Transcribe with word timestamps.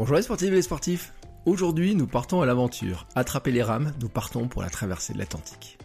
Bonjour 0.00 0.16
les 0.16 0.22
sportifs 0.22 0.48
et 0.48 0.52
les 0.52 0.62
sportifs. 0.62 1.12
Aujourd'hui, 1.44 1.94
nous 1.94 2.06
partons 2.06 2.40
à 2.40 2.46
l'aventure. 2.46 3.06
Attrapez 3.16 3.50
les 3.50 3.62
rames, 3.62 3.92
nous 4.00 4.08
partons 4.08 4.48
pour 4.48 4.62
la 4.62 4.70
traversée 4.70 5.12
de 5.12 5.18
l'Atlantique. 5.18 5.76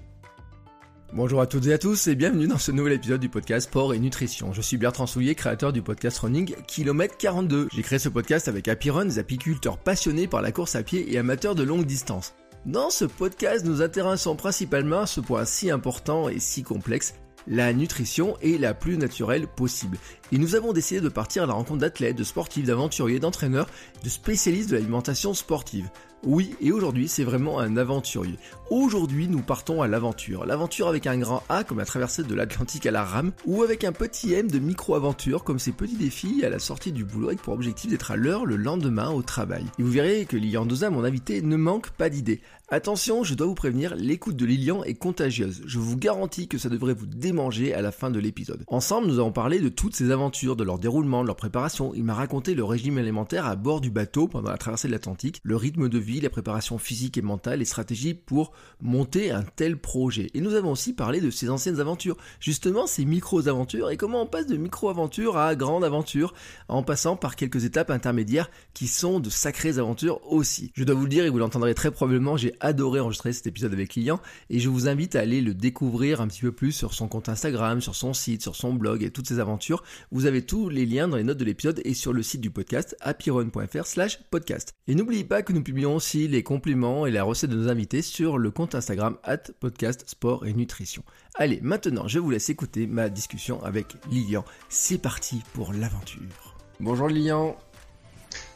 Bonjour 1.12 1.41
à 1.41 1.47
toutes 1.47 1.68
et 1.68 1.73
à 1.73 1.78
tous 1.78 2.07
et 2.07 2.15
bienvenue 2.15 2.47
dans 2.47 2.57
ce 2.57 2.71
nouvel 2.71 2.93
épisode 2.93 3.20
du 3.20 3.28
podcast 3.28 3.67
Sport 3.67 3.93
et 3.93 3.99
Nutrition. 3.99 4.54
Je 4.54 4.62
suis 4.62 4.78
Bertrand 4.78 5.05
Soulier, 5.05 5.36
créateur 5.36 5.73
du 5.73 5.81
podcast 5.81 6.20
Running 6.20 6.55
Kilomètre 6.65 7.17
42. 7.17 7.67
J'ai 7.73 7.81
créé 7.81 7.99
ce 7.99 8.07
podcast 8.07 8.47
avec 8.47 8.70
Happy 8.70 8.89
Run, 8.89 9.04
des 9.04 9.20
apiculteurs 9.20 9.78
passionnés 9.78 10.28
par 10.28 10.42
la 10.42 10.54
course 10.54 10.78
à 10.78 10.84
pied 10.84 11.13
et 11.13 11.18
amateurs 11.18 11.54
de 11.54 11.63
longue 11.63 11.86
distance. 11.86 12.36
Dans 12.66 12.92
ce 12.92 13.04
podcast, 13.04 13.66
nous 13.66 13.82
intéressons 13.82 14.38
principalement 14.38 15.02
à 15.02 15.08
ce 15.08 15.20
point 15.20 15.44
si 15.44 15.70
important 15.70 16.30
et 16.30 16.40
si 16.40 16.63
complexe, 16.63 17.16
la 17.48 17.73
nutrition 17.73 18.38
est 18.41 18.59
la 18.59 18.73
plus 18.73 18.98
naturelle 18.98 19.48
possible. 19.48 19.98
Et 20.31 20.38
nous 20.38 20.55
avons 20.55 20.73
décidé 20.73 21.02
de 21.02 21.09
partir 21.09 21.44
à 21.44 21.45
la 21.45 21.53
rencontre 21.53 21.80
d'athlètes, 21.80 22.16
de 22.16 22.23
sportifs, 22.23 22.66
d'aventuriers, 22.66 23.20
d'entraîneurs, 23.20 23.70
de 24.03 24.09
spécialistes 24.09 24.70
de 24.70 24.75
l'alimentation 24.75 25.34
sportive. 25.34 25.89
Oui, 26.23 26.55
et 26.59 26.72
aujourd'hui, 26.72 27.08
c'est 27.08 27.23
vraiment 27.23 27.59
un 27.59 27.77
aventurier. 27.77 28.39
Aujourd'hui, 28.72 29.27
nous 29.27 29.44
partons 29.44 29.84
à 29.84 29.88
l'aventure. 29.88 30.45
L'aventure 30.45 30.88
avec 30.88 31.05
un 31.05 31.20
grand 31.20 31.44
A 31.50 31.63
comme 31.63 31.77
la 31.77 31.86
traversée 31.86 32.23
de 32.23 32.34
l'Atlantique 32.34 32.88
à 32.88 32.91
la 32.91 33.03
rame, 33.03 33.31
ou 33.45 33.62
avec 33.62 33.84
un 33.84 33.91
petit 33.91 34.34
M 34.34 34.50
de 34.50 34.58
micro-aventure 34.58 35.44
comme 35.44 35.59
ces 35.59 35.72
petits 35.72 35.98
défis 35.98 36.44
à 36.44 36.50
la 36.50 36.58
sortie 36.58 36.91
du 36.91 37.05
boulot 37.05 37.27
avec 37.27 37.41
pour 37.41 37.53
objectif 37.53 37.91
d'être 37.91 38.09
à 38.09 38.16
l'heure 38.16 38.48
le 38.48 38.55
lendemain 38.55 39.12
au 39.12 39.22
travail. 39.22 39.66
Et 39.77 39.84
vous 39.84 39.91
verrez 39.91 40.25
que 40.25 40.36
Lilian 40.36 40.66
Doza, 40.66 40.89
mon 40.89 41.03
invité, 41.03 41.44
ne 41.44 41.58
manque 41.58 41.91
pas 41.91 42.09
d'idées. 42.09 42.41
Attention, 42.70 43.24
je 43.24 43.36
dois 43.36 43.46
vous 43.46 43.54
prévenir, 43.54 43.94
l'écoute 43.96 44.36
de 44.36 44.44
Lilian 44.44 44.84
est 44.84 44.96
contagieuse. 44.96 45.62
Je 45.68 45.78
vous 45.78 45.98
garantis 45.98 46.48
que 46.48 46.58
ça 46.58 46.68
devrait 46.68 46.96
vous 46.96 47.06
démanger 47.06 47.76
à 47.76 47.82
la 47.84 47.92
fin 47.92 48.10
de 48.10 48.18
l'épisode. 48.18 48.64
Ensemble, 48.66 49.06
nous 49.06 49.20
avons 49.20 49.32
parlé 49.32 49.60
de 49.60 49.70
toutes 49.70 49.96
ces 49.96 50.10
aventures, 50.10 50.56
de 50.56 50.64
leur 50.64 50.80
déroulement, 50.80 51.22
de 51.22 51.28
leur 51.28 51.36
préparation. 51.36 51.94
Il 51.94 52.04
m'a 52.04 52.16
raconté 52.16 52.56
le 52.56 52.64
régime 52.64 52.98
alimentaire 52.98 53.46
à 53.46 53.56
bord 53.56 53.82
du 53.82 53.92
bateau 53.92 54.28
pendant 54.28 54.50
la 54.50 54.58
traversée 54.58 54.88
de 54.88 54.94
l'Atlantique, 54.94 55.42
le 55.44 55.56
rythme 55.56 55.90
de 55.90 56.00
vie, 56.00 56.22
la 56.22 56.32
préparation 56.32 56.80
physique 56.80 57.20
et 57.20 57.22
mentale, 57.22 57.59
les 57.59 57.66
stratégies 57.66 58.16
pour 58.16 58.52
monter 58.82 59.30
un 59.30 59.44
tel 59.44 59.78
projet. 59.78 60.32
Et 60.34 60.42
nous 60.42 60.56
avons 60.56 60.72
aussi 60.72 60.94
parlé 60.94 61.22
de 61.22 61.30
ses 61.30 61.52
anciennes 61.52 61.80
aventures, 61.80 62.17
justement 62.39 62.88
ces 62.88 63.06
micro-aventures 63.06 63.92
et 63.92 63.98
comment 63.98 64.23
on 64.23 64.28
passe 64.28 64.48
de 64.48 64.58
micro-aventures 64.58 65.38
à 65.38 65.56
grande 65.56 65.84
aventure 65.84 66.34
en 66.67 66.82
passant 66.82 67.16
par 67.16 67.36
quelques 67.36 67.64
étapes 67.64 67.92
intermédiaires 67.92 68.50
qui 68.73 68.88
sont 68.88 69.20
de 69.20 69.30
sacrées 69.30 69.78
aventures 69.78 70.20
aussi. 70.34 70.72
Je 70.73 70.84
dois 70.84 70.95
vous 70.95 71.04
le 71.04 71.09
dire 71.09 71.26
et 71.26 71.30
vous 71.30 71.38
l'entendrez 71.38 71.76
très 71.76 71.92
probablement, 71.92 72.38
j'ai 72.38 72.55
adoré 72.59 73.00
enregistrer 73.00 73.34
cet 73.34 73.48
épisode 73.48 73.73
avec 73.73 73.89
client 73.89 74.20
et 74.50 74.59
je 74.59 74.70
vous 74.70 74.88
invite 74.88 75.16
à 75.16 75.22
aller 75.22 75.42
le 75.42 75.53
découvrir 75.53 76.22
un 76.22 76.28
petit 76.28 76.42
peu 76.42 76.52
plus 76.52 76.72
sur 76.72 76.94
son 76.94 77.08
compte 77.08 77.30
Instagram, 77.30 77.81
sur 77.81 77.95
son 77.95 78.14
site, 78.14 78.42
sur 78.42 78.56
son 78.56 78.73
blog 78.73 79.03
et 79.03 79.11
toutes 79.11 79.28
ses 79.28 79.39
aventures. 79.39 79.84
Vous 80.11 80.25
avez 80.25 80.42
tous 80.42 80.70
les 80.70 80.86
liens 80.86 81.08
dans 81.08 81.17
les 81.17 81.23
notes 81.23 81.38
de 81.38 81.45
l'épisode 81.45 81.81
et 81.86 81.94
sur 81.94 82.14
le 82.14 82.23
site 82.23 82.42
du 82.42 82.52
podcast 82.52 82.95
happyrun.fr 83.02 83.86
slash 83.86 84.20
podcast. 84.30 84.73
Et 84.88 84.95
n'oubliez 84.95 85.23
pas 85.23 85.42
que 85.42 85.53
nous 85.53 85.64
publions 85.64 85.95
aussi 85.95 86.28
les 86.28 86.44
compléments 86.44 87.06
et 87.06 87.11
la 87.11 87.23
recette 87.23 87.50
de 87.50 87.56
nos 87.56 87.70
invités 87.70 88.02
sur 88.02 88.38
le 88.38 88.52
compte 88.52 88.76
Instagram 88.76 89.17
at 89.23 89.52
podcast 89.59 90.03
sport 90.08 90.45
et 90.45 90.53
nutrition. 90.53 91.03
Allez, 91.36 91.59
maintenant 91.61 92.08
je 92.08 92.20
vous 92.20 92.30
laisse 92.30 92.50
écouter 92.50 92.88
ma 92.88 93.09
discussion 93.09 93.64
avec 93.64 93.95
Lilian. 94.09 94.45
C'est 94.70 94.98
parti 94.98 95.42
pour 95.53 95.73
l'aventure. 95.73 96.56
Bonjour 96.80 97.08
Lilian. 97.08 97.58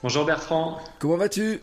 Bonjour 0.03 0.25
Bertrand. 0.25 0.79
Comment 0.99 1.17
vas-tu? 1.17 1.61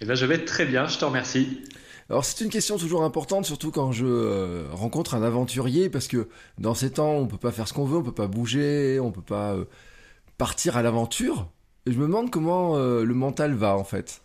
Eh 0.00 0.04
ben, 0.04 0.14
je 0.14 0.26
vais 0.26 0.44
très 0.44 0.64
bien, 0.64 0.86
je 0.86 0.98
te 0.98 1.04
remercie. 1.04 1.62
Alors 2.10 2.24
c'est 2.24 2.42
une 2.42 2.50
question 2.50 2.78
toujours 2.78 3.04
importante, 3.04 3.44
surtout 3.44 3.70
quand 3.70 3.92
je 3.92 4.06
euh, 4.06 4.66
rencontre 4.72 5.14
un 5.14 5.22
aventurier, 5.22 5.90
parce 5.90 6.08
que 6.08 6.28
dans 6.58 6.74
ces 6.74 6.92
temps, 6.92 7.12
on 7.12 7.26
peut 7.26 7.36
pas 7.36 7.52
faire 7.52 7.68
ce 7.68 7.74
qu'on 7.74 7.84
veut, 7.84 7.98
on 7.98 8.02
peut 8.02 8.12
pas 8.12 8.28
bouger, 8.28 8.98
on 9.00 9.10
peut 9.10 9.20
pas 9.20 9.52
euh, 9.52 9.64
partir 10.38 10.76
à 10.76 10.82
l'aventure. 10.82 11.50
Et 11.84 11.92
je 11.92 11.98
me 11.98 12.06
demande 12.06 12.30
comment 12.30 12.76
euh, 12.76 13.04
le 13.04 13.14
mental 13.14 13.54
va 13.54 13.76
en 13.76 13.84
fait. 13.84 14.22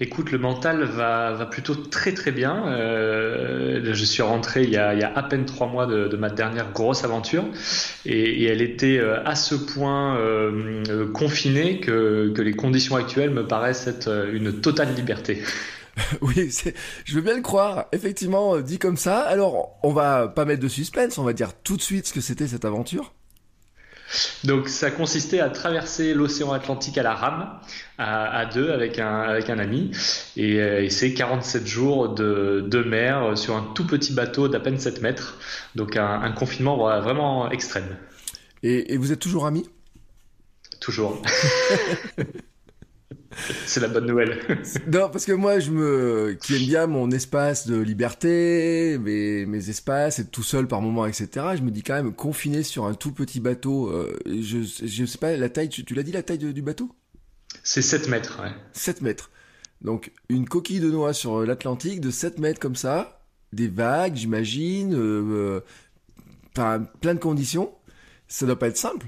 Écoute, 0.00 0.30
le 0.30 0.38
mental 0.38 0.84
va, 0.84 1.32
va 1.32 1.46
plutôt 1.46 1.74
très 1.74 2.14
très 2.14 2.30
bien. 2.30 2.68
Euh, 2.68 3.92
je 3.92 4.04
suis 4.04 4.22
rentré 4.22 4.62
il 4.62 4.70
y, 4.70 4.76
a, 4.76 5.12
à 5.16 5.22
peine 5.24 5.44
trois 5.44 5.66
mois 5.66 5.86
de, 5.86 6.16
ma 6.16 6.30
dernière 6.30 6.70
grosse 6.72 7.02
aventure 7.02 7.44
et, 8.06 8.44
elle 8.44 8.62
était 8.62 8.98
euh, 8.98 9.24
à 9.24 9.34
ce 9.34 9.56
point 9.56 10.16
euh, 10.16 11.10
confinée 11.12 11.80
que, 11.80 12.32
que 12.34 12.42
les 12.42 12.54
conditions 12.54 12.94
actuelles 12.94 13.30
me 13.30 13.46
paraissent 13.46 13.88
être 13.88 14.28
une 14.32 14.60
totale 14.60 14.94
liberté. 14.94 15.42
oui, 16.20 16.48
je 17.04 17.14
veux 17.14 17.20
bien 17.20 17.34
le 17.34 17.42
croire. 17.42 17.86
Effectivement, 17.90 18.58
dit 18.60 18.78
comme 18.78 18.96
ça. 18.96 19.22
Alors, 19.22 19.80
on 19.82 19.92
va 19.92 20.28
pas 20.28 20.44
mettre 20.44 20.62
de 20.62 20.68
suspense, 20.68 21.18
on 21.18 21.24
va 21.24 21.32
dire 21.32 21.54
tout 21.64 21.76
de 21.76 21.82
suite 21.82 22.06
ce 22.06 22.12
que 22.12 22.20
c'était 22.20 22.46
cette 22.46 22.64
aventure. 22.64 23.14
Donc 24.44 24.68
ça 24.68 24.90
consistait 24.90 25.40
à 25.40 25.50
traverser 25.50 26.14
l'océan 26.14 26.52
Atlantique 26.52 26.98
à 26.98 27.02
la 27.02 27.14
rame, 27.14 27.50
à, 27.98 28.38
à 28.38 28.46
deux 28.46 28.70
avec 28.70 28.98
un, 28.98 29.20
avec 29.20 29.50
un 29.50 29.58
ami, 29.58 29.90
et, 30.36 30.60
euh, 30.60 30.82
et 30.82 30.90
c'est 30.90 31.12
47 31.12 31.66
jours 31.66 32.08
de, 32.08 32.64
de, 32.66 32.82
mer 32.82 33.36
sur 33.36 33.56
un 33.56 33.62
tout 33.74 33.86
petit 33.86 34.12
bateau 34.12 34.48
d'à 34.48 34.60
peine 34.60 34.78
7 34.78 35.02
mètres, 35.02 35.38
donc 35.74 35.96
un, 35.96 36.22
un 36.22 36.32
confinement 36.32 36.76
vraiment 36.76 37.50
extrême. 37.50 37.96
Et, 38.62 38.94
et 38.94 38.96
vous 38.96 39.12
êtes 39.12 39.20
toujours 39.20 39.46
amis? 39.46 39.68
Toujours. 40.80 41.22
C'est 43.66 43.80
la 43.80 43.88
bonne 43.88 44.06
nouvelle. 44.06 44.38
non, 44.92 45.10
parce 45.10 45.24
que 45.24 45.32
moi, 45.32 45.58
je 45.58 45.70
me, 45.70 46.36
qui 46.40 46.56
aime 46.56 46.66
bien 46.66 46.86
mon 46.86 47.10
espace 47.10 47.66
de 47.66 47.76
liberté, 47.78 48.98
mes, 48.98 49.46
mes 49.46 49.70
espaces, 49.70 50.18
être 50.18 50.30
tout 50.30 50.42
seul 50.42 50.66
par 50.66 50.80
moment, 50.80 51.06
etc. 51.06 51.28
Je 51.56 51.62
me 51.62 51.70
dis 51.70 51.82
quand 51.82 51.94
même 51.94 52.14
confiné 52.14 52.62
sur 52.62 52.86
un 52.86 52.94
tout 52.94 53.12
petit 53.12 53.40
bateau. 53.40 53.88
Euh, 53.88 54.18
je, 54.26 54.58
je 54.62 55.04
sais 55.04 55.18
pas 55.18 55.36
la 55.36 55.48
taille. 55.48 55.68
Tu, 55.68 55.84
tu 55.84 55.94
l'as 55.94 56.02
dit 56.02 56.12
la 56.12 56.22
taille 56.22 56.38
de, 56.38 56.52
du 56.52 56.62
bateau? 56.62 56.90
C'est 57.62 57.82
7 57.82 58.08
mètres, 58.08 58.40
ouais. 58.42 58.50
7 58.72 59.02
mètres. 59.02 59.30
Donc 59.82 60.12
une 60.28 60.48
coquille 60.48 60.80
de 60.80 60.90
noix 60.90 61.12
sur 61.12 61.44
l'Atlantique 61.44 62.00
de 62.00 62.10
7 62.10 62.38
mètres 62.38 62.60
comme 62.60 62.76
ça, 62.76 63.22
des 63.52 63.68
vagues, 63.68 64.16
j'imagine, 64.16 64.94
euh, 64.94 65.60
euh, 66.58 66.78
plein 67.00 67.14
de 67.14 67.20
conditions. 67.20 67.72
Ça 68.26 68.46
doit 68.46 68.58
pas 68.58 68.68
être 68.68 68.76
simple. 68.76 69.06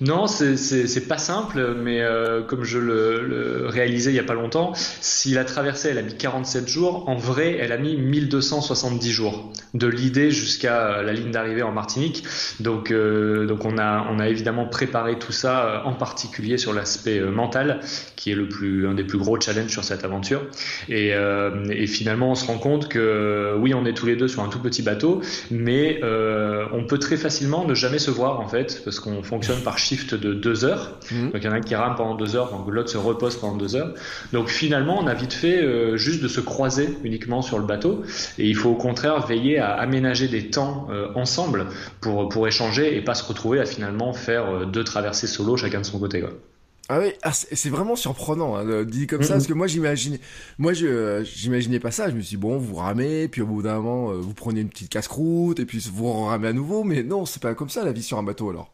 Non, 0.00 0.26
c'est 0.26 1.08
pas 1.08 1.18
simple, 1.18 1.74
mais 1.74 2.00
euh, 2.00 2.42
comme 2.42 2.64
je 2.64 2.78
le, 2.78 3.66
réalisais 3.66 4.10
il 4.10 4.16
y 4.16 4.20
a 4.20 4.24
pas 4.24 4.34
longtemps, 4.34 4.72
si 4.74 5.32
la 5.32 5.44
traversée 5.44 5.88
elle 5.90 5.98
a 5.98 6.02
mis 6.02 6.16
47 6.16 6.68
jours, 6.68 7.08
en 7.08 7.16
vrai 7.16 7.56
elle 7.60 7.72
a 7.72 7.76
mis 7.76 7.96
1270 7.96 9.10
jours 9.10 9.52
de 9.74 9.86
l'idée 9.86 10.30
jusqu'à 10.30 11.02
la 11.02 11.12
ligne 11.12 11.30
d'arrivée 11.30 11.62
en 11.62 11.72
Martinique. 11.72 12.24
Donc, 12.60 12.90
euh, 12.90 13.46
donc 13.46 13.64
on 13.64 13.78
a 13.78 14.06
on 14.10 14.18
a 14.18 14.28
évidemment 14.28 14.66
préparé 14.66 15.18
tout 15.18 15.32
ça 15.32 15.64
euh, 15.64 15.78
en 15.84 15.92
particulier 15.92 16.58
sur 16.58 16.72
l'aspect 16.72 17.18
euh, 17.18 17.30
mental, 17.30 17.80
qui 18.16 18.30
est 18.30 18.34
le 18.34 18.48
plus 18.48 18.86
un 18.86 18.94
des 18.94 19.04
plus 19.04 19.18
gros 19.18 19.40
challenges 19.40 19.70
sur 19.70 19.84
cette 19.84 20.04
aventure. 20.04 20.42
Et, 20.88 21.14
euh, 21.14 21.64
et, 21.70 21.86
finalement 21.86 22.30
on 22.30 22.34
se 22.34 22.46
rend 22.46 22.58
compte 22.58 22.88
que 22.88 23.54
oui 23.58 23.74
on 23.74 23.84
est 23.84 23.94
tous 23.94 24.06
les 24.06 24.16
deux 24.16 24.28
sur 24.28 24.42
un 24.42 24.48
tout 24.48 24.60
petit 24.60 24.82
bateau, 24.82 25.20
mais 25.50 26.00
on 26.72 26.84
peut 26.84 26.98
très 26.98 27.16
facilement 27.16 27.66
ne 27.66 27.74
jamais 27.74 27.98
se 27.98 28.10
voir 28.10 28.40
en 28.40 28.48
fait 28.48 28.82
parce 28.84 29.00
qu'on 29.00 29.22
fonctionne 29.40 29.62
par 29.62 29.78
shift 29.78 30.14
de 30.14 30.34
deux 30.34 30.64
heures. 30.66 30.98
Mmh. 31.10 31.30
Donc 31.30 31.36
il 31.36 31.44
y 31.44 31.48
en 31.48 31.52
a 31.52 31.56
un 31.56 31.60
qui 31.60 31.74
rame 31.74 31.94
pendant 31.96 32.14
deux 32.14 32.36
heures, 32.36 32.50
donc 32.50 32.68
l'autre 32.68 32.90
se 32.90 32.98
repose 32.98 33.36
pendant 33.36 33.56
deux 33.56 33.74
heures. 33.74 33.94
Donc 34.32 34.48
finalement, 34.48 35.00
on 35.00 35.06
a 35.06 35.14
vite 35.14 35.32
fait 35.32 35.62
euh, 35.62 35.96
juste 35.96 36.22
de 36.22 36.28
se 36.28 36.40
croiser 36.40 36.90
uniquement 37.04 37.40
sur 37.40 37.58
le 37.58 37.64
bateau. 37.64 38.02
Et 38.38 38.46
il 38.46 38.54
faut 38.54 38.70
au 38.70 38.74
contraire 38.76 39.26
veiller 39.26 39.58
à 39.58 39.72
aménager 39.72 40.28
des 40.28 40.50
temps 40.50 40.88
euh, 40.90 41.08
ensemble 41.14 41.66
pour, 42.02 42.28
pour 42.28 42.46
échanger 42.46 42.96
et 42.96 43.00
pas 43.02 43.14
se 43.14 43.24
retrouver 43.24 43.60
à 43.60 43.64
finalement 43.64 44.12
faire 44.12 44.46
euh, 44.46 44.64
deux 44.66 44.84
traversées 44.84 45.26
solo 45.26 45.56
chacun 45.56 45.80
de 45.80 45.86
son 45.86 45.98
côté. 45.98 46.20
Quoi. 46.20 46.32
Ah 46.90 46.98
oui, 46.98 47.12
ah, 47.22 47.32
c'est 47.32 47.70
vraiment 47.70 47.94
surprenant 47.94 48.56
hein, 48.56 48.82
dit 48.84 49.06
comme 49.06 49.20
mmh. 49.20 49.24
ça, 49.24 49.34
parce 49.34 49.46
que 49.46 49.54
moi 49.54 49.68
j'imaginais, 49.68 50.18
moi 50.58 50.72
je 50.72 51.22
j'imaginais 51.24 51.78
pas 51.78 51.92
ça. 51.92 52.10
Je 52.10 52.14
me 52.16 52.20
suis 52.20 52.36
dit, 52.36 52.42
bon, 52.42 52.58
vous 52.58 52.74
ramez, 52.74 53.28
puis 53.28 53.40
au 53.40 53.46
bout 53.46 53.62
d'un 53.62 53.76
moment 53.76 54.12
vous 54.12 54.34
prenez 54.34 54.60
une 54.60 54.68
petite 54.68 54.90
casse-croûte 54.90 55.60
et 55.60 55.64
puis 55.64 55.88
vous 55.92 56.24
ramez 56.24 56.48
à 56.48 56.52
nouveau. 56.52 56.84
Mais 56.84 57.02
non, 57.02 57.24
c'est 57.24 57.40
pas 57.40 57.54
comme 57.54 57.70
ça 57.70 57.84
la 57.84 57.92
vie 57.92 58.02
sur 58.02 58.18
un 58.18 58.22
bateau 58.22 58.50
alors. 58.50 58.72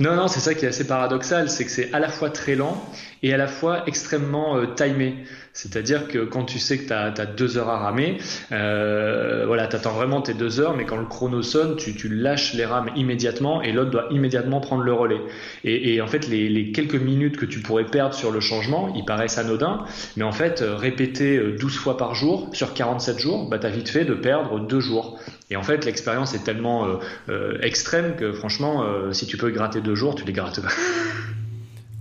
Non, 0.00 0.14
non, 0.14 0.28
c'est 0.28 0.40
ça 0.40 0.54
qui 0.54 0.64
est 0.64 0.68
assez 0.68 0.86
paradoxal, 0.86 1.50
c'est 1.50 1.64
que 1.64 1.70
c'est 1.70 1.92
à 1.92 1.98
la 1.98 2.08
fois 2.08 2.30
très 2.30 2.54
lent 2.54 2.82
et 3.22 3.34
à 3.34 3.36
la 3.36 3.48
fois 3.48 3.82
extrêmement 3.86 4.56
euh, 4.56 4.66
timé. 4.74 5.14
C'est-à-dire 5.52 6.08
que 6.08 6.20
quand 6.20 6.44
tu 6.44 6.58
sais 6.58 6.78
que 6.78 6.86
tu 6.86 6.92
as, 6.92 7.26
deux 7.26 7.58
heures 7.58 7.68
à 7.68 7.78
ramer, 7.78 8.18
euh, 8.52 9.44
voilà, 9.46 9.66
tu 9.66 9.76
attends 9.76 9.92
vraiment 9.92 10.22
tes 10.22 10.32
deux 10.32 10.60
heures, 10.60 10.74
mais 10.74 10.86
quand 10.86 10.96
le 10.96 11.04
chrono 11.04 11.42
sonne, 11.42 11.76
tu, 11.76 11.94
tu 11.94 12.08
lâches 12.08 12.54
les 12.54 12.64
rames 12.64 12.90
immédiatement 12.96 13.60
et 13.60 13.72
l'autre 13.72 13.90
doit 13.90 14.06
immédiatement 14.10 14.60
prendre 14.60 14.84
le 14.84 14.92
relais. 14.92 15.20
Et, 15.64 15.94
et 15.94 16.00
en 16.00 16.06
fait, 16.06 16.28
les, 16.28 16.72
quelques 16.72 16.94
minutes 16.94 17.36
que 17.36 17.44
tu 17.44 17.58
pourrais 17.58 17.84
perdre 17.84 18.14
sur 18.14 18.30
le 18.30 18.40
changement, 18.40 18.94
ils 18.94 19.04
paraissent 19.04 19.38
anodins, 19.38 19.84
mais 20.16 20.24
en 20.24 20.32
fait, 20.32 20.62
euh, 20.62 20.76
répéter 20.76 21.38
12 21.58 21.76
fois 21.76 21.98
par 21.98 22.14
jour 22.14 22.48
sur 22.52 22.72
47 22.72 23.18
jours, 23.18 23.50
bah, 23.50 23.58
tu 23.58 23.68
vite 23.68 23.88
fait 23.88 24.04
de 24.04 24.14
perdre 24.14 24.60
deux 24.60 24.80
jours. 24.80 25.18
Et 25.50 25.56
en 25.56 25.62
fait, 25.62 25.84
l'expérience 25.84 26.34
est 26.34 26.44
tellement 26.44 26.86
euh, 26.86 26.96
euh, 27.28 27.58
extrême 27.60 28.14
que 28.16 28.32
franchement, 28.32 28.84
euh, 28.84 29.12
si 29.12 29.26
tu 29.26 29.36
peux 29.36 29.50
gratter 29.50 29.80
deux 29.80 29.96
jours, 29.96 30.14
tu 30.14 30.24
les 30.24 30.32
grattes. 30.32 30.60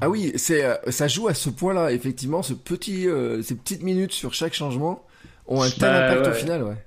ah 0.02 0.10
oui, 0.10 0.34
c'est 0.36 0.64
ça 0.92 1.08
joue 1.08 1.28
à 1.28 1.34
ce 1.34 1.50
point-là. 1.50 1.92
Effectivement, 1.92 2.44
ce 2.44 2.54
petit, 2.54 3.08
ces 3.42 3.56
petites 3.56 3.84
minutes 3.84 4.14
sur 4.14 4.34
chaque 4.34 4.54
changement 4.54 5.04
ont 5.48 5.64
un 5.64 5.70
tel 5.70 5.80
bah, 5.80 6.06
impact 6.06 6.28
ouais. 6.28 6.32
au 6.32 6.36
final, 6.36 6.64
ouais. 6.64 6.78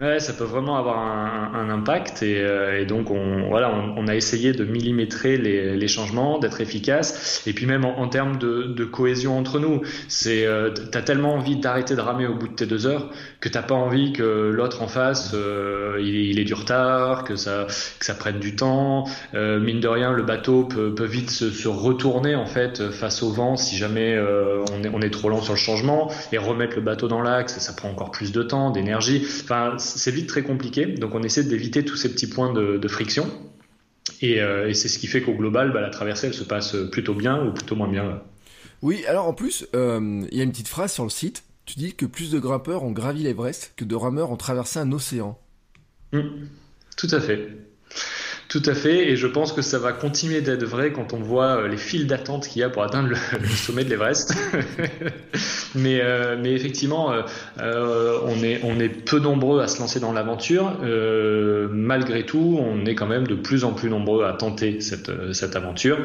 Ouais, 0.00 0.18
ça 0.18 0.32
peut 0.32 0.44
vraiment 0.44 0.78
avoir 0.78 0.98
un, 0.98 1.52
un 1.52 1.68
impact 1.68 2.22
et, 2.22 2.40
euh, 2.40 2.80
et, 2.80 2.86
donc 2.86 3.10
on 3.10 3.48
voilà 3.50 3.70
on, 3.70 3.98
on, 3.98 4.08
a 4.08 4.16
essayé 4.16 4.52
de 4.52 4.64
millimétrer 4.64 5.36
les, 5.36 5.76
les 5.76 5.88
changements, 5.88 6.38
d'être 6.38 6.62
efficace 6.62 7.42
et 7.46 7.52
puis 7.52 7.66
même 7.66 7.84
en, 7.84 7.98
en 7.98 8.08
termes 8.08 8.38
de, 8.38 8.62
de, 8.62 8.84
cohésion 8.86 9.36
entre 9.36 9.58
nous, 9.58 9.82
c'est 10.08 10.46
euh, 10.46 10.70
t'as 10.70 11.02
tellement 11.02 11.34
envie 11.34 11.56
d'arrêter 11.56 11.96
de 11.96 12.00
ramer 12.00 12.26
au 12.26 12.34
bout 12.34 12.48
de 12.48 12.54
tes 12.54 12.64
deux 12.64 12.86
heures 12.86 13.10
que 13.40 13.50
t'as 13.50 13.60
pas 13.60 13.74
envie 13.74 14.14
que 14.14 14.50
l'autre 14.50 14.80
en 14.80 14.88
face 14.88 15.32
euh, 15.34 15.98
il, 16.00 16.14
il, 16.14 16.38
ait 16.38 16.44
du 16.44 16.54
retard, 16.54 17.24
que 17.24 17.36
ça 17.36 17.66
que 17.98 18.06
ça 18.06 18.14
prenne 18.14 18.40
du 18.40 18.56
temps. 18.56 19.04
Euh, 19.34 19.60
mine 19.60 19.80
de 19.80 19.88
rien, 19.88 20.12
le 20.12 20.22
bateau 20.22 20.64
peut, 20.64 20.94
peut 20.94 21.04
vite 21.04 21.30
se, 21.30 21.50
se, 21.50 21.68
retourner 21.68 22.34
en 22.36 22.46
fait 22.46 22.90
face 22.90 23.22
au 23.22 23.32
vent 23.32 23.56
si 23.56 23.76
jamais 23.76 24.14
euh, 24.14 24.64
on 24.72 24.82
est, 24.82 24.90
on 24.94 25.02
est 25.02 25.10
trop 25.10 25.28
lent 25.28 25.42
sur 25.42 25.52
le 25.52 25.58
changement 25.58 26.10
et 26.32 26.38
remettre 26.38 26.76
le 26.76 26.82
bateau 26.82 27.06
dans 27.06 27.20
l'axe, 27.20 27.58
ça 27.58 27.74
prend 27.74 27.90
encore 27.90 28.10
plus 28.10 28.32
de 28.32 28.42
temps, 28.42 28.70
d'énergie. 28.70 29.26
Enfin 29.42 29.74
c'est 29.98 30.10
vite 30.10 30.28
très 30.28 30.42
compliqué. 30.42 30.86
Donc 30.86 31.14
on 31.14 31.22
essaie 31.22 31.44
d'éviter 31.44 31.84
tous 31.84 31.96
ces 31.96 32.10
petits 32.10 32.28
points 32.28 32.52
de, 32.52 32.78
de 32.78 32.88
friction. 32.88 33.30
Et, 34.22 34.40
euh, 34.40 34.68
et 34.68 34.74
c'est 34.74 34.88
ce 34.88 34.98
qui 34.98 35.06
fait 35.06 35.22
qu'au 35.22 35.34
global, 35.34 35.72
bah, 35.72 35.80
la 35.80 35.90
traversée, 35.90 36.28
elle 36.28 36.34
se 36.34 36.44
passe 36.44 36.76
plutôt 36.90 37.14
bien 37.14 37.44
ou 37.46 37.52
plutôt 37.52 37.76
moins 37.76 37.88
bien. 37.88 38.22
Oui, 38.82 39.04
alors 39.06 39.26
en 39.26 39.34
plus, 39.34 39.66
il 39.72 39.78
euh, 39.78 40.26
y 40.32 40.40
a 40.40 40.44
une 40.44 40.52
petite 40.52 40.68
phrase 40.68 40.92
sur 40.92 41.04
le 41.04 41.10
site. 41.10 41.44
Tu 41.66 41.78
dis 41.78 41.94
que 41.94 42.06
plus 42.06 42.30
de 42.30 42.38
grimpeurs 42.38 42.82
ont 42.82 42.90
gravi 42.90 43.22
l'Everest 43.22 43.74
que 43.76 43.84
de 43.84 43.94
rameurs 43.94 44.30
ont 44.30 44.36
traversé 44.36 44.78
un 44.78 44.90
océan. 44.92 45.38
Mmh, 46.12 46.20
tout 46.96 47.08
à 47.12 47.20
fait. 47.20 47.48
Tout 48.50 48.62
à 48.66 48.74
fait, 48.74 49.08
et 49.08 49.16
je 49.16 49.28
pense 49.28 49.52
que 49.52 49.62
ça 49.62 49.78
va 49.78 49.92
continuer 49.92 50.40
d'être 50.40 50.64
vrai 50.64 50.92
quand 50.92 51.12
on 51.12 51.20
voit 51.20 51.68
les 51.68 51.76
files 51.76 52.08
d'attente 52.08 52.48
qu'il 52.48 52.60
y 52.60 52.64
a 52.64 52.68
pour 52.68 52.82
atteindre 52.82 53.08
le, 53.08 53.46
sommet 53.48 53.84
de 53.84 53.90
l'Everest. 53.90 54.34
mais, 55.76 56.00
euh, 56.02 56.36
mais 56.36 56.52
effectivement, 56.52 57.12
euh, 57.60 58.18
on, 58.24 58.42
est, 58.42 58.60
on 58.64 58.80
est 58.80 58.88
peu 58.88 59.20
nombreux 59.20 59.60
à 59.60 59.68
se 59.68 59.78
lancer 59.78 60.00
dans 60.00 60.12
l'aventure. 60.12 60.78
Euh, 60.82 61.68
malgré 61.70 62.26
tout, 62.26 62.58
on 62.60 62.86
est 62.86 62.96
quand 62.96 63.06
même 63.06 63.26
de 63.26 63.36
plus 63.36 63.62
en 63.62 63.72
plus 63.72 63.88
nombreux 63.88 64.24
à 64.24 64.32
tenter 64.32 64.80
cette, 64.80 65.12
cette 65.32 65.54
aventure. 65.54 65.98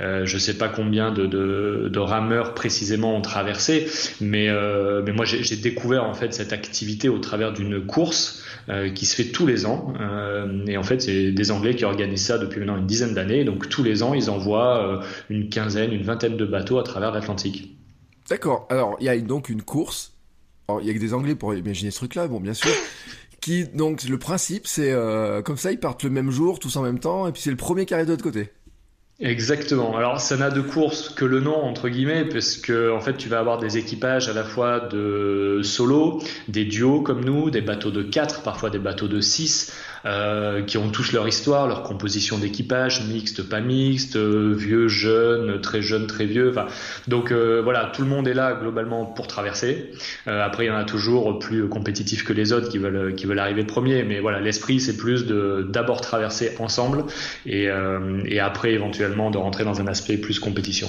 Euh, 0.00 0.24
je 0.24 0.38
sais 0.38 0.56
pas 0.56 0.68
combien 0.68 1.12
de, 1.12 1.26
de, 1.26 1.90
de, 1.92 1.98
rameurs 1.98 2.54
précisément 2.54 3.14
ont 3.14 3.20
traversé, 3.20 3.86
mais, 4.22 4.48
euh, 4.48 5.02
mais 5.04 5.12
moi 5.12 5.26
j'ai 5.26 5.56
découvert 5.56 6.04
en 6.04 6.14
fait 6.14 6.32
cette 6.32 6.54
activité 6.54 7.10
au 7.10 7.18
travers 7.18 7.52
d'une 7.52 7.84
course 7.84 8.42
qui 8.94 9.04
se 9.04 9.16
fait 9.16 9.32
tous 9.32 9.48
les 9.48 9.66
ans. 9.66 9.94
et 10.68 10.76
en 10.76 10.84
fait, 10.84 11.02
c'est 11.02 11.32
des 11.32 11.50
Anglais 11.50 11.74
qui 11.74 11.84
organisent 11.90 12.26
ça 12.26 12.38
depuis 12.38 12.60
maintenant 12.60 12.78
une 12.78 12.86
dizaine 12.86 13.14
d'années. 13.14 13.44
Donc 13.44 13.68
tous 13.68 13.82
les 13.82 14.02
ans, 14.02 14.14
ils 14.14 14.30
envoient 14.30 15.02
une 15.28 15.48
quinzaine, 15.48 15.92
une 15.92 16.02
vingtaine 16.02 16.36
de 16.36 16.46
bateaux 16.46 16.78
à 16.78 16.82
travers 16.82 17.12
l'Atlantique. 17.12 17.76
D'accord. 18.30 18.66
Alors, 18.70 18.96
il 19.00 19.06
y 19.06 19.08
a 19.08 19.18
donc 19.18 19.48
une 19.48 19.62
course. 19.62 20.12
Alors, 20.68 20.80
il 20.80 20.86
y 20.86 20.90
a 20.90 20.94
que 20.94 21.00
des 21.00 21.14
Anglais 21.14 21.34
pour 21.34 21.52
imaginer 21.52 21.90
ce 21.90 21.96
truc-là, 21.96 22.28
bon, 22.28 22.38
bien 22.38 22.54
sûr. 22.54 22.70
qui, 23.40 23.64
donc, 23.64 24.04
le 24.04 24.18
principe, 24.18 24.68
c'est 24.68 24.92
euh, 24.92 25.42
comme 25.42 25.56
ça, 25.56 25.72
ils 25.72 25.80
partent 25.80 26.04
le 26.04 26.10
même 26.10 26.30
jour, 26.30 26.60
tous 26.60 26.76
en 26.76 26.82
même 26.82 27.00
temps, 27.00 27.26
et 27.26 27.32
puis 27.32 27.42
c'est 27.42 27.50
le 27.50 27.56
premier 27.56 27.86
qui 27.86 27.94
arrive 27.94 28.06
de 28.06 28.12
l'autre 28.12 28.22
côté. 28.22 28.50
Exactement. 29.22 29.98
Alors 29.98 30.18
ça 30.18 30.38
n'a 30.38 30.48
de 30.48 30.62
course 30.62 31.10
que 31.10 31.26
le 31.26 31.40
nom 31.40 31.62
entre 31.62 31.90
guillemets, 31.90 32.24
parce 32.24 32.56
que 32.56 32.90
en 32.90 33.00
fait 33.00 33.18
tu 33.18 33.28
vas 33.28 33.38
avoir 33.38 33.58
des 33.58 33.76
équipages 33.76 34.30
à 34.30 34.32
la 34.32 34.44
fois 34.44 34.80
de 34.80 35.60
solo, 35.62 36.22
des 36.48 36.64
duos 36.64 37.02
comme 37.02 37.22
nous, 37.22 37.50
des 37.50 37.60
bateaux 37.60 37.90
de 37.90 38.02
4, 38.02 38.42
parfois 38.42 38.70
des 38.70 38.78
bateaux 38.78 39.08
de 39.08 39.20
6, 39.20 39.74
euh, 40.06 40.62
qui 40.62 40.78
ont 40.78 40.90
tous 40.90 41.12
leur 41.12 41.26
histoire, 41.28 41.66
leur 41.66 41.82
composition 41.82 42.38
d'équipage, 42.38 43.06
mixte, 43.06 43.48
pas 43.48 43.60
mixte, 43.60 44.16
euh, 44.16 44.54
vieux, 44.54 44.88
jeune, 44.88 45.60
très 45.60 45.82
jeune, 45.82 46.06
très 46.06 46.26
vieux. 46.26 46.54
Donc 47.08 47.32
euh, 47.32 47.60
voilà, 47.62 47.90
tout 47.94 48.02
le 48.02 48.08
monde 48.08 48.26
est 48.28 48.34
là 48.34 48.54
globalement 48.54 49.04
pour 49.04 49.26
traverser. 49.26 49.92
Euh, 50.26 50.44
après 50.44 50.64
il 50.64 50.68
y 50.68 50.70
en 50.70 50.76
a 50.76 50.84
toujours 50.84 51.38
plus 51.38 51.68
compétitifs 51.68 52.24
que 52.24 52.32
les 52.32 52.52
autres 52.52 52.68
qui 52.68 52.78
veulent 52.78 53.14
qui 53.14 53.26
veulent 53.26 53.38
arriver 53.38 53.64
premier, 53.64 54.02
mais 54.04 54.20
voilà 54.20 54.40
l'esprit 54.40 54.80
c'est 54.80 54.96
plus 54.96 55.26
de 55.26 55.66
d'abord 55.68 56.00
traverser 56.00 56.54
ensemble 56.58 57.04
et, 57.46 57.68
euh, 57.68 58.22
et 58.24 58.40
après 58.40 58.72
éventuellement 58.72 59.30
de 59.30 59.38
rentrer 59.38 59.64
dans 59.64 59.80
un 59.80 59.86
aspect 59.86 60.16
plus 60.16 60.38
compétition. 60.38 60.88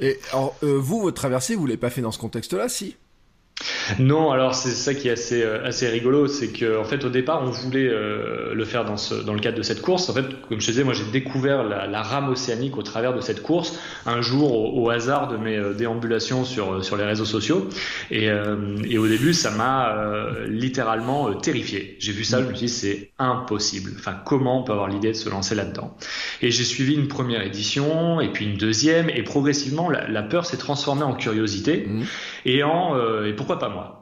Et 0.00 0.18
alors, 0.32 0.56
euh, 0.62 0.78
vous, 0.78 1.00
votre 1.00 1.16
traversée, 1.16 1.54
vous 1.54 1.66
l'avez 1.66 1.76
pas 1.76 1.90
fait 1.90 2.00
dans 2.00 2.10
ce 2.10 2.18
contexte-là, 2.18 2.68
si? 2.68 2.96
Non, 3.98 4.30
alors 4.30 4.54
c'est 4.54 4.70
ça 4.70 4.94
qui 4.94 5.08
est 5.08 5.12
assez 5.12 5.42
assez 5.42 5.88
rigolo, 5.88 6.26
c'est 6.26 6.48
que 6.48 6.78
en 6.78 6.84
fait 6.84 7.04
au 7.04 7.08
départ 7.08 7.42
on 7.42 7.50
voulait 7.50 7.88
euh, 7.88 8.54
le 8.54 8.64
faire 8.64 8.84
dans 8.84 8.96
ce 8.96 9.14
dans 9.14 9.34
le 9.34 9.40
cadre 9.40 9.58
de 9.58 9.62
cette 9.62 9.82
course. 9.82 10.08
En 10.08 10.14
fait, 10.14 10.24
comme 10.48 10.60
je 10.60 10.66
disais, 10.66 10.84
moi 10.84 10.94
j'ai 10.94 11.04
découvert 11.04 11.64
la, 11.64 11.86
la, 11.86 12.02
rame 12.02 12.28
océanique 12.28 12.76
au 12.76 12.82
travers 12.82 13.14
de 13.14 13.20
cette 13.20 13.42
course 13.42 13.78
un 14.06 14.20
jour 14.20 14.76
au, 14.76 14.90
hasard 14.90 15.28
de 15.28 15.36
mes 15.36 15.56
euh, 15.56 15.74
déambulations 15.74 16.44
sur 16.44 16.84
sur 16.84 16.96
les 16.96 17.04
réseaux 17.04 17.24
sociaux 17.24 17.68
et 18.10 18.30
euh, 18.30 18.76
et 18.88 18.98
au 18.98 19.06
début 19.06 19.32
ça 19.34 19.50
m'a 19.50 19.96
euh, 19.96 20.46
littéralement 20.48 21.32
terrifié. 21.34 21.96
J'ai 22.00 22.12
vu 22.12 22.24
ça, 22.24 22.42
je 22.42 22.48
me 22.48 22.54
suis 22.54 22.66
dit 22.66 22.72
c'est 22.72 23.10
impossible. 23.18 23.92
Enfin 23.98 24.16
comment 24.24 24.60
on 24.60 24.64
peut 24.64 24.72
avoir 24.72 24.88
l'idée 24.88 25.12
de 25.12 25.16
se 25.16 25.28
lancer 25.28 25.54
là-dedans? 25.54 25.96
Et 26.42 26.50
j'ai 26.50 26.64
suivi 26.64 26.94
une 26.94 27.08
première 27.08 27.42
édition 27.42 28.20
et 28.20 28.28
puis 28.28 28.46
une 28.46 28.56
deuxième 28.56 29.10
et 29.10 29.22
progressivement 29.22 29.90
la, 29.90 30.08
la 30.08 30.22
peur 30.22 30.46
s'est 30.46 30.56
transformée 30.56 31.02
en 31.02 31.14
curiosité 31.14 31.86
mmh. 31.86 32.02
Et 32.44 32.62
en 32.62 32.96
et 33.24 33.32
pourquoi 33.32 33.58
pas 33.58 33.68
moi? 33.68 34.00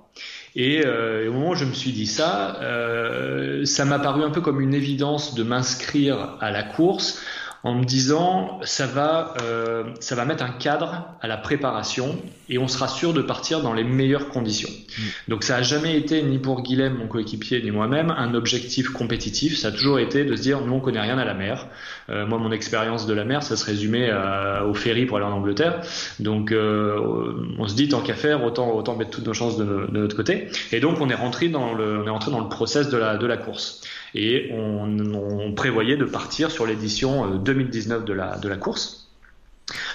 Et, 0.57 0.85
euh, 0.85 1.29
au 1.29 1.33
moment 1.33 1.51
où 1.51 1.55
je 1.55 1.65
me 1.65 1.73
suis 1.73 1.93
dit 1.93 2.07
ça, 2.07 2.61
euh, 2.63 3.65
ça 3.65 3.85
m'a 3.85 3.99
paru 3.99 4.25
un 4.25 4.31
peu 4.31 4.41
comme 4.41 4.61
une 4.61 4.75
évidence 4.75 5.35
de 5.35 5.43
m'inscrire 5.43 6.37
à 6.41 6.51
la 6.51 6.63
course 6.63 7.23
en 7.65 7.75
me 7.75 7.85
disant 7.85 8.61
ça 8.63 8.87
va, 8.87 9.35
euh, 9.43 9.85
ça 10.01 10.15
va 10.15 10.25
mettre 10.25 10.45
un 10.45 10.51
cadre 10.51 11.09
à 11.21 11.27
la 11.27 11.37
préparation 11.37 12.17
et 12.49 12.59
on 12.59 12.69
sera 12.69 12.89
sûr 12.89 13.13
de 13.13 13.21
partir 13.21 13.63
dans 13.63 13.73
les 13.73 13.85
meilleures 13.85 14.29
conditions. 14.29 14.71
Mmh. 14.71 15.03
Donc 15.29 15.43
ça 15.43 15.57
a 15.57 15.63
jamais 15.63 15.97
été 15.97 16.23
ni 16.23 16.39
pour 16.39 16.63
Guilhem, 16.63 16.95
mon 16.95 17.09
coéquipier, 17.09 17.63
ni 17.63 17.71
moi-même 17.71 18.11
un 18.11 18.35
objectif 18.35 18.91
compétitif. 18.91 19.59
Ça 19.59 19.69
a 19.69 19.71
toujours 19.73 19.99
été 19.99 20.25
de 20.25 20.37
se 20.37 20.43
dire 20.43 20.61
nous 20.61 20.75
on 20.75 20.81
connaît 20.81 21.01
rien 21.01 21.19
à 21.19 21.25
la 21.25 21.35
mer. 21.35 21.67
Euh, 22.11 22.27
moi 22.27 22.39
mon 22.39 22.53
expérience 22.53 23.07
de 23.07 23.15
la 23.15 23.25
mer, 23.25 23.43
ça 23.43 23.57
se 23.57 23.65
résumait 23.65 24.11
à, 24.11 24.65
au 24.65 24.75
ferry 24.75 25.05
pour 25.07 25.17
aller 25.17 25.27
en 25.27 25.33
Angleterre. 25.33 25.81
Donc 26.21 26.53
euh, 26.53 27.33
on 27.59 27.67
se 27.67 27.75
dit 27.75 27.89
tant 27.89 28.01
qu'à 28.01 28.15
faire, 28.15 28.45
autant 28.45 28.71
autant 28.75 28.97
mettre 28.97 29.11
toutes 29.11 29.27
nos 29.27 29.35
chances 29.35 29.57
de, 29.57 29.65
de, 29.65 29.99
notre 29.99 30.17
côté. 30.17 30.49
Et 30.73 30.81
donc 30.81 31.01
on 31.01 31.11
est 31.11 31.15
rentré 31.15 31.49
dans 31.49 31.75
le 31.75 31.99
on 31.99 32.07
est 32.07 32.11
rentré 32.11 32.31
dans 32.31 32.41
le 32.41 32.49
process 32.49 32.89
de 32.89 32.97
la 32.97 33.17
de 33.17 33.27
la 33.27 33.37
course 33.37 33.83
et 34.15 34.51
on, 34.53 35.15
on 35.15 35.53
prévoyait 35.53 35.97
de 35.97 36.05
partir 36.05 36.51
sur 36.51 36.67
l'édition 36.67 37.37
2019 37.37 38.05
de 38.05 38.13
la, 38.13 38.37
de 38.39 38.49
la 38.49 38.57
course. 38.57 39.09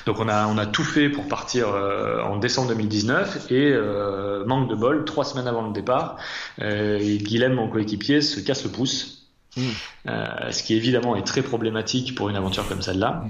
Donc 0.05 0.19
on 0.19 0.27
a, 0.27 0.47
on 0.47 0.57
a 0.57 0.65
tout 0.65 0.83
fait 0.83 1.09
pour 1.09 1.27
partir 1.27 1.69
euh, 1.69 2.21
en 2.21 2.37
décembre 2.37 2.69
2019 2.69 3.51
et 3.51 3.71
euh, 3.71 4.45
manque 4.45 4.69
de 4.69 4.75
bol, 4.75 5.05
trois 5.05 5.25
semaines 5.25 5.47
avant 5.47 5.65
le 5.65 5.73
départ, 5.73 6.17
euh, 6.61 6.99
Guilhem, 6.99 7.53
mon 7.53 7.67
coéquipier, 7.67 8.21
se 8.21 8.39
casse 8.39 8.63
le 8.63 8.69
pouce. 8.69 9.19
Mmh. 9.55 9.61
Euh, 10.07 10.51
ce 10.51 10.63
qui 10.63 10.73
évidemment 10.73 11.15
est 11.15 11.27
très 11.27 11.43
problématique 11.43 12.15
pour 12.15 12.27
une 12.27 12.35
aventure 12.35 12.67
comme 12.67 12.81
celle-là. 12.81 13.25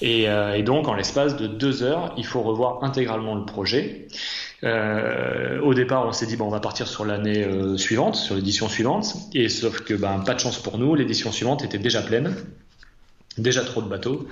Et, 0.00 0.22
et, 0.22 0.62
donc 0.62 0.88
en 0.88 0.94
l'espace 0.94 1.36
de 1.36 1.46
deux 1.46 1.82
heures, 1.82 2.14
il 2.16 2.24
faut 2.24 2.40
revoir 2.40 2.82
intégralement 2.82 3.34
le 3.34 3.44
projet. 3.44 4.08
Euh, 4.66 5.60
au 5.60 5.74
départ, 5.74 6.06
on 6.06 6.12
s'est 6.12 6.26
dit 6.26 6.36
bon, 6.36 6.46
on 6.46 6.50
va 6.50 6.60
partir 6.60 6.88
sur 6.88 7.04
l'année 7.04 7.44
euh, 7.44 7.76
suivante, 7.76 8.16
sur 8.16 8.34
l'édition 8.34 8.68
suivante, 8.68 9.14
et 9.32 9.48
sauf 9.48 9.82
que 9.82 9.94
ben 9.94 10.20
pas 10.20 10.34
de 10.34 10.40
chance 10.40 10.58
pour 10.58 10.78
nous, 10.78 10.94
l'édition 10.94 11.30
suivante 11.30 11.64
était 11.64 11.78
déjà 11.78 12.02
pleine 12.02 12.34
déjà 13.38 13.62
trop 13.62 13.82
de 13.82 13.88
bateaux. 13.88 14.26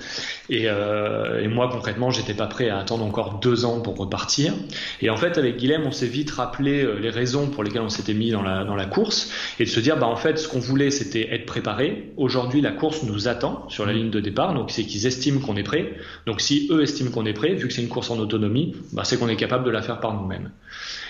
Et, 0.49 0.63
euh, 0.67 1.41
et 1.41 1.47
moi, 1.47 1.69
concrètement, 1.71 2.11
j'étais 2.11 2.33
pas 2.33 2.47
prêt 2.47 2.69
à 2.69 2.79
attendre 2.79 3.05
encore 3.05 3.39
deux 3.39 3.65
ans 3.65 3.79
pour 3.81 3.97
repartir. 3.97 4.53
Et 5.01 5.09
en 5.09 5.17
fait, 5.17 5.37
avec 5.37 5.57
Guilhem, 5.57 5.83
on 5.85 5.91
s'est 5.91 6.07
vite 6.07 6.31
rappelé 6.31 6.83
euh, 6.83 6.99
les 6.99 7.09
raisons 7.09 7.47
pour 7.47 7.63
lesquelles 7.63 7.81
on 7.81 7.89
s'était 7.89 8.13
mis 8.13 8.31
dans 8.31 8.41
la, 8.41 8.63
dans 8.63 8.75
la 8.75 8.85
course 8.85 9.31
et 9.59 9.65
de 9.65 9.69
se 9.69 9.79
dire, 9.79 9.97
bah, 9.97 10.07
en 10.07 10.15
fait, 10.15 10.37
ce 10.37 10.47
qu'on 10.47 10.59
voulait, 10.59 10.91
c'était 10.91 11.33
être 11.33 11.45
préparé. 11.45 12.13
Aujourd'hui, 12.17 12.61
la 12.61 12.71
course 12.71 13.03
nous 13.03 13.27
attend 13.27 13.67
sur 13.69 13.85
la 13.85 13.93
ligne 13.93 14.09
de 14.09 14.19
départ. 14.19 14.53
Donc, 14.53 14.71
c'est 14.71 14.83
qu'ils 14.83 15.05
estiment 15.05 15.39
qu'on 15.39 15.55
est 15.55 15.63
prêt. 15.63 15.93
Donc, 16.25 16.41
si 16.41 16.67
eux 16.71 16.81
estiment 16.81 17.11
qu'on 17.11 17.25
est 17.25 17.33
prêt, 17.33 17.53
vu 17.53 17.67
que 17.67 17.73
c'est 17.73 17.81
une 17.81 17.89
course 17.89 18.09
en 18.09 18.17
autonomie, 18.17 18.75
bah, 18.93 19.03
c'est 19.03 19.17
qu'on 19.17 19.29
est 19.29 19.35
capable 19.35 19.65
de 19.65 19.71
la 19.71 19.81
faire 19.81 19.99
par 19.99 20.13
nous-mêmes. 20.13 20.51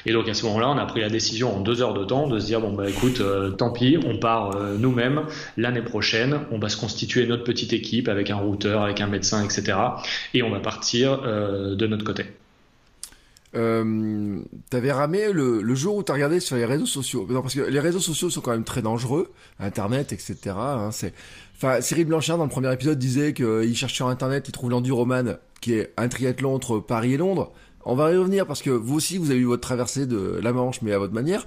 Et 0.07 0.13
donc, 0.13 0.29
à 0.29 0.33
ce 0.33 0.45
moment-là, 0.45 0.69
on 0.69 0.77
a 0.77 0.85
pris 0.85 1.01
la 1.01 1.09
décision 1.09 1.55
en 1.55 1.61
deux 1.61 1.81
heures 1.81 1.93
de 1.93 2.03
temps 2.03 2.27
de 2.27 2.39
se 2.39 2.45
dire, 2.45 2.61
bon, 2.61 2.73
bah, 2.73 2.89
écoute, 2.89 3.21
euh, 3.21 3.49
tant 3.51 3.71
pis, 3.71 3.97
on 4.05 4.17
part 4.17 4.55
euh, 4.55 4.77
nous-mêmes 4.77 5.23
l'année 5.57 5.81
prochaine. 5.81 6.41
On 6.51 6.59
va 6.59 6.69
se 6.69 6.77
constituer 6.77 7.25
notre 7.25 7.43
petite 7.43 7.73
équipe 7.73 7.84
avec 8.07 8.29
un 8.29 8.37
routeur, 8.37 8.83
avec 8.83 9.01
un 9.01 9.07
médecin, 9.07 9.43
etc. 9.43 9.77
Et 10.33 10.43
on 10.43 10.49
va 10.49 10.59
partir 10.59 11.21
euh, 11.23 11.75
de 11.75 11.87
notre 11.87 12.03
côté. 12.03 12.25
Euh, 13.55 14.39
t'avais 14.69 14.91
ramé 14.91 15.31
le, 15.31 15.75
jour 15.75 15.95
où 15.95 16.03
t'as 16.03 16.13
regardé 16.13 16.39
sur 16.39 16.55
les 16.55 16.65
réseaux 16.65 16.85
sociaux. 16.85 17.25
Non, 17.29 17.41
parce 17.41 17.55
que 17.55 17.61
les 17.61 17.79
réseaux 17.79 17.99
sociaux 17.99 18.29
sont 18.29 18.41
quand 18.41 18.51
même 18.51 18.65
très 18.65 18.81
dangereux, 18.81 19.31
Internet, 19.59 20.11
etc. 20.11 20.37
Hein, 20.57 20.89
enfin, 21.55 21.81
Cyril 21.81 22.05
Blanchard 22.05 22.37
dans 22.37 22.43
le 22.43 22.49
premier 22.49 22.73
épisode 22.73 22.99
disait 22.99 23.33
qu'il 23.33 23.75
cherche 23.75 23.93
sur 23.93 24.07
Internet, 24.07 24.45
il 24.47 24.51
trouve 24.51 24.71
l'enduroman, 24.71 25.37
qui 25.61 25.73
est 25.73 25.93
un 25.97 26.09
triathlon 26.09 26.53
entre 26.53 26.79
Paris 26.79 27.13
et 27.13 27.17
Londres. 27.17 27.53
On 27.85 27.95
va 27.95 28.11
y 28.11 28.17
revenir 28.17 28.45
parce 28.45 28.61
que 28.61 28.71
vous 28.71 28.95
aussi, 28.95 29.17
vous 29.17 29.31
avez 29.31 29.39
eu 29.39 29.45
votre 29.45 29.61
traversée 29.61 30.05
de 30.05 30.39
la 30.41 30.51
Manche, 30.51 30.81
mais 30.81 30.91
à 30.91 30.99
votre 30.99 31.13
manière. 31.13 31.45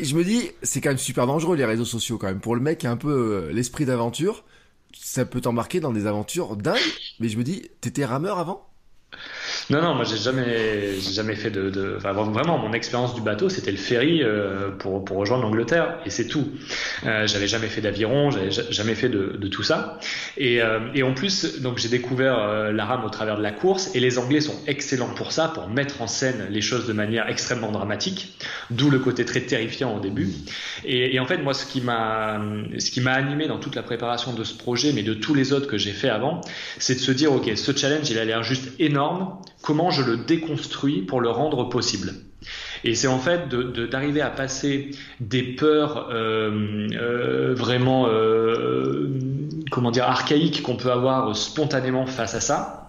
Je 0.00 0.14
me 0.14 0.22
dis, 0.22 0.50
c'est 0.62 0.80
quand 0.80 0.90
même 0.90 0.98
super 0.98 1.26
dangereux 1.26 1.56
les 1.56 1.64
réseaux 1.64 1.84
sociaux 1.84 2.18
quand 2.18 2.28
même 2.28 2.38
pour 2.38 2.54
le 2.54 2.60
mec 2.60 2.78
qui 2.78 2.86
a 2.86 2.90
un 2.92 2.96
peu 2.96 3.08
euh, 3.48 3.52
l'esprit 3.52 3.84
d'aventure 3.84 4.44
ça 4.92 5.24
peut 5.24 5.40
t'embarquer 5.40 5.80
dans 5.80 5.92
des 5.92 6.06
aventures 6.06 6.56
dingues, 6.56 6.78
mais 7.20 7.28
je 7.28 7.38
me 7.38 7.44
dis, 7.44 7.68
t'étais 7.80 8.04
rameur 8.04 8.38
avant? 8.38 8.68
Non, 9.70 9.82
non, 9.82 9.94
moi 9.94 10.04
j'ai 10.04 10.16
jamais, 10.16 10.98
jamais 10.98 11.34
fait 11.34 11.50
de, 11.50 11.68
de 11.68 11.94
enfin, 11.98 12.12
vraiment 12.12 12.56
mon 12.56 12.72
expérience 12.72 13.14
du 13.14 13.20
bateau, 13.20 13.50
c'était 13.50 13.70
le 13.70 13.76
ferry 13.76 14.22
euh, 14.22 14.70
pour, 14.70 15.04
pour 15.04 15.18
rejoindre 15.18 15.42
l'Angleterre 15.42 15.98
et 16.06 16.10
c'est 16.10 16.26
tout. 16.26 16.48
Euh, 17.04 17.26
j'avais 17.26 17.46
jamais 17.46 17.66
fait 17.66 17.82
d'aviron, 17.82 18.30
j'avais 18.30 18.50
jamais 18.50 18.94
fait 18.94 19.10
de, 19.10 19.36
de 19.38 19.48
tout 19.48 19.62
ça. 19.62 19.98
Et, 20.38 20.62
euh, 20.62 20.80
et 20.94 21.02
en 21.02 21.12
plus, 21.12 21.60
donc 21.60 21.76
j'ai 21.76 21.90
découvert 21.90 22.38
euh, 22.38 22.72
la 22.72 22.86
rame 22.86 23.04
au 23.04 23.10
travers 23.10 23.36
de 23.36 23.42
la 23.42 23.50
course 23.50 23.94
et 23.94 24.00
les 24.00 24.18
Anglais 24.18 24.40
sont 24.40 24.58
excellents 24.66 25.12
pour 25.14 25.32
ça, 25.32 25.48
pour 25.48 25.68
mettre 25.68 26.00
en 26.00 26.06
scène 26.06 26.46
les 26.48 26.62
choses 26.62 26.86
de 26.86 26.94
manière 26.94 27.28
extrêmement 27.28 27.70
dramatique, 27.70 28.38
d'où 28.70 28.88
le 28.88 29.00
côté 29.00 29.26
très 29.26 29.42
terrifiant 29.42 29.94
au 29.94 30.00
début. 30.00 30.30
Et, 30.86 31.14
et 31.14 31.20
en 31.20 31.26
fait, 31.26 31.38
moi, 31.38 31.52
ce 31.52 31.66
qui 31.66 31.82
m'a, 31.82 32.40
ce 32.78 32.90
qui 32.90 33.02
m'a 33.02 33.12
animé 33.12 33.48
dans 33.48 33.58
toute 33.58 33.74
la 33.74 33.82
préparation 33.82 34.32
de 34.32 34.44
ce 34.44 34.54
projet, 34.54 34.92
mais 34.94 35.02
de 35.02 35.12
tous 35.12 35.34
les 35.34 35.52
autres 35.52 35.66
que 35.66 35.76
j'ai 35.76 35.92
fait 35.92 36.08
avant, 36.08 36.40
c'est 36.78 36.94
de 36.94 37.00
se 37.00 37.12
dire, 37.12 37.32
ok, 37.32 37.50
ce 37.54 37.76
challenge, 37.76 38.08
il 38.08 38.18
a 38.18 38.24
l'air 38.24 38.42
juste 38.42 38.70
énorme 38.78 39.36
comment 39.62 39.90
je 39.90 40.02
le 40.02 40.16
déconstruis 40.16 41.02
pour 41.02 41.20
le 41.20 41.30
rendre 41.30 41.68
possible. 41.68 42.14
Et 42.84 42.94
c'est 42.94 43.08
en 43.08 43.18
fait 43.18 43.48
d'arriver 43.48 44.20
à 44.20 44.30
passer 44.30 44.92
des 45.20 45.42
peurs 45.42 46.08
euh, 46.10 46.88
euh, 46.92 47.54
vraiment, 47.54 48.06
euh, 48.08 49.08
comment 49.70 49.90
dire, 49.90 50.04
archaïques 50.04 50.62
qu'on 50.62 50.76
peut 50.76 50.92
avoir 50.92 51.34
spontanément 51.36 52.06
face 52.06 52.34
à 52.34 52.40
ça, 52.40 52.88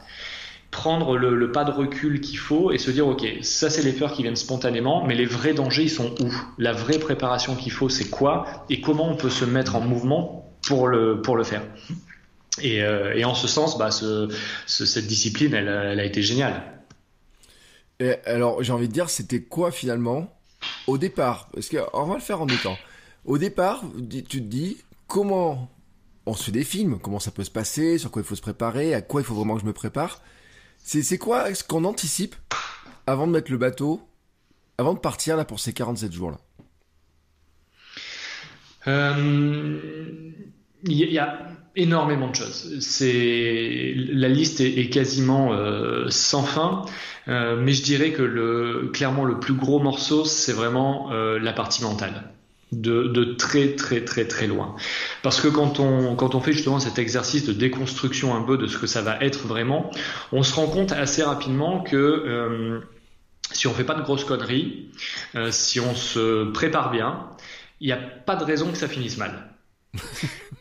prendre 0.69 1.17
le, 1.17 1.51
pas 1.51 1.63
de 1.63 1.71
recul 1.71 2.21
qu'il 2.21 2.37
faut 2.37 2.71
et 2.71 2.77
se 2.77 2.91
dire, 2.91 3.07
ok, 3.07 3.25
ça 3.41 3.71
c'est 3.71 3.81
les 3.81 3.93
peurs 3.93 4.13
qui 4.13 4.21
viennent 4.21 4.35
spontanément, 4.35 5.03
mais 5.05 5.15
les 5.15 5.25
vrais 5.25 5.53
dangers, 5.53 5.83
ils 5.83 5.89
sont 5.89 6.13
où? 6.21 6.31
La 6.59 6.73
vraie 6.73 6.99
préparation 6.99 7.55
qu'il 7.55 7.71
faut, 7.71 7.89
c'est 7.89 8.09
quoi? 8.09 8.65
Et 8.69 8.81
comment 8.81 9.09
on 9.09 9.15
peut 9.15 9.31
se 9.31 9.45
mettre 9.45 9.75
en 9.75 9.81
mouvement 9.81 10.45
pour 10.67 10.87
le, 10.87 11.21
pour 11.21 11.35
le 11.35 11.43
faire? 11.43 11.63
Et, 12.61 12.83
euh, 12.83 13.15
et, 13.15 13.25
en 13.25 13.35
ce 13.35 13.47
sens, 13.47 13.77
bah, 13.77 13.91
ce, 13.91 14.29
ce, 14.65 14.85
cette 14.85 15.07
discipline, 15.07 15.53
elle, 15.53 15.67
elle, 15.67 15.99
a 15.99 16.05
été 16.05 16.21
géniale. 16.21 16.61
Et 17.99 18.15
alors, 18.25 18.63
j'ai 18.63 18.71
envie 18.71 18.87
de 18.87 18.93
dire, 18.93 19.09
c'était 19.09 19.41
quoi 19.41 19.71
finalement 19.71 20.33
au 20.87 20.97
départ? 20.97 21.49
Parce 21.53 21.69
qu'on 21.69 22.05
va 22.05 22.15
le 22.15 22.21
faire 22.21 22.41
en 22.41 22.45
deux 22.45 22.57
temps. 22.57 22.77
Au 23.25 23.37
départ, 23.37 23.83
tu 24.09 24.23
te 24.23 24.37
dis 24.37 24.77
comment 25.07 25.69
on 26.25 26.33
se 26.35 26.45
fait 26.45 26.51
des 26.51 26.63
films, 26.63 26.99
comment 26.99 27.19
ça 27.19 27.31
peut 27.31 27.43
se 27.43 27.51
passer, 27.51 27.97
sur 27.97 28.11
quoi 28.11 28.21
il 28.21 28.25
faut 28.25 28.35
se 28.35 28.41
préparer, 28.41 28.93
à 28.93 29.01
quoi 29.01 29.21
il 29.21 29.23
faut 29.23 29.35
vraiment 29.35 29.55
que 29.55 29.61
je 29.61 29.65
me 29.65 29.73
prépare? 29.73 30.21
C'est 30.83 31.17
quoi 31.17 31.53
ce 31.53 31.63
qu'on 31.63 31.83
anticipe 31.83 32.35
avant 33.05 33.27
de 33.27 33.31
mettre 33.33 33.51
le 33.51 33.57
bateau, 33.57 34.01
avant 34.77 34.93
de 34.93 34.99
partir 34.99 35.35
là 35.35 35.45
pour 35.45 35.59
ces 35.59 35.73
47 35.73 36.11
jours 36.11 36.31
là 36.31 36.37
euh, 38.87 40.31
Il 40.83 41.11
y 41.11 41.19
a 41.19 41.48
énormément 41.75 42.29
de 42.29 42.35
choses. 42.35 42.79
C'est 42.79 43.93
la 43.95 44.29
liste 44.29 44.61
est, 44.61 44.89
quasiment 44.89 45.53
euh, 45.53 46.09
sans 46.09 46.43
fin, 46.43 46.85
euh, 47.27 47.59
mais 47.61 47.73
je 47.73 47.83
dirais 47.83 48.11
que 48.11 48.21
le 48.21 48.89
clairement 48.93 49.25
le 49.25 49.39
plus 49.39 49.53
gros 49.53 49.79
morceau 49.79 50.25
c'est 50.25 50.53
vraiment 50.53 51.11
euh, 51.11 51.39
la 51.39 51.53
partie 51.53 51.83
mentale. 51.83 52.31
De, 52.71 53.07
de, 53.07 53.23
très 53.23 53.69
très 53.75 54.05
très 54.05 54.27
très 54.27 54.45
loin. 54.45 54.75
Parce 55.23 55.41
que 55.41 55.47
quand 55.47 55.79
on, 55.79 56.15
quand 56.15 56.35
on 56.35 56.39
fait 56.39 56.53
justement 56.53 56.79
cet 56.79 56.99
exercice 56.99 57.43
de 57.43 57.51
déconstruction 57.51 58.35
un 58.35 58.43
peu 58.43 58.59
de 58.59 58.67
ce 58.67 58.77
que 58.77 58.85
ça 58.85 59.01
va 59.01 59.17
être 59.21 59.47
vraiment, 59.47 59.89
on 60.31 60.43
se 60.43 60.53
rend 60.53 60.67
compte 60.67 60.91
assez 60.91 61.23
rapidement 61.23 61.81
que 61.81 61.95
euh, 61.95 62.79
si 63.51 63.67
on 63.67 63.73
fait 63.73 63.83
pas 63.83 63.95
de 63.95 64.01
grosses 64.01 64.23
conneries, 64.23 64.91
euh, 65.35 65.51
si 65.51 65.79
on 65.79 65.95
se 65.95 66.51
prépare 66.51 66.91
bien, 66.91 67.29
il 67.79 67.87
n'y 67.87 67.93
a 67.93 67.97
pas 67.97 68.35
de 68.35 68.43
raison 68.43 68.71
que 68.71 68.77
ça 68.77 68.87
finisse 68.87 69.17
mal. 69.17 69.49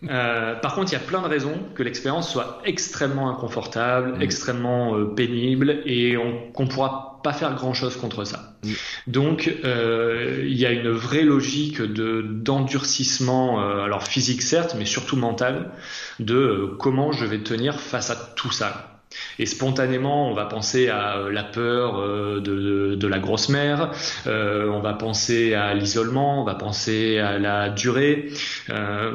Euh, 0.08 0.54
par 0.54 0.76
contre, 0.76 0.92
il 0.92 0.94
y 0.94 0.96
a 0.96 1.04
plein 1.04 1.20
de 1.22 1.26
raisons 1.26 1.58
que 1.74 1.82
l'expérience 1.82 2.30
soit 2.30 2.62
extrêmement 2.64 3.30
inconfortable, 3.30 4.16
mm. 4.16 4.22
extrêmement 4.22 4.96
euh, 4.96 5.06
pénible 5.06 5.82
et 5.86 6.14
qu'on 6.54 6.62
ne 6.62 6.68
pourra 6.68 7.20
pas 7.24 7.32
faire 7.32 7.52
grand-chose 7.56 7.96
contre 7.96 8.24
ça. 8.24 8.54
Mm. 8.62 8.72
Donc, 9.08 9.52
euh, 9.64 10.44
il 10.46 10.56
y 10.56 10.66
a 10.66 10.70
une 10.70 10.90
vraie 10.90 11.24
logique 11.24 11.82
de 11.82 12.22
d'endurcissement, 12.22 13.58
alors 13.82 14.04
physique 14.04 14.42
certes, 14.42 14.76
mais 14.78 14.84
surtout 14.84 15.16
mental, 15.16 15.72
de 16.20 16.76
comment 16.78 17.10
je 17.10 17.24
vais 17.24 17.40
tenir 17.40 17.80
face 17.80 18.10
à 18.10 18.16
tout 18.36 18.52
ça. 18.52 18.97
Et 19.38 19.46
spontanément, 19.46 20.30
on 20.30 20.34
va 20.34 20.44
penser 20.44 20.88
à 20.88 21.18
euh, 21.18 21.30
la 21.30 21.44
peur 21.44 21.98
euh, 21.98 22.40
de, 22.40 22.94
de, 22.94 23.08
la 23.08 23.18
grosse 23.18 23.48
mère, 23.48 23.92
euh, 24.26 24.68
on 24.68 24.80
va 24.80 24.94
penser 24.94 25.54
à 25.54 25.74
l'isolement, 25.74 26.42
on 26.42 26.44
va 26.44 26.54
penser 26.54 27.18
à 27.18 27.38
la 27.38 27.70
durée. 27.70 28.30
Euh, 28.70 29.12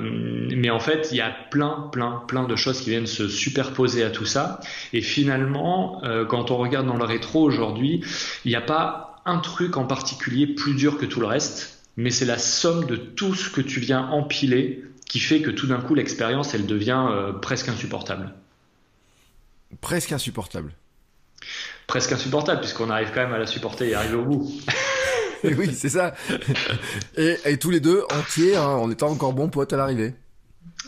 mais 0.55 0.69
en 0.69 0.79
fait, 0.79 1.09
il 1.11 1.17
y 1.17 1.21
a 1.21 1.31
plein, 1.51 1.89
plein, 1.91 2.23
plein 2.27 2.45
de 2.45 2.55
choses 2.55 2.81
qui 2.81 2.89
viennent 2.89 3.07
se 3.07 3.27
superposer 3.27 4.03
à 4.03 4.09
tout 4.09 4.25
ça. 4.25 4.59
Et 4.93 5.01
finalement, 5.01 6.01
euh, 6.03 6.25
quand 6.25 6.51
on 6.51 6.57
regarde 6.57 6.87
dans 6.87 6.97
le 6.97 7.05
rétro 7.05 7.43
aujourd'hui, 7.43 8.03
il 8.45 8.49
n'y 8.49 8.55
a 8.55 8.61
pas 8.61 9.21
un 9.25 9.37
truc 9.37 9.77
en 9.77 9.85
particulier 9.85 10.47
plus 10.47 10.73
dur 10.73 10.97
que 10.97 11.05
tout 11.05 11.19
le 11.19 11.27
reste, 11.27 11.83
mais 11.95 12.09
c'est 12.09 12.25
la 12.25 12.37
somme 12.37 12.85
de 12.85 12.95
tout 12.95 13.35
ce 13.35 13.49
que 13.49 13.61
tu 13.61 13.79
viens 13.79 14.07
empiler 14.09 14.83
qui 15.07 15.19
fait 15.19 15.41
que 15.41 15.51
tout 15.51 15.67
d'un 15.67 15.79
coup, 15.79 15.93
l'expérience, 15.93 16.55
elle 16.55 16.65
devient 16.65 17.05
presque 17.41 17.69
insupportable 17.69 18.33
presque 19.81 20.11
insupportable. 20.11 20.73
Presque 21.87 22.11
insupportable, 22.11 22.61
puisqu'on 22.61 22.89
arrive 22.89 23.09
quand 23.13 23.21
même 23.21 23.33
à 23.33 23.37
la 23.37 23.47
supporter 23.47 23.89
et 23.89 23.95
arriver 23.95 24.15
au 24.15 24.25
bout. 24.25 24.51
et 25.43 25.53
oui, 25.53 25.73
c'est 25.73 25.89
ça. 25.89 26.13
Et, 27.17 27.57
tous 27.57 27.69
les 27.69 27.79
deux 27.79 28.03
entiers, 28.11 28.55
hein, 28.55 28.67
en 28.67 28.89
étant 28.89 29.09
encore 29.09 29.33
bons 29.33 29.49
potes 29.49 29.73
à 29.73 29.77
l'arrivée. 29.77 30.13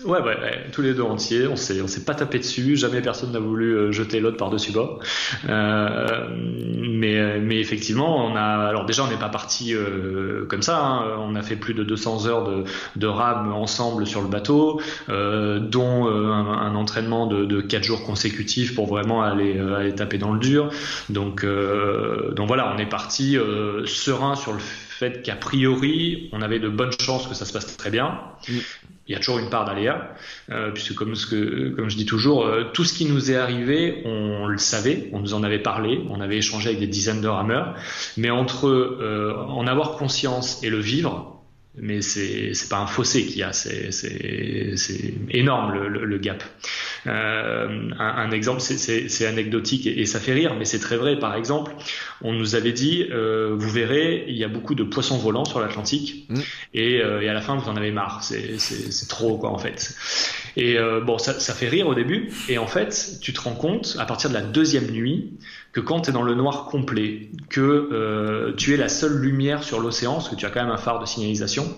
Ouais, 0.03 0.19
ouais, 0.21 0.67
tous 0.73 0.81
les 0.81 0.93
deux 0.93 1.03
entiers, 1.03 1.47
on 1.47 1.55
s'est, 1.55 1.81
on 1.81 1.87
s'est 1.87 2.03
pas 2.03 2.13
tapé 2.13 2.37
dessus, 2.39 2.75
jamais 2.75 3.01
personne 3.01 3.31
n'a 3.31 3.39
voulu 3.39 3.71
euh, 3.71 3.91
jeter 3.93 4.19
l'autre 4.19 4.35
par-dessus 4.35 4.73
bord. 4.73 4.99
Euh, 5.47 6.27
mais, 6.31 7.39
mais 7.39 7.59
effectivement, 7.59 8.25
on 8.25 8.35
a, 8.35 8.41
alors 8.41 8.85
déjà, 8.85 9.03
on 9.05 9.07
n'est 9.07 9.17
pas 9.17 9.29
parti 9.29 9.73
euh, 9.73 10.45
comme 10.47 10.61
ça. 10.61 10.79
Hein, 10.79 11.17
on 11.19 11.33
a 11.35 11.41
fait 11.41 11.55
plus 11.55 11.73
de 11.73 11.83
200 11.83 12.27
heures 12.27 12.43
de, 12.43 12.65
de 12.97 13.07
rame 13.07 13.53
ensemble 13.53 14.05
sur 14.05 14.21
le 14.21 14.27
bateau, 14.27 14.81
euh, 15.07 15.59
dont 15.59 16.07
un, 16.07 16.45
un, 16.45 16.75
entraînement 16.75 17.25
de, 17.25 17.45
de 17.45 17.61
4 17.61 17.83
jours 17.83 18.03
consécutifs 18.03 18.75
pour 18.75 18.87
vraiment 18.87 19.23
aller, 19.23 19.57
aller 19.57 19.95
taper 19.95 20.17
dans 20.17 20.33
le 20.33 20.39
dur. 20.39 20.69
Donc, 21.09 21.45
donc 21.45 22.47
voilà, 22.47 22.73
on 22.75 22.77
est 22.77 22.89
parti 22.89 23.37
serein 23.85 24.35
sur 24.35 24.51
le 24.51 24.59
fait 24.59 25.21
qu'a 25.23 25.35
priori, 25.35 26.29
on 26.33 26.41
avait 26.41 26.59
de 26.59 26.69
bonnes 26.69 26.91
chances 26.99 27.27
que 27.27 27.33
ça 27.33 27.45
se 27.45 27.53
passe 27.53 27.77
très 27.77 27.89
bien. 27.89 28.19
Mm 28.49 28.59
il 29.07 29.13
y 29.13 29.15
a 29.15 29.19
toujours 29.19 29.37
une 29.37 29.49
part 29.49 29.65
d'aléa, 29.65 30.15
euh, 30.51 30.71
puisque 30.71 30.95
comme, 30.95 31.15
ce 31.15 31.27
que, 31.27 31.69
comme 31.75 31.89
je 31.89 31.95
dis 31.95 32.05
toujours, 32.05 32.45
euh, 32.45 32.63
tout 32.73 32.83
ce 32.83 32.93
qui 32.93 33.05
nous 33.05 33.31
est 33.31 33.35
arrivé, 33.35 34.01
on 34.05 34.47
le 34.47 34.57
savait, 34.57 35.09
on 35.13 35.19
nous 35.19 35.33
en 35.33 35.43
avait 35.43 35.59
parlé, 35.59 36.01
on 36.09 36.21
avait 36.21 36.37
échangé 36.37 36.69
avec 36.69 36.79
des 36.79 36.87
dizaines 36.87 37.21
de 37.21 37.27
rameurs, 37.27 37.75
mais 38.17 38.31
entre 38.31 38.67
euh, 38.67 39.35
en 39.47 39.67
avoir 39.67 39.97
conscience 39.97 40.63
et 40.63 40.69
le 40.69 40.79
vivre, 40.79 41.43
mais 41.77 42.01
c'est 42.01 42.53
pas 42.69 42.77
un 42.77 42.87
fossé 42.87 43.25
qu'il 43.25 43.37
y 43.37 43.43
a, 43.43 43.53
c'est 43.53 43.91
énorme 45.29 45.73
le, 45.73 45.87
le, 45.87 46.05
le 46.05 46.17
gap. 46.17 46.43
Euh, 47.07 47.89
un, 47.99 48.05
un, 48.05 48.31
exemple, 48.31 48.61
c'est 48.61 49.25
anecdotique 49.25 49.85
et, 49.85 50.01
et, 50.01 50.05
ça 50.05 50.19
fait 50.19 50.33
rire, 50.33 50.55
mais 50.57 50.65
c'est 50.65 50.79
très 50.79 50.97
vrai. 50.97 51.17
Par 51.19 51.35
exemple, 51.35 51.71
on 52.21 52.33
nous 52.33 52.55
avait 52.55 52.71
dit, 52.71 53.05
euh, 53.11 53.55
vous 53.55 53.69
verrez, 53.69 54.25
il 54.27 54.35
y 54.35 54.43
a 54.43 54.47
beaucoup 54.47 54.75
de 54.75 54.83
poissons 54.83 55.17
volants 55.17 55.45
sur 55.45 55.59
l'Atlantique, 55.59 56.25
mmh. 56.29 56.39
et, 56.73 57.01
euh, 57.01 57.21
et, 57.21 57.29
à 57.29 57.33
la 57.33 57.41
fin 57.41 57.55
vous 57.55 57.69
en 57.69 57.75
avez 57.75 57.91
marre, 57.91 58.23
c'est 58.23 59.07
trop 59.07 59.37
quoi 59.37 59.51
en 59.51 59.57
fait. 59.57 59.95
Et 60.57 60.77
euh, 60.77 61.01
bon, 61.01 61.17
ça, 61.17 61.39
ça 61.39 61.53
fait 61.53 61.67
rire 61.67 61.87
au 61.87 61.95
début, 61.95 62.31
et 62.49 62.57
en 62.57 62.67
fait, 62.67 63.17
tu 63.21 63.33
te 63.33 63.41
rends 63.41 63.55
compte 63.55 63.97
à 63.99 64.05
partir 64.05 64.29
de 64.29 64.35
la 64.35 64.41
deuxième 64.41 64.89
nuit 64.89 65.33
que 65.73 65.81
quand 65.81 66.01
tu 66.01 66.09
es 66.09 66.13
dans 66.13 66.23
le 66.23 66.35
noir 66.35 66.65
complet, 66.65 67.29
que 67.49 67.61
euh, 67.91 68.53
tu 68.55 68.73
es 68.73 68.77
la 68.77 68.87
seule 68.87 69.17
lumière 69.17 69.63
sur 69.63 69.81
l'océan, 69.81 70.13
parce 70.13 70.29
que 70.29 70.35
tu 70.35 70.45
as 70.45 70.49
quand 70.49 70.61
même 70.61 70.71
un 70.71 70.77
phare 70.77 70.99
de 70.99 71.05
signalisation, 71.05 71.75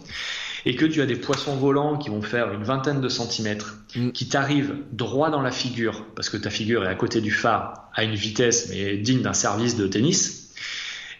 et 0.67 0.75
que 0.75 0.85
tu 0.85 1.01
as 1.01 1.05
des 1.05 1.15
poissons 1.15 1.55
volants 1.55 1.97
qui 1.97 2.09
vont 2.09 2.21
faire 2.21 2.51
une 2.51 2.63
vingtaine 2.63 2.99
de 2.99 3.07
centimètres, 3.07 3.77
mm. 3.95 4.11
qui 4.11 4.27
t'arrivent 4.27 4.75
droit 4.91 5.29
dans 5.29 5.41
la 5.41 5.49
figure, 5.49 6.05
parce 6.13 6.29
que 6.29 6.35
ta 6.35 6.49
figure 6.49 6.83
est 6.83 6.89
à 6.89 6.95
côté 6.95 7.21
du 7.21 7.31
phare, 7.31 7.89
à 7.95 8.03
une 8.03 8.15
vitesse 8.15 8.67
mais 8.69 8.97
digne 8.97 9.21
d'un 9.21 9.33
service 9.33 9.77
de 9.77 9.87
tennis, 9.87 10.53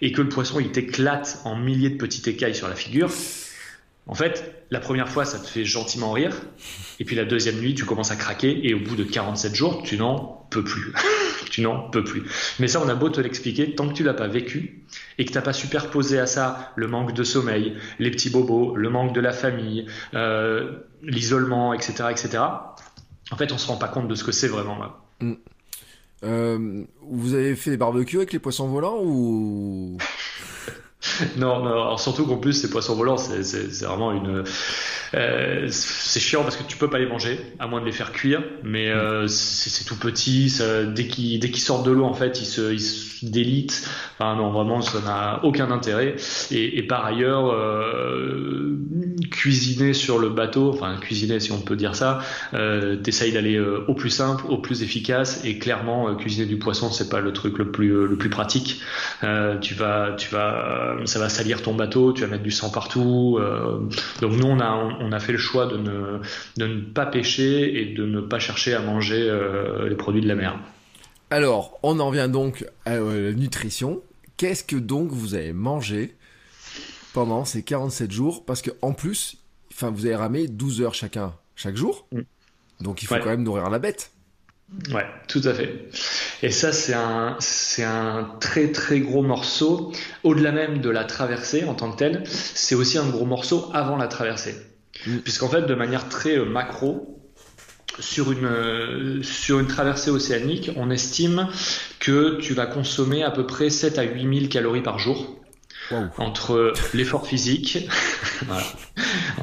et 0.02 0.12
que 0.12 0.22
le 0.22 0.28
poisson 0.28 0.60
il 0.60 0.72
t'éclate 0.72 1.40
en 1.46 1.56
milliers 1.56 1.90
de 1.90 1.96
petites 1.96 2.28
écailles 2.28 2.56
sur 2.56 2.68
la 2.68 2.76
figure, 2.76 3.10
en 4.06 4.16
fait, 4.16 4.66
la 4.70 4.80
première 4.82 5.10
fois, 5.10 5.24
ça 5.24 5.40
te 5.40 5.48
fait 5.48 5.66
gentiment 5.66 6.12
rire. 6.12 6.34
Et 7.00 7.06
puis 7.06 7.16
la 7.16 7.26
deuxième 7.26 7.60
nuit, 7.60 7.76
tu 7.76 7.84
commences 7.84 8.12
à 8.12 8.16
craquer. 8.16 8.66
Et 8.66 8.74
au 8.74 8.80
bout 8.80 8.96
de 8.96 9.04
47 9.04 9.54
jours, 9.54 9.84
tu 9.84 9.98
n'en 9.98 10.48
peux 10.50 10.64
plus. 10.64 10.94
tu 11.58 11.64
n'en 11.64 11.90
peux 11.90 12.04
plus. 12.04 12.24
Mais 12.60 12.68
ça, 12.68 12.80
on 12.86 12.88
a 12.88 12.94
beau 12.94 13.10
te 13.10 13.20
l'expliquer, 13.20 13.74
tant 13.74 13.90
que 13.90 13.94
tu 13.94 14.04
l'as 14.04 14.14
pas 14.14 14.28
vécu 14.28 14.84
et 15.18 15.26
que 15.26 15.32
t'as 15.34 15.42
pas 15.42 15.54
superposé 15.54 16.20
à 16.20 16.28
ça 16.28 16.72
le 16.76 16.88
manque 16.88 17.14
de 17.14 17.24
sommeil, 17.24 17.76
les 17.98 18.12
petits 18.12 18.30
bobos, 18.30 18.76
le 18.76 18.92
manque 18.92 19.12
de 19.12 19.20
la 19.20 19.32
famille, 19.32 19.88
euh, 20.14 20.74
l'isolement, 21.02 21.74
etc., 21.74 22.10
etc. 22.12 22.44
En 23.32 23.38
fait, 23.38 23.52
on 23.52 23.58
se 23.58 23.66
rend 23.66 23.78
pas 23.78 23.88
compte 23.88 24.08
de 24.08 24.14
ce 24.14 24.24
que 24.24 24.32
c'est 24.32 24.48
vraiment. 24.48 24.78
Mm. 25.20 25.34
Euh, 26.24 26.84
vous 27.02 27.34
avez 27.34 27.56
fait 27.56 27.72
des 27.72 27.78
barbecues 27.78 28.18
avec 28.18 28.34
les 28.34 28.40
poissons 28.40 28.68
volants 28.68 29.00
ou 29.02 29.98
non, 31.38 31.60
non, 31.64 31.72
alors 31.72 32.00
surtout 32.00 32.26
qu'en 32.26 32.38
plus 32.38 32.54
ces 32.54 32.70
poissons 32.70 32.96
volants, 32.96 33.18
c'est 33.18 33.84
vraiment 33.84 34.12
une 34.12 34.44
Euh, 35.14 35.68
c'est 35.70 36.20
chiant 36.20 36.44
parce 36.44 36.58
que 36.58 36.64
tu 36.64 36.78
peux 36.78 36.90
pas 36.90 37.00
les 37.00 37.06
manger, 37.06 37.40
à 37.60 37.68
moins 37.68 37.80
de 37.80 37.86
les 37.86 37.92
faire 37.92 38.12
cuire, 38.12 38.44
mais 38.64 38.90
euh, 38.90 39.28
c'est 39.28 39.86
tout 39.86 39.98
petit. 39.98 40.50
Ça, 40.50 40.84
dès 40.86 41.08
qu'ils 41.08 41.58
sortent 41.60 41.86
de 41.86 41.92
l'eau, 41.92 42.04
en 42.04 42.14
fait, 42.14 42.42
ils 42.42 42.46
se, 42.46 42.74
ils 42.74 42.82
se 42.82 43.26
délitent. 43.26 43.88
Enfin 44.20 44.36
non, 44.36 44.52
vraiment, 44.52 44.82
ça 44.82 45.00
n'a 45.02 45.40
aucun 45.44 45.72
intérêt. 45.72 46.16
Et, 46.52 46.80
et 46.80 46.84
par 46.84 47.06
ailleurs, 47.06 47.52
euh, 47.52 48.78
cuisiner 49.32 49.94
sur 49.94 50.20
le 50.20 50.30
bateau, 50.30 50.70
enfin 50.74 50.98
cuisiner 50.98 51.40
si 51.40 51.52
on 51.52 51.62
peut 51.62 51.76
dire 51.76 51.96
ça, 51.96 52.20
t'essayes 53.04 53.32
d'aller 53.32 53.60
au 53.60 53.94
plus 53.94 54.10
simple, 54.10 54.46
au 54.50 54.58
plus 54.58 54.84
efficace. 54.84 55.42
Et 55.46 55.58
clairement, 55.60 56.16
cuisiner 56.16 56.46
du 56.46 56.58
poisson, 56.58 56.92
c'est 56.92 57.10
pas 57.10 57.22
le 57.22 57.34
truc 57.34 57.58
le 57.58 57.72
plus 57.72 58.08
le 58.08 58.18
plus 58.18 58.30
pratique. 58.30 58.82
tu 59.62 59.74
vas, 59.74 60.12
tu 60.18 60.30
vas, 60.30 60.87
ça 61.06 61.20
va 61.20 61.30
salir 61.30 61.62
ton 61.62 61.74
bateau, 61.74 62.14
tu 62.14 62.22
vas 62.22 62.28
mettre 62.28 62.44
du 62.44 62.52
sang 62.52 62.70
partout. 62.70 63.40
donc 64.22 64.34
nous, 64.34 64.48
on 64.48 64.60
a 64.60 64.68
on 65.00 65.12
a 65.12 65.20
fait 65.20 65.32
le 65.32 65.38
choix 65.38 65.66
de 65.66 65.78
ne, 65.78 66.20
de 66.58 66.68
ne 66.68 66.82
pas 66.82 67.06
pêcher 67.06 67.82
et 67.82 67.94
de 67.94 68.06
ne 68.06 68.22
pas 68.22 68.40
chercher 68.40 68.74
à 68.74 68.80
manger 68.80 69.28
euh, 69.30 69.90
les 69.90 69.96
produits 69.96 70.22
de 70.22 70.28
la 70.28 70.36
mer. 70.36 70.60
Alors, 71.30 71.80
on 71.84 72.00
en 72.00 72.10
vient 72.10 72.28
donc 72.28 72.66
à 72.86 72.96
euh, 72.96 73.32
la 73.32 73.38
nutrition. 73.38 74.02
Qu'est-ce 74.38 74.64
que 74.64 74.76
donc 74.76 75.12
vous 75.12 75.34
avez 75.34 75.54
mangé 75.54 76.16
pendant 77.14 77.46
ces 77.46 77.64
47 77.64 78.12
jours? 78.12 78.46
Parce 78.46 78.62
que 78.62 78.72
en 78.82 78.94
plus, 78.94 79.38
enfin, 79.74 79.90
vous 79.90 80.06
avez 80.06 80.16
ramé 80.16 80.48
12 80.48 80.82
heures 80.82 80.94
chacun 80.94 81.34
chaque 81.56 81.76
jour. 81.76 82.08
Mm. 82.12 82.22
Donc 82.82 83.02
il 83.02 83.08
faut 83.08 83.16
quand 83.16 83.26
même 83.26 83.44
nourrir 83.44 83.70
la 83.70 83.80
bête. 83.80 84.12
Ouais, 84.94 85.06
tout 85.28 85.42
à 85.46 85.54
fait. 85.54 85.90
Et 86.44 86.52
ça, 86.52 86.72
c'est 86.74 86.94
un, 86.94 87.38
c'est 87.40 87.84
un 87.84 88.36
très 88.42 88.72
très 88.72 89.00
gros 89.00 89.24
morceau. 89.24 89.94
Au-delà 90.24 90.52
même 90.52 90.82
de 90.82 90.90
la 90.90 91.06
traversée 91.06 91.64
en 91.64 91.74
tant 91.74 91.92
que 91.92 91.98
telle, 91.98 92.24
c'est 92.26 92.76
aussi 92.76 92.98
un 92.98 93.08
gros 93.08 93.26
morceau 93.26 93.70
avant 93.74 93.96
la 93.96 94.08
traversée. 94.08 94.56
Mm. 95.06 95.18
Puisqu'en 95.20 95.50
fait, 95.50 95.62
de 95.62 95.74
manière 95.74 96.10
très 96.10 96.38
euh, 96.38 96.46
macro, 96.46 97.18
sur 98.00 98.32
une, 98.32 98.46
euh, 98.46 99.24
sur 99.24 99.60
une 99.60 99.68
traversée 99.68 100.12
océanique, 100.12 100.72
on 100.76 100.92
estime 100.92 101.48
que 102.00 102.38
tu 102.40 102.54
vas 102.54 102.66
consommer 102.66 103.24
à 103.24 103.32
peu 103.32 103.48
près 103.48 103.70
7 103.70 103.98
à 103.98 104.04
8 104.04 104.40
000 104.40 104.50
calories 104.50 104.84
par 104.84 105.00
jour. 105.00 105.34
Entre 106.18 106.74
l'effort 106.94 107.26
physique, 107.26 107.88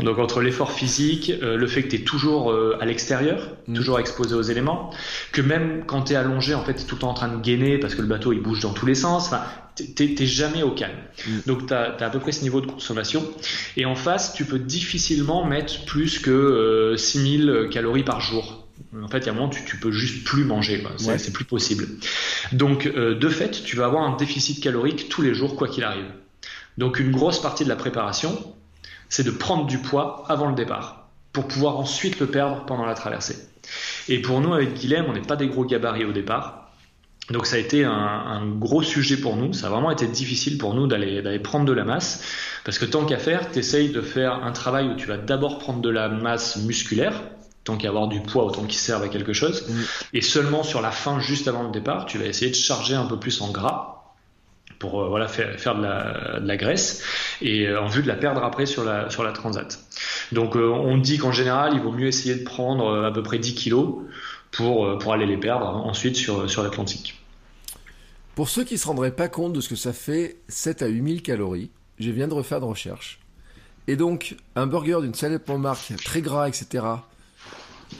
donc 0.02 0.18
entre 0.18 0.40
l'effort 0.40 0.72
physique, 0.72 1.32
euh, 1.42 1.56
le 1.56 1.66
fait 1.66 1.82
que 1.82 1.88
tu 1.88 1.96
es 1.96 2.00
toujours 2.00 2.54
à 2.80 2.84
l'extérieur, 2.84 3.48
mm. 3.68 3.74
toujours 3.74 4.00
exposé 4.00 4.34
aux 4.34 4.42
éléments, 4.42 4.90
que 5.32 5.40
même 5.40 5.84
quand 5.86 6.02
tu 6.02 6.12
es 6.14 6.16
allongé, 6.16 6.54
en 6.54 6.64
fait, 6.64 6.74
tu 6.74 6.82
es 6.82 6.84
tout 6.84 6.96
le 6.96 7.00
temps 7.00 7.10
en 7.10 7.14
train 7.14 7.28
de 7.28 7.40
gainer 7.40 7.78
parce 7.78 7.94
que 7.94 8.02
le 8.02 8.08
bateau 8.08 8.32
il 8.32 8.40
bouge 8.40 8.60
dans 8.60 8.72
tous 8.72 8.86
les 8.86 8.94
sens 8.94 9.30
t'es 9.74 10.26
jamais 10.26 10.62
au 10.62 10.70
calme. 10.70 10.96
Mm. 11.26 11.30
Donc 11.46 11.66
tu 11.66 11.74
as, 11.74 11.96
à 11.98 12.10
peu 12.10 12.18
près 12.18 12.32
ce 12.32 12.42
niveau 12.42 12.60
de 12.60 12.66
consommation. 12.66 13.24
Et 13.76 13.84
en 13.84 13.94
face, 13.94 14.34
tu 14.34 14.44
peux 14.44 14.58
difficilement 14.58 15.44
mettre 15.44 15.84
plus 15.84 16.18
que 16.18 16.94
6000 16.96 17.48
euh, 17.48 17.68
calories 17.68 18.04
par 18.04 18.20
jour. 18.20 18.66
En 19.02 19.08
fait, 19.08 19.18
il 19.18 19.26
y 19.26 19.28
a 19.28 19.32
un 19.32 19.34
moment, 19.34 19.48
tu, 19.48 19.64
tu 19.64 19.76
peux 19.76 19.90
juste 19.90 20.24
plus 20.24 20.44
manger. 20.44 20.82
C'est 20.98 21.32
plus 21.32 21.44
possible. 21.44 21.86
Donc, 22.52 22.86
euh, 22.86 23.14
de 23.14 23.28
fait, 23.28 23.62
tu 23.64 23.76
vas 23.76 23.86
avoir 23.86 24.04
un 24.04 24.16
déficit 24.16 24.62
calorique 24.62 25.08
tous 25.08 25.22
les 25.22 25.34
jours, 25.34 25.56
quoi 25.56 25.68
qu'il 25.68 25.84
arrive. 25.84 26.06
Donc, 26.78 26.98
une 26.98 27.10
grosse 27.10 27.40
partie 27.40 27.64
de 27.64 27.68
la 27.68 27.76
préparation, 27.76 28.54
c'est 29.08 29.24
de 29.24 29.30
prendre 29.30 29.66
du 29.66 29.78
poids 29.78 30.24
avant 30.28 30.48
le 30.48 30.54
départ, 30.54 31.08
pour 31.32 31.46
pouvoir 31.46 31.78
ensuite 31.78 32.20
le 32.20 32.26
perdre 32.26 32.64
pendant 32.66 32.86
la 32.86 32.94
traversée. 32.94 33.36
Et 34.08 34.20
pour 34.20 34.40
nous, 34.40 34.52
avec 34.52 34.74
Guilhem, 34.74 35.06
on 35.08 35.12
n'est 35.12 35.22
pas 35.22 35.36
des 35.36 35.48
gros 35.48 35.64
gabarits 35.64 36.04
au 36.04 36.12
départ. 36.12 36.64
Donc 37.30 37.46
ça 37.46 37.56
a 37.56 37.58
été 37.58 37.84
un, 37.84 38.46
gros 38.46 38.82
sujet 38.82 39.16
pour 39.16 39.36
nous, 39.36 39.54
ça 39.54 39.68
a 39.68 39.70
vraiment 39.70 39.90
été 39.90 40.06
difficile 40.06 40.58
pour 40.58 40.74
nous 40.74 40.86
d'aller 40.86 41.38
prendre 41.38 41.64
de 41.64 41.72
la 41.72 41.84
masse, 41.84 42.22
parce 42.64 42.78
que 42.78 42.84
tant 42.84 43.06
qu'à 43.06 43.16
faire, 43.16 43.50
tu 43.50 43.60
essayes 43.60 43.88
de 43.88 44.02
faire 44.02 44.44
un 44.44 44.52
travail 44.52 44.88
où 44.88 44.94
tu 44.94 45.06
vas 45.06 45.16
d'abord 45.16 45.58
prendre 45.58 45.80
de 45.80 45.88
la 45.88 46.10
masse 46.10 46.56
musculaire, 46.56 47.22
tant 47.64 47.78
qu'à 47.78 47.88
avoir 47.88 48.08
du 48.08 48.20
poids, 48.20 48.44
autant 48.44 48.64
qu'il 48.64 48.78
serve 48.78 49.02
à 49.04 49.08
quelque 49.08 49.32
chose, 49.32 49.66
et 50.12 50.20
seulement 50.20 50.62
sur 50.62 50.82
la 50.82 50.90
fin, 50.90 51.18
juste 51.18 51.48
avant 51.48 51.62
le 51.62 51.70
départ, 51.70 52.04
tu 52.04 52.18
vas 52.18 52.26
essayer 52.26 52.50
de 52.50 52.56
charger 52.56 52.94
un 52.94 53.06
peu 53.06 53.18
plus 53.18 53.40
en 53.40 53.50
gras, 53.50 53.93
pour 54.78 55.02
euh, 55.02 55.08
voilà, 55.08 55.28
faire, 55.28 55.58
faire 55.58 55.74
de, 55.76 55.82
la, 56.46 56.56
graisse, 56.56 57.02
et 57.40 57.66
euh, 57.66 57.80
en 57.80 57.86
vue 57.86 58.02
de 58.02 58.08
la 58.08 58.16
perdre 58.16 58.42
après 58.42 58.66
sur 58.66 58.84
la, 58.84 59.10
sur 59.10 59.22
la 59.22 59.32
transat. 59.32 59.78
Donc 60.32 60.56
euh, 60.56 60.68
on 60.68 60.96
dit 60.96 61.18
qu'en 61.18 61.32
général, 61.32 61.72
il 61.74 61.80
vaut 61.80 61.92
mieux 61.92 62.06
essayer 62.06 62.34
de 62.34 62.44
prendre 62.44 63.04
à 63.04 63.12
peu 63.12 63.22
près 63.22 63.38
10 63.38 63.54
kilos, 63.54 63.96
pour, 64.50 64.98
pour 64.98 65.12
aller 65.12 65.26
les 65.26 65.36
perdre 65.36 65.66
ensuite 65.66 66.14
sur, 66.14 66.48
sur 66.48 66.62
l'Atlantique. 66.62 67.20
Pour 68.36 68.48
ceux 68.48 68.62
qui 68.62 68.74
ne 68.74 68.78
se 68.78 68.86
rendraient 68.86 69.14
pas 69.14 69.28
compte 69.28 69.52
de 69.52 69.60
ce 69.60 69.68
que 69.68 69.76
ça 69.76 69.92
fait 69.92 70.36
7 70.48 70.82
à 70.82 70.86
8000 70.86 71.22
calories, 71.22 71.70
je 71.98 72.10
viens 72.10 72.28
de 72.28 72.34
refaire 72.34 72.60
de 72.60 72.64
recherche. 72.64 73.20
Et 73.86 73.96
donc, 73.96 74.36
un 74.56 74.66
burger 74.66 74.98
d'une 75.02 75.14
célèbre 75.14 75.58
marque 75.58 75.94
très 76.04 76.22
gras, 76.22 76.48
etc., 76.48 76.84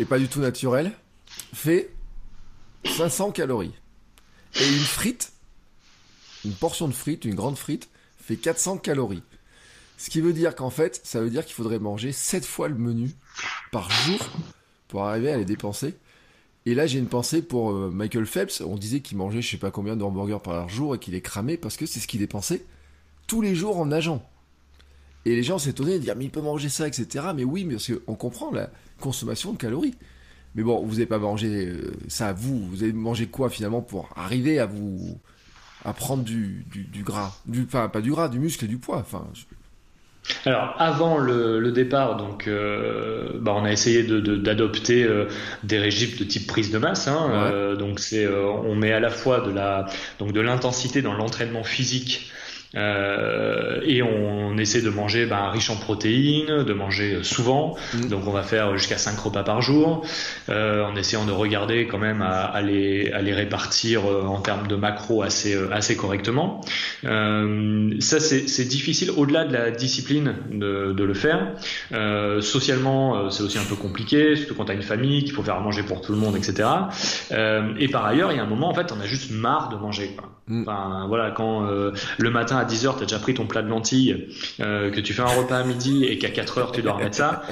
et 0.00 0.04
pas 0.04 0.18
du 0.18 0.28
tout 0.28 0.40
naturel, 0.40 0.92
fait 1.52 1.90
500 2.84 3.32
calories. 3.32 3.74
Et 4.60 4.66
une 4.66 4.78
frite, 4.78 5.32
une 6.44 6.52
portion 6.52 6.88
de 6.88 6.92
frite, 6.92 7.24
une 7.24 7.34
grande 7.34 7.56
frite, 7.56 7.88
fait 8.18 8.36
400 8.36 8.78
calories. 8.78 9.22
Ce 9.96 10.10
qui 10.10 10.20
veut 10.20 10.32
dire 10.32 10.54
qu'en 10.54 10.70
fait, 10.70 11.00
ça 11.04 11.20
veut 11.20 11.30
dire 11.30 11.44
qu'il 11.44 11.54
faudrait 11.54 11.78
manger 11.78 12.12
7 12.12 12.44
fois 12.44 12.68
le 12.68 12.74
menu 12.74 13.10
par 13.70 13.90
jour 13.90 14.18
pour 14.88 15.04
arriver 15.04 15.30
à 15.30 15.36
les 15.36 15.44
dépenser. 15.44 15.94
Et 16.66 16.74
là, 16.74 16.86
j'ai 16.86 16.98
une 16.98 17.08
pensée 17.08 17.42
pour 17.42 17.72
euh, 17.72 17.90
Michael 17.90 18.26
Phelps. 18.26 18.62
On 18.62 18.76
disait 18.76 19.00
qu'il 19.00 19.18
mangeait 19.18 19.42
je 19.42 19.50
sais 19.50 19.56
pas 19.56 19.70
combien 19.70 19.96
de 19.96 20.02
hamburgers 20.02 20.40
par 20.42 20.68
jour 20.68 20.94
et 20.94 20.98
qu'il 20.98 21.14
est 21.14 21.20
cramé 21.20 21.56
parce 21.56 21.76
que 21.76 21.86
c'est 21.86 22.00
ce 22.00 22.06
qu'il 22.06 22.20
dépensait 22.20 22.64
tous 23.26 23.42
les 23.42 23.54
jours 23.54 23.78
en 23.78 23.86
nageant. 23.86 24.22
Et 25.26 25.34
les 25.34 25.42
gens 25.42 25.58
s'étonnaient 25.58 25.98
de 25.98 26.04
dire 26.04 26.16
mais 26.16 26.24
il 26.24 26.30
peut 26.30 26.40
manger 26.40 26.68
ça, 26.68 26.88
etc. 26.88 27.26
Mais 27.34 27.44
oui, 27.44 27.64
mais 27.64 27.74
parce 27.74 27.92
qu'on 27.92 28.14
comprend 28.14 28.50
la 28.50 28.70
consommation 29.00 29.52
de 29.52 29.58
calories. 29.58 29.94
Mais 30.54 30.62
bon, 30.62 30.84
vous 30.84 30.92
n'avez 30.92 31.06
pas 31.06 31.18
mangé 31.18 31.66
euh, 31.66 31.92
ça 32.08 32.32
vous. 32.32 32.66
Vous 32.68 32.82
avez 32.82 32.92
mangé 32.92 33.26
quoi 33.26 33.50
finalement 33.50 33.82
pour 33.82 34.08
arriver 34.16 34.58
à 34.58 34.66
vous 34.66 35.18
à 35.84 35.92
prendre 35.92 36.24
du, 36.24 36.64
du, 36.66 37.02
gras, 37.02 37.32
du, 37.46 37.64
enfin 37.66 37.88
pas 37.88 38.00
du 38.00 38.10
gras, 38.10 38.28
du 38.28 38.38
muscle 38.38 38.64
et 38.64 38.68
du 38.68 38.78
poids. 38.78 38.98
Enfin, 38.98 39.26
alors 40.46 40.74
avant 40.78 41.18
le, 41.18 41.70
départ, 41.72 42.16
donc 42.16 42.46
euh, 42.46 43.38
bah, 43.40 43.52
on 43.56 43.64
a 43.64 43.72
essayé 43.72 44.02
d'adopter 44.02 45.04
euh, 45.04 45.26
des 45.62 45.78
régimes 45.78 46.16
de 46.18 46.24
type 46.24 46.46
prise 46.46 46.70
de 46.70 46.78
masse. 46.78 47.08
Hein, 47.08 47.28
euh, 47.30 47.76
donc 47.76 48.00
c'est 48.00 48.26
on 48.28 48.74
met 48.74 48.92
à 48.92 49.00
la 49.00 49.10
fois 49.10 49.40
de 49.40 49.50
la 49.50 49.86
donc 50.18 50.32
de 50.32 50.40
l'intensité 50.40 51.02
dans 51.02 51.14
l'entraînement 51.14 51.64
physique 51.64 52.30
euh, 52.76 53.80
et 53.84 54.02
on, 54.02 54.56
essaie 54.58 54.82
de 54.82 54.90
manger 54.90 55.26
ben, 55.26 55.50
riche 55.50 55.68
en 55.70 55.76
protéines, 55.76 56.62
de 56.62 56.72
manger 56.72 57.18
souvent. 57.22 57.76
Mm. 57.92 58.08
Donc 58.08 58.26
on 58.26 58.30
va 58.30 58.42
faire 58.42 58.76
jusqu'à 58.76 58.98
5 58.98 59.18
repas 59.18 59.42
par 59.42 59.62
jour, 59.62 60.06
euh, 60.48 60.84
en 60.84 60.94
essayant 60.96 61.24
de 61.24 61.32
regarder 61.32 61.86
quand 61.86 61.98
même 61.98 62.22
à, 62.22 62.44
à, 62.44 62.62
les, 62.62 63.10
à 63.10 63.20
les, 63.20 63.34
répartir 63.34 64.08
euh, 64.08 64.22
en 64.22 64.40
termes 64.40 64.68
de 64.68 64.76
macro 64.76 65.22
assez, 65.22 65.54
euh, 65.54 65.72
assez 65.72 65.96
correctement. 65.96 66.60
Euh, 67.04 67.94
ça 68.00 68.20
c'est 68.20 68.68
difficile 68.68 69.10
au-delà 69.16 69.44
de 69.44 69.52
la 69.52 69.70
discipline 69.70 70.34
de, 70.50 70.92
de 70.92 71.04
le 71.04 71.14
faire. 71.14 71.54
Euh, 71.92 72.40
socialement 72.40 73.30
c'est 73.30 73.42
aussi 73.42 73.58
un 73.58 73.64
peu 73.64 73.76
compliqué, 73.76 74.36
surtout 74.36 74.54
quand 74.54 74.66
tu 74.66 74.72
as 74.72 74.74
une 74.74 74.82
famille, 74.82 75.24
qu'il 75.24 75.32
faut 75.32 75.42
faire 75.42 75.60
manger 75.60 75.82
pour 75.82 76.00
tout 76.00 76.12
le 76.12 76.18
monde, 76.18 76.36
etc. 76.36 76.68
et 77.78 77.88
par 77.88 78.06
ailleurs 78.06 78.32
il 78.32 78.36
y 78.36 78.40
a 78.40 78.42
un 78.42 78.46
moment 78.48 78.68
en 78.68 78.74
fait 78.74 78.92
on 78.92 79.00
a 79.00 79.06
juste 79.06 79.30
marre 79.30 79.68
de 79.68 79.76
manger. 79.76 80.14
Quoi. 80.16 80.30
Mm. 80.48 80.62
Enfin, 80.62 81.06
voilà, 81.08 81.30
quand 81.30 81.66
le 82.18 82.30
matin 82.30 82.56
à 82.56 82.64
10h, 82.64 82.96
tu 82.96 83.02
as 83.02 83.06
déjà 83.06 83.18
pris 83.18 83.34
ton 83.34 83.46
plat 83.46 83.62
de 83.62 83.68
lentilles, 83.68 84.28
euh, 84.60 84.90
que 84.90 85.00
tu 85.00 85.12
fais 85.12 85.22
un 85.22 85.26
repas 85.26 85.58
à 85.58 85.64
midi 85.64 86.04
et 86.04 86.18
qu'à 86.18 86.28
4h, 86.28 86.72
tu 86.72 86.82
dois 86.82 86.92
remettre 86.92 87.16
ça. 87.16 87.42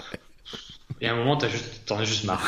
Et 1.01 1.09
à 1.09 1.13
un 1.13 1.17
moment, 1.17 1.37
tu 1.37 1.49
juste, 1.49 1.91
en 1.91 1.99
as 1.99 2.05
juste 2.05 2.25
marre. 2.25 2.47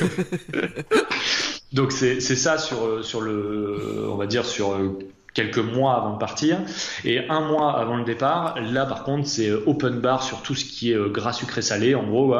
Donc 1.72 1.90
c'est 1.90 2.20
ça 2.20 2.58
sur, 2.58 2.84
euh, 2.84 3.02
sur 3.02 3.20
le, 3.20 4.06
on 4.08 4.16
va 4.16 4.26
dire 4.26 4.44
sur 4.44 4.72
euh, 4.72 4.98
quelques 5.32 5.58
mois 5.58 5.96
avant 5.96 6.12
de 6.12 6.18
partir. 6.18 6.58
Et 7.04 7.28
un 7.28 7.40
mois 7.40 7.78
avant 7.78 7.96
le 7.96 8.04
départ, 8.04 8.60
là 8.60 8.86
par 8.86 9.02
contre, 9.04 9.26
c'est 9.26 9.50
open 9.50 10.00
bar 10.00 10.22
sur 10.22 10.42
tout 10.42 10.54
ce 10.54 10.64
qui 10.64 10.92
est 10.92 11.10
gras 11.10 11.32
sucré 11.32 11.62
salé, 11.62 11.94
en 11.94 12.04
gros, 12.04 12.36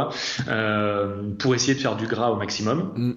pour 1.38 1.55
essayer 1.55 1.75
de 1.75 1.81
faire 1.81 1.97
du 1.97 2.07
gras 2.07 2.31
au 2.31 2.37
maximum. 2.37 3.17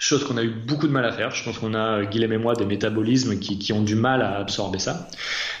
Chose 0.00 0.24
qu'on 0.24 0.36
a 0.36 0.44
eu 0.44 0.50
beaucoup 0.50 0.86
de 0.86 0.92
mal 0.92 1.04
à 1.04 1.10
faire. 1.10 1.32
Je 1.32 1.42
pense 1.42 1.58
qu'on 1.58 1.74
a, 1.74 2.04
Guillaume 2.04 2.32
et 2.32 2.38
moi, 2.38 2.54
des 2.54 2.64
métabolismes 2.64 3.40
qui, 3.40 3.58
qui 3.58 3.72
ont 3.72 3.82
du 3.82 3.96
mal 3.96 4.22
à 4.22 4.36
absorber 4.36 4.78
ça. 4.78 5.08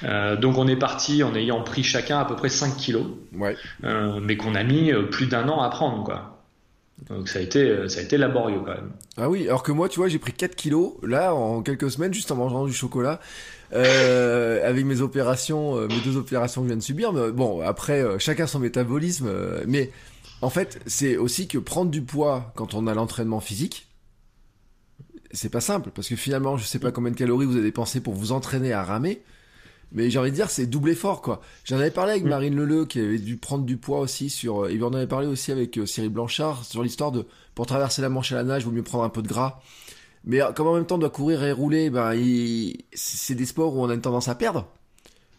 Euh, 0.04 0.36
donc 0.36 0.58
on 0.58 0.68
est 0.68 0.76
parti 0.76 1.24
en 1.24 1.34
ayant 1.34 1.62
pris 1.62 1.82
chacun 1.82 2.20
à 2.20 2.24
peu 2.24 2.36
près 2.36 2.48
5 2.48 2.76
kilos, 2.76 3.06
ouais. 3.34 3.56
euh, 3.82 4.20
mais 4.22 4.36
qu'on 4.36 4.54
a 4.54 4.62
mis 4.62 4.92
euh, 4.92 5.02
plus 5.02 5.26
d'un 5.26 5.48
an 5.48 5.60
à 5.60 5.68
prendre. 5.70 6.04
quoi. 6.04 6.38
Donc 7.08 7.28
ça 7.28 7.40
a 7.40 7.42
été 7.42 7.88
ça 7.88 7.98
a 7.98 8.02
été 8.04 8.16
laborieux 8.16 8.60
quand 8.64 8.74
même. 8.74 8.90
Ah 9.16 9.28
oui, 9.28 9.48
alors 9.48 9.64
que 9.64 9.72
moi, 9.72 9.88
tu 9.88 9.98
vois, 9.98 10.06
j'ai 10.06 10.20
pris 10.20 10.32
4 10.32 10.54
kilos 10.54 10.94
là 11.02 11.34
en 11.34 11.62
quelques 11.62 11.90
semaines 11.90 12.14
juste 12.14 12.30
en 12.30 12.36
mangeant 12.36 12.64
du 12.64 12.72
chocolat. 12.72 13.18
Euh, 13.72 14.64
avec 14.68 14.84
mes 14.84 15.00
opérations, 15.00 15.80
mes 15.88 16.00
deux 16.04 16.16
opérations 16.16 16.60
que 16.60 16.68
je 16.68 16.70
viens 16.70 16.78
de 16.78 16.82
subir. 16.82 17.12
Mais 17.12 17.32
bon, 17.32 17.60
après, 17.60 18.04
chacun 18.20 18.46
son 18.46 18.60
métabolisme. 18.60 19.28
mais 19.66 19.90
en 20.42 20.50
fait, 20.50 20.78
c'est 20.86 21.16
aussi 21.16 21.48
que 21.48 21.58
prendre 21.58 21.90
du 21.90 22.02
poids 22.02 22.52
quand 22.54 22.74
on 22.74 22.86
a 22.86 22.94
l'entraînement 22.94 23.40
physique, 23.40 23.87
c'est 25.32 25.48
pas 25.50 25.60
simple 25.60 25.90
parce 25.94 26.08
que 26.08 26.16
finalement, 26.16 26.56
je 26.56 26.64
sais 26.64 26.78
pas 26.78 26.90
combien 26.92 27.10
de 27.10 27.16
calories 27.16 27.46
vous 27.46 27.54
avez 27.56 27.62
dépensé 27.64 28.00
pour 28.00 28.14
vous 28.14 28.32
entraîner 28.32 28.72
à 28.72 28.82
ramer, 28.84 29.22
Mais 29.90 30.10
j'ai 30.10 30.18
envie 30.18 30.30
de 30.30 30.34
dire, 30.34 30.50
c'est 30.50 30.66
double 30.66 30.90
effort, 30.90 31.22
quoi. 31.22 31.40
J'en 31.64 31.76
avais 31.78 31.90
parlé 31.90 32.12
avec 32.12 32.24
Mm. 32.24 32.28
Marine 32.28 32.56
Leleu, 32.56 32.84
qui 32.84 33.00
avait 33.00 33.18
dû 33.18 33.38
prendre 33.38 33.64
du 33.64 33.78
poids 33.78 34.00
aussi 34.00 34.28
sur, 34.28 34.64
euh, 34.64 34.68
et 34.68 34.78
on 34.82 34.88
en 34.88 34.92
avait 34.94 35.06
parlé 35.06 35.26
aussi 35.26 35.50
avec 35.50 35.78
euh, 35.78 35.86
Cyril 35.86 36.10
Blanchard, 36.10 36.64
sur 36.66 36.82
l'histoire 36.82 37.10
de, 37.10 37.24
pour 37.54 37.64
traverser 37.64 38.02
la 38.02 38.10
Manche 38.10 38.32
à 38.32 38.34
la 38.36 38.44
nage, 38.44 38.64
vaut 38.66 38.70
mieux 38.70 38.82
prendre 38.82 39.04
un 39.04 39.08
peu 39.08 39.22
de 39.22 39.28
gras. 39.28 39.60
Mais 40.24 40.42
euh, 40.42 40.52
comme 40.52 40.66
en 40.66 40.74
même 40.74 40.84
temps 40.84 40.96
on 40.96 40.98
doit 40.98 41.08
courir 41.08 41.42
et 41.42 41.52
rouler, 41.52 41.88
ben, 41.88 42.12
il- 42.14 42.84
c'est 42.92 43.34
des 43.34 43.46
sports 43.46 43.74
où 43.76 43.82
on 43.82 43.88
a 43.88 43.94
une 43.94 44.02
tendance 44.02 44.28
à 44.28 44.34
perdre. 44.34 44.66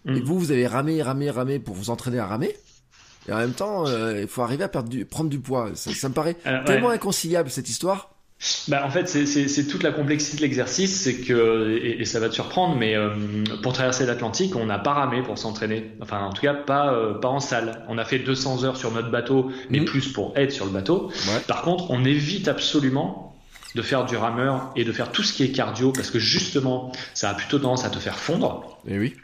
Mm. 0.05 0.15
Et 0.15 0.21
vous, 0.21 0.39
vous 0.39 0.51
avez 0.51 0.65
ramé, 0.65 0.99
ramé, 1.03 1.29
ramé 1.29 1.59
pour 1.59 1.75
vous 1.75 1.91
entraîner 1.91 2.17
à 2.17 2.25
ramer. 2.25 2.55
Et 3.27 3.33
en 3.33 3.37
même 3.37 3.53
temps, 3.53 3.85
euh, 3.85 4.21
il 4.21 4.27
faut 4.27 4.41
arriver 4.41 4.63
à 4.63 4.67
perdre 4.69 4.89
du, 4.89 5.05
prendre 5.05 5.29
du 5.29 5.39
poids. 5.39 5.69
Ça, 5.75 5.93
ça 5.93 6.09
me 6.09 6.15
paraît 6.15 6.35
Alors, 6.43 6.61
ouais. 6.61 6.65
tellement 6.65 6.89
inconciliable, 6.89 7.51
cette 7.51 7.69
histoire. 7.69 8.15
Bah, 8.69 8.83
en 8.85 8.89
fait, 8.89 9.07
c'est- 9.09 9.67
toute 9.67 9.83
la 9.83 9.91
complexité 9.91 10.37
de 10.37 10.41
l'exercice, 10.43 11.01
c'est 11.01 11.15
que, 11.17 11.77
et, 11.81 12.01
et 12.01 12.05
ça 12.05 12.21
va 12.21 12.29
te 12.29 12.33
surprendre, 12.35 12.75
mais 12.77 12.95
euh, 12.95 13.09
pour 13.61 13.73
traverser 13.73 14.05
l'Atlantique, 14.05 14.55
on 14.55 14.65
n'a 14.65 14.79
pas 14.79 14.93
ramé 14.93 15.21
pour 15.21 15.37
s'entraîner. 15.37 15.91
Enfin, 16.01 16.21
en 16.23 16.31
tout 16.31 16.41
cas, 16.43 16.53
pas, 16.53 16.93
euh, 16.93 17.15
pas 17.15 17.27
en 17.27 17.41
salle. 17.41 17.83
On 17.89 17.97
a 17.97 18.05
fait 18.05 18.19
200 18.19 18.63
heures 18.63 18.77
sur 18.77 18.91
notre 18.91 19.11
bateau, 19.11 19.51
mais 19.69 19.79
Mhm. 19.79 19.85
plus 19.85 20.07
pour 20.13 20.31
être 20.37 20.51
sur 20.53 20.65
le 20.65 20.71
bateau. 20.71 21.07
Ouais. 21.27 21.39
Par 21.47 21.63
contre, 21.63 21.91
on 21.91 22.05
évite 22.05 22.47
absolument 22.47 23.35
de 23.75 23.81
faire 23.81 24.05
du 24.05 24.15
rameur 24.15 24.71
et 24.77 24.85
de 24.85 24.91
faire 24.93 25.11
tout 25.11 25.21
ce 25.21 25.33
qui 25.33 25.43
est 25.43 25.51
cardio, 25.51 25.91
parce 25.91 26.09
que 26.09 26.17
justement, 26.19 26.91
ça 27.13 27.29
a 27.31 27.33
plutôt 27.33 27.59
tendance 27.59 27.83
à 27.85 27.89
te 27.89 27.99
faire 27.99 28.17
fondre. 28.17 28.79
Et 28.87 28.97
oui. 28.97 29.15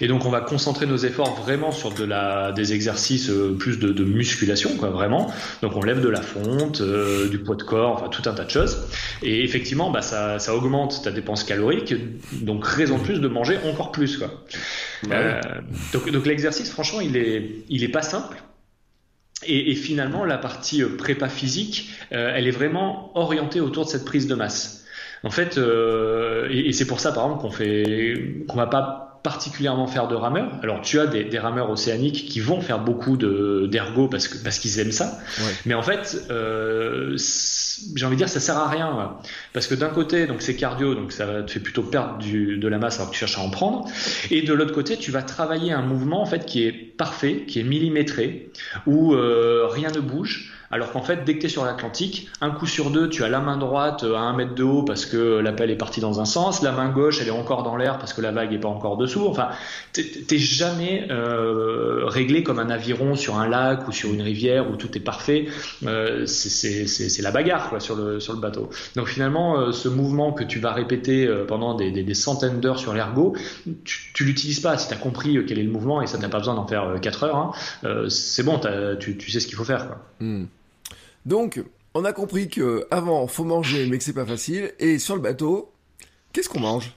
Et 0.00 0.08
donc, 0.08 0.24
on 0.24 0.30
va 0.30 0.40
concentrer 0.40 0.86
nos 0.86 0.96
efforts 0.96 1.40
vraiment 1.42 1.72
sur 1.72 1.92
de 1.92 2.04
la, 2.04 2.52
des 2.52 2.72
exercices 2.72 3.30
euh, 3.30 3.56
plus 3.58 3.78
de, 3.78 3.90
de 3.90 4.04
musculation, 4.04 4.76
quoi, 4.76 4.90
vraiment. 4.90 5.32
Donc, 5.62 5.76
on 5.76 5.82
lève 5.82 6.00
de 6.00 6.08
la 6.08 6.22
fonte, 6.22 6.80
euh, 6.80 7.28
du 7.28 7.38
poids 7.38 7.56
de 7.56 7.62
corps, 7.62 7.92
enfin, 7.92 8.08
tout 8.08 8.28
un 8.28 8.34
tas 8.34 8.44
de 8.44 8.50
choses. 8.50 8.86
Et 9.22 9.44
effectivement, 9.44 9.90
bah, 9.90 10.02
ça, 10.02 10.38
ça 10.38 10.54
augmente 10.54 11.02
ta 11.02 11.10
dépense 11.10 11.44
calorique. 11.44 11.94
Donc, 12.32 12.66
raison 12.66 12.98
de 12.98 13.02
plus 13.02 13.20
de 13.20 13.28
manger 13.28 13.58
encore 13.66 13.92
plus, 13.92 14.18
quoi. 14.18 14.44
Euh, 15.10 15.40
donc, 15.92 16.10
donc 16.10 16.26
l'exercice, 16.26 16.70
franchement, 16.70 17.00
il 17.00 17.16
est, 17.16 17.64
il 17.68 17.84
est 17.84 17.88
pas 17.88 18.02
simple. 18.02 18.42
Et, 19.46 19.72
et 19.72 19.74
finalement, 19.74 20.24
la 20.24 20.38
partie 20.38 20.82
prépa 20.82 21.28
physique, 21.28 21.90
elle 22.10 22.46
est 22.46 22.52
vraiment 22.52 23.16
orientée 23.16 23.60
autour 23.60 23.84
de 23.84 23.90
cette 23.90 24.04
prise 24.04 24.26
de 24.26 24.34
masse. 24.34 24.84
En 25.22 25.30
fait, 25.30 25.56
euh, 25.56 26.48
et, 26.50 26.68
et 26.68 26.72
c'est 26.72 26.86
pour 26.86 27.00
ça, 27.00 27.10
par 27.10 27.24
exemple, 27.24 27.42
qu'on 27.42 27.50
fait, 27.50 28.44
qu'on 28.46 28.56
va 28.56 28.66
pas 28.66 29.03
particulièrement 29.24 29.86
faire 29.86 30.06
de 30.06 30.14
rameurs. 30.14 30.50
Alors, 30.62 30.82
tu 30.82 31.00
as 31.00 31.06
des, 31.06 31.24
des 31.24 31.38
rameurs 31.38 31.70
océaniques 31.70 32.26
qui 32.28 32.40
vont 32.40 32.60
faire 32.60 32.78
beaucoup 32.78 33.16
de 33.16 33.66
d'ergo 33.72 34.06
parce 34.06 34.28
que 34.28 34.36
parce 34.36 34.58
qu'ils 34.58 34.78
aiment 34.78 34.92
ça. 34.92 35.18
Ouais. 35.38 35.52
Mais 35.64 35.72
en 35.72 35.82
fait, 35.82 36.26
euh, 36.30 37.16
j'ai 37.16 38.04
envie 38.04 38.16
de 38.16 38.18
dire, 38.18 38.28
ça 38.28 38.38
sert 38.38 38.58
à 38.58 38.68
rien. 38.68 39.16
Parce 39.54 39.66
que 39.66 39.74
d'un 39.74 39.88
côté, 39.88 40.26
donc 40.26 40.42
c'est 40.42 40.54
cardio, 40.54 40.94
donc 40.94 41.10
ça 41.10 41.42
te 41.42 41.50
fait 41.50 41.58
plutôt 41.58 41.82
perdre 41.82 42.18
du, 42.18 42.58
de 42.58 42.68
la 42.68 42.78
masse 42.78 42.96
alors 42.96 43.08
que 43.08 43.14
tu 43.14 43.20
cherches 43.20 43.38
à 43.38 43.40
en 43.40 43.48
prendre. 43.48 43.88
Et 44.30 44.42
de 44.42 44.52
l'autre 44.52 44.74
côté, 44.74 44.98
tu 44.98 45.10
vas 45.10 45.22
travailler 45.22 45.72
un 45.72 45.82
mouvement 45.82 46.20
en 46.20 46.26
fait 46.26 46.44
qui 46.44 46.62
est 46.62 46.72
parfait, 46.72 47.44
qui 47.46 47.60
est 47.60 47.64
millimétré, 47.64 48.50
où 48.86 49.14
euh, 49.14 49.66
rien 49.70 49.90
ne 49.90 50.00
bouge. 50.00 50.53
Alors 50.74 50.90
qu'en 50.90 51.02
fait, 51.02 51.24
dès 51.24 51.36
que 51.36 51.38
tu 51.38 51.46
es 51.46 51.48
sur 51.48 51.64
l'Atlantique, 51.64 52.28
un 52.40 52.50
coup 52.50 52.66
sur 52.66 52.90
deux, 52.90 53.08
tu 53.08 53.22
as 53.22 53.28
la 53.28 53.38
main 53.38 53.56
droite 53.56 54.02
à 54.02 54.18
un 54.18 54.34
mètre 54.34 54.56
de 54.56 54.64
haut 54.64 54.82
parce 54.82 55.06
que 55.06 55.38
la 55.38 55.52
pelle 55.52 55.70
est 55.70 55.76
partie 55.76 56.00
dans 56.00 56.20
un 56.20 56.24
sens, 56.24 56.62
la 56.62 56.72
main 56.72 56.88
gauche, 56.88 57.20
elle 57.20 57.28
est 57.28 57.30
encore 57.30 57.62
dans 57.62 57.76
l'air 57.76 57.96
parce 57.98 58.12
que 58.12 58.20
la 58.20 58.32
vague 58.32 58.52
est 58.52 58.58
pas 58.58 58.70
encore 58.70 58.96
dessous. 58.96 59.24
Enfin, 59.28 59.50
t'es- 59.92 60.36
jamais 60.36 61.06
euh, 61.10 62.06
réglé 62.06 62.42
comme 62.42 62.58
un 62.58 62.70
aviron 62.70 63.14
sur 63.14 63.38
un 63.38 63.46
lac 63.46 63.86
ou 63.86 63.92
sur 63.92 64.12
une 64.12 64.20
rivière 64.20 64.68
où 64.68 64.74
tout 64.74 64.98
est 64.98 65.00
parfait. 65.00 65.46
Euh, 65.86 66.26
c'est- 66.26 67.22
la 67.22 67.30
bagarre 67.30 67.68
quoi, 67.68 67.78
sur, 67.78 67.94
le, 67.94 68.18
bateau. 68.40 68.68
Donc 68.96 69.06
finalement, 69.06 69.60
euh, 69.60 69.70
ce 69.70 69.88
mouvement 69.88 70.32
que 70.32 70.42
tu 70.42 70.58
vas 70.58 70.72
répéter 70.72 71.24
euh, 71.24 71.46
pendant 71.46 71.74
des, 71.74 72.14
centaines 72.14 72.58
d'heures 72.58 72.80
sur 72.80 72.94
l'ergot, 72.94 73.36
tu, 73.84 74.24
l'utilises 74.24 74.58
pas. 74.58 74.76
Si 74.76 74.88
tu 74.88 74.94
as 74.94 74.96
compris 74.96 75.36
euh, 75.36 75.44
quel 75.46 75.60
est 75.60 75.62
le 75.62 75.70
mouvement 75.70 76.02
et 76.02 76.08
ça 76.08 76.18
n'a 76.18 76.28
pas 76.28 76.38
besoin 76.38 76.56
d'en 76.56 76.66
faire 76.66 76.96
4 77.00 77.22
heures, 77.22 77.36
hein, 77.36 77.52
euh, 77.84 78.08
c'est 78.08 78.42
bon, 78.42 78.58
tu 78.98 79.30
sais 79.30 79.38
ce 79.38 79.46
qu'il 79.46 79.54
faut 79.54 79.64
faire. 79.64 79.86
Quoi. 79.86 79.98
Hmm. 80.18 80.46
Donc, 81.26 81.62
on 81.94 82.04
a 82.04 82.12
compris 82.12 82.48
que 82.48 82.86
avant 82.90 83.26
faut 83.26 83.44
manger, 83.44 83.86
mais 83.86 83.98
que 83.98 84.04
c'est 84.04 84.12
pas 84.12 84.26
facile. 84.26 84.72
Et 84.78 84.98
sur 84.98 85.14
le 85.14 85.22
bateau, 85.22 85.72
qu'est-ce 86.32 86.48
qu'on 86.48 86.60
mange? 86.60 86.92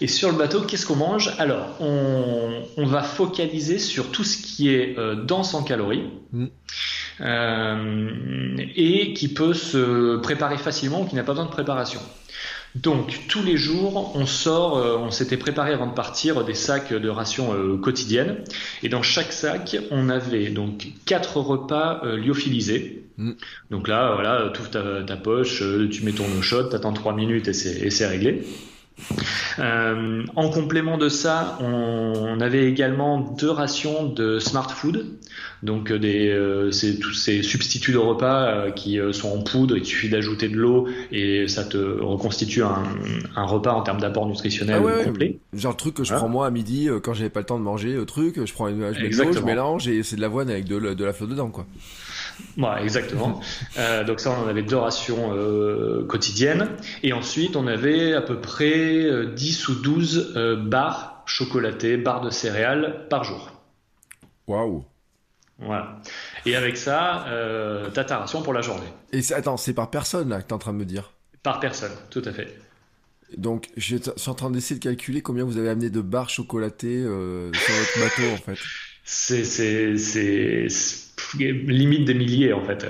Et 0.00 0.06
sur 0.06 0.30
le 0.30 0.38
bateau, 0.38 0.62
qu'est-ce 0.62 0.86
qu'on 0.86 0.96
mange? 0.96 1.34
Alors, 1.38 1.76
on, 1.80 2.62
on 2.76 2.86
va 2.86 3.02
focaliser 3.02 3.78
sur 3.78 4.10
tout 4.10 4.24
ce 4.24 4.38
qui 4.38 4.70
est 4.70 4.96
euh, 4.98 5.16
dense 5.16 5.54
en 5.54 5.62
calories 5.62 6.04
Mm. 6.32 6.46
euh, 7.20 8.56
et 8.74 9.12
qui 9.14 9.28
peut 9.28 9.54
se 9.54 10.16
préparer 10.18 10.58
facilement 10.58 11.02
ou 11.02 11.04
qui 11.06 11.14
n'a 11.14 11.24
pas 11.24 11.32
besoin 11.32 11.46
de 11.46 11.50
préparation. 11.50 12.00
Donc, 12.74 13.20
tous 13.28 13.42
les 13.42 13.56
jours, 13.56 14.12
on 14.14 14.26
sort, 14.26 14.76
euh, 14.76 14.98
on 14.98 15.10
s'était 15.10 15.38
préparé 15.38 15.72
avant 15.72 15.86
de 15.86 15.94
partir 15.94 16.44
des 16.44 16.54
sacs 16.54 16.92
de 16.92 17.08
rations 17.08 17.78
quotidiennes. 17.78 18.44
Et 18.82 18.88
dans 18.88 19.02
chaque 19.02 19.32
sac, 19.32 19.76
on 19.90 20.08
avait 20.08 20.50
donc 20.50 20.88
quatre 21.06 21.38
repas 21.38 22.02
lyophilisés. 22.04 23.05
Mm. 23.18 23.32
Donc 23.70 23.88
là, 23.88 24.12
voilà, 24.14 24.50
tu 24.52 24.60
ouvres 24.60 24.70
ta, 24.70 25.02
ta 25.06 25.16
poche, 25.16 25.62
euh, 25.62 25.88
tu 25.88 26.04
mets 26.04 26.12
ton 26.12 26.24
eau 26.38 26.42
chaude, 26.42 26.68
t'attends 26.70 26.92
trois 26.92 27.14
minutes 27.14 27.48
et 27.48 27.52
c'est 27.52 28.06
réglé. 28.06 28.42
Euh, 29.58 30.22
en 30.36 30.48
complément 30.50 30.98
de 30.98 31.08
ça, 31.08 31.58
on 31.60 32.40
avait 32.40 32.64
également 32.66 33.20
deux 33.38 33.50
rations 33.50 34.06
de 34.06 34.38
smart 34.38 34.70
food, 34.70 35.06
donc 35.62 35.90
euh, 35.90 35.98
des, 35.98 36.28
euh, 36.28 36.70
c'est 36.70 36.98
tous 36.98 37.12
ces 37.12 37.42
substituts 37.42 37.92
de 37.92 37.98
repas 37.98 38.44
euh, 38.48 38.70
qui 38.70 38.98
euh, 38.98 39.12
sont 39.12 39.28
en 39.30 39.42
poudre. 39.42 39.76
Il 39.76 39.84
suffit 39.84 40.08
d'ajouter 40.08 40.48
de 40.48 40.56
l'eau 40.56 40.88
et 41.12 41.46
ça 41.48 41.64
te 41.64 41.76
reconstitue 41.76 42.62
un, 42.62 42.82
un 43.34 43.44
repas 43.44 43.72
en 43.72 43.82
termes 43.82 44.00
d'apport 44.00 44.26
nutritionnel 44.26 44.76
Ah 44.78 44.82
ouais, 44.82 45.04
complet. 45.04 45.38
Genre 45.54 45.72
le 45.72 45.76
truc 45.76 45.94
que 45.94 46.04
je 46.04 46.14
prends 46.14 46.28
moi 46.28 46.46
à 46.46 46.50
midi 46.50 46.88
euh, 46.88 47.00
quand 47.00 47.14
j'avais 47.14 47.30
pas 47.30 47.40
le 47.40 47.46
temps 47.46 47.58
de 47.58 47.64
manger, 47.64 47.94
le 47.94 48.06
truc, 48.06 48.44
je 48.44 48.52
prends 48.52 48.68
une, 48.68 48.92
je 48.94 49.00
mets 49.00 49.08
de 49.10 49.16
l'eau, 49.16 49.32
je 49.32 49.40
mélange 49.40 49.88
et 49.88 50.02
c'est 50.02 50.16
de 50.16 50.20
l'avoine 50.20 50.48
avec 50.50 50.64
de, 50.66 50.76
la- 50.76 50.94
de 50.94 51.04
la 51.04 51.12
flotte 51.12 51.30
dedans 51.30 51.48
quoi. 51.50 51.66
Voilà, 52.56 52.82
exactement. 52.82 53.40
Euh, 53.78 54.04
donc 54.04 54.20
ça, 54.20 54.30
on 54.30 54.44
en 54.44 54.48
avait 54.48 54.62
deux 54.62 54.76
rations 54.76 55.32
euh, 55.34 56.04
quotidiennes. 56.06 56.68
Et 57.02 57.12
ensuite, 57.12 57.56
on 57.56 57.66
avait 57.66 58.14
à 58.14 58.22
peu 58.22 58.40
près 58.40 59.04
euh, 59.04 59.26
10 59.34 59.68
ou 59.68 59.74
12 59.74 60.32
euh, 60.36 60.56
barres 60.56 61.22
chocolatées, 61.26 61.98
barres 61.98 62.22
de 62.22 62.30
céréales 62.30 63.06
par 63.10 63.22
jour. 63.24 63.50
Waouh. 64.46 64.84
Voilà. 65.58 66.00
Et 66.46 66.56
avec 66.56 66.76
ça, 66.78 67.26
euh, 67.28 67.88
t'as 67.92 68.04
ta 68.04 68.18
ration 68.18 68.42
pour 68.42 68.52
la 68.54 68.62
journée. 68.62 68.86
Et 69.12 69.20
c'est- 69.22 69.34
attends, 69.34 69.56
c'est 69.58 69.74
par 69.74 69.90
personne 69.90 70.28
là 70.30 70.40
que 70.40 70.46
t'es 70.46 70.52
en 70.54 70.58
train 70.58 70.72
de 70.72 70.78
me 70.78 70.84
dire? 70.86 71.12
Par 71.42 71.60
personne, 71.60 71.92
tout 72.10 72.22
à 72.24 72.32
fait. 72.32 72.58
Donc 73.36 73.68
je 73.76 73.96
suis 73.96 74.30
en 74.30 74.34
train 74.34 74.50
d'essayer 74.50 74.78
de 74.78 74.84
calculer 74.84 75.20
combien 75.20 75.44
vous 75.44 75.58
avez 75.58 75.68
amené 75.68 75.90
de 75.90 76.00
barres 76.00 76.30
chocolatées 76.30 77.02
euh, 77.04 77.52
sur 77.52 77.74
votre 77.74 78.00
bateau 78.00 78.32
en 78.32 78.36
fait. 78.36 78.58
C'est, 79.08 79.44
c'est, 79.44 79.96
c'est, 79.98 80.68
c'est 80.68 81.05
limite 81.34 82.04
des 82.04 82.14
milliers 82.14 82.52
en 82.52 82.64
fait. 82.64 82.86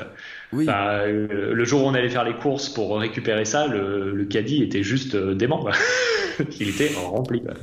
Oui. 0.53 0.65
Enfin, 0.69 1.01
euh, 1.07 1.53
le 1.53 1.65
jour 1.65 1.83
où 1.83 1.87
on 1.87 1.95
allait 1.95 2.09
faire 2.09 2.25
les 2.25 2.35
courses 2.35 2.69
pour 2.69 2.99
récupérer 2.99 3.45
ça, 3.45 3.67
le, 3.67 4.13
le 4.13 4.25
caddie 4.25 4.63
était 4.63 4.83
juste 4.83 5.15
euh, 5.15 5.35
dément. 5.35 5.59
quoi. 5.59 5.73
Il 6.61 6.69
était 6.69 6.91
rempli. 6.95 7.43
quoi. 7.43 7.55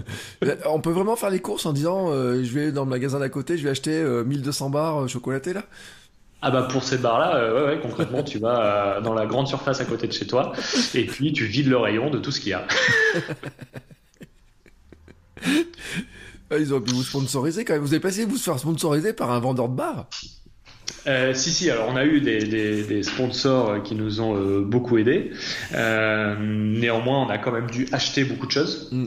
Euh, 0.43 0.55
On 0.65 0.81
peut 0.81 0.91
vraiment 0.91 1.15
faire 1.15 1.29
les 1.29 1.39
courses 1.39 1.65
en 1.65 1.73
disant 1.73 2.11
euh, 2.11 2.43
je 2.43 2.51
vais 2.53 2.71
dans 2.71 2.83
le 2.83 2.89
magasin 2.89 3.19
d'à 3.19 3.29
côté, 3.29 3.57
je 3.57 3.63
vais 3.63 3.69
acheter 3.69 3.91
euh, 3.95 4.23
1200 4.23 4.69
barres 4.69 5.03
euh, 5.03 5.07
chocolatées 5.07 5.53
là? 5.53 5.63
Ah 6.45 6.51
bah 6.51 6.67
pour 6.69 6.83
ces 6.83 6.97
barres-là, 6.97 7.37
euh, 7.37 7.53
ouais, 7.67 7.75
ouais, 7.75 7.79
concrètement, 7.81 8.21
tu 8.21 8.37
vas 8.37 8.99
dans 9.01 9.13
la 9.13 9.25
grande 9.25 9.47
surface 9.47 9.79
à 9.79 9.85
côté 9.85 10.07
de 10.07 10.11
chez 10.11 10.27
toi 10.27 10.51
et 10.93 11.05
puis 11.05 11.31
tu 11.31 11.45
vides 11.45 11.67
le 11.69 11.77
rayon 11.77 12.09
de 12.09 12.17
tout 12.19 12.31
ce 12.31 12.41
qu'il 12.41 12.49
y 12.49 12.53
a. 12.53 12.67
Ils 16.59 16.71
auraient 16.71 16.83
pu 16.83 16.91
vous 16.91 17.03
sponsoriser 17.03 17.65
quand 17.65 17.73
même. 17.73 17.81
Vous 17.81 17.93
avez 17.93 17.99
pas 17.99 18.09
essayé 18.09 18.25
de 18.25 18.31
vous 18.31 18.37
faire 18.37 18.59
sponsoriser 18.59 19.13
par 19.13 19.31
un 19.31 19.39
vendeur 19.39 19.69
de 19.69 19.75
barres? 19.75 20.07
Euh, 21.07 21.33
si, 21.33 21.51
si, 21.51 21.69
alors 21.69 21.87
on 21.89 21.95
a 21.95 22.05
eu 22.05 22.21
des, 22.21 22.39
des, 22.45 22.83
des 22.83 23.03
sponsors 23.03 23.83
qui 23.83 23.95
nous 23.95 24.21
ont 24.21 24.35
euh, 24.37 24.61
beaucoup 24.61 24.97
aidés. 24.97 25.31
Euh, 25.73 26.35
néanmoins, 26.39 27.25
on 27.25 27.29
a 27.29 27.37
quand 27.37 27.51
même 27.51 27.69
dû 27.69 27.87
acheter 27.91 28.23
beaucoup 28.23 28.47
de 28.47 28.51
choses. 28.51 28.89
Mm. 28.91 29.05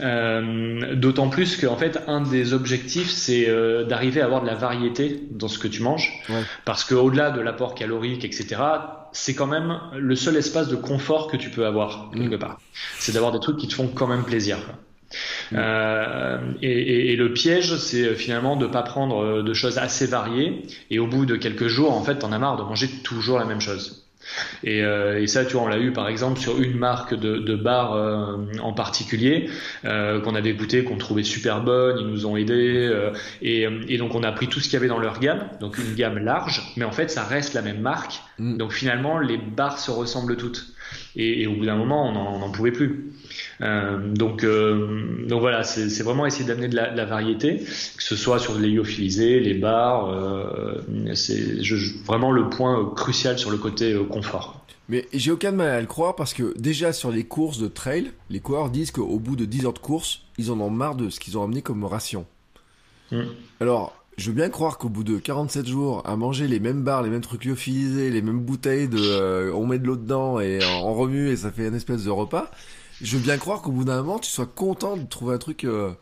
Euh, 0.00 0.94
D'autant 0.96 1.28
plus 1.28 1.56
qu'en 1.56 1.76
fait, 1.76 2.00
un 2.08 2.20
des 2.20 2.52
objectifs, 2.52 3.10
c'est 3.10 3.48
euh, 3.48 3.84
d'arriver 3.84 4.20
à 4.20 4.24
avoir 4.26 4.42
de 4.42 4.46
la 4.46 4.54
variété 4.54 5.22
dans 5.30 5.48
ce 5.48 5.58
que 5.58 5.68
tu 5.68 5.82
manges. 5.82 6.12
Ouais. 6.28 6.42
Parce 6.64 6.84
qu'au-delà 6.84 7.30
de 7.30 7.40
l'apport 7.40 7.74
calorique, 7.74 8.24
etc., 8.24 8.60
c'est 9.12 9.34
quand 9.34 9.46
même 9.46 9.78
le 9.96 10.14
seul 10.16 10.36
espace 10.36 10.68
de 10.68 10.76
confort 10.76 11.28
que 11.30 11.36
tu 11.36 11.48
peux 11.50 11.64
avoir, 11.66 12.10
quelque 12.12 12.36
Mm. 12.36 12.38
part. 12.38 12.60
C'est 12.98 13.12
d'avoir 13.12 13.32
des 13.32 13.40
trucs 13.40 13.56
qui 13.56 13.68
te 13.68 13.74
font 13.74 13.88
quand 13.88 14.06
même 14.06 14.24
plaisir. 14.24 14.58
quoi. 14.64 14.74
Euh, 15.54 16.38
et, 16.62 16.70
et- 16.70 17.12
et 17.12 17.16
le 17.16 17.32
piège, 17.32 17.76
c'est 17.76 18.04
euh, 18.04 18.14
finalement 18.14 18.56
de 18.56 18.66
pas 18.66 18.82
prendre 18.82 19.22
euh, 19.22 19.42
de 19.42 19.54
choses 19.54 19.78
assez 19.78 20.06
variées. 20.06 20.62
Et 20.90 20.98
au 20.98 21.06
bout 21.06 21.26
de 21.26 21.36
quelques 21.36 21.68
jours, 21.68 21.92
en 21.92 22.02
fait, 22.02 22.16
t'en 22.16 22.32
as 22.32 22.38
marre 22.38 22.56
de 22.56 22.62
manger 22.62 22.88
toujours 23.02 23.38
la 23.38 23.44
même 23.44 23.60
chose. 23.60 24.04
Et, 24.62 24.82
euh, 24.82 25.22
et 25.22 25.26
ça, 25.26 25.46
tu 25.46 25.54
vois, 25.54 25.62
on 25.62 25.68
l'a 25.68 25.78
eu 25.78 25.90
par 25.92 26.06
exemple 26.08 26.38
sur 26.38 26.60
une 26.60 26.76
marque 26.76 27.14
de, 27.14 27.38
de 27.38 27.56
bar 27.56 27.94
euh, 27.94 28.36
en 28.62 28.74
particulier 28.74 29.48
qu'on 29.84 30.34
avait 30.34 30.52
goûté, 30.52 30.84
qu'on 30.84 30.98
trouvait 30.98 31.22
super 31.22 31.62
bonne. 31.62 31.96
Ils 31.98 32.06
nous 32.06 32.26
ont 32.26 32.36
aidés 32.36 32.92
et, 33.40 33.66
et 33.88 33.96
donc 33.96 34.14
on 34.14 34.22
a 34.22 34.30
pris 34.32 34.48
tout 34.48 34.60
ce 34.60 34.64
qu'il 34.64 34.74
y 34.74 34.76
avait 34.76 34.88
dans 34.88 34.98
leur 34.98 35.18
gamme, 35.18 35.48
donc 35.60 35.78
une 35.78 35.94
gamme 35.94 36.18
large, 36.18 36.62
mais 36.76 36.84
en 36.84 36.92
fait 36.92 37.10
ça 37.10 37.24
reste 37.24 37.54
la 37.54 37.62
même 37.62 37.80
marque. 37.80 38.20
Mm. 38.38 38.58
Donc 38.58 38.72
finalement 38.72 39.18
les 39.18 39.38
bars 39.38 39.78
se 39.78 39.90
ressemblent 39.90 40.36
toutes. 40.36 40.66
Et, 41.18 41.46
au 41.46 41.54
bout 41.54 41.66
d'un 41.66 41.76
moment, 41.76 42.08
on 42.08 42.38
n'en 42.38 42.50
pouvait 42.50 42.72
plus. 42.72 43.12
donc, 43.60 44.44
donc 44.44 45.40
voilà, 45.40 45.64
c'est 45.64 46.02
vraiment 46.02 46.26
essayer 46.26 46.44
d'amener 46.44 46.68
de, 46.68 46.76
la, 46.76 47.04
variété, 47.04 47.58
que 47.58 48.02
ce 48.02 48.16
soit 48.16 48.38
sur 48.38 48.58
les 48.58 48.68
lyophilisés, 48.68 49.40
les 49.40 49.54
bars. 49.54 50.14
c'est 51.14 51.60
vraiment 52.06 52.30
le 52.30 52.48
point 52.48 52.92
crucial 52.94 53.38
sur 53.38 53.50
le 53.50 53.58
côté 53.58 53.96
confort. 54.08 54.64
Mais 54.88 55.06
j'ai 55.12 55.30
aucun 55.30 55.52
mal 55.52 55.68
à 55.68 55.80
le 55.80 55.86
croire 55.86 56.16
parce 56.16 56.32
que 56.32 56.58
déjà 56.58 56.92
sur 56.92 57.10
les 57.10 57.24
courses 57.24 57.58
de 57.58 57.68
trail, 57.68 58.10
les 58.30 58.40
coureurs 58.40 58.70
disent 58.70 58.90
qu'au 58.90 59.18
bout 59.18 59.36
de 59.36 59.44
10 59.44 59.66
heures 59.66 59.72
de 59.74 59.78
course, 59.78 60.22
ils 60.38 60.50
en 60.50 60.60
ont 60.60 60.70
marre 60.70 60.94
de 60.94 61.10
ce 61.10 61.20
qu'ils 61.20 61.36
ont 61.36 61.44
amené 61.44 61.60
comme 61.60 61.84
ration. 61.84 62.24
Hmm. 63.10 63.24
Alors, 63.60 63.97
je 64.18 64.26
veux 64.26 64.36
bien 64.36 64.50
croire 64.50 64.78
qu'au 64.78 64.88
bout 64.88 65.04
de 65.04 65.16
47 65.16 65.66
jours, 65.66 66.02
à 66.04 66.16
manger 66.16 66.48
les 66.48 66.58
mêmes 66.58 66.82
bars, 66.82 67.02
les 67.02 67.08
mêmes 67.08 67.22
trucs 67.22 67.44
lyophilisés, 67.44 68.10
les 68.10 68.20
mêmes 68.20 68.40
bouteilles 68.40 68.88
de, 68.88 68.98
euh, 68.98 69.52
on 69.54 69.64
met 69.64 69.78
de 69.78 69.86
l'eau 69.86 69.96
dedans 69.96 70.40
et 70.40 70.58
on 70.82 70.92
remue 70.92 71.30
et 71.30 71.36
ça 71.36 71.52
fait 71.52 71.68
une 71.68 71.74
espèce 71.74 72.04
de 72.04 72.10
repas. 72.10 72.50
Je 73.00 73.16
veux 73.16 73.22
bien 73.22 73.38
croire 73.38 73.62
qu'au 73.62 73.70
bout 73.70 73.84
d'un 73.84 74.02
moment, 74.02 74.18
tu 74.18 74.28
sois 74.28 74.46
content 74.46 74.96
de 74.96 75.06
trouver 75.06 75.34
un 75.34 75.38
truc 75.38 75.62
euh, 75.64 75.92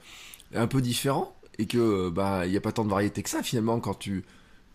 un 0.54 0.66
peu 0.66 0.80
différent 0.80 1.36
et 1.58 1.66
que 1.66 2.08
bah 2.08 2.46
il 2.46 2.52
y 2.52 2.56
a 2.56 2.60
pas 2.60 2.72
tant 2.72 2.84
de 2.84 2.90
variété 2.90 3.22
que 3.22 3.30
ça 3.30 3.42
finalement 3.42 3.80
quand 3.80 3.98
tu 3.98 4.24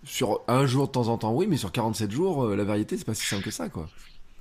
sur 0.03 0.41
un 0.47 0.65
jour 0.65 0.87
de 0.87 0.91
temps 0.91 1.07
en 1.07 1.17
temps, 1.17 1.33
oui, 1.33 1.47
mais 1.47 1.57
sur 1.57 1.71
47 1.71 2.11
jours, 2.11 2.45
euh, 2.45 2.55
la 2.55 2.63
variété, 2.63 2.97
c'est 2.97 3.05
pas 3.05 3.13
si 3.13 3.25
simple 3.25 3.43
que 3.43 3.51
ça, 3.51 3.69
quoi. 3.69 3.87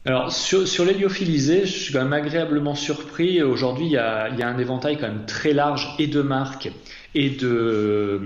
Alors 0.07 0.33
sur, 0.33 0.67
sur 0.67 0.87
l'héliophilisé, 0.87 1.67
je 1.67 1.79
suis 1.79 1.93
quand 1.93 2.03
même 2.03 2.15
agréablement 2.15 2.75
surpris. 2.75 3.43
Aujourd'hui, 3.43 3.85
il 3.85 3.93
y 3.93 3.99
a, 3.99 4.25
un 4.25 4.59
éventail 4.59 4.97
quand 4.99 5.09
même 5.09 5.27
très 5.27 5.53
large 5.53 5.95
et 5.99 6.07
de 6.07 6.23
marques 6.23 6.71
et 7.15 7.31
de, 7.31 8.21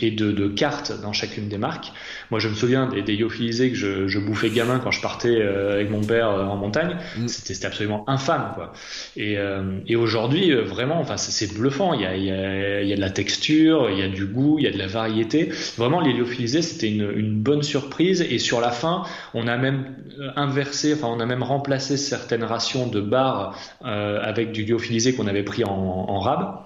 et 0.00 0.10
de, 0.10 0.32
de, 0.32 0.48
cartes 0.48 0.92
dans 1.02 1.12
chacune 1.12 1.48
des 1.48 1.58
marques. 1.58 1.92
Moi, 2.30 2.40
je 2.40 2.48
me 2.48 2.54
souviens 2.54 2.86
des, 2.86 3.02
des 3.02 3.16
lyophilisés 3.16 3.70
que 3.70 3.76
je, 3.76 4.08
je, 4.08 4.18
bouffais 4.18 4.50
gamin 4.50 4.80
quand 4.80 4.90
je 4.90 5.00
partais 5.00 5.40
euh, 5.40 5.74
avec 5.74 5.90
mon 5.90 6.02
père 6.02 6.30
euh, 6.30 6.44
en 6.44 6.56
montagne. 6.56 6.96
Mm. 7.16 7.28
C'était 7.28 7.66
absolument 7.66 8.04
infâme, 8.08 8.52
quoi. 8.54 8.72
Et, 9.16 9.38
euh, 9.38 9.78
et 9.86 9.94
aujourd'hui, 9.96 10.52
vraiment, 10.52 10.98
enfin, 11.00 11.16
c'est 11.16 11.54
bluffant. 11.54 11.94
Il 11.94 12.00
y, 12.00 12.06
a, 12.06 12.16
il, 12.16 12.24
y 12.24 12.30
a, 12.32 12.82
il 12.82 12.88
y 12.88 12.92
a 12.92 12.96
de 12.96 13.00
la 13.00 13.10
texture, 13.10 13.88
il 13.90 13.98
y 13.98 14.02
a 14.02 14.08
du 14.08 14.26
goût, 14.26 14.58
il 14.58 14.64
y 14.64 14.68
a 14.68 14.72
de 14.72 14.78
la 14.78 14.88
variété. 14.88 15.50
Vraiment, 15.76 16.00
les 16.00 16.12
lyophilisés, 16.12 16.62
c'était 16.62 16.90
une, 16.90 17.10
une 17.14 17.40
bonne 17.40 17.62
surprise. 17.62 18.20
Et 18.28 18.38
sur 18.38 18.60
la 18.60 18.70
fin, 18.70 19.04
on 19.34 19.46
a 19.46 19.56
même 19.56 19.94
inversé, 20.36 20.94
enfin, 20.94 21.08
on 21.08 21.20
a 21.20 21.26
même 21.26 21.42
remplacé 21.42 21.96
certaines 21.96 22.44
rations 22.44 22.86
de 22.86 23.00
bar 23.00 23.56
euh, 23.84 24.20
avec 24.22 24.52
du 24.52 24.64
lyophilisé 24.64 25.14
qu'on 25.14 25.26
avait 25.26 25.42
pris 25.42 25.64
en, 25.64 25.70
en 25.70 26.18
rab 26.18 26.64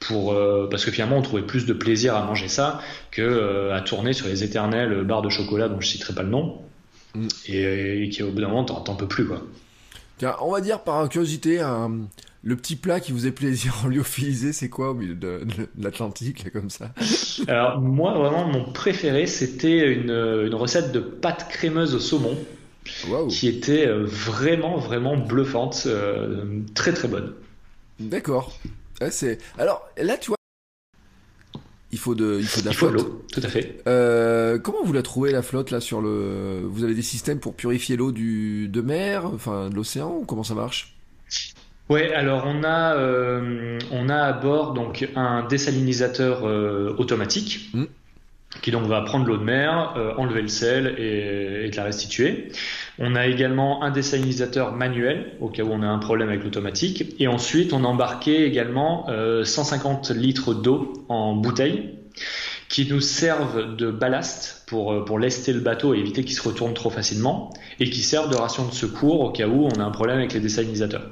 pour 0.00 0.32
euh, 0.32 0.66
parce 0.68 0.84
que 0.84 0.90
finalement 0.90 1.18
on 1.18 1.22
trouvait 1.22 1.46
plus 1.46 1.66
de 1.66 1.72
plaisir 1.72 2.16
à 2.16 2.24
manger 2.24 2.48
ça 2.48 2.80
que 3.10 3.22
euh, 3.22 3.76
à 3.76 3.80
tourner 3.82 4.12
sur 4.12 4.26
les 4.26 4.42
éternelles 4.42 5.04
barres 5.04 5.22
de 5.22 5.28
chocolat 5.28 5.68
dont 5.68 5.80
je 5.80 5.86
citerai 5.86 6.14
pas 6.14 6.22
le 6.22 6.30
nom 6.30 6.60
mm. 7.14 7.28
et, 7.48 8.08
qui 8.10 8.22
au 8.22 8.32
bout 8.32 8.40
d'un 8.40 8.48
moment 8.48 8.64
t'en 8.64 8.96
peux 8.96 9.06
plus 9.06 9.26
quoi. 9.26 9.42
Tiens, 10.18 10.36
on 10.40 10.50
va 10.50 10.60
dire 10.60 10.80
par 10.80 11.08
curiosité 11.08 11.62
le 12.42 12.56
petit 12.56 12.76
plat 12.76 13.00
qui 13.00 13.12
vous 13.12 13.26
est 13.26 13.32
plaisir 13.32 13.74
en 13.84 13.88
lyophilisé, 13.88 14.54
c'est 14.54 14.70
quoi 14.70 14.90
au 14.90 14.94
milieu 14.94 15.14
de, 15.14 15.42
l'Atlantique, 15.78 16.50
comme 16.50 16.70
ça? 16.70 16.90
Alors, 17.48 17.78
moi, 17.82 18.14
vraiment, 18.14 18.46
mon 18.46 18.72
préféré, 18.72 19.26
c'était 19.26 19.92
une, 19.92 20.10
une, 20.10 20.54
recette 20.54 20.90
de 20.90 21.00
pâte 21.00 21.48
crémeuse 21.50 21.94
au 21.94 22.00
saumon. 22.00 22.38
Qui 23.28 23.46
était 23.46 23.86
euh, 23.86 24.04
vraiment, 24.06 24.78
vraiment 24.78 25.18
bluffante. 25.18 25.86
très, 26.74 26.94
très 26.94 27.08
bonne. 27.08 27.34
D'accord 27.98 28.58
c'est... 29.10 29.38
Alors 29.58 29.88
là, 29.96 30.16
tu 30.18 30.28
vois, 30.28 30.36
il 31.92 31.98
faut 31.98 32.14
de, 32.14 32.38
il 32.38 32.46
faut 32.46 32.60
de 32.60 32.66
la 32.66 32.72
flotte. 32.72 32.92
l'eau, 32.92 33.24
tout 33.32 33.40
à 33.42 33.48
fait. 33.48 33.82
Euh, 33.86 34.58
comment 34.58 34.82
vous 34.84 34.92
la 34.92 35.02
trouvez 35.02 35.32
la 35.32 35.42
flotte 35.42 35.70
là 35.70 35.80
sur 35.80 36.00
le 36.00 36.62
Vous 36.64 36.84
avez 36.84 36.94
des 36.94 37.02
systèmes 37.02 37.40
pour 37.40 37.54
purifier 37.54 37.96
l'eau 37.96 38.12
du 38.12 38.68
de 38.68 38.80
mer, 38.80 39.26
enfin 39.26 39.70
de 39.70 39.74
l'océan 39.74 40.22
comment 40.26 40.44
ça 40.44 40.54
marche? 40.54 40.94
Ouais, 41.88 42.14
alors 42.14 42.44
on 42.46 42.62
a 42.62 42.94
euh, 42.94 43.78
on 43.90 44.08
a 44.08 44.16
à 44.16 44.32
bord 44.32 44.74
donc 44.74 45.08
un 45.16 45.46
désalinisateur 45.48 46.46
euh, 46.46 46.94
automatique. 46.98 47.70
Hmm 47.74 47.86
qui 48.62 48.72
donc 48.72 48.88
va 48.88 49.00
prendre 49.02 49.26
l'eau 49.26 49.36
de 49.36 49.44
mer, 49.44 49.94
enlever 50.18 50.42
le 50.42 50.48
sel 50.48 50.96
et, 50.98 51.66
et, 51.66 51.70
te 51.70 51.76
la 51.76 51.84
restituer. 51.84 52.48
On 53.02 53.14
a 53.14 53.26
également 53.26 53.82
un 53.82 53.90
désalinisateur 53.90 54.72
manuel 54.72 55.32
au 55.40 55.48
cas 55.48 55.62
où 55.62 55.70
on 55.72 55.82
a 55.82 55.86
un 55.86 55.98
problème 55.98 56.28
avec 56.28 56.44
l'automatique. 56.44 57.14
Et 57.18 57.28
ensuite, 57.28 57.72
on 57.72 57.84
a 57.84 57.88
embarqué 57.88 58.44
également 58.44 59.08
euh, 59.08 59.42
150 59.42 60.10
litres 60.10 60.52
d'eau 60.52 60.92
en 61.08 61.34
bouteille 61.34 61.94
qui 62.68 62.86
nous 62.86 63.00
servent 63.00 63.74
de 63.74 63.90
ballast 63.90 64.64
pour, 64.66 64.92
euh, 64.92 65.04
pour 65.04 65.18
lester 65.18 65.54
le 65.54 65.60
bateau 65.60 65.94
et 65.94 65.98
éviter 65.98 66.24
qu'il 66.24 66.36
se 66.36 66.46
retourne 66.46 66.74
trop 66.74 66.90
facilement 66.90 67.50
et 67.80 67.88
qui 67.88 68.02
servent 68.02 68.30
de 68.30 68.36
ration 68.36 68.66
de 68.66 68.72
secours 68.72 69.20
au 69.22 69.30
cas 69.30 69.48
où 69.48 69.66
on 69.66 69.80
a 69.80 69.82
un 69.82 69.90
problème 69.90 70.18
avec 70.18 70.34
les 70.34 70.40
désalinisateurs. 70.40 71.08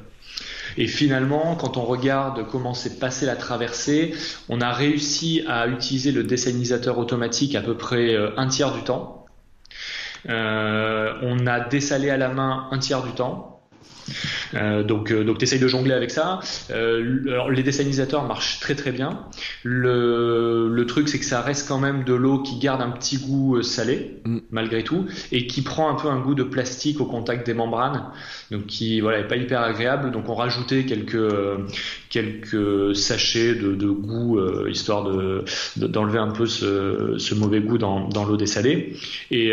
Et 0.77 0.87
finalement, 0.87 1.57
quand 1.57 1.77
on 1.77 1.85
regarde 1.85 2.47
comment 2.47 2.75
s'est 2.75 2.99
passée 2.99 3.27
la 3.27 3.35
traversée, 3.35 4.15
on 4.49 4.61
a 4.61 4.73
réussi 4.73 5.43
à 5.49 5.67
utiliser 5.67 6.13
le 6.13 6.23
dessalinisateur 6.23 6.99
automatique 6.99 7.55
à 7.55 7.63
peu 7.63 7.77
près 7.77 8.15
euh, 8.15 8.31
un 8.37 8.47
tiers 8.47 8.73
du 8.73 8.83
temps. 8.83 9.18
Euh, 10.29 11.19
on 11.23 11.47
a 11.47 11.61
dessalé 11.61 12.11
à 12.11 12.17
la 12.17 12.29
main 12.29 12.69
un 12.71 12.79
tiers 12.79 13.03
du 13.03 13.13
temps. 13.13 13.58
Euh, 14.55 14.83
donc, 14.83 15.11
euh, 15.11 15.25
donc 15.25 15.39
tu 15.39 15.45
essayes 15.45 15.59
de 15.59 15.69
jongler 15.69 15.95
avec 15.95 16.11
ça. 16.11 16.41
Euh, 16.71 17.23
alors, 17.29 17.51
les 17.51 17.63
dessalinisateurs 17.63 18.27
marchent 18.27 18.61
très 18.61 18.75
très 18.75 18.93
bien. 18.93 19.21
Le, 19.63 20.69
le 20.69 20.87
truc, 20.87 21.09
c'est 21.09 21.19
que 21.19 21.25
ça 21.25 21.41
reste 21.41 21.69
quand 21.69 21.79
même 21.79 22.05
de 22.05 22.15
l'eau 22.15 22.43
qui 22.43 22.59
garde 22.59 22.81
un 22.81 22.91
petit 22.91 23.19
goût 23.19 23.57
euh, 23.57 23.63
salé, 23.63 24.21
mm. 24.25 24.39
malgré 24.51 24.85
tout, 24.85 25.07
et 25.33 25.47
qui 25.47 25.63
prend 25.63 25.91
un 25.91 25.95
peu 25.95 26.09
un 26.09 26.21
goût 26.21 26.35
de 26.35 26.43
plastique 26.43 27.01
au 27.01 27.07
contact 27.07 27.47
des 27.47 27.55
membranes, 27.55 28.05
donc 28.51 28.67
qui 28.67 29.01
voilà, 29.01 29.21
est 29.21 29.29
pas 29.29 29.37
hyper 29.37 29.61
agréable. 29.61 30.11
Donc, 30.11 30.29
on 30.29 30.35
rajoutait 30.35 30.85
quelques, 30.85 31.33
quelques 32.11 32.97
sachets 32.97 33.55
de, 33.55 33.75
de 33.75 33.89
goût, 33.89 34.41
histoire 34.69 35.05
de, 35.05 35.45
d'enlever 35.77 36.19
un 36.19 36.31
peu 36.31 36.47
ce, 36.47 37.15
ce 37.19 37.35
mauvais 37.35 37.61
goût 37.61 37.79
dans, 37.79 38.09
dans 38.09 38.25
l'eau 38.25 38.37
dessalée. 38.37 38.95
Et, 39.31 39.53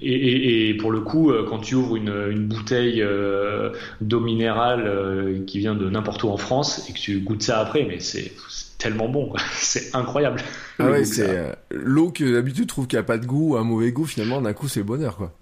et, 0.00 0.68
et, 0.68 0.74
pour 0.74 0.90
le 0.90 1.00
coup, 1.00 1.32
quand 1.48 1.58
tu 1.58 1.74
ouvres 1.74 1.96
une, 1.96 2.12
une 2.30 2.46
bouteille 2.46 3.01
euh, 3.02 3.72
d'eau 4.00 4.20
minérale 4.20 4.86
euh, 4.86 5.44
qui 5.46 5.58
vient 5.58 5.74
de 5.74 5.88
n'importe 5.90 6.22
où 6.22 6.28
en 6.28 6.36
France 6.36 6.88
et 6.88 6.92
que 6.92 6.98
tu 6.98 7.20
goûtes 7.20 7.42
ça 7.42 7.60
après, 7.60 7.84
mais 7.84 8.00
c'est 8.00 8.32
tellement 8.78 9.08
bon, 9.08 9.32
c'est 9.52 9.94
incroyable. 9.94 10.40
Ah 10.78 10.90
ouais, 10.90 11.04
c'est 11.04 11.28
euh, 11.28 11.52
l'eau 11.70 12.10
que 12.10 12.32
d'habitude 12.32 12.64
tu 12.64 12.66
trouves 12.68 12.86
qu'il 12.86 12.98
n'y 12.98 13.04
a 13.04 13.06
pas 13.06 13.18
de 13.18 13.26
goût, 13.26 13.56
un 13.56 13.64
mauvais 13.64 13.92
goût, 13.92 14.06
finalement 14.06 14.40
d'un 14.40 14.52
coup 14.52 14.68
c'est 14.68 14.80
le 14.80 14.86
bonheur 14.86 15.16
quoi. 15.16 15.32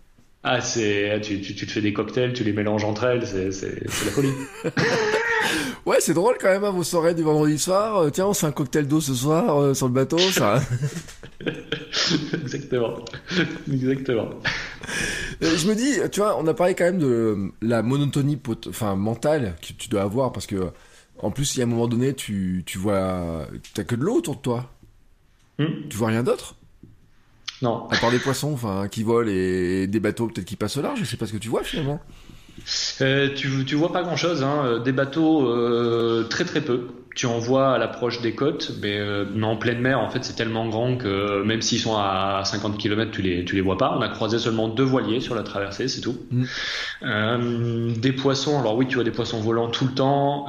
Ah, 0.43 0.63
c'est 0.63 1.21
tu, 1.23 1.41
tu, 1.43 1.55
te 1.55 1.71
fais 1.71 1.83
des 1.83 1.93
cocktails, 1.93 2.33
tu 2.33 2.45
les 2.45 2.55
mélanges 2.55 2.85
entre 2.85 3.05
elles, 3.05 3.27
c'est 3.27 3.85
la 3.85 4.11
folie. 4.11 4.33
ouais, 5.87 5.97
c'est 6.01 6.15
drôle 6.15 6.37
quand 6.41 6.49
même, 6.49 6.65
à 6.65 6.69
hein, 6.69 6.71
vos 6.71 6.85
soirées 6.85 7.15
du 7.15 7.23
vendredi 7.23 7.59
soir. 7.59 8.11
tiens, 8.13 8.27
on 8.27 8.35
se 8.35 8.41
fait 8.41 8.47
un 8.47 8.53
cocktail 8.53 8.87
d'eau 8.87 9.01
ce 9.01 9.15
soir 9.15 9.75
sur 9.75 9.87
le 9.87 9.93
bateau, 9.93 10.19
ça. 10.19 10.61
Exactement. 12.43 12.97
Exactement. 13.71 14.31
Euh, 15.43 15.57
je 15.57 15.69
me 15.69 15.75
dis, 15.75 15.99
tu 16.11 16.21
vois, 16.21 16.39
on 16.39 16.47
a 16.47 16.55
parlé 16.55 16.75
quand 16.75 16.85
même 16.85 16.99
de 16.99 17.53
la 17.63 17.83
monotonie 17.83 18.39
enfin, 18.69 18.97
mentale 18.97 19.57
que 19.61 19.73
tu 19.73 19.89
dois 19.89 20.03
avoir 20.03 20.33
parce 20.33 20.47
que, 20.47 20.71
en 21.19 21.31
plus, 21.31 21.55
il 21.55 21.59
y 21.59 21.63
a 21.63 21.65
un 21.65 21.69
moment 21.69 21.89
donné, 21.89 22.15
tu, 22.15 22.63
tu 22.67 22.79
vois, 22.79 23.47
t'as 23.75 23.85
que 23.85 23.95
de 23.95 24.03
l'eau 24.03 24.17
autour 24.17 24.37
de 24.37 24.41
toi. 24.41 24.71
Hmm. 25.59 25.89
Tu 25.89 25.97
vois 25.97 26.09
rien 26.09 26.23
d'autre? 26.23 26.57
Non. 27.63 27.89
À 27.91 27.97
part 27.99 28.11
des 28.11 28.19
poissons, 28.19 28.53
enfin, 28.53 28.89
qui 28.89 29.03
volent 29.03 29.31
et 29.31 29.87
des 29.87 30.01
bateaux 30.01 30.29
peut-être 30.29 30.47
qui 30.47 30.57
passent 30.57 30.79
au 30.79 30.83
large, 30.83 31.01
je 31.01 31.05
sais 31.05 31.17
pas 31.17 31.27
ce 31.27 31.33
que 31.33 31.39
tu 31.39 31.49
vois 31.49 31.63
finalement. 31.63 32.01
Euh, 33.01 33.29
tu, 33.35 33.65
tu 33.65 33.75
vois 33.75 33.93
pas 33.93 34.03
grand 34.03 34.17
chose, 34.17 34.43
hein. 34.43 34.81
des 34.85 34.93
bateaux 34.93 35.49
euh, 35.49 36.27
très 36.29 36.45
très 36.45 36.61
peu 36.61 36.89
tu 37.17 37.27
en 37.27 37.41
vois 37.41 37.75
à 37.75 37.79
l'approche 37.79 38.21
des 38.21 38.37
côtes, 38.37 38.73
mais, 38.81 38.97
euh, 38.97 39.27
en 39.43 39.57
pleine 39.57 39.81
mer, 39.81 39.99
en 39.99 40.09
fait, 40.09 40.25
c'est 40.25 40.37
tellement 40.37 40.69
grand 40.69 40.97
que 40.97 41.43
même 41.43 41.61
s'ils 41.61 41.81
sont 41.81 41.97
à 41.97 42.43
50 42.45 42.79
km, 42.79 43.11
tu 43.11 43.21
les, 43.21 43.45
tu 43.45 43.57
les 43.57 43.61
vois 43.61 43.77
pas. 43.77 43.95
On 43.99 44.01
a 44.01 44.09
croisé 44.09 44.39
seulement 44.39 44.69
deux 44.69 44.85
voiliers 44.85 45.19
sur 45.19 45.35
la 45.35 45.43
traversée, 45.43 45.89
c'est 45.89 46.01
tout. 46.01 46.17
Mm. 46.31 47.95
Des 47.95 48.13
poissons, 48.13 48.61
alors 48.61 48.77
oui, 48.77 48.87
tu 48.87 48.95
vois 48.95 49.05
des 49.05 49.11
poissons 49.11 49.41
volants 49.41 49.69
tout 49.69 49.87
le 49.87 49.93
temps, 49.93 50.47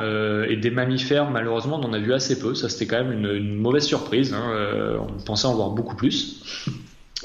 et 0.47 0.55
des 0.55 0.69
mammifères, 0.69 1.31
malheureusement, 1.31 1.79
on 1.81 1.85
en 1.85 1.93
a 1.93 1.99
vu 1.99 2.13
assez 2.13 2.39
peu. 2.39 2.53
Ça, 2.53 2.69
c'était 2.69 2.85
quand 2.85 3.03
même 3.03 3.11
une, 3.11 3.35
une 3.35 3.55
mauvaise 3.55 3.83
surprise. 3.83 4.31
Hein. 4.33 4.99
On 4.99 5.21
pensait 5.23 5.47
en 5.47 5.55
voir 5.55 5.71
beaucoup 5.71 5.95
plus. 5.95 6.43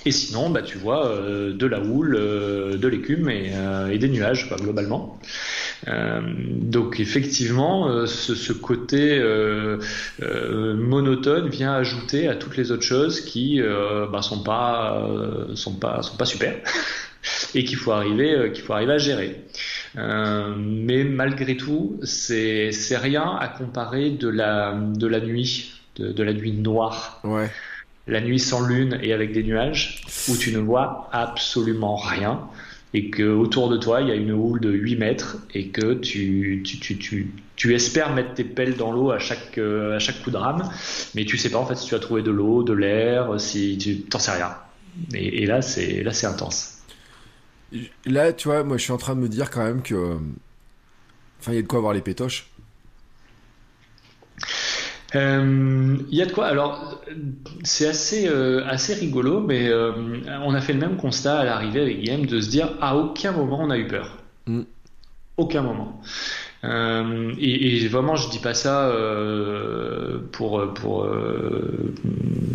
Et 0.07 0.13
sinon, 0.13 0.49
bah, 0.49 0.63
tu 0.63 0.79
vois 0.79 1.07
euh, 1.09 1.53
de 1.53 1.67
la 1.67 1.81
houle, 1.81 2.17
de 2.17 2.89
l'écume 2.89 3.29
et, 3.29 3.53
et, 3.91 3.99
des 3.99 4.09
nuages, 4.09 4.49
quoi, 4.49 4.57
globalement. 4.57 5.19
Euh, 5.89 6.21
donc 6.51 7.01
effectivement, 7.01 7.89
euh, 7.89 8.07
ce, 8.07 8.35
ce, 8.35 8.53
côté 8.53 9.19
euh, 9.19 9.79
monotone 10.77 11.49
vient 11.49 11.75
ajouter 11.75 12.29
à 12.29 12.35
toutes 12.35 12.57
les 12.57 12.73
autres 12.73 12.83
choses 12.83 13.21
qui 13.21 13.61
bah, 13.61 14.23
sont 14.23 14.43
pas 14.43 15.09
sont 15.55 15.75
pas 15.75 16.03
sont 16.03 16.17
pas 16.17 16.25
super 16.25 16.55
et 17.55 17.65
qu'il 17.65 17.77
faut 17.77 17.93
arriver 17.93 18.51
qu'il 18.53 18.65
faut 18.65 18.73
arriver 18.73 18.95
à 18.95 18.99
gérer. 18.99 19.45
Euh, 19.97 20.55
mais 20.57 21.05
malgré 21.05 21.57
tout, 21.57 21.99
c'est 22.03 22.73
c'est 22.73 22.97
rien 22.97 23.37
à 23.39 23.49
comparer 23.49 24.11
de 24.11 24.29
la 24.29 24.75
de 24.75 25.07
la 25.07 25.21
nuit, 25.21 25.73
de, 25.97 26.13
de 26.13 26.23
la 26.23 26.33
nuit 26.33 26.53
noire. 26.53 27.21
Ouais. 27.25 27.51
La 28.07 28.21
nuit 28.21 28.39
sans 28.39 28.67
lune 28.67 28.99
et 29.03 29.13
avec 29.13 29.33
des 29.33 29.43
nuages 29.43 30.03
où 30.29 30.37
tu 30.37 30.53
ne 30.53 30.59
vois 30.59 31.09
absolument 31.13 31.97
rien 31.97 32.41
et 32.95 33.11
que 33.11 33.25
autour 33.25 33.69
de 33.69 33.77
toi 33.77 34.01
il 34.01 34.09
y 34.09 34.13
a 34.13 34.15
une 34.15 34.33
houle 34.33 34.61
de 34.61 34.71
8 34.71 34.97
mètres 34.97 35.39
et 35.55 35.69
que 35.69 35.95
tu, 35.95 36.63
tu, 36.65 36.79
tu, 36.79 36.97
tu, 36.99 37.33
tu 37.57 37.75
espères 37.75 38.15
mettre 38.15 38.35
tes 38.35 38.45
pelles 38.45 38.77
dans 38.77 38.93
l'eau 38.93 39.11
à 39.11 39.19
chaque, 39.19 39.59
à 39.59 39.99
chaque 39.99 40.23
coup 40.23 40.31
de 40.31 40.37
rame, 40.37 40.69
mais 41.15 41.25
tu 41.25 41.37
sais 41.37 41.51
pas 41.51 41.59
en 41.59 41.67
fait 41.67 41.75
si 41.75 41.87
tu 41.87 41.95
as 41.95 41.99
trouvé 41.99 42.23
de 42.23 42.31
l'eau, 42.31 42.63
de 42.63 42.73
l'air, 42.73 43.41
si 43.41 43.77
tu 43.77 44.03
t'en 44.03 44.21
sais 44.21 44.33
rien. 44.33 44.57
Et, 45.15 45.45
là 45.47 45.63
c'est 45.63 46.03
là 46.03 46.13
c'est 46.13 46.27
intense. 46.27 46.77
Là, 48.05 48.33
tu 48.33 48.49
vois, 48.49 48.63
moi 48.63 48.77
je 48.77 48.83
suis 48.83 48.93
en 48.93 48.97
train 48.97 49.15
de 49.15 49.21
me 49.21 49.29
dire 49.29 49.51
quand 49.51 49.65
même 49.65 49.83
que. 49.83 50.17
Enfin, 51.41 51.53
il 51.53 51.57
y 51.57 51.59
a 51.59 51.63
de 51.63 51.67
quoi 51.67 51.79
avoir 51.79 51.93
les 51.93 52.01
pétoches. 52.01 52.51
Euh, 55.15 55.97
il 56.11 56.17
y 56.17 56.23
a 56.23 56.27
de 56.27 56.33
quoi. 56.33 56.47
Alors, 56.47 57.01
c'est 57.63 57.87
assez, 57.87 58.29
euh, 58.29 58.65
assez 58.67 58.95
rigolo, 58.95 59.41
mais 59.41 59.69
euh, 59.69 59.93
on 60.45 60.55
a 60.55 60.61
fait 60.61 60.73
le 60.73 60.81
même 60.81 60.97
constat 60.97 61.39
à 61.39 61.45
l'arrivée 61.45 61.83
avec 61.83 62.01
Guillaume 62.01 62.27
de 62.27 62.41
se 62.41 62.51
dire 62.51 62.71
à 62.81 62.97
aucun 62.97 63.33
moment 63.33 63.61
on 63.61 63.71
a 63.71 63.79
eu 63.79 63.87
peur. 63.87 64.19
Mm. 64.47 64.63
Aucun 65.37 65.63
moment. 65.63 66.01
Euh, 66.65 67.33
et, 67.39 67.85
et, 67.85 67.89
vraiment, 67.89 68.17
je 68.17 68.29
dis 68.31 68.39
pas 68.39 68.55
ça 68.55 68.89
euh, 68.89 70.19
pour, 70.33 70.73
pour 70.75 71.05
euh, 71.05 71.95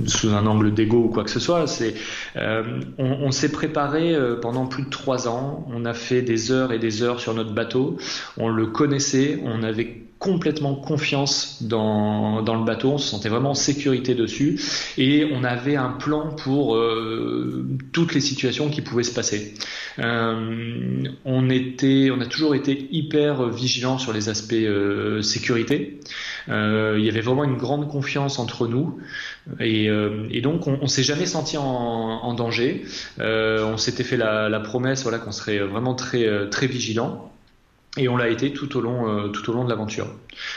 sous 0.07 0.29
un 0.29 0.45
angle 0.47 0.73
d'ego 0.73 1.03
ou 1.03 1.09
quoi 1.09 1.23
que 1.23 1.29
ce 1.29 1.39
soit. 1.39 1.67
C'est, 1.67 1.93
on, 2.35 2.83
on 2.97 3.31
s'est 3.31 3.51
préparé 3.51 4.17
pendant 4.41 4.65
plus 4.65 4.83
de 4.83 4.89
trois 4.89 5.27
ans. 5.27 5.67
On 5.71 5.85
a 5.85 5.93
fait 5.93 6.21
des 6.23 6.51
heures 6.51 6.73
et 6.73 6.79
des 6.79 7.03
heures 7.03 7.19
sur 7.19 7.33
notre 7.33 7.53
bateau. 7.53 7.97
On 8.37 8.49
le 8.49 8.65
connaissait. 8.65 9.39
On 9.45 9.63
avait 9.63 10.01
complètement 10.21 10.75
confiance 10.75 11.63
dans, 11.63 12.43
dans, 12.43 12.55
le 12.55 12.63
bateau, 12.63 12.91
on 12.91 12.97
se 12.99 13.09
sentait 13.09 13.27
vraiment 13.27 13.49
en 13.49 13.55
sécurité 13.55 14.13
dessus 14.13 14.61
et 14.99 15.27
on 15.33 15.43
avait 15.43 15.77
un 15.77 15.89
plan 15.89 16.29
pour 16.35 16.75
euh, 16.75 17.65
toutes 17.91 18.13
les 18.13 18.21
situations 18.21 18.69
qui 18.69 18.81
pouvaient 18.81 19.01
se 19.01 19.15
passer. 19.15 19.55
Euh, 19.97 21.03
on, 21.25 21.49
était, 21.49 22.11
on 22.15 22.21
a 22.21 22.27
toujours 22.27 22.53
été 22.53 22.87
hyper 22.91 23.49
vigilant 23.49 23.97
sur 23.97 24.13
les 24.13 24.29
aspects 24.29 24.53
euh, 24.53 25.23
sécurité. 25.23 25.99
Euh, 26.49 26.97
il 26.99 27.03
y 27.03 27.09
avait 27.09 27.21
vraiment 27.21 27.43
une 27.43 27.57
grande 27.57 27.89
confiance 27.89 28.37
entre 28.37 28.67
nous 28.67 28.99
et, 29.59 29.89
donc 30.43 30.67
on, 30.67 30.85
s'est 30.85 31.01
jamais 31.01 31.25
senti 31.25 31.57
en, 31.57 31.63
en 31.63 32.33
danger. 32.35 32.85
on 33.19 33.77
s'était 33.77 34.03
fait 34.03 34.17
la, 34.17 34.49
la 34.49 34.59
promesse 34.59 35.01
voilà, 35.01 35.17
qu'on 35.17 35.31
serait 35.31 35.57
vraiment 35.57 35.95
très, 35.95 36.47
très 36.51 36.67
vigilant. 36.67 37.30
Et 37.97 38.07
on 38.07 38.15
l'a 38.15 38.29
été 38.29 38.53
tout 38.53 38.77
au 38.77 38.81
long, 38.81 39.09
euh, 39.09 39.27
tout 39.27 39.49
au 39.49 39.53
long 39.53 39.65
de 39.65 39.69
l'aventure. 39.69 40.07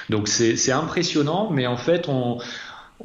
Donc 0.08 0.28
c'est 0.28 0.72
impressionnant, 0.72 1.50
mais 1.50 1.66
en 1.66 1.76
fait 1.76 2.08
on, 2.08 2.38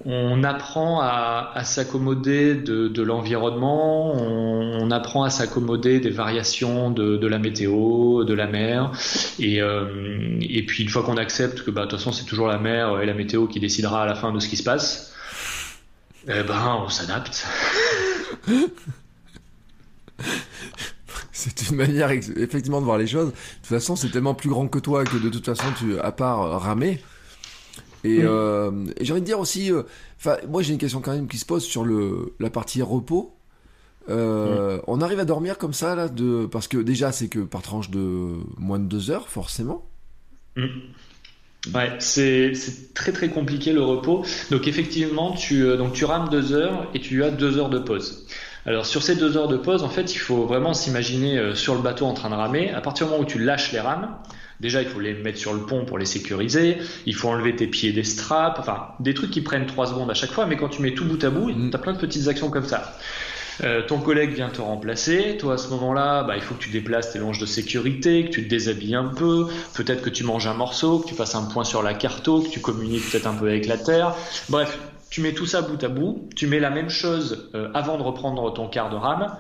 on 0.06 0.44
apprend 0.44 1.02
à, 1.02 1.64
s'accommoder 1.64 2.56
de, 2.56 3.02
l'environnement, 3.02 4.14
on, 4.14 4.92
apprend 4.92 5.24
à 5.24 5.30
s'accommoder 5.30 6.00
des 6.00 6.10
variations 6.10 6.92
de, 6.92 7.18
de, 7.18 7.28
la 7.28 7.40
météo, 7.40 8.24
de 8.24 8.34
la 8.34 8.48
mer, 8.48 8.92
et, 9.40 9.62
euh, 9.62 10.38
et 10.42 10.66
puis 10.66 10.84
une 10.84 10.90
fois 10.90 11.04
qu'on 11.04 11.18
accepte 11.18 11.64
que 11.64 11.72
bah, 11.72 11.86
de 11.86 11.88
toute 11.88 12.00
façon 12.00 12.12
c'est 12.12 12.26
toujours 12.26 12.48
la 12.48 12.58
mer 12.58 13.02
et 13.02 13.06
la 13.06 13.14
météo 13.14 13.48
qui 13.48 13.60
décidera 13.60 14.04
à 14.04 14.06
la 14.06 14.16
fin 14.16 14.32
de 14.32 14.40
ce 14.40 14.48
qui 14.48 14.58
se 14.58 14.64
passe, 14.64 15.14
eh 16.28 16.44
ben 16.44 16.84
on 16.86 16.90
s'adapte. 16.90 17.48
C'est 21.40 21.70
une 21.70 21.78
manière 21.78 22.12
effectivement 22.12 22.82
de 22.82 22.86
voir 22.86 22.98
les 22.98 23.08
choses. 23.08 23.28
De 23.28 23.32
toute 23.32 23.68
façon, 23.68 23.96
c'est 23.96 24.10
tellement 24.10 24.34
plus 24.34 24.50
grand 24.50 24.68
que 24.68 24.80
toi 24.80 25.06
que 25.06 25.18
de 25.18 25.30
toute 25.30 25.46
façon, 25.46 25.68
tu, 25.78 25.98
à 26.00 26.12
part 26.12 26.42
euh, 26.42 26.58
ramer. 26.58 27.00
Et, 28.04 28.20
euh, 28.24 28.72
et 28.98 29.06
j'ai 29.06 29.12
envie 29.12 29.22
de 29.22 29.26
dire 29.26 29.40
aussi, 29.40 29.72
euh, 29.72 29.84
enfin, 30.18 30.38
moi 30.48 30.62
j'ai 30.62 30.74
une 30.74 30.80
question 30.80 31.02
quand 31.02 31.14
même 31.14 31.28
qui 31.28 31.38
se 31.38 31.46
pose 31.46 31.64
sur 31.64 31.84
le 31.84 32.34
la 32.40 32.50
partie 32.50 32.82
repos. 32.82 33.36
Euh, 34.10 34.80
On 34.88 35.02
arrive 35.02 35.20
à 35.20 35.26
dormir 35.26 35.58
comme 35.58 35.74
ça 35.74 35.96
là, 35.96 36.08
de 36.08 36.46
parce 36.46 36.68
que 36.68 36.78
déjà 36.78 37.12
c'est 37.12 37.28
que 37.28 37.40
par 37.40 37.62
tranche 37.62 37.90
de 37.90 38.36
moins 38.58 38.80
de 38.80 38.86
deux 38.86 39.12
heures 39.12 39.28
forcément. 39.28 39.86
Mm. 40.56 40.66
Ouais, 41.76 41.94
c'est 42.00 42.54
très 42.94 43.12
très 43.12 43.30
compliqué 43.30 43.74
le 43.74 43.82
repos. 43.82 44.26
Donc 44.50 44.68
effectivement, 44.68 45.34
tu 45.34 45.64
donc 45.78 45.92
tu 45.94 46.06
rames 46.06 46.30
deux 46.30 46.54
heures 46.54 46.88
et 46.94 47.02
tu 47.02 47.24
as 47.24 47.32
deux 47.32 47.58
heures 47.58 47.70
de 47.70 47.80
pause. 47.80 48.26
Alors 48.66 48.86
sur 48.86 49.04
ces 49.04 49.16
deux 49.16 49.38
heures 49.38 49.48
de 49.48 49.58
pause, 49.58 49.84
en 49.84 49.90
fait, 49.90 50.14
il 50.14 50.18
faut 50.18 50.46
vraiment 50.46 50.74
s'imaginer 50.74 51.38
euh, 51.38 51.56
sur 51.56 51.76
le 51.76 51.82
bateau 51.82 52.06
en 52.06 52.14
train 52.14 52.30
de 52.30 52.36
ramer. 52.36 52.72
À 52.72 52.82
partir 52.82 53.06
du 53.06 53.12
moment 53.12 53.24
où 53.24 53.28
tu 53.28 53.40
lâches 53.40 53.72
les 53.72 53.80
rames, 53.80 54.16
déjà 54.60 54.82
il 54.82 54.88
faut 54.88 55.00
les 55.00 55.14
mettre 55.14 55.38
sur 55.38 55.54
le 55.54 55.62
pont 55.62 55.86
pour 55.86 55.98
les 55.98 56.06
sécuriser. 56.06 56.78
Il 57.06 57.16
faut 57.16 57.30
enlever 57.30 57.56
tes 57.56 57.68
pieds 57.68 57.92
des 57.92 58.04
straps. 58.04 58.60
Enfin, 58.60 58.90
des 59.00 59.14
trucs 59.14 59.32
qui 59.32 59.42
prennent 59.42 59.66
trois 59.66 59.88
secondes 59.88 60.12
à 60.12 60.14
chaque 60.14 60.32
fois. 60.32 60.46
Mais 60.46 60.58
quand 60.58 60.70
tu 60.70 60.82
mets 60.82 60.94
tout 60.94 61.06
bout 61.06 61.24
à 61.24 61.30
bout, 61.30 61.50
mm. 61.50 61.70
tu 61.70 61.76
as 61.76 61.80
plein 61.80 61.94
de 61.94 62.00
petites 62.00 62.28
actions 62.28 62.50
comme 62.50 62.66
ça. 62.66 62.98
Euh, 63.64 63.82
ton 63.86 64.00
collègue 64.00 64.34
vient 64.34 64.50
te 64.50 64.62
remplacer. 64.62 65.38
Toi, 65.38 65.56
à 65.56 65.58
ce 65.58 65.70
moment-là, 65.70 66.24
bah, 66.24 66.36
il 66.36 66.42
faut 66.42 66.56
que 66.56 66.62
tu 66.62 66.70
déplaces 66.70 67.12
tes 67.12 67.20
longes 67.20 67.40
de 67.40 67.46
sécurité, 67.46 68.26
que 68.26 68.30
tu 68.30 68.44
te 68.44 68.50
déshabilles 68.50 68.96
un 68.96 69.08
peu. 69.08 69.48
Peut-être 69.74 70.02
que 70.02 70.10
tu 70.10 70.24
manges 70.24 70.48
un 70.48 70.54
morceau, 70.54 71.00
que 71.00 71.08
tu 71.08 71.16
passes 71.16 71.36
un 71.36 71.44
point 71.44 71.64
sur 71.64 71.84
la 71.84 71.94
carto, 71.94 72.42
que 72.42 72.50
tu 72.50 72.62
communiques 72.62 73.10
peut-être 73.12 73.28
un 73.28 73.34
peu 73.34 73.48
avec 73.48 73.68
la 73.68 73.78
terre. 73.78 74.16
Bref, 74.48 74.80
tu 75.10 75.22
mets 75.22 75.34
tout 75.34 75.46
ça 75.46 75.62
bout 75.62 75.84
à 75.84 75.88
bout, 75.88 76.30
tu 76.36 76.48
mets 76.48 76.60
la 76.60 76.70
même 76.70 76.90
chose 76.90 77.50
euh, 77.56 77.70
avant 77.74 77.98
de 77.98 78.04
reprendre 78.04 78.54
ton 78.54 78.68
quart 78.68 78.90
de 78.90 78.96
rame, 78.96 79.36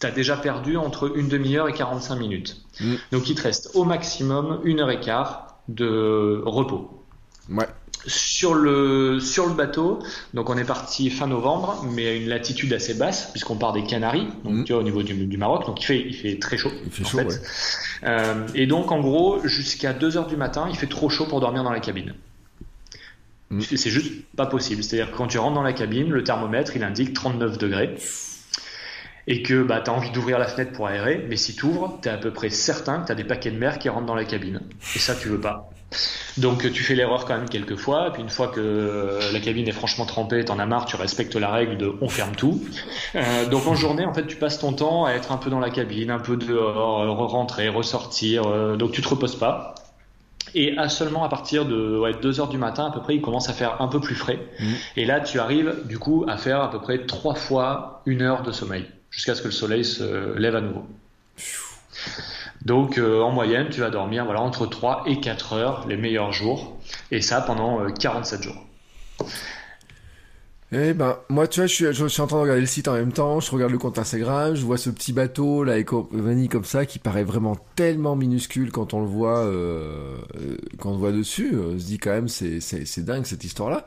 tu 0.00 0.06
as 0.06 0.10
déjà 0.10 0.36
perdu 0.36 0.76
entre 0.76 1.16
une 1.16 1.28
demi-heure 1.28 1.68
et 1.68 1.72
45 1.72 2.16
minutes. 2.16 2.62
Mm. 2.80 2.94
Donc 3.12 3.28
il 3.28 3.34
te 3.34 3.42
reste 3.42 3.70
au 3.74 3.84
maximum 3.84 4.60
une 4.64 4.80
heure 4.80 4.90
et 4.90 5.00
quart 5.00 5.58
de 5.68 6.42
repos. 6.44 7.04
Ouais. 7.50 7.66
Sur 8.06 8.54
le, 8.54 9.20
sur 9.20 9.46
le 9.46 9.54
bateau, 9.54 10.00
donc 10.34 10.50
on 10.50 10.56
est 10.56 10.64
parti 10.64 11.08
fin 11.08 11.28
novembre, 11.28 11.84
mais 11.92 12.08
à 12.08 12.14
une 12.14 12.28
latitude 12.28 12.72
assez 12.72 12.94
basse, 12.94 13.30
puisqu'on 13.30 13.54
part 13.54 13.72
des 13.72 13.84
Canaries, 13.84 14.26
donc 14.44 14.54
mm. 14.54 14.64
tu 14.64 14.72
vois, 14.72 14.80
au 14.80 14.84
niveau 14.84 15.04
du, 15.04 15.14
du, 15.14 15.36
Maroc, 15.36 15.66
donc 15.66 15.80
il 15.80 15.84
fait, 15.84 16.00
il 16.00 16.14
fait 16.14 16.38
très 16.38 16.56
chaud. 16.56 16.72
Il 16.84 16.90
fait 16.90 17.04
chaud, 17.04 17.18
ouais. 17.18 17.28
euh, 18.04 18.46
et 18.56 18.66
donc 18.66 18.90
en 18.90 19.00
gros, 19.00 19.46
jusqu'à 19.46 19.92
2 19.92 20.16
heures 20.16 20.26
du 20.26 20.36
matin, 20.36 20.66
il 20.68 20.76
fait 20.76 20.88
trop 20.88 21.10
chaud 21.10 21.26
pour 21.26 21.40
dormir 21.40 21.62
dans 21.62 21.70
la 21.70 21.80
cabine. 21.80 22.14
Mm. 23.52 23.60
C'est 23.60 23.90
juste 23.90 24.12
pas 24.34 24.46
possible. 24.46 24.82
C'est-à-dire 24.82 25.12
que 25.12 25.16
quand 25.16 25.28
tu 25.28 25.38
rentres 25.38 25.54
dans 25.54 25.62
la 25.62 25.74
cabine, 25.74 26.10
le 26.10 26.24
thermomètre, 26.24 26.74
il 26.74 26.82
indique 26.82 27.12
39 27.12 27.58
degrés. 27.58 27.94
Et 29.28 29.42
que 29.42 29.62
bah, 29.62 29.80
tu 29.80 29.90
as 29.90 29.92
envie 29.92 30.10
d'ouvrir 30.10 30.40
la 30.40 30.46
fenêtre 30.46 30.72
pour 30.72 30.88
aérer, 30.88 31.24
mais 31.28 31.36
si 31.36 31.54
tu 31.54 31.66
ouvres, 31.66 32.00
tu 32.02 32.08
es 32.08 32.10
à 32.10 32.16
peu 32.16 32.32
près 32.32 32.50
certain 32.50 33.02
que 33.02 33.06
tu 33.06 33.12
as 33.12 33.14
des 33.14 33.22
paquets 33.22 33.52
de 33.52 33.58
mer 33.58 33.78
qui 33.78 33.88
rentrent 33.88 34.06
dans 34.06 34.16
la 34.16 34.24
cabine. 34.24 34.62
Et 34.96 34.98
ça, 34.98 35.14
tu 35.14 35.28
veux 35.28 35.40
pas. 35.40 35.70
Donc 36.38 36.72
tu 36.72 36.82
fais 36.82 36.94
l'erreur 36.94 37.26
quand 37.26 37.36
même 37.36 37.48
quelques 37.48 37.76
fois, 37.76 38.10
puis 38.12 38.22
une 38.22 38.30
fois 38.30 38.48
que 38.48 39.18
la 39.32 39.40
cabine 39.40 39.68
est 39.68 39.72
franchement 39.72 40.06
trempée, 40.06 40.44
t'en 40.44 40.58
as 40.58 40.64
marre, 40.64 40.86
tu 40.86 40.96
respectes 40.96 41.36
la 41.36 41.50
règle 41.50 41.76
de 41.76 41.92
on 42.00 42.08
ferme 42.08 42.34
tout. 42.34 42.64
Euh, 43.14 43.46
donc 43.46 43.66
en 43.66 43.74
journée, 43.74 44.06
en 44.06 44.14
fait, 44.14 44.26
tu 44.26 44.36
passes 44.36 44.58
ton 44.58 44.72
temps 44.72 45.04
à 45.04 45.12
être 45.12 45.30
un 45.30 45.36
peu 45.36 45.50
dans 45.50 45.60
la 45.60 45.68
cabine, 45.68 46.10
un 46.10 46.18
peu 46.18 46.36
dehors, 46.36 47.30
rentrer, 47.30 47.68
ressortir, 47.68 48.46
euh, 48.46 48.76
donc 48.76 48.92
tu 48.92 49.02
te 49.02 49.08
reposes 49.08 49.36
pas. 49.36 49.74
Et 50.54 50.76
à 50.76 50.88
seulement 50.88 51.24
à 51.24 51.28
partir 51.28 51.64
de 51.64 51.98
ouais, 51.98 52.14
2 52.20 52.40
heures 52.40 52.48
du 52.48 52.58
matin, 52.58 52.86
à 52.86 52.90
peu 52.90 53.00
près, 53.00 53.14
il 53.16 53.22
commence 53.22 53.48
à 53.48 53.52
faire 53.52 53.80
un 53.80 53.88
peu 53.88 54.00
plus 54.00 54.14
frais. 54.14 54.38
Mmh. 54.60 54.64
Et 54.96 55.04
là, 55.04 55.20
tu 55.20 55.38
arrives 55.38 55.74
du 55.86 55.98
coup 55.98 56.24
à 56.28 56.36
faire 56.36 56.60
à 56.60 56.70
peu 56.70 56.80
près 56.80 57.06
trois 57.06 57.34
fois 57.34 58.02
une 58.06 58.22
heure 58.22 58.42
de 58.42 58.52
sommeil, 58.52 58.86
jusqu'à 59.10 59.34
ce 59.34 59.42
que 59.42 59.48
le 59.48 59.52
soleil 59.52 59.84
se 59.84 60.36
lève 60.36 60.56
à 60.56 60.60
nouveau. 60.60 60.86
Donc 62.64 62.98
euh, 62.98 63.20
en 63.20 63.30
moyenne, 63.30 63.68
tu 63.70 63.80
vas 63.80 63.90
dormir 63.90 64.24
voilà, 64.24 64.40
entre 64.40 64.66
3 64.66 65.04
et 65.06 65.20
4 65.20 65.52
heures 65.54 65.86
les 65.88 65.96
meilleurs 65.96 66.32
jours, 66.32 66.78
et 67.10 67.20
ça 67.20 67.40
pendant 67.40 67.80
euh, 67.80 67.88
47 67.90 68.42
jours. 68.42 68.64
Eh 70.74 70.94
ben, 70.94 71.18
moi, 71.28 71.46
tu 71.48 71.60
vois, 71.60 71.66
je 71.66 71.74
suis, 71.74 71.84
je 71.92 72.06
suis 72.06 72.22
en 72.22 72.26
train 72.26 72.38
de 72.38 72.42
regarder 72.42 72.62
le 72.62 72.66
site 72.66 72.88
en 72.88 72.94
même 72.94 73.12
temps, 73.12 73.40
je 73.40 73.50
regarde 73.50 73.72
le 73.72 73.78
compte 73.78 73.98
Instagram, 73.98 74.54
je 74.54 74.64
vois 74.64 74.78
ce 74.78 74.88
petit 74.88 75.12
bateau, 75.12 75.64
là, 75.64 75.74
Vanille 76.12 76.48
comme 76.48 76.64
ça, 76.64 76.86
qui 76.86 76.98
paraît 76.98 77.24
vraiment 77.24 77.58
tellement 77.76 78.16
minuscule 78.16 78.72
quand 78.72 78.94
on 78.94 79.00
le 79.00 79.06
voit, 79.06 79.40
euh, 79.40 80.16
quand 80.78 80.90
on 80.90 80.92
le 80.94 80.98
voit 80.98 81.12
dessus. 81.12 81.54
On 81.54 81.78
se 81.78 81.84
dit 81.84 81.98
quand 81.98 82.10
même, 82.10 82.28
c'est, 82.28 82.60
c'est, 82.60 82.86
c'est 82.86 83.04
dingue 83.04 83.26
cette 83.26 83.44
histoire-là. 83.44 83.84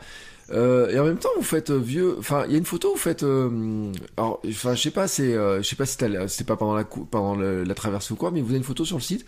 Euh, 0.52 0.89
et 0.89 1.00
en 1.00 1.06
même 1.06 1.17
temps, 1.17 1.30
vous 1.36 1.43
faites 1.43 1.71
euh, 1.71 1.80
vieux. 1.80 2.17
Enfin, 2.19 2.43
il 2.45 2.52
y 2.52 2.56
a 2.56 2.60
une 2.60 2.65
photo. 2.65 2.91
Vous 2.91 3.00
faites. 3.00 3.24
Euh, 3.24 3.91
alors, 4.15 4.41
enfin, 4.48 4.76
je 4.76 4.82
sais 4.84 4.91
pas. 4.91 5.08
C'est, 5.08 5.34
euh, 5.34 5.63
je 5.63 5.67
sais 5.67 5.76
pas 5.76 5.88
si 5.88 5.98
c'était 5.98 6.43
pas 6.43 6.56
pendant 6.56 6.76
la 6.76 6.84
pendant 6.84 7.36
le, 7.36 7.63
la 7.63 7.74
traversée 7.74 8.13
ou 8.13 8.15
quoi, 8.15 8.30
mais 8.30 8.41
vous 8.41 8.50
avez 8.50 8.58
une 8.58 8.63
photo 8.63 8.86
sur 8.86 8.98
le 8.98 9.02
site. 9.02 9.26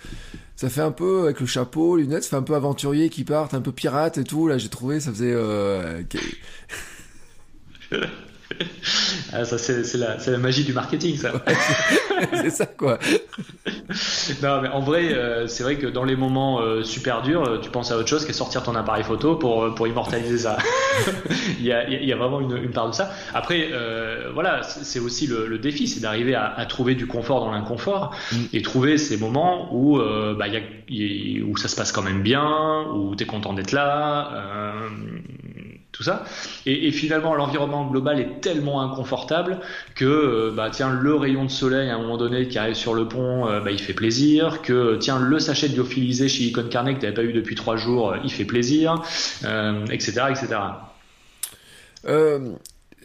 Ça 0.56 0.70
fait 0.70 0.82
un 0.82 0.92
peu 0.92 1.24
avec 1.24 1.40
le 1.40 1.48
chapeau, 1.48 1.96
lunettes. 1.96 2.24
Ça 2.24 2.30
fait 2.30 2.36
un 2.36 2.44
peu 2.44 2.54
aventurier 2.54 3.10
qui 3.10 3.24
partent, 3.24 3.56
un 3.56 3.62
peu 3.62 3.72
pirate 3.72 4.20
et 4.20 4.24
tout. 4.24 4.48
Là, 4.48 4.60
j'ai 4.60 4.70
trouvé. 4.70 5.00
Ça 5.00 5.12
faisait. 5.12 5.36
ah, 9.34 9.46
ça, 9.46 9.58
c'est, 9.58 9.96
la, 9.96 10.18
la, 10.26 10.38
magie 10.38 10.64
du 10.64 10.74
marketing, 10.74 11.18
ça. 11.18 11.34
c'est 12.34 12.50
ça, 12.50 12.66
quoi. 12.66 12.98
non, 14.44 14.62
mais 14.62 14.70
en 14.70 14.80
vrai, 14.80 15.14
euh, 15.14 15.48
c'est 15.48 15.64
vrai 15.64 15.78
que 15.78 15.88
dans 15.88 16.04
les 16.04 16.16
moments 16.16 16.62
euh, 16.62 16.84
super 16.84 17.22
durs, 17.22 17.44
euh, 17.44 17.60
tu 17.60 17.70
penses 17.70 17.92
à 17.92 17.98
autre 17.98 18.08
chose 18.08 18.26
que 18.26 18.34
sortir 18.34 18.64
ton 18.64 18.76
appareil 18.76 19.04
photo 19.04 19.36
pour, 19.36 19.74
pour 19.76 19.88
immortaliser 19.88 20.40
ça. 20.40 20.58
il, 21.60 21.66
y 21.66 21.72
a, 21.72 21.88
il 21.90 22.08
y 22.08 22.14
a 22.14 22.16
vraiment 22.16 22.40
une, 22.40 22.58
une 22.58 22.72
part 22.72 22.88
de 22.88 22.94
ça. 22.94 23.12
Après, 23.34 23.70
euh, 23.72 24.32
voilà, 24.34 24.64
c'est 24.64 25.00
aussi 25.00 25.28
le, 25.28 25.48
le 25.48 25.60
défi, 25.60 25.88
c'est 25.88 26.00
d'arriver 26.00 26.36
à, 26.36 26.54
à, 26.54 26.66
trouver 26.66 26.96
du 26.96 27.08
confort 27.08 27.42
dans 27.42 27.52
l'inconfort 27.52 28.16
mm. 28.32 28.38
et 28.54 28.62
trouver 28.62 28.98
ces 28.98 29.18
moments 29.18 29.74
où, 29.74 30.00
bah, 30.00 30.48
y 30.48 30.58
a, 30.58 31.44
où 31.46 31.58
ça 31.58 31.68
se 31.68 31.76
passe 31.76 31.92
quand 31.92 32.02
même 32.02 32.22
bien, 32.22 32.86
où 32.94 33.16
tu 33.16 33.24
es 33.24 33.28
content 33.28 33.54
d'être 33.54 33.72
là 33.72 34.74
Et, 36.66 36.92
finalement, 36.92 37.34
l'environnement 37.36 37.86
global 37.86 38.20
est 38.20 38.42
tellement 38.42 38.82
inconfortable 38.82 39.60
que, 39.96 40.06
euh, 40.06 40.52
bah, 40.56 40.70
tiens, 40.72 40.90
le 40.90 41.16
rayon 41.16 41.46
de 41.46 41.52
soleil 41.52 41.90
à 41.90 41.96
un 41.96 42.00
moment 42.00 42.18
donné 42.18 42.48
qui 42.48 42.58
arrive 42.58 42.76
sur 42.76 42.94
le 42.94 43.08
pont, 43.08 43.48
euh, 43.48 43.62
bah, 43.62 43.72
il 43.72 43.80
fait 43.80 43.94
plaisir. 43.94 44.62
Que, 44.62 44.98
tiens, 44.98 45.20
le 45.20 45.40
sachet 45.40 45.70
de 45.70 45.76
lyophilisé 45.76 46.28
chez 46.28 46.44
Icon 46.46 46.68
Carnet 46.70 46.96
que 46.96 47.00
tu 47.00 47.06
n'avais 47.06 47.16
pas 47.16 47.24
eu 47.24 47.34
depuis 47.34 47.56
trois 47.56 47.78
jours, 47.78 48.12
euh, 48.12 48.18
il 48.24 48.32
fait 48.32 48.46
plaisir, 48.46 49.02
etc., 49.92 50.22
etc. 50.30 50.60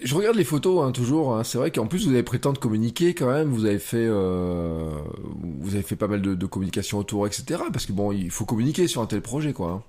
je 0.05 0.15
regarde 0.17 0.37
les 0.37 0.45
photos 0.45 0.85
hein, 0.85 0.93
toujours. 0.93 1.35
Hein. 1.35 1.45
C'est 1.45 1.59
vrai 1.59 1.71
qu'en 1.71 1.87
plus 1.87 2.07
vous 2.07 2.13
avez 2.13 2.23
de 2.23 2.59
communiquer 2.59 3.15
quand 3.15 3.31
même. 3.31 3.51
Vous 3.51 3.65
avez 3.65 3.79
fait, 3.79 4.09
vous 4.09 5.75
avez 5.75 5.83
fait 5.83 5.97
pas 5.97 6.09
mal 6.09 6.21
de, 6.21 6.35
de, 6.35 6.47
communication 6.47 6.99
autour, 6.99 7.27
etc. 7.27 7.63
Parce 7.73 7.87
que 7.87 7.93
bon, 7.93 8.13
il 8.13 8.31
faut 8.31 8.45
communiquer 8.45 8.89
sur 8.89 9.01
un 9.01 9.07
tel 9.07 9.23
projet, 9.23 9.53
quoi. 9.53 9.71
Hein. 9.71 9.83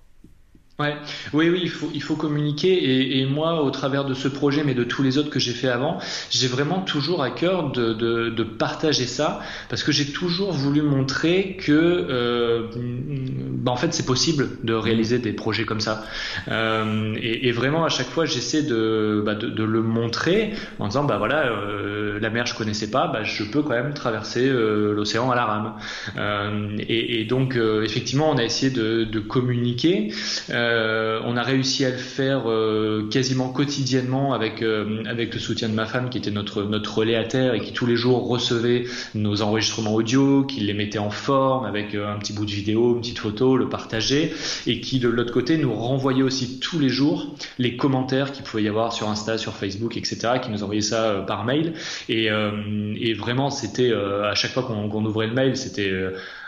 Ouais, 0.79 0.95
oui, 1.33 1.49
oui, 1.49 1.59
il 1.61 1.69
faut, 1.69 1.91
il 1.93 2.01
faut 2.01 2.15
communiquer. 2.15 2.73
Et, 2.73 3.19
et, 3.19 3.25
moi, 3.27 3.61
au 3.61 3.69
travers 3.69 4.05
de 4.05 4.15
ce 4.15 4.27
projet, 4.27 4.63
mais 4.63 4.73
de 4.73 4.83
tous 4.83 5.03
les 5.03 5.19
autres 5.19 5.29
que 5.29 5.39
j'ai 5.39 5.51
fait 5.53 5.67
avant, 5.67 5.99
j'ai 6.31 6.47
vraiment 6.47 6.81
toujours 6.81 7.21
à 7.21 7.29
cœur 7.29 7.71
de, 7.71 7.93
de, 7.93 8.29
de 8.29 8.43
partager 8.43 9.05
ça, 9.05 9.39
parce 9.69 9.83
que 9.83 9.91
j'ai 9.91 10.11
toujours 10.11 10.51
voulu 10.51 10.81
montrer 10.81 11.57
que, 11.63 11.71
euh, 11.71 12.63
bah, 12.75 13.71
en 13.71 13.75
fait, 13.75 13.93
c'est 13.93 14.07
possible 14.07 14.49
de 14.63 14.73
réaliser 14.73 15.19
des 15.19 15.31
projets 15.31 15.63
comme 15.65 15.79
ça. 15.79 16.05
Euh, 16.47 17.13
et, 17.21 17.49
et, 17.49 17.51
vraiment, 17.51 17.85
à 17.85 17.89
chaque 17.89 18.09
fois, 18.09 18.25
j'essaie 18.25 18.63
de, 18.63 19.21
bah, 19.23 19.35
de, 19.35 19.49
de, 19.49 19.63
le 19.63 19.83
montrer 19.83 20.53
en 20.79 20.87
disant, 20.87 21.03
bah 21.03 21.19
voilà, 21.19 21.45
euh, 21.45 22.19
la 22.19 22.31
mer, 22.31 22.47
je 22.47 22.55
connaissais 22.55 22.89
pas, 22.89 23.05
bah, 23.05 23.23
je 23.23 23.43
peux 23.43 23.61
quand 23.61 23.69
même 23.75 23.93
traverser 23.93 24.49
euh, 24.49 24.91
l'océan 24.95 25.29
à 25.29 25.35
la 25.35 25.45
rame. 25.45 25.73
Euh, 26.17 26.77
et, 26.79 27.21
et, 27.21 27.25
donc, 27.25 27.59
effectivement, 27.83 28.31
on 28.31 28.37
a 28.37 28.43
essayé 28.43 28.71
de, 28.71 29.03
de 29.03 29.19
communiquer. 29.19 30.11
Euh, 30.63 31.19
on 31.25 31.37
a 31.37 31.43
réussi 31.43 31.85
à 31.85 31.89
le 31.89 31.97
faire 31.97 32.43
euh, 32.49 33.07
quasiment 33.09 33.49
quotidiennement 33.49 34.33
avec 34.33 34.61
euh, 34.61 35.03
avec 35.05 35.33
le 35.33 35.39
soutien 35.39 35.69
de 35.69 35.73
ma 35.73 35.85
femme 35.85 36.09
qui 36.09 36.17
était 36.17 36.31
notre 36.31 36.63
notre 36.63 36.97
relais 36.99 37.15
à 37.15 37.23
terre 37.23 37.53
et 37.53 37.61
qui 37.61 37.73
tous 37.73 37.85
les 37.85 37.95
jours 37.95 38.27
recevait 38.27 38.85
nos 39.13 39.41
enregistrements 39.41 39.93
audio, 39.93 40.43
qui 40.43 40.61
les 40.61 40.73
mettait 40.73 40.99
en 40.99 41.09
forme 41.09 41.65
avec 41.65 41.95
un 41.95 42.17
petit 42.17 42.33
bout 42.33 42.45
de 42.45 42.51
vidéo, 42.51 42.95
une 42.95 43.01
petite 43.01 43.19
photo, 43.19 43.57
le 43.57 43.69
partageait 43.69 44.33
et 44.67 44.79
qui 44.79 44.99
de 44.99 45.09
l'autre 45.09 45.33
côté 45.33 45.57
nous 45.57 45.73
renvoyait 45.73 46.23
aussi 46.23 46.59
tous 46.59 46.79
les 46.79 46.89
jours 46.89 47.35
les 47.57 47.75
commentaires 47.75 48.31
qu'il 48.31 48.43
pouvait 48.43 48.63
y 48.63 48.69
avoir 48.69 48.93
sur 48.93 49.09
Insta, 49.09 49.37
sur 49.37 49.53
Facebook, 49.53 49.97
etc. 49.97 50.39
qui 50.41 50.49
nous 50.49 50.63
envoyait 50.63 50.81
ça 50.81 51.23
par 51.27 51.43
mail 51.45 51.73
et, 52.09 52.27
et 52.27 53.13
vraiment 53.13 53.49
c'était 53.49 53.91
à 53.93 54.35
chaque 54.35 54.51
fois 54.51 54.63
qu'on 54.63 55.05
ouvrait 55.05 55.27
le 55.27 55.33
mail 55.33 55.57
c'était 55.57 55.91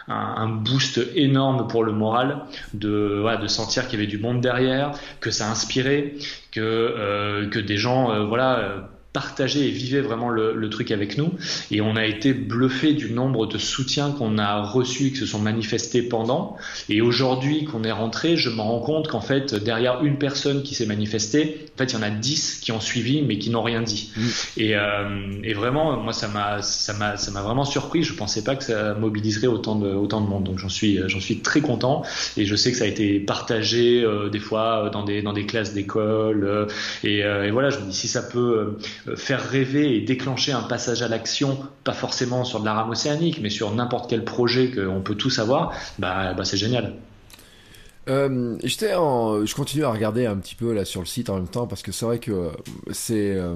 un, 0.07 0.47
boost 0.47 0.99
énorme 1.15 1.67
pour 1.67 1.83
le 1.83 1.91
moral 1.91 2.41
de, 2.73 3.19
voilà, 3.21 3.37
de 3.37 3.47
sentir 3.47 3.87
qu'il 3.87 3.99
y 3.99 4.03
avait 4.03 4.11
du 4.11 4.17
monde 4.17 4.41
derrière, 4.41 4.91
que 5.19 5.31
ça 5.31 5.49
inspirait, 5.49 6.13
que, 6.51 6.59
euh, 6.61 7.49
que 7.49 7.59
des 7.59 7.77
gens 7.77 8.11
euh, 8.11 8.25
voilà, 8.25 8.89
partageait 9.15 9.61
et 9.61 9.71
vivait 9.71 10.01
vraiment 10.01 10.29
le, 10.29 10.69
truc 10.69 10.91
avec 10.91 11.17
nous. 11.17 11.31
Et 11.71 11.79
on 11.79 11.95
a 11.95 12.05
été 12.05 12.33
bluffé 12.33 12.91
du 12.91 13.11
nombre 13.11 13.47
de 13.47 13.57
soutiens 13.57 14.11
qu'on 14.11 14.37
a 14.37 14.61
reçus, 14.61 15.11
qui 15.11 15.15
se 15.15 15.25
sont 15.25 15.39
manifestés 15.39 16.01
pendant. 16.01 16.57
Et 16.89 17.01
aujourd'hui 17.01 17.63
qu'on 17.63 17.85
est 17.85 17.93
rentré, 17.93 18.35
je 18.35 18.49
me 18.49 18.59
rends 18.59 18.81
compte 18.81 19.07
qu'en 19.07 19.21
fait, 19.21 19.55
derrière 19.55 20.03
une 20.03 20.17
personne 20.17 20.63
qui 20.63 20.75
s'est 20.75 20.85
manifestée, 20.85 21.65
en 21.75 21.77
fait, 21.77 21.93
il 21.93 21.95
y 21.95 21.97
en 21.97 22.01
a 22.01 22.09
dix 22.09 22.59
qui 22.59 22.73
ont 22.73 22.81
suivi, 22.81 23.21
mais 23.21 23.37
qui 23.37 23.51
n'ont 23.51 23.63
rien 23.63 23.81
dit. 23.81 24.11
Mm. 24.17 24.21
Et, 24.57 24.75
euh, 24.75 25.19
et, 25.43 25.53
vraiment, 25.53 25.95
moi, 25.95 26.11
ça 26.11 26.27
m'a, 26.27 26.61
ça 26.61 26.91
m'a, 26.93 27.15
ça 27.15 27.31
m'a 27.31 27.41
vraiment 27.41 27.63
surpris. 27.63 28.03
Je 28.03 28.13
pensais 28.13 28.43
pas 28.43 28.57
que 28.57 28.65
ça 28.65 28.95
mobiliserait 28.95 29.47
autant 29.47 29.75
de, 29.75 29.93
autant 29.93 30.19
de 30.19 30.27
monde. 30.27 30.43
Donc, 30.43 30.59
j'en 30.59 30.67
suis, 30.67 30.99
j'en 31.07 31.21
suis 31.21 31.39
très 31.39 31.61
content. 31.61 32.03
Et 32.35 32.45
je 32.45 32.55
sais 32.55 32.71
que 32.71 32.77
ça 32.77 32.83
a 32.83 32.87
été 32.87 33.21
partagé 33.21 34.03
euh, 34.03 34.29
des 34.29 34.39
fois 34.39 34.89
dans 34.91 35.03
des, 35.03 35.21
dans 35.21 35.31
des 35.31 35.45
classes 35.45 35.73
d'école. 35.73 36.43
Euh, 36.43 36.65
et, 37.05 37.19
et, 37.19 37.51
voilà, 37.51 37.69
je 37.69 37.79
me 37.79 37.85
dis 37.85 37.95
si 37.95 38.09
ça 38.09 38.23
peut 38.23 38.77
faire 39.15 39.41
rêver 39.47 39.95
et 39.95 40.01
déclencher 40.01 40.51
un 40.51 40.63
passage 40.63 41.01
à 41.01 41.07
l'action, 41.07 41.59
pas 41.83 41.93
forcément 41.93 42.43
sur 42.43 42.59
de 42.59 42.65
la 42.65 42.73
rame 42.73 42.89
océanique, 42.89 43.39
mais 43.41 43.49
sur 43.49 43.73
n'importe 43.73 44.09
quel 44.09 44.23
projet 44.25 44.71
qu'on 44.71 45.01
peut 45.01 45.15
tous 45.15 45.39
avoir, 45.39 45.73
bah, 45.99 46.33
bah 46.33 46.45
c'est 46.45 46.57
génial. 46.57 46.95
Euh, 48.07 48.57
je 48.63 49.55
continue 49.55 49.83
à 49.83 49.89
regarder 49.89 50.27
un 50.27 50.37
petit 50.37 50.53
peu 50.53 50.73
là 50.73 50.85
sur 50.85 51.01
le 51.01 51.07
site 51.07 51.29
en 51.31 51.35
même 51.35 51.47
temps 51.47 51.65
parce 51.65 51.81
que 51.81 51.91
c'est 51.91 52.05
vrai 52.05 52.19
que 52.19 52.51
c'est, 52.91 53.33
euh, 53.35 53.55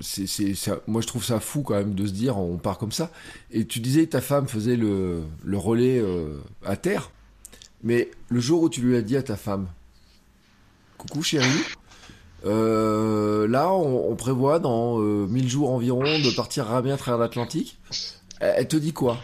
c'est, 0.00 0.54
moi 0.86 1.00
je 1.00 1.06
trouve 1.06 1.24
ça 1.24 1.40
fou 1.40 1.62
quand 1.62 1.74
même 1.74 1.94
de 1.94 2.06
se 2.06 2.12
dire 2.12 2.36
on 2.38 2.58
part 2.58 2.78
comme 2.78 2.92
ça. 2.92 3.10
Et 3.50 3.66
tu 3.66 3.80
disais 3.80 4.04
que 4.06 4.10
ta 4.10 4.20
femme 4.20 4.48
faisait 4.48 4.76
le, 4.76 5.22
le 5.42 5.58
relais 5.58 5.98
euh, 5.98 6.38
à 6.64 6.76
terre, 6.76 7.10
mais 7.82 8.10
le 8.28 8.40
jour 8.40 8.62
où 8.62 8.68
tu 8.68 8.82
lui 8.82 8.96
as 8.96 9.02
dit 9.02 9.16
à 9.16 9.22
ta 9.22 9.36
femme, 9.36 9.66
coucou 10.98 11.22
chérie, 11.22 11.46
euh, 11.46 11.83
là, 12.44 13.72
on, 13.72 14.14
prévoit 14.16 14.58
dans 14.58 14.98
1000 14.98 15.44
euh, 15.44 15.48
jours 15.48 15.70
environ 15.70 16.02
de 16.02 16.34
partir 16.34 16.66
ramer 16.66 16.92
à 16.92 16.96
travers 16.96 17.18
l'Atlantique. 17.18 17.78
Elle 18.40 18.68
te 18.68 18.76
dit 18.76 18.92
quoi? 18.92 19.18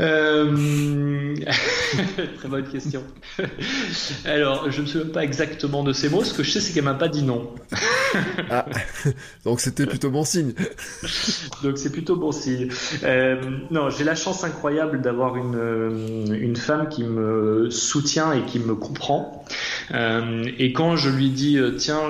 Euh... 0.00 1.34
Très 2.36 2.48
bonne 2.48 2.68
question. 2.68 3.02
Alors, 4.24 4.70
je 4.70 4.78
ne 4.78 4.82
me 4.82 4.86
souviens 4.86 5.12
pas 5.12 5.24
exactement 5.24 5.82
de 5.82 5.92
ces 5.92 6.08
mots. 6.08 6.24
Ce 6.24 6.34
que 6.34 6.42
je 6.42 6.50
sais, 6.50 6.60
c'est 6.60 6.72
qu'elle 6.72 6.84
m'a 6.84 6.94
pas 6.94 7.08
dit 7.08 7.22
non. 7.22 7.50
ah, 8.50 8.66
donc 9.44 9.60
c'était 9.60 9.86
plutôt 9.86 10.10
bon 10.10 10.24
signe. 10.24 10.52
donc 11.62 11.78
c'est 11.78 11.92
plutôt 11.92 12.16
bon 12.16 12.32
signe. 12.32 12.68
Euh, 13.04 13.40
non, 13.70 13.90
j'ai 13.90 14.04
la 14.04 14.14
chance 14.14 14.44
incroyable 14.44 15.00
d'avoir 15.00 15.36
une, 15.36 15.56
euh, 15.56 16.26
une 16.32 16.56
femme 16.56 16.88
qui 16.88 17.04
me 17.04 17.70
soutient 17.70 18.32
et 18.32 18.42
qui 18.42 18.58
me 18.58 18.74
comprend. 18.74 19.44
Euh, 19.92 20.44
et 20.58 20.72
quand 20.72 20.96
je 20.96 21.10
lui 21.10 21.30
dis 21.30 21.58
tiens, 21.78 22.02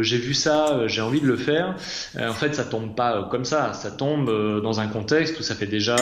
j'ai 0.00 0.18
vu 0.18 0.34
ça, 0.34 0.86
j'ai 0.86 1.00
envie 1.00 1.20
de 1.20 1.26
le 1.26 1.36
faire, 1.36 1.76
en 2.18 2.32
fait, 2.32 2.54
ça 2.54 2.64
tombe 2.64 2.94
pas 2.94 3.28
comme 3.30 3.44
ça. 3.44 3.72
Ça 3.72 3.90
tombe 3.90 4.26
dans 4.62 4.80
un 4.80 4.86
contexte 4.86 5.38
où 5.40 5.42
ça 5.42 5.54
fait 5.54 5.66
déjà 5.66 5.96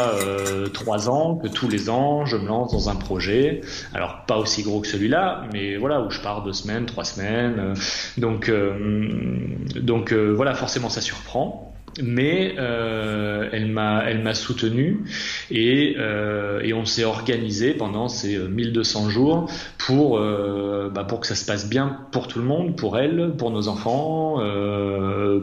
trois 0.73 1.09
ans 1.09 1.32
que 1.37 1.49
tous 1.49 1.69
les 1.69 1.91
ans, 1.91 2.27
je 2.27 2.37
me 2.37 2.47
lance 2.47 2.73
dans 2.73 2.89
un 2.89 2.95
projet. 2.95 3.61
Alors, 3.95 4.25
pas 4.27 4.39
aussi 4.39 4.63
gros 4.63 4.81
que 4.81 4.87
celui-là, 4.87 5.45
mais 5.53 5.77
voilà, 5.77 6.01
où 6.03 6.11
je 6.11 6.21
pars 6.21 6.43
deux 6.43 6.53
semaines, 6.53 6.87
trois 6.87 7.05
semaines. 7.05 7.57
Euh, 7.59 7.75
donc, 8.19 8.49
euh, 8.49 9.57
donc 9.81 10.13
euh, 10.13 10.33
voilà, 10.33 10.55
forcément, 10.55 10.89
ça 10.89 11.01
surprend 11.01 11.69
mais 12.03 12.55
elle 12.57 13.67
m'a 13.67 14.03
elle 14.07 14.23
m'a 14.23 14.33
soutenu 14.33 15.05
et, 15.51 15.95
et 15.95 16.73
on 16.73 16.87
s'est 16.87 17.05
organisé 17.05 17.75
pendant 17.75 18.09
ces 18.09 18.39
1200 18.39 19.11
jours 19.11 19.51
pour 19.77 20.19
bah 20.19 21.05
pour 21.05 21.21
que 21.21 21.27
ça 21.27 21.35
se 21.35 21.45
passe 21.45 21.69
bien 21.69 21.99
pour 22.11 22.29
tout 22.29 22.39
le 22.39 22.47
monde 22.47 22.77
pour 22.77 22.97
elle 22.97 23.35
pour 23.37 23.51
nos 23.51 23.69
enfants 23.69 24.39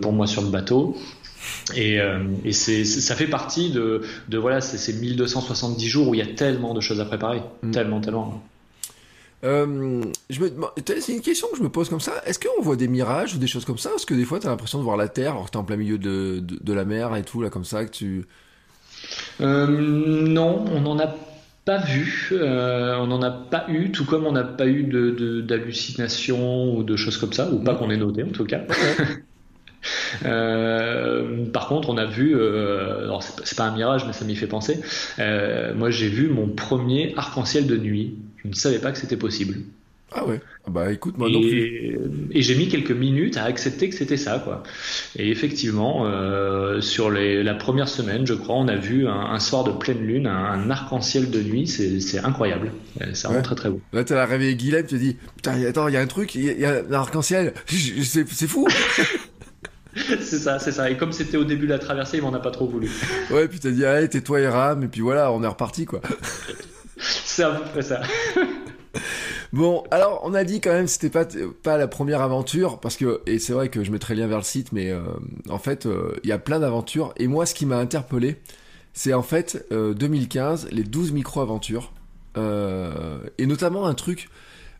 pour 0.02 0.12
moi 0.12 0.26
sur 0.26 0.42
le 0.42 0.50
bateau 0.50 0.96
et, 1.76 2.00
euh, 2.00 2.24
et 2.44 2.54
c'est, 2.54 2.86
ça 2.86 3.16
fait 3.16 3.28
partie 3.28 3.72
de, 3.72 4.02
de 4.28 4.38
voilà, 4.38 4.62
c'est 4.62 4.78
ces 4.78 4.94
1270 4.94 5.88
jours 5.88 6.08
où 6.10 6.16
il 6.16 6.20
y 6.20 6.24
a 6.24 6.34
tellement 6.34 6.74
de 6.74 6.82
choses 6.82 7.00
à 7.00 7.06
préparer. 7.06 7.42
Mm. 7.62 7.72
Tellement, 7.72 8.02
tellement. 8.02 8.44
Euh, 9.44 10.04
je 10.30 10.42
me, 10.42 10.52
c'est 11.00 11.14
une 11.14 11.22
question 11.22 11.48
que 11.52 11.58
je 11.58 11.64
me 11.64 11.70
pose 11.70 11.90
comme 11.90 12.02
ça. 12.02 12.14
Est-ce 12.26 12.40
qu'on 12.40 12.62
voit 12.62 12.76
des 12.76 12.88
mirages 12.88 13.36
ou 13.36 13.38
des 13.38 13.48
choses 13.48 13.66
comme 13.66 13.78
ça? 13.78 13.90
Parce 13.90 14.06
que 14.06 14.14
des 14.14 14.26
fois, 14.26 14.40
tu 14.40 14.48
as 14.48 14.50
l'impression 14.50 14.80
de 14.80 14.84
voir 14.84 14.98
la 14.98 15.08
Terre 15.08 15.32
alors 15.32 15.46
que 15.46 15.52
tu 15.52 15.58
es 15.58 15.62
en 15.62 15.64
plein 15.64 15.78
milieu 15.78 15.98
de, 15.98 16.40
de, 16.42 16.58
de, 16.62 16.74
la 16.74 16.86
mer 16.86 17.16
et 17.16 17.24
tout, 17.24 17.42
là, 17.42 17.50
comme 17.50 17.64
ça, 17.64 17.86
que 17.86 17.92
tu. 17.92 18.26
Euh, 19.40 19.68
non, 19.68 20.66
on 20.74 20.82
n'en 20.82 21.00
a 21.00 21.16
pas 21.64 21.78
vu, 21.78 22.30
euh, 22.32 22.98
on 22.98 23.08
n'en 23.08 23.22
a 23.22 23.32
pas 23.32 23.66
eu, 23.70 23.92
tout 23.92 24.04
comme 24.04 24.26
on 24.26 24.32
n'a 24.32 24.44
pas 24.44 24.66
eu 24.66 24.84
de, 24.84 25.42
d'hallucinations 25.42 26.76
ou 26.76 26.84
de 26.84 26.96
choses 26.98 27.18
comme 27.18 27.32
ça, 27.32 27.50
ou 27.50 27.60
pas 27.60 27.76
qu'on 27.76 27.90
ait 27.92 27.98
noté 27.98 28.24
en 28.24 28.30
tout 28.30 28.46
cas. 28.46 28.62
Euh, 30.26 31.46
par 31.46 31.68
contre, 31.68 31.90
on 31.90 31.98
a 31.98 32.06
vu, 32.06 32.36
euh, 32.36 33.04
alors 33.04 33.24
c'est 33.24 33.56
pas, 33.56 33.66
un 33.66 33.76
mirage, 33.76 34.06
mais 34.06 34.14
ça 34.14 34.26
m'y 34.26 34.36
fait 34.36 34.48
penser. 34.48 34.80
Euh, 35.20 35.74
moi, 35.74 35.90
j'ai 35.90 36.10
vu 36.10 36.30
mon 36.30 36.48
premier 36.48 37.14
arc-en-ciel 37.18 37.68
de 37.68 37.78
nuit. 37.78 38.16
Je 38.44 38.48
ne 38.48 38.54
savais 38.54 38.80
pas 38.80 38.92
que 38.92 38.98
c'était 38.98 39.18
possible. 39.18 39.58
Ah 40.12 40.26
ouais. 40.26 40.42
Ah 40.66 40.72
bah 40.72 40.92
écoute, 40.92 41.18
moi 41.18 41.28
et, 41.30 41.96
non 41.96 42.10
Et 42.32 42.42
j'ai 42.42 42.56
mis 42.56 42.68
quelques 42.68 42.92
minutes 42.92 43.38
à 43.38 43.44
accepter 43.44 43.90
que 43.90 43.96
c'était 43.96 44.18
ça, 44.18 44.40
quoi. 44.40 44.64
Et 45.16 45.30
effectivement, 45.30 46.06
euh, 46.06 46.82
sur 46.82 47.12
les, 47.12 47.44
la 47.44 47.54
première 47.54 47.88
semaine, 47.88 48.26
je 48.26 48.34
crois, 48.34 48.56
on 48.56 48.68
a 48.68 48.76
vu 48.76 49.08
un, 49.08 49.40
soir 49.40 49.64
de 49.64 49.72
pleine 49.72 50.00
lune, 50.00 50.26
un, 50.26 50.70
arc-en-ciel 50.70 51.30
de 51.30 51.42
nuit. 51.42 51.68
C'est 51.68 52.20
incroyable. 52.20 52.72
C'est 53.14 53.28
vraiment 53.28 53.44
très 53.44 53.56
très 53.56 53.70
beau. 53.70 53.82
Là, 53.94 54.04
t'as 54.04 54.26
réveillé 54.26 54.56
Guilhem, 54.56 54.86
tu 54.86 54.96
te 54.96 55.00
dis, 55.00 55.18
putain, 55.36 55.64
attends, 55.64 55.88
il 55.88 55.94
y 55.94 55.98
a 55.98 56.02
un 56.02 56.08
truc, 56.08 56.34
il 56.34 56.60
y, 56.60 56.66
a 56.66 56.82
un 56.90 56.92
arc-en-ciel. 56.92 57.54
C'est 57.68 58.48
fou. 58.48 58.68
c'est 60.22 60.40
ça, 60.40 60.60
c'est 60.60 60.72
ça. 60.72 60.90
Et 60.90 60.98
comme 60.98 61.12
c'était 61.12 61.38
au 61.38 61.44
début 61.44 61.66
de 61.66 61.74
la 61.74 61.80
traversée, 61.80 62.18
il 62.18 62.24
m'en 62.24 62.34
a 62.34 62.40
pas 62.40 62.52
trop 62.52 62.68
voulu. 62.68 62.90
Ouais, 63.32 63.48
puis 63.48 63.60
t'as 63.60 63.72
dit, 63.72 63.86
allez, 63.86 64.10
tais-toi 64.10 64.40
et 64.40 64.48
rame, 64.48 64.84
et 64.84 64.88
puis 64.88 65.02
voilà, 65.02 65.32
on 65.32 65.44
est 65.44 65.48
reparti, 65.48 65.86
quoi. 65.86 66.02
c'est 66.98 67.44
à 67.44 67.52
peu 67.52 67.64
près 67.66 67.82
ça. 67.82 68.02
Bon, 69.52 69.84
alors 69.90 70.22
on 70.24 70.34
a 70.36 70.44
dit 70.44 70.62
quand 70.62 70.72
même 70.72 70.88
c'était 70.88 71.10
pas 71.10 71.26
pas 71.64 71.78
la 71.78 71.88
première 71.88 72.22
aventure 72.22 72.80
parce 72.80 72.98
que 72.98 73.22
et 73.26 73.40
c'est 73.40 73.54
vrai 73.54 73.70
que 73.70 73.84
je 73.84 73.92
mettrai 73.92 74.14
lien 74.14 74.28
vers 74.28 74.38
le 74.38 74.44
site, 74.44 74.72
mais 74.72 74.92
euh, 74.92 75.02
en 75.50 75.58
fait 75.58 75.86
euh, 75.86 76.16
il 76.24 76.30
y 76.30 76.32
a 76.32 76.38
plein 76.38 76.60
d'aventures 76.60 77.14
et 77.18 77.28
moi 77.28 77.48
ce 77.48 77.56
qui 77.56 77.66
m'a 77.66 77.78
interpellé, 77.78 78.40
c'est 78.94 79.14
en 79.14 79.24
fait 79.24 79.66
2015 79.72 80.66
euh, 80.66 80.70
les 80.72 80.84
12 80.84 81.14
micro 81.14 81.42
aventures 81.42 81.92
et 82.38 83.46
notamment 83.48 83.86
un 83.86 83.96
truc 83.96 84.30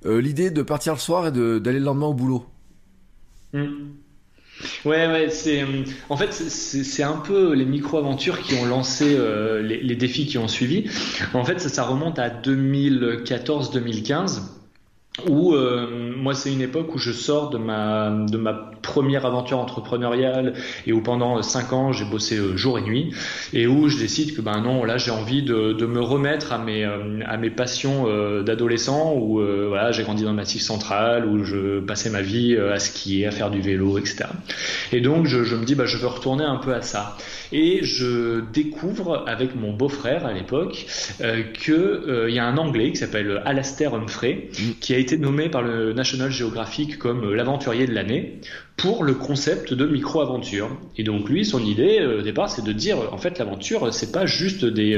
l'idée 0.06 0.50
de 0.50 0.62
partir 0.62 0.94
le 0.94 1.00
soir 1.00 1.28
et 1.28 1.32
d'aller 1.32 1.80
le 1.80 1.86
lendemain 1.86 2.08
au 2.08 2.14
boulot. 2.14 2.46
Hmm. 3.52 3.90
Ouais, 4.86 5.08
ouais, 5.08 5.30
c'est 5.30 5.66
en 6.10 6.18
fait 6.18 6.34
c'est 6.34 7.04
un 7.04 7.18
peu 7.18 7.54
les 7.54 7.66
micro-aventures 7.66 8.42
qui 8.42 8.56
ont 8.56 8.66
lancé 8.66 9.18
les, 9.62 9.82
les, 9.82 9.96
défis 9.96 10.26
qui 10.26 10.38
ont 10.38 10.48
suivi. 10.48 10.90
En 11.34 11.44
fait, 11.44 11.60
ça, 11.62 11.70
ça 11.70 11.84
remonte 11.84 12.20
à 12.20 12.30
2014-2015 12.30 14.59
où 15.28 15.54
euh, 15.54 16.14
moi 16.16 16.34
c'est 16.34 16.52
une 16.52 16.62
époque 16.62 16.94
où 16.96 16.98
je 16.98 17.12
sors 17.12 17.50
de 17.50 17.58
ma 17.58 18.10
de 18.10 18.38
ma 18.38 18.54
première 18.82 19.26
aventure 19.26 19.60
entrepreneuriale 19.60 20.54
et 20.88 20.94
où 20.94 21.02
pendant 21.02 21.42
cinq 21.42 21.74
ans 21.74 21.92
j'ai 21.92 22.06
bossé 22.06 22.38
euh, 22.38 22.56
jour 22.56 22.78
et 22.80 22.82
nuit 22.82 23.14
et 23.54 23.68
où 23.68 23.90
je 23.90 23.98
décide 23.98 24.36
que 24.36 24.42
ben 24.42 24.62
non 24.62 24.84
là 24.84 24.98
j'ai 24.98 25.12
envie 25.12 25.44
de, 25.44 25.74
de 25.74 25.86
me 25.86 26.02
remettre 26.02 26.54
à 26.54 26.58
mes 26.58 26.86
euh, 26.86 27.20
à 27.26 27.38
mes 27.38 27.50
passions 27.50 28.06
d'adolescent 28.44 29.14
où 29.16 29.42
voilà 29.68 29.92
j'ai 29.92 30.04
grandi 30.04 30.24
dans 30.24 30.32
le 30.32 30.36
massif 30.36 30.62
central 30.62 31.26
où 31.26 31.44
je 31.44 31.80
passais 31.80 32.10
ma 32.10 32.22
vie 32.22 32.56
à 32.56 32.80
skier 32.80 33.28
à 33.28 33.32
faire 33.32 33.50
du 33.50 33.62
vélo 33.62 33.98
etc 33.98 34.26
et 34.92 35.02
donc 35.02 35.26
je, 35.26 35.44
je 35.44 35.56
me 35.56 35.66
dis 35.66 35.76
bah 35.76 35.86
je 35.86 35.98
veux 35.98 36.08
retourner 36.08 36.44
un 36.44 36.58
peu 36.58 36.74
à 36.74 36.82
ça 36.82 37.18
et 37.52 37.80
je 37.84 38.42
découvre 38.54 39.24
avec 39.28 39.56
mon 39.56 39.74
beau-frère 39.74 40.26
à 40.26 40.34
l'époque 40.34 40.86
euh, 41.22 41.44
que 41.66 41.72
euh, 41.72 42.30
il 42.30 42.36
y 42.36 42.40
a 42.40 42.46
un 42.46 42.58
Anglais 42.58 42.92
qui 42.92 42.98
s'appelle 42.98 43.42
Alastair 43.46 43.94
Humphrey 43.94 44.50
mm. 44.52 44.72
qui 44.80 44.94
a 44.94 44.98
été 44.98 45.09
nommé 45.18 45.50
par 45.50 45.62
le 45.62 45.94
National 45.94 46.32
Geographic 46.32 46.98
comme 46.98 47.24
euh, 47.24 47.36
l'aventurier 47.36 47.88
de 47.88 47.94
l'année 47.94 48.42
pour 48.78 49.04
le 49.04 49.14
concept 49.14 49.74
de 49.74 49.86
micro-aventure. 49.86 50.70
Et 50.98 51.04
donc 51.04 51.30
lui, 51.30 51.44
son 51.44 51.60
idée 51.60 52.00
au 52.06 52.22
départ, 52.22 52.50
c'est 52.50 52.64
de 52.64 52.72
dire 52.72 52.98
en 53.12 53.18
fait 53.18 53.38
l'aventure, 53.38 53.94
c'est 53.94 54.14
pas 54.14 54.26
juste 54.26 54.64
des 54.64 54.98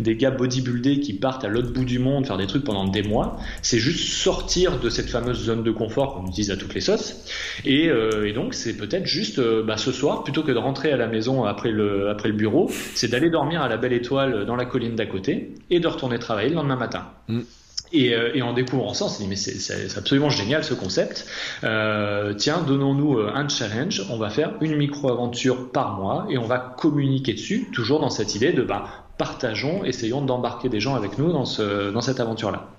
des 0.00 0.16
gars 0.16 0.30
bodybuildés 0.30 1.00
qui 1.00 1.12
partent 1.12 1.44
à 1.44 1.48
l'autre 1.48 1.70
bout 1.70 1.84
du 1.84 1.98
monde 1.98 2.26
faire 2.26 2.38
des 2.38 2.46
trucs 2.46 2.64
pendant 2.64 2.86
des 2.86 3.02
mois. 3.02 3.36
C'est 3.60 3.80
juste 3.80 4.14
sortir 4.14 4.80
de 4.80 4.88
cette 4.88 5.10
fameuse 5.10 5.44
zone 5.44 5.62
de 5.62 5.70
confort 5.70 6.14
qu'on 6.14 6.26
utilise 6.26 6.50
à 6.50 6.56
toutes 6.56 6.72
les 6.72 6.80
sauces. 6.80 7.26
Et, 7.66 7.90
et 8.24 8.32
donc 8.32 8.54
c'est 8.54 8.78
peut-être 8.78 9.04
juste 9.04 9.42
bah, 9.62 9.76
ce 9.76 9.92
soir 9.92 10.24
plutôt 10.24 10.42
que 10.42 10.52
de 10.52 10.58
rentrer 10.58 10.90
à 10.90 10.96
la 10.96 11.06
maison 11.06 11.44
après 11.44 11.70
le 11.70 12.08
après 12.08 12.30
le 12.30 12.34
bureau, 12.34 12.70
c'est 12.94 13.08
d'aller 13.08 13.28
dormir 13.28 13.60
à 13.60 13.68
la 13.68 13.76
belle 13.76 13.92
étoile 13.92 14.46
dans 14.46 14.56
la 14.56 14.64
colline 14.64 14.94
d'à 14.94 15.04
côté 15.04 15.52
et 15.68 15.80
de 15.80 15.86
retourner 15.86 16.18
travailler 16.18 16.48
le 16.48 16.54
lendemain 16.54 16.76
matin. 16.76 17.08
Mm. 17.28 17.40
Euh, 17.94 18.30
et, 18.34 18.42
en 18.42 18.52
découvrant 18.52 18.94
ça, 18.94 19.06
on 19.06 19.08
s'est 19.08 19.22
dit 19.22 19.28
mais 19.28 19.36
c'est 19.36 19.98
absolument 19.98 20.30
génial 20.30 20.64
ce 20.64 20.74
concept. 20.74 21.26
Euh, 21.64 22.34
tiens, 22.34 22.62
donnons-nous 22.66 23.18
euh, 23.18 23.32
un 23.34 23.48
challenge. 23.48 24.04
On 24.10 24.18
va 24.18 24.30
faire 24.30 24.52
une 24.60 24.76
micro-aventure 24.76 25.70
par 25.70 25.94
mois 25.94 26.26
et 26.30 26.38
on 26.38 26.46
va 26.46 26.58
communiquer 26.58 27.34
dessus, 27.34 27.68
toujours 27.72 28.00
dans 28.00 28.10
cette 28.10 28.34
idée 28.34 28.52
de 28.52 28.62
bah, 28.62 28.86
partageons, 29.16 29.84
essayons 29.84 30.22
d'embarquer 30.22 30.68
des 30.68 30.80
gens 30.80 30.94
avec 30.94 31.18
nous 31.18 31.32
dans, 31.32 31.44
ce, 31.44 31.90
dans 31.90 32.00
cette 32.00 32.20
aventure-là. 32.20 32.77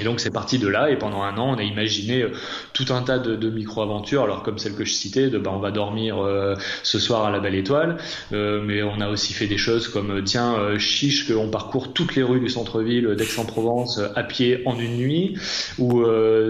Et 0.00 0.04
donc 0.04 0.20
c'est 0.20 0.30
parti 0.30 0.58
de 0.58 0.68
là 0.68 0.88
et 0.88 0.96
pendant 0.96 1.22
un 1.22 1.36
an 1.36 1.54
on 1.54 1.58
a 1.58 1.62
imaginé 1.62 2.22
euh, 2.22 2.30
tout 2.72 2.86
un 2.90 3.02
tas 3.02 3.18
de, 3.18 3.36
de 3.36 3.50
micro-aventures. 3.50 4.22
Alors 4.22 4.42
comme 4.42 4.56
celle 4.56 4.74
que 4.74 4.86
je 4.86 4.92
citais 4.92 5.28
de 5.28 5.36
bah 5.36 5.52
on 5.54 5.58
va 5.58 5.70
dormir 5.70 6.18
euh, 6.18 6.54
ce 6.82 6.98
soir 6.98 7.26
à 7.26 7.30
la 7.30 7.40
Belle 7.40 7.54
Étoile. 7.54 7.98
Euh, 8.32 8.62
mais 8.64 8.82
on 8.82 9.02
a 9.02 9.10
aussi 9.10 9.34
fait 9.34 9.46
des 9.46 9.58
choses 9.58 9.88
comme 9.88 10.24
tiens 10.24 10.78
chiche 10.78 11.30
qu'on 11.30 11.48
parcourt 11.50 11.92
toutes 11.92 12.14
les 12.14 12.22
rues 12.22 12.40
du 12.40 12.48
centre-ville 12.48 13.14
d'Aix-en-Provence 13.16 14.00
à 14.16 14.22
pied 14.22 14.62
en 14.64 14.78
une 14.78 14.96
nuit. 14.96 15.36
Ou 15.78 16.04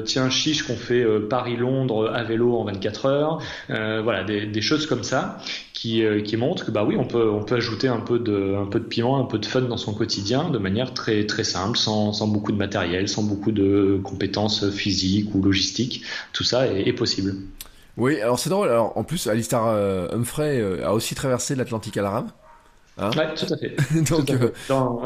tiens 0.05 0.31
chiche 0.31 0.63
qu'on 0.63 0.77
fait 0.77 1.05
Paris-Londres 1.29 2.13
à 2.15 2.23
vélo 2.23 2.57
en 2.57 2.65
24 2.65 3.07
heures. 3.07 3.39
Voilà 3.69 4.23
des, 4.23 4.47
des 4.47 4.63
choses 4.63 4.87
comme 4.87 5.03
ça 5.03 5.39
qui, 5.83 6.05
euh, 6.05 6.21
qui 6.21 6.37
montre 6.37 6.65
que 6.65 6.71
bah 6.71 6.85
oui, 6.87 6.97
on 6.97 7.05
peut, 7.05 7.29
on 7.29 7.43
peut 7.43 7.57
ajouter 7.57 7.89
un 7.89 7.99
peu, 7.99 8.21
de, 8.21 8.55
un 8.55 8.67
peu 8.67 8.79
de 8.79 8.85
piment, 8.85 9.19
un 9.19 9.25
peu 9.25 9.41
de 9.41 9.47
fun 9.47 9.63
dans 9.63 9.77
son 9.77 9.95
quotidien 9.95 10.49
de 10.49 10.59
manière 10.59 10.95
très, 10.95 11.27
très 11.27 11.43
simple, 11.43 11.77
sans, 11.77 12.13
sans 12.13 12.29
beaucoup 12.29 12.53
de 12.53 12.57
matériel, 12.57 13.09
sans 13.09 13.25
beaucoup 13.25 13.32
de 13.51 14.01
compétences 14.03 14.71
physiques 14.71 15.35
ou 15.35 15.43
logistiques. 15.43 16.03
Tout 16.33 16.45
ça 16.45 16.67
est, 16.67 16.93
possible. 16.93 17.37
Oui, 17.97 18.21
alors 18.21 18.39
c'est 18.39 18.51
drôle. 18.51 18.69
Alors, 18.69 18.97
en 18.97 19.05
plus, 19.05 19.27
Alistair 19.27 19.65
euh, 19.67 20.09
Humphrey 20.13 20.61
euh, 20.61 20.87
a 20.87 20.93
aussi 20.93 21.15
traversé 21.15 21.55
l'Atlantique 21.55 21.97
à 21.97 22.03
la 22.03 22.11
rame. 22.11 22.31
Hein 22.99 23.11
ouais, 23.17 23.35
tout 23.35 23.53
à 23.53 23.57
fait. 23.57 23.75
donc, 24.11 24.31
euh, 24.31 24.51
Dans, 24.69 25.01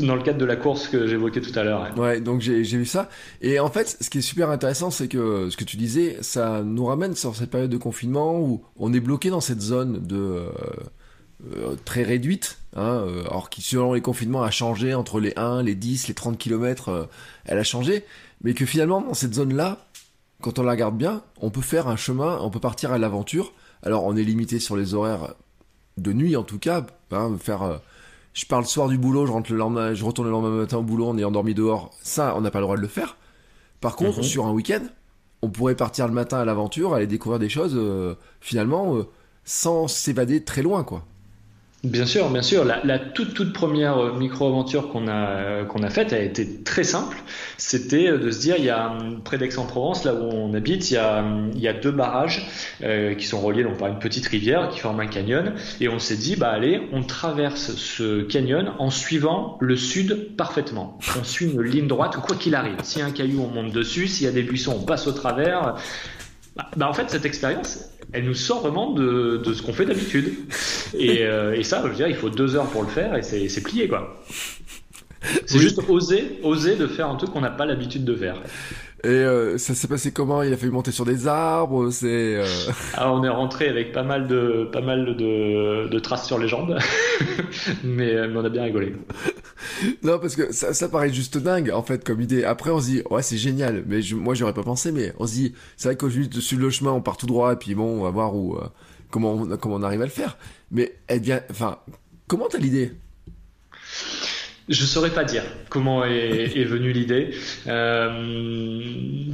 dans, 0.00 0.16
le 0.16 0.22
cadre 0.22 0.38
de 0.38 0.44
la 0.44 0.56
course 0.56 0.88
que 0.88 1.06
j'évoquais 1.06 1.40
tout 1.40 1.58
à 1.58 1.64
l'heure. 1.64 1.96
Ouais. 1.96 2.20
donc 2.20 2.42
j'ai 2.42 2.62
vu 2.62 2.84
ça. 2.84 3.08
Et 3.40 3.58
en 3.58 3.70
fait, 3.70 3.96
ce 4.00 4.10
qui 4.10 4.18
est 4.18 4.22
super 4.22 4.50
intéressant, 4.50 4.90
c'est 4.90 5.08
que 5.08 5.48
ce 5.48 5.56
que 5.56 5.64
tu 5.64 5.76
disais, 5.78 6.18
ça 6.20 6.62
nous 6.62 6.84
ramène 6.84 7.14
sur 7.14 7.34
cette 7.34 7.50
période 7.50 7.70
de 7.70 7.78
confinement 7.78 8.38
où 8.38 8.62
on 8.76 8.92
est 8.92 9.00
bloqué 9.00 9.30
dans 9.30 9.40
cette 9.40 9.62
zone 9.62 10.06
de 10.06 10.16
euh, 10.16 10.48
euh, 11.56 11.76
très 11.84 12.02
réduite, 12.02 12.58
hein, 12.76 13.06
alors 13.26 13.50
qui 13.50 13.62
selon 13.62 13.92
les 13.92 14.00
confinements 14.00 14.42
a 14.42 14.50
changé 14.50 14.94
entre 14.94 15.20
les 15.20 15.32
1, 15.36 15.62
les 15.62 15.74
10, 15.74 16.08
les 16.08 16.14
30 16.14 16.38
km, 16.38 17.08
elle 17.44 17.58
a 17.58 17.64
changé, 17.64 18.04
mais 18.42 18.54
que 18.54 18.66
finalement 18.66 19.00
dans 19.00 19.14
cette 19.14 19.34
zone-là, 19.34 19.86
quand 20.44 20.58
on 20.58 20.62
la 20.62 20.72
regarde 20.72 20.96
bien, 20.96 21.22
on 21.40 21.50
peut 21.50 21.62
faire 21.62 21.88
un 21.88 21.96
chemin, 21.96 22.38
on 22.42 22.50
peut 22.50 22.60
partir 22.60 22.92
à 22.92 22.98
l'aventure. 22.98 23.52
Alors 23.82 24.04
on 24.04 24.14
est 24.14 24.22
limité 24.22 24.58
sur 24.58 24.76
les 24.76 24.92
horaires 24.92 25.34
de 25.96 26.12
nuit 26.12 26.36
en 26.36 26.42
tout 26.42 26.58
cas, 26.58 26.84
hein, 27.12 27.36
faire. 27.40 27.62
Euh, 27.62 27.78
je 28.34 28.44
pars 28.46 28.60
le 28.60 28.66
soir 28.66 28.88
du 28.88 28.98
boulot, 28.98 29.26
je 29.26 29.32
rentre 29.32 29.52
le 29.52 29.56
lendemain, 29.58 29.94
je 29.94 30.04
retourne 30.04 30.26
le 30.26 30.32
lendemain 30.32 30.56
matin 30.56 30.78
au 30.78 30.82
boulot 30.82 31.06
en 31.06 31.16
ayant 31.16 31.30
dormi 31.30 31.54
dehors. 31.54 31.92
Ça, 32.02 32.34
on 32.36 32.40
n'a 32.40 32.50
pas 32.50 32.58
le 32.58 32.64
droit 32.64 32.76
de 32.76 32.82
le 32.82 32.88
faire. 32.88 33.16
Par 33.80 33.96
contre, 33.96 34.18
mhm. 34.18 34.24
sur 34.24 34.46
un 34.46 34.50
week-end, 34.50 34.82
on 35.40 35.48
pourrait 35.48 35.76
partir 35.76 36.08
le 36.08 36.12
matin 36.14 36.40
à 36.40 36.44
l'aventure, 36.44 36.94
aller 36.94 37.06
découvrir 37.06 37.38
des 37.38 37.48
choses, 37.48 37.74
euh, 37.76 38.16
finalement, 38.40 38.96
euh, 38.96 39.04
sans 39.44 39.86
s'évader 39.86 40.42
très 40.42 40.62
loin, 40.62 40.82
quoi. 40.82 41.06
Bien 41.84 42.06
sûr, 42.06 42.30
bien 42.30 42.40
sûr. 42.40 42.64
La, 42.64 42.98
toute 42.98 43.34
toute 43.34 43.52
première 43.52 43.98
euh, 43.98 44.12
micro-aventure 44.14 44.88
qu'on 44.88 45.06
a 45.06 45.28
euh, 45.28 45.64
qu'on 45.66 45.82
a 45.82 45.90
faite 45.90 46.14
a 46.14 46.18
été 46.18 46.62
très 46.62 46.82
simple. 46.82 47.18
C'était 47.58 48.08
euh, 48.08 48.16
de 48.16 48.30
se 48.30 48.40
dire, 48.40 48.54
il 48.56 48.64
y 48.64 48.70
a 48.70 48.96
près 49.22 49.36
d'Aix-en-Provence, 49.36 50.04
là 50.04 50.14
où 50.14 50.22
on 50.22 50.54
habite, 50.54 50.90
il 50.90 50.94
y 50.94 50.96
a, 50.96 51.22
il 51.54 51.60
y 51.60 51.68
a 51.68 51.74
deux 51.74 51.90
barrages 51.90 52.48
qui 52.80 53.26
sont 53.26 53.40
reliés 53.40 53.64
donc 53.64 53.76
par 53.76 53.88
une 53.88 53.98
petite 53.98 54.26
rivière 54.26 54.70
qui 54.70 54.80
forme 54.80 55.00
un 55.00 55.06
canyon, 55.06 55.52
et 55.80 55.88
on 55.88 55.98
s'est 55.98 56.16
dit, 56.16 56.36
bah 56.36 56.50
allez, 56.50 56.80
on 56.92 57.02
traverse 57.02 57.74
ce 57.76 58.22
canyon 58.22 58.72
en 58.78 58.90
suivant 58.90 59.58
le 59.60 59.76
sud 59.76 60.36
parfaitement. 60.36 60.98
On 61.18 61.24
suit 61.24 61.50
une 61.52 61.60
ligne 61.60 61.86
droite, 61.86 62.16
quoi 62.16 62.36
qu'il 62.36 62.54
arrive. 62.54 62.76
S'il 62.82 63.00
y 63.00 63.02
a 63.02 63.06
un 63.06 63.10
caillou, 63.10 63.42
on 63.42 63.48
monte 63.48 63.72
dessus. 63.72 64.08
S'il 64.08 64.24
y 64.24 64.28
a 64.28 64.32
des 64.32 64.42
buissons, 64.42 64.78
on 64.80 64.84
passe 64.84 65.06
au 65.06 65.12
travers. 65.12 65.76
Bah, 66.56 66.70
bah, 66.76 66.88
en 66.88 66.92
fait, 66.92 67.10
cette 67.10 67.26
expérience, 67.26 67.90
elle 68.14 68.24
nous 68.24 68.34
sort 68.34 68.60
vraiment 68.60 68.92
de, 68.92 69.42
de 69.44 69.52
ce 69.52 69.60
qu'on 69.60 69.72
fait 69.72 69.84
d'habitude. 69.84 70.32
Et, 70.96 71.18
euh, 71.22 71.54
et, 71.54 71.64
ça, 71.64 71.82
je 71.82 71.88
veux 71.88 71.94
dire, 71.94 72.08
il 72.08 72.14
faut 72.14 72.30
deux 72.30 72.54
heures 72.54 72.68
pour 72.68 72.82
le 72.82 72.88
faire 72.88 73.16
et 73.16 73.22
c'est 73.22 73.62
plié, 73.62 73.88
quoi. 73.88 74.22
C'est 75.46 75.58
juste 75.58 75.80
oser, 75.88 76.38
oser 76.42 76.76
de 76.76 76.86
faire 76.86 77.08
un 77.08 77.16
truc 77.16 77.30
qu'on 77.30 77.40
n'a 77.40 77.50
pas 77.50 77.66
l'habitude 77.66 78.04
de 78.04 78.14
faire. 78.14 78.36
Et 79.04 79.08
euh, 79.08 79.58
ça 79.58 79.74
s'est 79.74 79.86
passé 79.86 80.12
comment? 80.12 80.42
Il 80.42 80.52
a 80.54 80.56
fallu 80.56 80.72
monter 80.72 80.90
sur 80.90 81.04
des 81.04 81.26
arbres. 81.26 81.90
C'est. 81.90 82.36
Euh... 82.36 82.46
Alors 82.94 83.14
on 83.20 83.22
est 83.22 83.28
rentré 83.28 83.68
avec 83.68 83.92
pas 83.92 84.02
mal 84.02 84.26
de 84.26 84.66
pas 84.72 84.80
mal 84.80 85.14
de, 85.16 85.88
de 85.88 85.98
traces 85.98 86.26
sur 86.26 86.38
les 86.38 86.48
jambes, 86.48 86.78
mais, 87.84 88.26
mais, 88.26 88.36
on 88.36 88.44
a 88.44 88.48
bien 88.48 88.62
rigolé. 88.62 88.94
non 90.02 90.18
parce 90.18 90.36
que 90.36 90.52
ça, 90.52 90.72
ça 90.72 90.88
paraît 90.88 91.12
juste 91.12 91.36
dingue 91.36 91.70
en 91.70 91.82
fait 91.82 92.02
comme 92.02 92.22
idée. 92.22 92.44
Après 92.44 92.70
on 92.70 92.80
se 92.80 92.86
dit 92.86 93.02
ouais 93.10 93.22
c'est 93.22 93.36
génial, 93.36 93.84
mais 93.86 94.00
je, 94.00 94.16
moi 94.16 94.32
j'aurais 94.32 94.54
pas 94.54 94.62
pensé, 94.62 94.90
mais 94.90 95.12
on 95.18 95.26
se 95.26 95.32
dit 95.34 95.54
c'est 95.76 95.88
vrai 95.88 95.96
qu'au 95.96 96.08
dessus 96.08 96.56
le 96.56 96.70
chemin 96.70 96.92
on 96.92 97.02
part 97.02 97.18
tout 97.18 97.26
droit 97.26 97.52
et 97.52 97.56
puis 97.56 97.74
bon 97.74 98.00
on 98.00 98.04
va 98.04 98.10
voir 98.10 98.34
où 98.34 98.56
euh, 98.56 98.64
comment 99.10 99.34
on, 99.34 99.56
comment 99.58 99.74
on 99.74 99.82
arrive 99.82 100.00
à 100.00 100.06
le 100.06 100.10
faire. 100.10 100.38
Mais 100.70 100.94
elle 101.08 101.20
vient, 101.20 101.42
enfin 101.50 101.78
comment 102.26 102.46
t'as 102.48 102.58
l'idée? 102.58 102.92
Je 104.68 104.84
saurais 104.84 105.10
pas 105.10 105.24
dire 105.24 105.42
comment 105.68 106.04
est, 106.06 106.56
est 106.56 106.64
venue 106.64 106.92
l'idée. 106.92 107.30
Euh, 107.66 108.80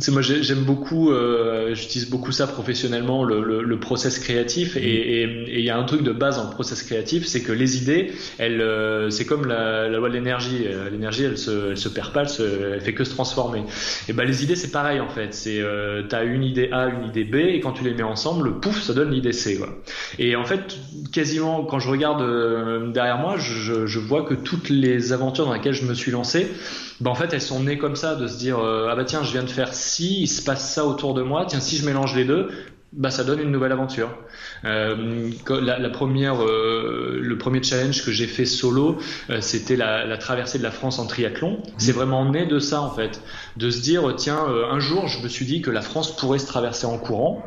c'est 0.00 0.10
moi 0.10 0.22
j'aime 0.22 0.64
beaucoup, 0.64 1.12
euh, 1.12 1.74
j'utilise 1.74 2.08
beaucoup 2.10 2.32
ça 2.32 2.46
professionnellement, 2.46 3.22
le, 3.22 3.42
le, 3.42 3.62
le 3.62 3.80
process 3.80 4.18
créatif. 4.18 4.76
Et 4.76 5.22
il 5.22 5.60
y 5.60 5.70
a 5.70 5.78
un 5.78 5.84
truc 5.84 6.02
de 6.02 6.12
base 6.12 6.38
en 6.38 6.46
process 6.50 6.82
créatif, 6.82 7.26
c'est 7.26 7.42
que 7.42 7.52
les 7.52 7.76
idées, 7.76 8.12
elles, 8.38 8.60
euh, 8.60 9.10
c'est 9.10 9.24
comme 9.24 9.46
la, 9.46 9.88
la, 9.88 9.98
loi 9.98 10.08
de 10.08 10.14
l'énergie. 10.14 10.66
L'énergie, 10.90 11.24
elle 11.24 11.38
se, 11.38 11.70
elle 11.70 11.76
se 11.76 11.88
perd 11.88 12.12
pas, 12.12 12.22
elle, 12.22 12.28
se, 12.28 12.42
elle 12.74 12.80
fait 12.80 12.94
que 12.94 13.04
se 13.04 13.10
transformer. 13.10 13.62
Et 14.08 14.12
ben 14.12 14.26
les 14.26 14.42
idées, 14.42 14.56
c'est 14.56 14.72
pareil 14.72 14.98
en 14.98 15.08
fait. 15.08 15.32
C'est 15.32 15.60
euh, 15.60 16.02
t'as 16.08 16.24
une 16.24 16.42
idée 16.42 16.70
A, 16.72 16.88
une 16.88 17.08
idée 17.08 17.24
B, 17.24 17.36
et 17.36 17.60
quand 17.60 17.72
tu 17.72 17.84
les 17.84 17.94
mets 17.94 18.02
ensemble, 18.02 18.58
pouf, 18.58 18.82
ça 18.82 18.94
donne 18.94 19.10
l'idée 19.12 19.32
C. 19.32 19.58
Quoi. 19.58 19.68
Et 20.18 20.34
en 20.34 20.44
fait, 20.44 20.76
quasiment 21.12 21.64
quand 21.64 21.78
je 21.78 21.88
regarde 21.88 22.92
derrière 22.92 23.18
moi, 23.18 23.36
je, 23.38 23.86
je 23.86 23.98
vois 24.00 24.24
que 24.24 24.34
toutes 24.34 24.70
les 24.70 25.12
dans 25.20 25.52
laquelle 25.52 25.74
je 25.74 25.84
me 25.84 25.94
suis 25.94 26.10
lancé, 26.10 26.50
ben 27.00 27.10
en 27.10 27.14
fait, 27.14 27.32
elles 27.32 27.42
sont 27.42 27.60
nées 27.60 27.78
comme 27.78 27.96
ça, 27.96 28.14
de 28.14 28.26
se 28.26 28.38
dire 28.38 28.58
euh, 28.58 28.88
ah 28.90 28.96
bah 28.96 29.04
tiens, 29.04 29.22
je 29.22 29.32
viens 29.32 29.42
de 29.42 29.50
faire 29.50 29.74
ci, 29.74 30.22
il 30.22 30.28
se 30.28 30.42
passe 30.42 30.72
ça 30.72 30.84
autour 30.84 31.14
de 31.14 31.22
moi, 31.22 31.44
tiens 31.46 31.60
si 31.60 31.76
je 31.76 31.86
mélange 31.86 32.16
les 32.16 32.24
deux, 32.24 32.48
bah 32.92 33.10
ça 33.10 33.22
donne 33.22 33.40
une 33.40 33.52
nouvelle 33.52 33.70
aventure. 33.70 34.10
Euh, 34.64 35.30
la, 35.48 35.90
première, 35.90 36.42
euh, 36.42 37.20
le 37.22 37.38
premier 37.38 37.62
challenge 37.62 38.04
que 38.04 38.10
j'ai 38.10 38.26
fait 38.26 38.44
solo, 38.44 38.98
c'était 39.40 39.76
la, 39.76 40.18
traversée 40.18 40.58
de 40.58 40.64
la 40.64 40.72
France 40.72 40.98
en 40.98 41.06
triathlon. 41.06 41.62
C'est 41.78 41.92
vraiment 41.92 42.28
né 42.28 42.46
de 42.46 42.58
ça 42.58 42.80
en 42.80 42.90
fait, 42.90 43.22
de 43.56 43.70
se 43.70 43.80
dire 43.80 44.14
tiens, 44.16 44.44
un 44.44 44.80
jour 44.80 45.06
je 45.06 45.22
me 45.22 45.28
suis 45.28 45.46
dit 45.46 45.62
que 45.62 45.70
la 45.70 45.82
France 45.82 46.16
pourrait 46.16 46.40
se 46.40 46.46
traverser 46.46 46.86
en 46.86 46.98
courant. 46.98 47.44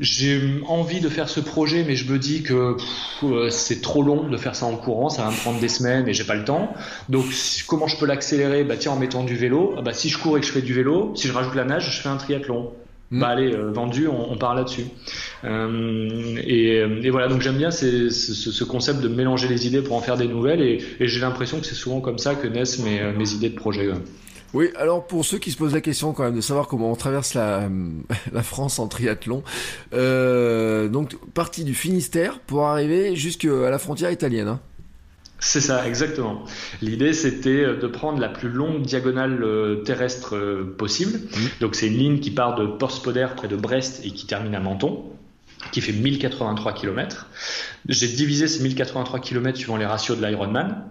J'ai 0.00 0.40
envie 0.66 1.00
de 1.00 1.08
faire 1.08 1.28
ce 1.28 1.40
projet, 1.40 1.84
mais 1.86 1.94
je 1.94 2.10
me 2.10 2.18
dis 2.18 2.42
que 2.42 2.76
euh, 3.22 3.50
c'est 3.50 3.82
trop 3.82 4.02
long 4.02 4.28
de 4.28 4.36
faire 4.38 4.56
ça 4.56 4.66
en 4.66 4.76
courant, 4.76 5.10
ça 5.10 5.24
va 5.24 5.30
me 5.30 5.36
prendre 5.36 5.60
des 5.60 5.68
semaines 5.68 6.08
et 6.08 6.14
j'ai 6.14 6.24
pas 6.24 6.34
le 6.34 6.44
temps. 6.44 6.72
Donc, 7.10 7.26
comment 7.66 7.86
je 7.86 7.96
peux 7.98 8.06
l'accélérer? 8.06 8.64
Bah 8.64 8.76
tiens, 8.78 8.92
en 8.92 8.96
mettant 8.96 9.22
du 9.24 9.36
vélo. 9.36 9.74
Ah, 9.76 9.82
bah 9.82 9.92
si 9.92 10.08
je 10.08 10.18
cours 10.18 10.38
et 10.38 10.40
que 10.40 10.46
je 10.46 10.52
fais 10.52 10.62
du 10.62 10.72
vélo, 10.72 11.12
si 11.14 11.28
je 11.28 11.32
rajoute 11.32 11.54
la 11.54 11.64
nage, 11.64 11.94
je 11.94 12.00
fais 12.00 12.08
un 12.08 12.16
triathlon. 12.16 12.72
Hmm. 13.10 13.20
Bah 13.20 13.28
allez, 13.28 13.52
euh, 13.52 13.70
vendu, 13.70 14.08
on, 14.08 14.32
on 14.32 14.38
part 14.38 14.54
là-dessus. 14.54 14.86
Euh, 15.44 16.36
et, 16.44 16.76
et, 16.78 17.10
voilà, 17.10 17.28
donc 17.28 17.42
j'aime 17.42 17.58
bien 17.58 17.70
ce, 17.70 18.08
ce, 18.08 18.64
concept 18.64 19.00
de 19.00 19.08
mélanger 19.08 19.48
les 19.48 19.66
idées 19.66 19.82
pour 19.82 19.96
en 19.96 20.00
faire 20.00 20.16
des 20.16 20.28
nouvelles, 20.28 20.62
et, 20.62 20.82
et 20.98 21.08
j'ai 21.08 21.20
l'impression 21.20 21.60
que 21.60 21.66
c'est 21.66 21.74
souvent 21.74 22.00
comme 22.00 22.18
ça 22.18 22.34
que 22.34 22.46
naissent 22.46 22.78
mes, 22.78 23.12
mes 23.12 23.32
idées 23.32 23.50
de 23.50 23.56
projet. 23.56 23.90
Oui, 24.52 24.70
alors 24.76 25.06
pour 25.06 25.24
ceux 25.24 25.38
qui 25.38 25.52
se 25.52 25.56
posent 25.56 25.74
la 25.74 25.80
question 25.80 26.12
quand 26.12 26.24
même 26.24 26.34
de 26.34 26.40
savoir 26.40 26.66
comment 26.66 26.90
on 26.90 26.96
traverse 26.96 27.34
la, 27.34 27.68
la 28.32 28.42
France 28.42 28.78
en 28.78 28.88
triathlon, 28.88 29.42
euh, 29.92 30.88
donc 30.88 31.14
partie 31.32 31.64
du 31.64 31.74
Finistère 31.74 32.40
pour 32.40 32.66
arriver 32.66 33.14
jusqu'à 33.14 33.70
la 33.70 33.78
frontière 33.78 34.10
italienne. 34.10 34.48
Hein. 34.48 34.60
C'est 35.42 35.62
ça, 35.62 35.86
exactement. 35.88 36.44
L'idée, 36.82 37.14
c'était 37.14 37.64
de 37.64 37.86
prendre 37.86 38.20
la 38.20 38.28
plus 38.28 38.50
longue 38.50 38.82
diagonale 38.82 39.42
euh, 39.42 39.76
terrestre 39.76 40.36
euh, 40.36 40.74
possible. 40.76 41.18
Mmh. 41.18 41.46
Donc, 41.62 41.76
c'est 41.76 41.86
une 41.86 41.96
ligne 41.96 42.20
qui 42.20 42.30
part 42.30 42.56
de 42.56 42.66
Porspoder 42.66 43.28
près 43.34 43.48
de 43.48 43.56
Brest 43.56 44.02
et 44.04 44.10
qui 44.10 44.26
termine 44.26 44.54
à 44.54 44.60
Menton 44.60 45.02
qui 45.72 45.80
fait 45.80 45.92
1083 45.92 46.72
km. 46.72 47.26
J'ai 47.88 48.08
divisé 48.08 48.48
ces 48.48 48.62
1083 48.62 49.20
km 49.20 49.58
suivant 49.58 49.76
les 49.76 49.86
ratios 49.86 50.18
de 50.18 50.26
l'Ironman 50.26 50.84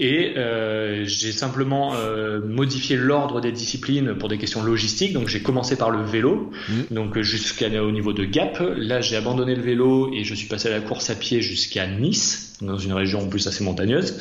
et 0.00 0.34
euh, 0.36 1.04
j'ai 1.04 1.32
simplement 1.32 1.94
euh, 1.94 2.40
modifié 2.40 2.96
l'ordre 2.96 3.40
des 3.40 3.52
disciplines 3.52 4.14
pour 4.14 4.28
des 4.28 4.38
questions 4.38 4.62
logistiques. 4.62 5.12
Donc 5.12 5.28
j'ai 5.28 5.42
commencé 5.42 5.76
par 5.76 5.90
le 5.90 6.02
vélo, 6.02 6.50
mmh. 6.68 6.94
donc 6.94 7.20
jusqu'au 7.20 7.90
niveau 7.90 8.12
de 8.12 8.24
Gap. 8.24 8.62
Là 8.76 9.00
j'ai 9.00 9.16
abandonné 9.16 9.54
le 9.54 9.62
vélo 9.62 10.12
et 10.12 10.24
je 10.24 10.34
suis 10.34 10.48
passé 10.48 10.68
à 10.68 10.72
la 10.72 10.80
course 10.80 11.10
à 11.10 11.14
pied 11.14 11.42
jusqu'à 11.42 11.86
Nice, 11.86 12.54
dans 12.60 12.78
une 12.78 12.92
région 12.92 13.20
en 13.20 13.28
plus 13.28 13.46
assez 13.46 13.64
montagneuse. 13.64 14.18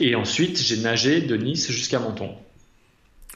Et 0.00 0.14
ensuite 0.14 0.60
j'ai 0.60 0.78
nagé 0.78 1.20
de 1.20 1.36
Nice 1.36 1.70
jusqu'à 1.70 1.98
Menton. 1.98 2.30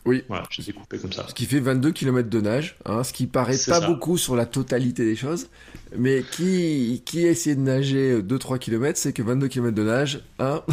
Oui. 0.07 0.23
Voilà, 0.29 0.45
je 0.51 0.63
les 0.63 0.71
ai 0.71 0.73
coupés 0.73 0.99
comme 0.99 1.13
ça. 1.13 1.27
Ce 1.29 1.35
qui 1.35 1.47
fait 1.47 1.61
22 1.61 1.91
km 1.91 2.31
de 2.31 2.41
nage, 2.41 2.77
hein, 2.85 3.05
ce 3.05 3.13
qui 3.13 3.27
paraît 3.27 3.57
pas 3.67 3.81
beaucoup 3.81 4.17
sur 4.17 4.37
la 4.37 4.47
totalité 4.47 5.05
des 5.05 5.17
choses, 5.17 5.49
mais 5.97 6.23
qui, 6.31 7.03
qui 7.05 7.27
a 7.27 7.31
essayé 7.31 7.57
de 7.57 7.61
nager 7.61 8.21
2-3 8.21 8.59
km, 8.59 8.99
c'est 8.99 9.13
que 9.13 9.23
22 9.23 9.49
km 9.49 9.75
de 9.75 9.83
nage, 9.83 10.21
hein. 10.39 10.63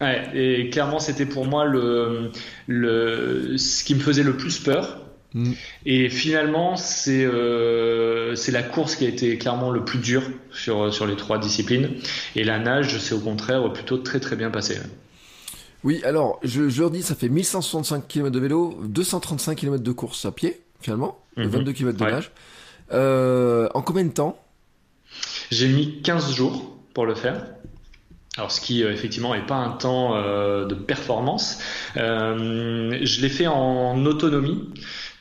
Ouais, 0.00 0.28
et 0.34 0.68
clairement, 0.68 0.98
c'était 0.98 1.24
pour 1.24 1.46
moi 1.46 1.64
le, 1.64 2.30
le, 2.66 3.56
ce 3.56 3.82
qui 3.82 3.94
me 3.94 4.00
faisait 4.00 4.22
le 4.22 4.36
plus 4.36 4.58
peur. 4.58 5.00
Mm. 5.32 5.52
Et 5.86 6.08
finalement, 6.10 6.76
c'est 6.76 7.24
euh, 7.24 8.34
c'est 8.34 8.52
la 8.52 8.62
course 8.62 8.94
qui 8.96 9.06
a 9.06 9.08
été 9.08 9.38
clairement 9.38 9.70
le 9.70 9.84
plus 9.84 9.98
dur 9.98 10.22
sur, 10.50 10.92
sur 10.92 11.06
les 11.06 11.16
trois 11.16 11.38
disciplines. 11.38 11.90
Et 12.34 12.44
la 12.44 12.58
nage, 12.58 12.98
c'est 12.98 13.14
au 13.14 13.20
contraire 13.20 13.72
plutôt 13.72 13.96
très 13.96 14.20
très 14.20 14.36
bien 14.36 14.50
passé. 14.50 14.76
Oui, 15.86 16.00
alors, 16.02 16.40
je, 16.42 16.68
je 16.68 16.80
leur 16.80 16.90
dis, 16.90 17.00
ça 17.00 17.14
fait 17.14 17.28
1165 17.28 18.08
km 18.08 18.32
de 18.32 18.40
vélo, 18.40 18.76
235 18.82 19.54
km 19.54 19.84
de 19.84 19.92
course 19.92 20.24
à 20.24 20.32
pied, 20.32 20.60
finalement, 20.80 21.16
22 21.36 21.72
km 21.72 21.96
de 21.96 22.10
nage. 22.10 22.32
Euh, 22.92 23.68
en 23.72 23.82
combien 23.82 24.02
de 24.02 24.10
temps? 24.10 24.36
J'ai 25.52 25.68
mis 25.68 26.02
15 26.02 26.32
jours 26.32 26.76
pour 26.92 27.06
le 27.06 27.14
faire. 27.14 27.46
Alors, 28.36 28.50
ce 28.50 28.60
qui 28.60 28.82
euh, 28.82 28.92
effectivement 28.92 29.32
n'est 29.32 29.46
pas 29.46 29.54
un 29.54 29.70
temps 29.70 30.16
euh, 30.16 30.64
de 30.64 30.74
performance. 30.74 31.60
je 31.94 33.20
l'ai 33.22 33.28
fait 33.28 33.46
en 33.46 34.04
autonomie. 34.06 34.68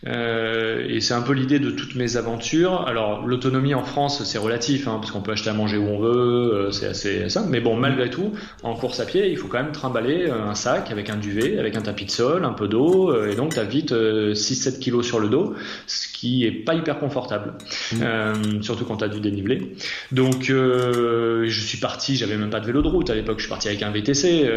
Euh, 0.07 0.85
et 0.87 1.01
c'est 1.01 1.13
un 1.13 1.21
peu 1.21 1.33
l'idée 1.33 1.59
de 1.59 1.71
toutes 1.71 1.95
mes 1.95 2.17
aventures. 2.17 2.87
Alors 2.87 3.25
l'autonomie 3.25 3.73
en 3.73 3.83
France 3.83 4.23
c'est 4.23 4.37
relatif 4.37 4.87
hein, 4.87 4.97
parce 4.99 5.11
qu'on 5.11 5.21
peut 5.21 5.31
acheter 5.31 5.49
à 5.49 5.53
manger 5.53 5.77
où 5.77 5.87
on 5.87 5.99
veut, 5.99 6.53
euh, 6.53 6.71
c'est 6.71 6.87
assez 6.87 7.29
simple. 7.29 7.49
Mais 7.49 7.59
bon 7.59 7.75
malgré 7.75 8.09
tout, 8.09 8.33
en 8.63 8.75
course 8.75 8.99
à 8.99 9.05
pied, 9.05 9.29
il 9.29 9.37
faut 9.37 9.47
quand 9.47 9.61
même 9.61 9.71
trimballer 9.71 10.27
euh, 10.27 10.49
un 10.49 10.55
sac 10.55 10.91
avec 10.91 11.09
un 11.09 11.17
duvet, 11.17 11.57
avec 11.57 11.75
un 11.75 11.81
tapis 11.81 12.05
de 12.05 12.11
sol, 12.11 12.45
un 12.45 12.53
peu 12.53 12.67
d'eau, 12.67 13.11
euh, 13.11 13.31
et 13.31 13.35
donc 13.35 13.53
tu 13.53 13.59
as 13.59 13.63
vite 13.63 13.91
6-7 13.91 14.79
kilos 14.79 15.05
sur 15.05 15.19
le 15.19 15.29
dos, 15.29 15.55
ce 15.87 16.07
qui 16.07 16.45
est 16.45 16.51
pas 16.51 16.75
hyper 16.75 16.99
confortable, 16.99 17.53
mmh. 17.93 18.61
surtout 18.61 18.85
quand 18.85 18.97
tu 18.97 19.03
as 19.05 19.07
du 19.07 19.19
dénivelé. 19.19 19.75
Donc 20.11 20.43
je 20.45 21.49
suis 21.49 21.79
parti, 21.79 22.15
j'avais 22.15 22.37
même 22.37 22.49
pas 22.49 22.59
de 22.59 22.65
vélo 22.65 22.81
de 22.81 22.87
route 22.87 23.09
à 23.09 23.15
l'époque, 23.15 23.37
je 23.37 23.43
suis 23.43 23.49
parti 23.49 23.67
avec 23.67 23.81
un 23.81 23.91
VTC 23.91 24.49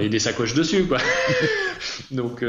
et 0.00 0.08
des 0.08 0.18
sacoches 0.18 0.54
dessus 0.54 0.84
quoi. 0.84 0.98
donc 2.10 2.44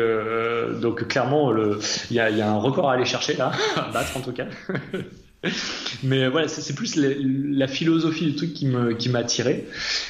donc 0.82 1.08
clairement 1.08 1.52
le 1.52 1.80
il 2.10 2.16
y 2.16 2.20
a, 2.20 2.50
un 2.50 2.58
record 2.58 2.90
à 2.90 2.94
aller 2.94 3.06
chercher 3.06 3.36
là, 3.36 3.52
à 3.76 3.92
battre 3.92 4.18
en 4.18 4.22
tout 4.22 4.34
cas. 4.34 4.46
Mais 6.04 6.28
voilà, 6.28 6.48
c'est 6.48 6.74
plus 6.74 6.96
la, 6.96 7.68
philosophie 7.68 8.26
du 8.26 8.36
truc 8.36 8.54
qui 8.54 8.66
m'a 8.66 9.20
attiré 9.20 9.68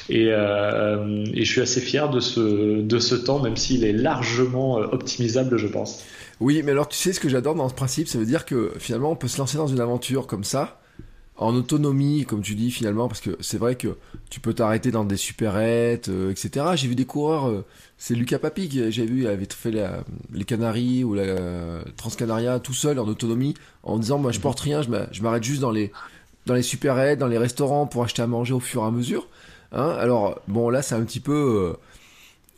et, 0.08 0.28
euh, 0.30 1.24
et, 1.34 1.44
je 1.44 1.50
suis 1.50 1.60
assez 1.60 1.82
fier 1.82 2.08
de 2.08 2.20
ce 2.20 2.80
de 2.80 2.98
ce 2.98 3.14
temps, 3.14 3.40
même 3.40 3.56
s'il 3.56 3.84
est 3.84 3.92
largement 3.92 4.78
euh, 4.78 4.86
optimisable, 4.92 5.58
je 5.58 5.66
pense. 5.66 6.04
Oui, 6.40 6.62
mais 6.64 6.72
alors 6.72 6.88
tu 6.88 6.96
sais 6.96 7.12
ce 7.12 7.20
que 7.20 7.28
j'adore 7.28 7.54
dans 7.54 7.68
ce 7.68 7.74
principe, 7.74 8.08
ça 8.08 8.18
veut 8.18 8.24
dire 8.24 8.46
que 8.46 8.72
finalement 8.78 9.10
on 9.10 9.16
peut 9.16 9.28
se 9.28 9.36
lancer 9.36 9.58
dans 9.58 9.66
une 9.66 9.80
aventure 9.80 10.26
comme 10.26 10.44
ça 10.44 10.80
en 11.38 11.54
autonomie, 11.54 12.24
comme 12.24 12.40
tu 12.40 12.54
dis 12.54 12.70
finalement, 12.70 13.08
parce 13.08 13.20
que 13.20 13.36
c'est 13.40 13.58
vrai 13.58 13.74
que 13.74 13.96
tu 14.30 14.40
peux 14.40 14.54
t'arrêter 14.54 14.90
dans 14.90 15.04
des 15.04 15.16
supérettes, 15.16 16.08
euh, 16.08 16.30
etc. 16.30 16.66
J'ai 16.76 16.88
vu 16.88 16.94
des 16.94 17.04
coureurs, 17.04 17.48
euh, 17.48 17.64
c'est 17.98 18.14
Lucas 18.14 18.38
Papi 18.38 18.68
que 18.68 18.90
j'ai 18.90 19.04
vu, 19.04 19.22
il 19.22 19.26
avait 19.26 19.46
fait 19.50 19.70
les 19.70 20.44
Canaries 20.44 21.04
ou 21.04 21.14
la 21.14 21.82
Transcanaria 21.96 22.58
tout 22.58 22.72
seul 22.72 22.98
en 22.98 23.06
autonomie, 23.06 23.54
en 23.82 23.98
disant 23.98 24.18
moi 24.18 24.32
je 24.32 24.40
porte 24.40 24.60
rien, 24.60 24.80
je 24.82 25.22
m'arrête 25.22 25.44
juste 25.44 25.60
dans 25.60 25.70
les 25.70 25.92
dans 26.46 26.54
les 26.54 26.62
supérettes, 26.62 27.18
dans 27.18 27.26
les 27.26 27.38
restaurants 27.38 27.86
pour 27.86 28.04
acheter 28.04 28.22
à 28.22 28.26
manger 28.26 28.54
au 28.54 28.60
fur 28.60 28.82
et 28.82 28.86
à 28.86 28.90
mesure. 28.90 29.28
Hein 29.72 29.90
Alors 29.98 30.40
bon 30.48 30.70
là 30.70 30.82
c'est 30.82 30.94
un 30.94 31.04
petit 31.04 31.20
peu... 31.20 31.74
Euh, 31.74 31.78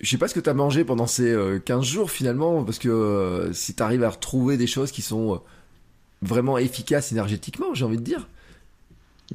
je 0.00 0.08
sais 0.08 0.18
pas 0.18 0.28
ce 0.28 0.34
que 0.34 0.40
tu 0.40 0.48
as 0.48 0.54
mangé 0.54 0.84
pendant 0.84 1.08
ces 1.08 1.36
15 1.64 1.84
jours 1.84 2.12
finalement, 2.12 2.62
parce 2.62 2.78
que 2.78 3.50
si 3.52 3.74
tu 3.74 3.82
arrives 3.82 4.04
à 4.04 4.10
retrouver 4.10 4.56
des 4.56 4.68
choses 4.68 4.92
qui 4.92 5.02
sont 5.02 5.40
vraiment 6.22 6.56
efficaces 6.56 7.10
énergétiquement, 7.10 7.74
j'ai 7.74 7.84
envie 7.84 7.96
de 7.96 8.02
dire. 8.02 8.28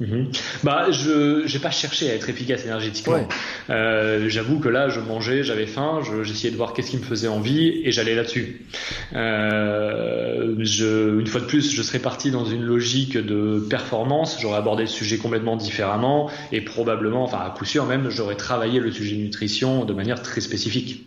Mhm. 0.00 0.32
Bah, 0.64 0.90
je 0.90 1.44
j'ai 1.46 1.60
pas 1.60 1.70
cherché 1.70 2.10
à 2.10 2.14
être 2.14 2.28
efficace 2.28 2.64
énergétiquement. 2.64 3.28
Euh, 3.70 4.28
J'avoue 4.28 4.58
que 4.58 4.68
là, 4.68 4.88
je 4.88 4.98
mangeais, 4.98 5.44
j'avais 5.44 5.66
faim, 5.66 6.00
j'essayais 6.24 6.50
de 6.50 6.56
voir 6.56 6.72
qu'est-ce 6.72 6.90
qui 6.90 6.96
me 6.96 7.04
faisait 7.04 7.28
envie 7.28 7.80
et 7.84 7.92
j'allais 7.92 8.16
là-dessus. 8.16 8.66
Euh, 9.12 10.56
je, 10.58 11.20
une 11.20 11.26
fois 11.28 11.40
de 11.40 11.46
plus, 11.46 11.72
je 11.72 11.82
serais 11.82 12.00
parti 12.00 12.32
dans 12.32 12.44
une 12.44 12.64
logique 12.64 13.16
de 13.16 13.64
performance. 13.70 14.38
J'aurais 14.40 14.58
abordé 14.58 14.82
le 14.82 14.88
sujet 14.88 15.16
complètement 15.16 15.56
différemment 15.56 16.28
et 16.50 16.60
probablement, 16.60 17.22
enfin 17.22 17.38
à 17.38 17.50
coup 17.50 17.64
sûr 17.64 17.86
même, 17.86 18.10
j'aurais 18.10 18.36
travaillé 18.36 18.80
le 18.80 18.90
sujet 18.90 19.14
nutrition 19.16 19.84
de 19.84 19.92
manière 19.92 20.22
très 20.22 20.40
spécifique. 20.40 21.06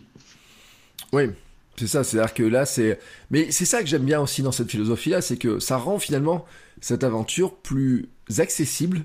Oui, 1.12 1.24
c'est 1.76 1.86
ça, 1.86 2.04
c'est-à-dire 2.04 2.32
que 2.32 2.42
là, 2.42 2.64
c'est. 2.64 2.98
Mais 3.30 3.50
c'est 3.50 3.64
ça 3.66 3.82
que 3.82 3.88
j'aime 3.88 4.04
bien 4.04 4.20
aussi 4.20 4.40
dans 4.42 4.52
cette 4.52 4.70
philosophie-là, 4.70 5.20
c'est 5.20 5.36
que 5.36 5.58
ça 5.58 5.76
rend 5.76 5.98
finalement 5.98 6.46
cette 6.80 7.04
aventure 7.04 7.54
plus 7.54 8.08
accessible. 8.38 9.04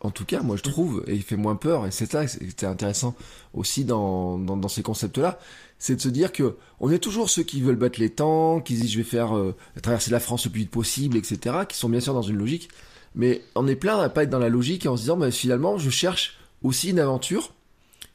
En 0.00 0.10
tout 0.10 0.24
cas, 0.24 0.40
moi 0.40 0.56
je 0.56 0.62
trouve, 0.62 1.04
et 1.06 1.14
il 1.14 1.22
fait 1.22 1.36
moins 1.36 1.56
peur, 1.56 1.86
et 1.86 1.90
c'est 1.90 2.10
ça 2.10 2.26
c'était 2.26 2.64
intéressant 2.64 3.14
aussi 3.52 3.84
dans, 3.84 4.38
dans, 4.38 4.68
ces 4.68 4.82
concepts-là, 4.82 5.38
c'est 5.78 5.96
de 5.96 6.00
se 6.00 6.08
dire 6.08 6.32
que 6.32 6.56
on 6.80 6.90
est 6.90 6.98
toujours 6.98 7.28
ceux 7.28 7.42
qui 7.42 7.60
veulent 7.60 7.76
battre 7.76 8.00
les 8.00 8.08
temps, 8.08 8.60
qui 8.60 8.74
disent 8.74 8.90
je 8.90 8.96
vais 8.96 9.04
faire 9.04 9.36
euh, 9.36 9.54
traverser 9.82 10.10
la 10.10 10.20
France 10.20 10.46
le 10.46 10.52
plus 10.52 10.60
vite 10.60 10.70
possible, 10.70 11.18
etc., 11.18 11.56
qui 11.68 11.76
sont 11.76 11.90
bien 11.90 12.00
sûr 12.00 12.14
dans 12.14 12.22
une 12.22 12.38
logique, 12.38 12.70
mais 13.14 13.42
on 13.54 13.66
est 13.68 13.76
plein 13.76 13.98
à 13.98 14.08
pas 14.08 14.22
être 14.22 14.30
dans 14.30 14.38
la 14.38 14.48
logique 14.48 14.86
et 14.86 14.88
en 14.88 14.96
se 14.96 15.02
disant, 15.02 15.18
bah, 15.18 15.30
finalement, 15.30 15.76
je 15.76 15.90
cherche 15.90 16.38
aussi 16.62 16.90
une 16.90 16.98
aventure 16.98 17.52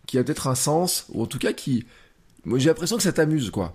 qui 0.07 0.17
a 0.17 0.23
peut-être 0.23 0.47
un 0.47 0.55
sens, 0.55 1.05
ou 1.09 1.21
en 1.21 1.25
tout 1.27 1.39
cas 1.39 1.53
qui, 1.53 1.85
moi 2.45 2.57
j'ai 2.59 2.69
l'impression 2.69 2.97
que 2.97 3.03
ça 3.03 3.13
t'amuse, 3.13 3.51
quoi. 3.51 3.73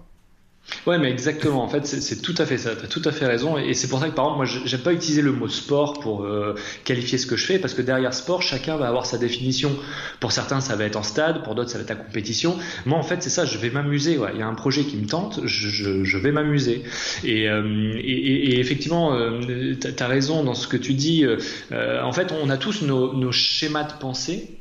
Ouais, 0.87 0.99
mais 0.99 1.11
exactement. 1.11 1.63
En 1.63 1.69
fait, 1.69 1.87
c'est 1.87 2.23
tout 2.23 2.35
à 2.39 2.47
fait 2.47 2.59
ça. 2.59 2.75
T'as 2.75 2.87
tout 2.87 3.03
à 3.05 3.13
fait 3.13 3.27
raison. 3.27 3.59
Et 3.59 3.75
c'est 3.75 3.89
pour 3.89 4.01
ça 4.01 4.09
que, 4.09 4.15
par 4.15 4.27
exemple, 4.27 4.39
moi, 4.39 4.63
j'aime 4.65 4.81
pas 4.81 4.93
utiliser 4.93 5.23
le 5.23 5.33
mot 5.33 5.49
sport 5.49 6.01
pour 6.01 6.25
euh, 6.25 6.55
qualifier 6.85 7.19
ce 7.19 7.27
que 7.27 7.37
je 7.37 7.45
fais, 7.45 7.59
parce 7.59 7.75
que 7.75 7.83
derrière 7.83 8.15
sport, 8.15 8.43
chacun 8.43 8.77
va 8.77 8.89
avoir 8.89 9.07
sa 9.07 9.19
définition. 9.19 9.77
Pour 10.21 10.33
certains, 10.33 10.61
ça 10.61 10.77
va 10.77 10.85
être 10.85 10.97
en 10.97 11.03
stade, 11.03 11.43
pour 11.43 11.55
d'autres, 11.55 11.71
ça 11.71 11.79
va 11.79 11.85
être 11.85 11.91
à 11.91 11.97
compétition. 11.97 12.57
Moi, 12.87 12.99
en 12.99 13.03
fait, 13.03 13.23
c'est 13.23 13.31
ça. 13.31 13.45
Je 13.45 13.59
vais 13.59 13.71
m'amuser. 13.71 14.19
Ouais. 14.19 14.31
Il 14.35 14.41
y 14.41 14.43
a 14.43 14.47
un 14.47 14.55
projet 14.55 14.85
qui 14.85 14.97
me 14.97 15.07
tente. 15.07 15.41
Je, 15.45 15.69
je, 16.05 16.19
vais 16.19 16.33
m'amuser. 16.33 16.83
Et, 17.25 17.49
euh, 17.49 17.95
et, 17.97 18.53
et, 18.53 18.61
effectivement, 18.61 19.15
euh, 19.15 19.75
t'as 19.75 20.05
as 20.05 20.09
raison 20.09 20.45
dans 20.45 20.55
ce 20.55 20.67
que 20.67 20.77
tu 20.77 20.95
dis. 20.95 21.25
Euh, 21.25 22.03
en 22.03 22.13
fait, 22.13 22.33
on 22.33 22.51
a 22.51 22.57
tous 22.57 22.83
nos, 22.83 23.15
nos 23.15 23.33
schémas 23.33 23.85
de 23.85 23.93
pensée 23.99 24.60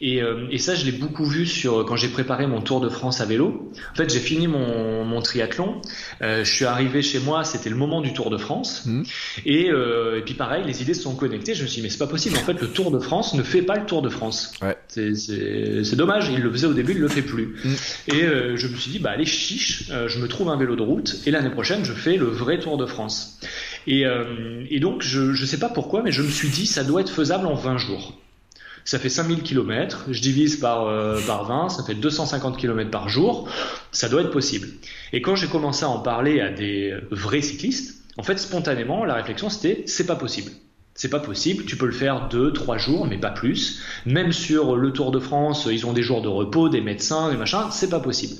et, 0.00 0.22
euh, 0.22 0.46
et 0.50 0.58
ça, 0.58 0.74
je 0.74 0.84
l'ai 0.84 0.92
beaucoup 0.92 1.24
vu 1.24 1.46
sur 1.46 1.84
quand 1.84 1.96
j'ai 1.96 2.08
préparé 2.08 2.46
mon 2.46 2.60
Tour 2.60 2.80
de 2.80 2.88
France 2.88 3.20
à 3.20 3.24
vélo. 3.24 3.72
En 3.92 3.96
fait, 3.96 4.12
j'ai 4.12 4.20
fini 4.20 4.46
mon, 4.46 5.04
mon 5.04 5.20
triathlon. 5.20 5.80
Euh, 6.22 6.44
je 6.44 6.50
suis 6.52 6.64
arrivé 6.64 7.02
chez 7.02 7.18
moi, 7.18 7.44
c'était 7.44 7.70
le 7.70 7.76
moment 7.76 8.00
du 8.00 8.12
Tour 8.12 8.30
de 8.30 8.38
France. 8.38 8.84
Mmh. 8.86 9.02
Et, 9.44 9.70
euh, 9.70 10.18
et, 10.18 10.22
puis 10.22 10.34
pareil, 10.34 10.62
les 10.64 10.82
idées 10.82 10.94
se 10.94 11.02
sont 11.02 11.16
connectées. 11.16 11.54
Je 11.54 11.62
me 11.62 11.68
suis 11.68 11.80
dit, 11.80 11.82
mais 11.82 11.90
c'est 11.90 11.98
pas 11.98 12.06
possible. 12.06 12.36
En 12.36 12.40
fait, 12.40 12.60
le 12.60 12.68
Tour 12.68 12.90
de 12.90 12.98
France 13.00 13.34
ne 13.34 13.42
fait 13.42 13.62
pas 13.62 13.76
le 13.76 13.86
Tour 13.86 14.02
de 14.02 14.08
France. 14.08 14.52
Ouais. 14.62 14.76
C'est 14.88 15.96
dommage. 15.96 16.30
Il 16.32 16.40
le 16.40 16.52
faisait 16.52 16.66
au 16.66 16.74
début, 16.74 16.92
il 16.92 17.00
le 17.00 17.08
fait 17.08 17.22
plus. 17.22 17.56
Mmh. 17.64 17.74
Et 18.14 18.22
euh, 18.22 18.56
je 18.56 18.68
me 18.68 18.76
suis 18.76 18.92
dit, 18.92 18.98
bah 19.00 19.10
allez 19.10 19.26
chiche, 19.26 19.90
euh, 19.90 20.08
je 20.08 20.20
me 20.20 20.28
trouve 20.28 20.48
un 20.48 20.56
vélo 20.56 20.76
de 20.76 20.82
route. 20.82 21.16
Et 21.26 21.32
l'année 21.32 21.50
prochaine, 21.50 21.84
je 21.84 21.92
fais 21.92 22.16
le 22.16 22.26
vrai 22.26 22.60
Tour 22.60 22.76
de 22.76 22.86
France. 22.86 23.40
Et, 23.86 24.04
et 24.70 24.80
donc, 24.80 25.02
je 25.02 25.30
ne 25.30 25.46
sais 25.46 25.58
pas 25.58 25.70
pourquoi, 25.70 26.02
mais 26.02 26.12
je 26.12 26.22
me 26.22 26.28
suis 26.28 26.48
dit, 26.48 26.66
ça 26.66 26.84
doit 26.84 27.00
être 27.00 27.10
faisable 27.10 27.46
en 27.46 27.54
20 27.54 27.78
jours 27.78 28.18
ça 28.88 28.98
fait 28.98 29.10
5000 29.10 29.42
km, 29.42 30.06
je 30.10 30.22
divise 30.22 30.56
par, 30.56 30.86
euh, 30.86 31.20
par 31.26 31.44
20, 31.44 31.68
ça 31.68 31.84
fait 31.84 31.94
250 31.94 32.56
km 32.56 32.90
par 32.90 33.10
jour, 33.10 33.46
ça 33.92 34.08
doit 34.08 34.22
être 34.22 34.30
possible. 34.30 34.66
Et 35.12 35.20
quand 35.20 35.36
j'ai 35.36 35.46
commencé 35.46 35.84
à 35.84 35.90
en 35.90 35.98
parler 35.98 36.40
à 36.40 36.50
des 36.50 36.94
vrais 37.10 37.42
cyclistes, 37.42 38.02
en 38.16 38.22
fait, 38.22 38.38
spontanément, 38.38 39.04
la 39.04 39.12
réflexion 39.12 39.50
c'était 39.50 39.82
c'est 39.84 40.06
pas 40.06 40.16
possible. 40.16 40.52
C'est 40.94 41.10
pas 41.10 41.20
possible, 41.20 41.66
tu 41.66 41.76
peux 41.76 41.84
le 41.84 41.92
faire 41.92 42.28
deux, 42.30 42.50
trois 42.50 42.78
jours, 42.78 43.06
mais 43.06 43.18
pas 43.18 43.30
plus. 43.30 43.82
Même 44.06 44.32
sur 44.32 44.74
le 44.74 44.90
Tour 44.90 45.10
de 45.10 45.18
France, 45.18 45.68
ils 45.70 45.84
ont 45.84 45.92
des 45.92 46.02
jours 46.02 46.22
de 46.22 46.28
repos, 46.28 46.70
des 46.70 46.80
médecins, 46.80 47.30
des 47.30 47.36
machins, 47.36 47.66
c'est 47.70 47.90
pas 47.90 48.00
possible. 48.00 48.36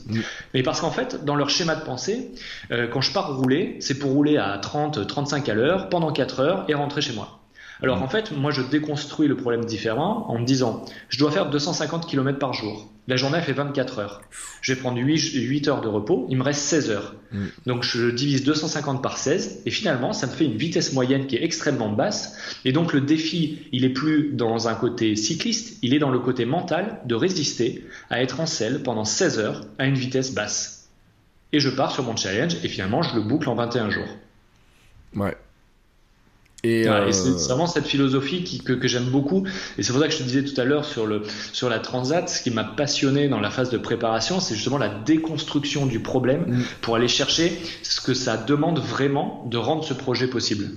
Mais 0.54 0.62
parce 0.62 0.80
qu'en 0.80 0.90
fait, 0.90 1.26
dans 1.26 1.36
leur 1.36 1.50
schéma 1.50 1.74
de 1.74 1.84
pensée, 1.84 2.30
euh, 2.70 2.88
quand 2.88 3.02
je 3.02 3.12
pars 3.12 3.36
rouler, 3.36 3.76
c'est 3.80 3.98
pour 3.98 4.12
rouler 4.12 4.38
à 4.38 4.56
30, 4.56 5.06
35 5.06 5.46
à 5.50 5.54
l'heure 5.54 5.90
pendant 5.90 6.10
4 6.10 6.40
heures 6.40 6.64
et 6.68 6.74
rentrer 6.74 7.02
chez 7.02 7.12
moi. 7.12 7.37
Alors 7.82 7.98
mm. 7.98 8.02
en 8.02 8.08
fait, 8.08 8.32
moi 8.32 8.50
je 8.50 8.62
déconstruis 8.62 9.28
le 9.28 9.36
problème 9.36 9.64
différemment 9.64 10.30
en 10.30 10.38
me 10.38 10.44
disant, 10.44 10.84
je 11.08 11.18
dois 11.18 11.30
faire 11.30 11.50
250 11.50 12.06
km 12.06 12.38
par 12.38 12.52
jour. 12.52 12.90
La 13.06 13.16
journée 13.16 13.40
fait 13.40 13.54
24 13.54 14.00
heures. 14.00 14.20
Je 14.60 14.74
vais 14.74 14.80
prendre 14.80 14.98
8, 14.98 15.68
heures 15.68 15.80
de 15.80 15.88
repos, 15.88 16.26
il 16.28 16.36
me 16.36 16.42
reste 16.42 16.60
16 16.60 16.90
heures. 16.90 17.14
Mm. 17.32 17.46
Donc 17.66 17.82
je 17.82 18.10
divise 18.10 18.44
250 18.44 19.02
par 19.02 19.16
16 19.16 19.62
et 19.64 19.70
finalement 19.70 20.12
ça 20.12 20.26
me 20.26 20.32
fait 20.32 20.44
une 20.44 20.56
vitesse 20.56 20.92
moyenne 20.92 21.26
qui 21.26 21.36
est 21.36 21.42
extrêmement 21.42 21.90
basse. 21.90 22.36
Et 22.64 22.72
donc 22.72 22.92
le 22.92 23.00
défi, 23.00 23.66
il 23.72 23.84
est 23.84 23.90
plus 23.90 24.32
dans 24.32 24.68
un 24.68 24.74
côté 24.74 25.16
cycliste, 25.16 25.78
il 25.82 25.94
est 25.94 25.98
dans 25.98 26.10
le 26.10 26.18
côté 26.18 26.44
mental 26.44 27.00
de 27.06 27.14
résister 27.14 27.86
à 28.10 28.22
être 28.22 28.40
en 28.40 28.46
selle 28.46 28.82
pendant 28.82 29.04
16 29.04 29.38
heures 29.38 29.60
à 29.78 29.86
une 29.86 29.94
vitesse 29.94 30.34
basse. 30.34 30.90
Et 31.52 31.60
je 31.60 31.70
pars 31.70 31.92
sur 31.92 32.04
mon 32.04 32.14
challenge 32.14 32.56
et 32.62 32.68
finalement 32.68 33.00
je 33.02 33.14
le 33.14 33.22
boucle 33.22 33.48
en 33.48 33.54
21 33.54 33.88
jours. 33.88 34.08
Ouais. 35.16 35.34
Et, 36.64 36.88
euh, 36.88 37.12
c'est 37.12 37.30
vraiment 37.48 37.68
cette 37.68 37.86
philosophie 37.86 38.62
que, 38.64 38.88
j'aime 38.88 39.10
beaucoup. 39.10 39.46
Et 39.76 39.82
c'est 39.82 39.92
pour 39.92 40.00
ça 40.00 40.08
que 40.08 40.12
je 40.12 40.18
te 40.18 40.22
disais 40.24 40.42
tout 40.42 40.60
à 40.60 40.64
l'heure 40.64 40.84
sur, 40.84 41.06
le, 41.06 41.22
sur 41.52 41.68
la 41.68 41.78
transat, 41.78 42.28
ce 42.28 42.42
qui 42.42 42.50
m'a 42.50 42.64
passionné 42.64 43.28
dans 43.28 43.40
la 43.40 43.50
phase 43.50 43.70
de 43.70 43.78
préparation, 43.78 44.40
c'est 44.40 44.54
justement 44.56 44.78
la 44.78 44.88
déconstruction 44.88 45.86
du 45.86 46.00
problème 46.00 46.44
mm. 46.48 46.62
pour 46.80 46.96
aller 46.96 47.08
chercher 47.08 47.56
ce 47.82 48.00
que 48.00 48.12
ça 48.12 48.36
demande 48.36 48.80
vraiment 48.80 49.46
de 49.48 49.56
rendre 49.56 49.84
ce 49.84 49.94
projet 49.94 50.26
possible. 50.26 50.70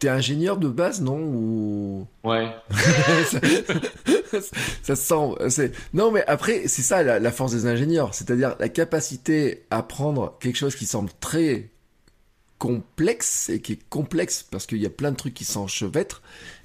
T'es 0.00 0.08
ingénieur 0.08 0.56
de 0.56 0.68
base, 0.68 1.00
non 1.00 1.18
Ou... 1.18 2.06
Ouais. 2.24 2.48
ça, 4.82 4.96
se 4.96 5.48
sent. 5.50 5.72
Non, 5.94 6.10
mais 6.10 6.24
après, 6.26 6.66
c'est 6.66 6.82
ça 6.82 7.02
la 7.02 7.30
force 7.30 7.52
des 7.52 7.66
ingénieurs, 7.66 8.12
c'est-à-dire 8.12 8.56
la 8.58 8.68
capacité 8.68 9.62
à 9.70 9.82
prendre 9.82 10.36
quelque 10.40 10.56
chose 10.56 10.74
qui 10.74 10.84
semble 10.84 11.10
très 11.20 11.70
complexe 12.58 13.48
et 13.48 13.60
qui 13.60 13.72
est 13.72 13.88
complexe 13.88 14.46
parce 14.50 14.66
qu'il 14.66 14.78
y 14.78 14.86
a 14.86 14.90
plein 14.90 15.10
de 15.10 15.16
trucs 15.16 15.34
qui 15.34 15.44
s'enchevêtrent 15.44 16.22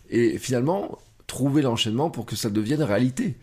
et 0.10 0.38
finalement 0.38 0.98
trouver 1.28 1.62
l'enchaînement 1.62 2.10
pour 2.10 2.26
que 2.26 2.36
ça 2.36 2.50
devienne 2.50 2.82
réalité. 2.82 3.36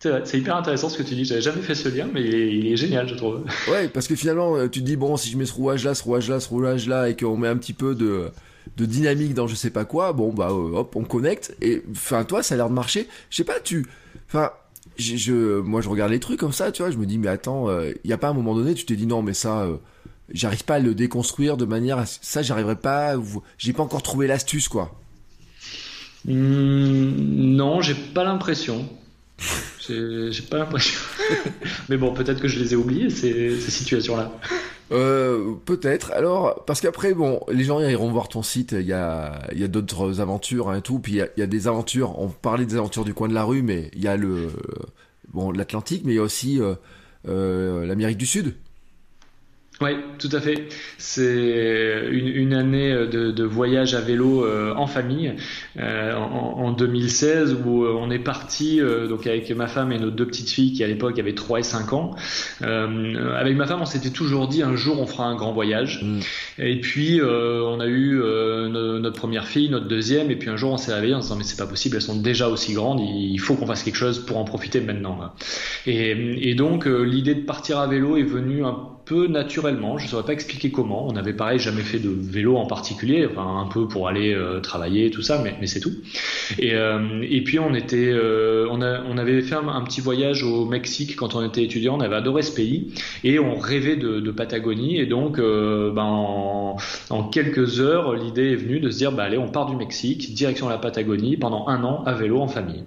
C'est 0.00 0.38
hyper 0.38 0.56
intéressant 0.56 0.88
ce 0.88 0.96
que 0.96 1.02
tu 1.02 1.14
dis. 1.14 1.26
J'avais 1.26 1.42
jamais 1.42 1.60
fait 1.60 1.74
ce 1.74 1.88
lien, 1.90 2.08
mais 2.12 2.22
il 2.22 2.72
est, 2.72 2.76
génial, 2.76 3.06
je 3.06 3.14
trouve. 3.14 3.44
Ouais, 3.70 3.88
parce 3.88 4.08
que 4.08 4.16
finalement, 4.16 4.56
euh, 4.56 4.66
tu 4.66 4.80
te 4.80 4.84
dis 4.84 4.96
bon, 4.96 5.18
si 5.18 5.30
je 5.30 5.36
mets 5.36 5.44
ce 5.44 5.52
rouage 5.52 5.84
là, 5.84 5.94
ce 5.94 6.02
rouage 6.02 6.30
là, 6.30 6.40
ce 6.40 6.48
rouage 6.48 6.88
là, 6.88 7.10
et 7.10 7.16
qu'on 7.16 7.36
met 7.36 7.48
un 7.48 7.56
petit 7.58 7.74
peu 7.74 7.94
de, 7.94 8.30
de 8.78 8.86
dynamique 8.86 9.34
dans 9.34 9.46
je 9.46 9.54
sais 9.54 9.68
pas 9.68 9.84
quoi, 9.84 10.14
bon 10.14 10.32
bah 10.32 10.48
euh, 10.50 10.78
hop, 10.78 10.96
on 10.96 11.04
connecte. 11.04 11.54
Et 11.60 11.82
enfin, 11.90 12.24
toi, 12.24 12.42
ça 12.42 12.54
a 12.54 12.56
l'air 12.56 12.70
de 12.70 12.74
marcher. 12.74 13.08
Je 13.28 13.36
sais 13.36 13.44
pas, 13.44 13.60
tu, 13.60 13.86
enfin, 14.26 14.52
je, 14.96 15.60
moi, 15.60 15.82
je 15.82 15.90
regarde 15.90 16.12
les 16.12 16.20
trucs 16.20 16.40
comme 16.40 16.52
ça, 16.52 16.72
tu 16.72 16.80
vois. 16.80 16.90
Je 16.90 16.96
me 16.96 17.04
dis 17.04 17.18
mais 17.18 17.28
attends, 17.28 17.68
il 17.68 17.72
euh, 17.72 17.92
y 18.04 18.14
a 18.14 18.18
pas 18.18 18.28
un 18.28 18.34
moment 18.34 18.54
donné, 18.54 18.72
tu 18.72 18.86
t'es 18.86 18.96
dit 18.96 19.06
non, 19.06 19.20
mais 19.20 19.34
ça 19.34 19.68
j'arrive 20.32 20.64
pas 20.64 20.76
à 20.76 20.78
le 20.78 20.94
déconstruire 20.94 21.56
de 21.56 21.64
manière 21.64 21.98
à 21.98 22.06
ça 22.06 22.42
j'arriverai 22.42 22.76
pas 22.76 23.14
j'ai 23.58 23.72
pas 23.72 23.82
encore 23.82 24.02
trouvé 24.02 24.26
l'astuce 24.26 24.68
quoi 24.68 24.98
mmh, 26.26 26.32
non 26.32 27.80
j'ai 27.80 27.94
pas 27.94 28.24
l'impression 28.24 28.88
j'ai 29.88 30.42
pas 30.48 30.58
l'impression 30.58 31.00
mais 31.88 31.96
bon 31.96 32.12
peut-être 32.14 32.40
que 32.40 32.48
je 32.48 32.60
les 32.60 32.74
ai 32.74 32.76
oubliés 32.76 33.10
ces, 33.10 33.58
ces 33.58 33.70
situations 33.70 34.16
là 34.16 34.30
euh, 34.92 35.54
peut-être. 35.64 36.12
Alors, 36.12 36.64
parce 36.64 36.80
qu'après, 36.80 37.14
bon, 37.14 37.40
les 37.50 37.64
gens 37.64 37.80
iront 37.80 38.10
voir 38.10 38.28
ton 38.28 38.42
site. 38.42 38.72
Il 38.72 38.86
y 38.86 38.92
a, 38.92 39.40
il 39.52 39.60
y 39.60 39.64
a 39.64 39.68
d'autres 39.68 40.20
aventures 40.20 40.70
hein, 40.70 40.78
et 40.78 40.82
tout. 40.82 40.98
Puis 40.98 41.12
il 41.12 41.16
y, 41.16 41.22
a, 41.22 41.28
il 41.36 41.40
y, 41.40 41.42
a, 41.42 41.46
des 41.46 41.68
aventures. 41.68 42.18
On 42.18 42.28
parlait 42.28 42.66
des 42.66 42.76
aventures 42.76 43.04
du 43.04 43.14
coin 43.14 43.28
de 43.28 43.34
la 43.34 43.44
rue, 43.44 43.62
mais 43.62 43.90
il 43.94 44.02
y 44.02 44.08
a 44.08 44.16
le, 44.16 44.48
bon, 45.32 45.52
l'Atlantique, 45.52 46.02
mais 46.04 46.12
il 46.12 46.16
y 46.16 46.18
a 46.18 46.22
aussi 46.22 46.60
euh, 46.60 46.74
euh, 47.28 47.86
l'Amérique 47.86 48.18
du 48.18 48.26
Sud. 48.26 48.54
Oui, 49.82 49.92
tout 50.18 50.28
à 50.32 50.42
fait. 50.42 50.68
C'est 50.98 52.08
une, 52.10 52.28
une, 52.28 52.52
année 52.52 52.92
de, 52.92 53.30
de, 53.30 53.44
voyage 53.44 53.94
à 53.94 54.02
vélo 54.02 54.44
euh, 54.44 54.74
en 54.76 54.86
famille 54.86 55.32
euh, 55.78 56.14
en, 56.14 56.66
en, 56.66 56.72
2016 56.72 57.56
où 57.64 57.84
euh, 57.84 57.96
on 57.98 58.10
est 58.10 58.18
parti 58.18 58.78
donc 59.08 59.26
avec 59.26 59.50
ma 59.52 59.68
femme 59.68 59.90
et 59.90 59.98
nos 59.98 60.10
deux 60.10 60.26
petites 60.26 60.50
filles 60.50 60.74
qui 60.74 60.84
à 60.84 60.86
l'époque 60.86 61.18
avaient 61.18 61.34
3 61.34 61.60
et 61.60 61.62
5 61.62 61.94
ans. 61.94 62.14
avec 62.60 63.56
ma 63.56 63.66
femme, 63.66 63.80
on 63.80 63.86
s'était 63.86 64.10
toujours 64.10 64.48
dit 64.48 64.62
un 64.62 64.76
jour 64.76 65.00
on 65.00 65.06
fera 65.06 65.24
un 65.24 65.34
grand 65.34 65.52
voyage. 65.54 66.02
Mm. 66.02 66.18
Et 66.58 66.78
puis 66.80 67.18
on 67.22 67.80
a 67.80 67.86
eu 67.86 68.20
notre 68.20 69.16
première 69.16 69.46
fille, 69.46 69.70
notre 69.70 69.88
deuxième, 69.88 70.30
et 70.30 70.36
puis 70.36 70.50
un 70.50 70.56
jour 70.56 70.72
on 70.72 70.76
s'est 70.76 70.92
réveillé 70.92 71.14
en 71.14 71.22
se 71.22 71.28
disant 71.28 71.36
mais 71.36 71.44
c'est 71.44 71.58
pas 71.58 71.66
possible, 71.66 71.96
elles 71.96 72.02
sont 72.02 72.20
déjà 72.20 72.48
aussi 72.48 72.74
grandes, 72.74 73.00
il 73.00 73.40
faut 73.40 73.54
qu'on 73.54 73.66
fasse 73.66 73.82
quelque 73.82 73.96
chose 73.96 74.18
pour 74.26 74.36
en 74.36 74.44
profiter 74.44 74.82
maintenant. 74.82 75.32
Et, 75.86 76.50
et 76.50 76.54
donc 76.54 76.84
l'idée 76.84 77.34
de 77.34 77.46
partir 77.46 77.78
à 77.78 77.86
vélo 77.86 78.18
est 78.18 78.24
venue 78.24 78.62
un 78.62 78.99
peu 79.10 79.26
naturellement, 79.26 79.98
je 79.98 80.04
ne 80.04 80.08
saurais 80.08 80.22
pas 80.22 80.32
expliquer 80.32 80.70
comment. 80.70 81.08
On 81.08 81.12
n'avait 81.12 81.32
pareil 81.32 81.58
jamais 81.58 81.82
fait 81.82 81.98
de 81.98 82.10
vélo 82.10 82.56
en 82.56 82.66
particulier, 82.66 83.26
enfin 83.28 83.60
un 83.60 83.66
peu 83.66 83.88
pour 83.88 84.06
aller 84.06 84.32
euh, 84.32 84.60
travailler 84.60 85.10
tout 85.10 85.20
ça, 85.20 85.40
mais, 85.42 85.56
mais 85.60 85.66
c'est 85.66 85.80
tout. 85.80 85.92
Et, 86.60 86.74
euh, 86.74 87.26
et 87.28 87.42
puis 87.42 87.58
on 87.58 87.74
était, 87.74 88.12
euh, 88.12 88.68
on, 88.70 88.80
a, 88.82 89.02
on 89.02 89.18
avait 89.18 89.42
fait 89.42 89.56
un, 89.56 89.82
petit 89.82 90.00
voyage 90.00 90.44
au 90.44 90.64
Mexique 90.64 91.16
quand 91.16 91.34
on 91.34 91.44
était 91.44 91.64
étudiant, 91.64 91.96
on 91.96 92.00
avait 92.00 92.14
adoré 92.14 92.42
ce 92.42 92.54
pays 92.54 92.94
et 93.24 93.40
on 93.40 93.58
rêvait 93.58 93.96
de, 93.96 94.20
de 94.20 94.30
Patagonie 94.30 95.00
et 95.00 95.06
donc 95.06 95.38
ben, 95.38 96.02
en, 96.02 96.76
en, 97.08 97.24
quelques 97.24 97.80
heures 97.80 98.14
l'idée 98.14 98.52
est 98.52 98.56
venue 98.56 98.78
de 98.78 98.90
se 98.90 98.98
dire 98.98 99.10
bah 99.10 99.24
allez 99.24 99.38
on 99.38 99.48
part 99.48 99.66
du 99.66 99.74
Mexique 99.74 100.34
direction 100.34 100.68
la 100.68 100.78
Patagonie 100.78 101.36
pendant 101.36 101.66
un 101.66 101.82
an 101.82 102.04
à 102.04 102.12
vélo 102.12 102.40
en 102.40 102.48
famille. 102.48 102.84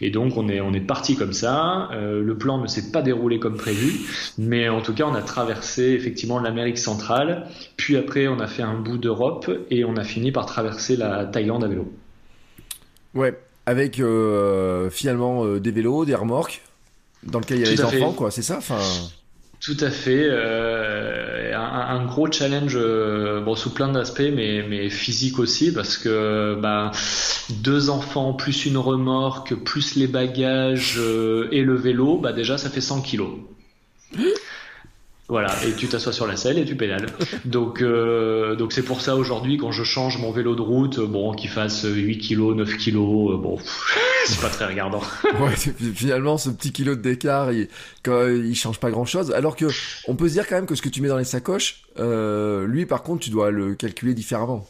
Et 0.00 0.10
donc 0.10 0.36
on 0.36 0.48
est, 0.48 0.60
on 0.60 0.72
est 0.72 0.80
parti 0.80 1.16
comme 1.16 1.32
ça. 1.32 1.88
Euh, 1.92 2.22
le 2.22 2.36
plan 2.36 2.58
ne 2.58 2.66
s'est 2.66 2.90
pas 2.90 3.02
déroulé 3.02 3.38
comme 3.38 3.56
prévu, 3.56 4.00
mais 4.38 4.68
en 4.68 4.80
tout 4.80 4.94
cas 4.94 5.04
on 5.04 5.14
a 5.14 5.22
traversé 5.22 5.90
effectivement 5.92 6.38
l'Amérique 6.38 6.78
centrale, 6.78 7.46
puis 7.76 7.96
après 7.96 8.28
on 8.28 8.40
a 8.40 8.46
fait 8.46 8.62
un 8.62 8.78
bout 8.78 8.98
d'Europe 8.98 9.50
et 9.70 9.84
on 9.84 9.96
a 9.96 10.04
fini 10.04 10.32
par 10.32 10.46
traverser 10.46 10.96
la 10.96 11.26
Thaïlande 11.26 11.64
à 11.64 11.68
vélo. 11.68 11.92
Ouais, 13.14 13.38
avec 13.66 14.00
euh, 14.00 14.88
finalement 14.90 15.44
euh, 15.44 15.60
des 15.60 15.70
vélos, 15.70 16.04
des 16.04 16.14
remorques, 16.14 16.62
dans 17.22 17.40
lequel 17.40 17.58
il 17.58 17.66
y 17.66 17.68
a 17.68 17.70
les 17.70 17.84
enfants, 17.84 18.12
quoi, 18.12 18.30
c'est 18.30 18.42
ça? 18.42 18.56
Enfin... 18.58 18.78
Tout 19.60 19.76
à 19.80 19.90
fait. 19.90 20.26
Euh, 20.26 21.54
un, 21.54 22.06
gros 22.06 22.32
challenge, 22.32 22.72
euh, 22.76 23.40
bon, 23.42 23.54
sous 23.54 23.74
plein 23.74 23.88
d'aspects, 23.88 24.32
mais, 24.32 24.88
physique 24.88 25.38
aussi, 25.38 25.72
parce 25.72 25.98
que 25.98 26.58
bah, 26.58 26.92
deux 27.50 27.90
enfants, 27.90 28.32
plus 28.32 28.64
une 28.64 28.78
remorque, 28.78 29.54
plus 29.54 29.96
les 29.96 30.06
bagages 30.06 30.96
euh, 30.98 31.48
et 31.52 31.62
le 31.62 31.74
vélo, 31.74 32.16
bah, 32.16 32.32
déjà, 32.32 32.56
ça 32.56 32.70
fait 32.70 32.80
100 32.80 33.02
kilos. 33.02 33.32
Voilà, 35.30 35.54
et 35.64 35.72
tu 35.74 35.86
t'assois 35.86 36.12
sur 36.12 36.26
la 36.26 36.34
selle 36.34 36.58
et 36.58 36.64
tu 36.64 36.74
pédales. 36.74 37.06
Donc, 37.44 37.82
euh, 37.82 38.56
donc 38.56 38.72
c'est 38.72 38.82
pour 38.82 39.00
ça 39.00 39.14
aujourd'hui 39.14 39.58
quand 39.58 39.70
je 39.70 39.84
change 39.84 40.18
mon 40.18 40.32
vélo 40.32 40.56
de 40.56 40.60
route, 40.60 40.98
bon, 40.98 41.32
qu'il 41.32 41.48
fasse 41.48 41.84
8 41.84 42.18
kg, 42.18 42.56
9 42.56 42.76
kg, 42.76 42.94
bon, 42.94 43.56
c'est 44.26 44.40
pas 44.40 44.48
très 44.48 44.66
regardant. 44.66 45.00
ouais, 45.40 45.54
finalement, 45.94 46.36
ce 46.36 46.50
petit 46.50 46.72
kilo 46.72 46.96
de 46.96 47.00
d'écart, 47.00 47.52
il, 47.52 47.68
il 48.06 48.54
change 48.56 48.80
pas 48.80 48.90
grand 48.90 49.04
chose. 49.04 49.30
Alors 49.30 49.54
que, 49.54 49.66
on 50.08 50.16
peut 50.16 50.26
se 50.26 50.32
dire 50.32 50.48
quand 50.48 50.56
même 50.56 50.66
que 50.66 50.74
ce 50.74 50.82
que 50.82 50.88
tu 50.88 51.00
mets 51.00 51.08
dans 51.08 51.18
les 51.18 51.22
sacoches, 51.22 51.84
euh, 52.00 52.66
lui, 52.66 52.84
par 52.84 53.04
contre, 53.04 53.20
tu 53.20 53.30
dois 53.30 53.52
le 53.52 53.76
calculer 53.76 54.14
différemment. 54.14 54.66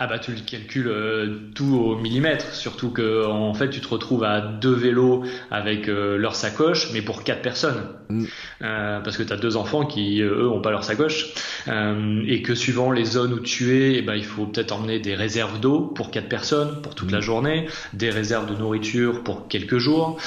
Ah 0.00 0.06
bah 0.06 0.20
tu 0.20 0.30
le 0.30 0.38
calcules 0.38 0.86
euh, 0.86 1.38
tout 1.56 1.74
au 1.74 1.96
millimètre, 1.96 2.54
surtout 2.54 2.90
que 2.90 3.26
en 3.26 3.52
fait 3.52 3.68
tu 3.68 3.80
te 3.80 3.88
retrouves 3.88 4.22
à 4.22 4.40
deux 4.40 4.72
vélos 4.72 5.24
avec 5.50 5.88
euh, 5.88 6.16
leur 6.16 6.36
sacoche, 6.36 6.92
mais 6.92 7.02
pour 7.02 7.24
quatre 7.24 7.42
personnes, 7.42 7.82
mm. 8.08 8.24
euh, 8.62 9.00
parce 9.00 9.16
que 9.16 9.24
tu 9.24 9.32
as 9.32 9.36
deux 9.36 9.56
enfants 9.56 9.84
qui 9.86 10.20
eux 10.20 10.48
ont 10.48 10.60
pas 10.60 10.70
leur 10.70 10.84
sacoche, 10.84 11.34
et 11.66 12.42
que 12.42 12.54
suivant 12.54 12.92
les 12.92 13.04
zones 13.04 13.32
où 13.32 13.40
tu 13.40 13.76
es, 13.76 13.98
eh 13.98 14.02
ben, 14.02 14.14
il 14.14 14.24
faut 14.24 14.46
peut-être 14.46 14.72
emmener 14.72 15.00
des 15.00 15.16
réserves 15.16 15.58
d'eau 15.58 15.80
pour 15.80 16.12
quatre 16.12 16.28
personnes 16.28 16.80
pour 16.80 16.94
toute 16.94 17.10
la 17.10 17.18
mm. 17.18 17.22
journée, 17.22 17.66
des 17.92 18.10
réserves 18.10 18.48
de 18.48 18.54
nourriture 18.54 19.24
pour 19.24 19.48
quelques 19.48 19.78
jours, 19.78 20.18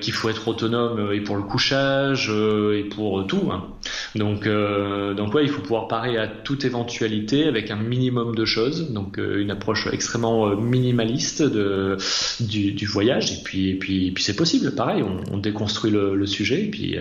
qu'il 0.00 0.12
faut 0.12 0.28
être 0.28 0.48
autonome 0.48 1.12
et 1.12 1.20
pour 1.20 1.36
le 1.36 1.42
couchage 1.42 2.28
et 2.28 2.82
pour 2.84 3.24
tout. 3.28 3.50
Hein. 3.52 3.68
Donc 4.16 4.48
donc 4.48 5.34
ouais, 5.34 5.44
il 5.44 5.48
faut 5.48 5.62
pouvoir 5.62 5.86
parer 5.86 6.18
à 6.18 6.26
toute 6.26 6.64
éventualité 6.64 7.46
avec 7.46 7.70
un 7.70 7.76
minimum 7.76 8.34
de 8.34 8.44
choses 8.44 8.90
donc 8.96 9.18
une 9.18 9.50
approche 9.50 9.86
extrêmement 9.92 10.56
minimaliste 10.56 11.42
de, 11.42 11.96
du, 12.40 12.86
voyage. 12.86 13.32
Et 13.32 13.42
puis, 13.42 13.70
et 13.70 14.14
c'est 14.18 14.36
possible, 14.36 14.74
pareil, 14.74 15.04
on, 15.30 15.38
déconstruit 15.38 15.90
le, 15.90 16.26
sujet 16.26 16.64
et 16.64 16.70
puis 16.70 16.96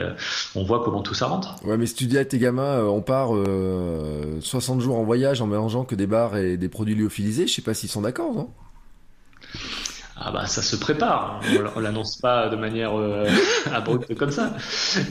on 0.54 0.64
voit 0.64 0.84
comment 0.84 1.02
tout 1.02 1.14
ça 1.14 1.26
rentre. 1.28 1.56
Ouais, 1.66 1.78
mais 1.78 1.88
si 1.88 1.96
tu 1.96 2.06
dis 2.06 2.18
à 2.18 2.26
tes 2.26 2.38
gamins, 2.38 2.84
on 2.84 3.02
part 3.02 3.30
60 4.42 4.82
jours 4.82 4.98
en 4.98 5.04
voyage 5.04 5.42
en 5.42 5.48
mélangeant 5.48 5.86
que 5.86 5.96
des 5.96 6.08
bars 6.08 6.38
et 6.38 6.58
des 6.58 6.70
produits 6.70 6.96
lyophilisés, 6.96 7.48
je 7.48 7.54
sais 7.54 7.62
pas 7.62 7.74
s'ils 7.74 7.90
sont 7.90 8.02
d'accord, 8.02 8.34
non? 8.34 8.50
Ah 10.18 10.32
bah 10.32 10.46
ça 10.46 10.62
se 10.62 10.78
prépare, 10.78 11.42
on, 11.76 11.80
l'annonce 11.82 12.16
pas 12.16 12.48
de 12.48 12.56
manière 12.56 12.98
euh, 12.98 13.28
abrupte 13.74 14.16
comme 14.16 14.32
ça, 14.32 14.56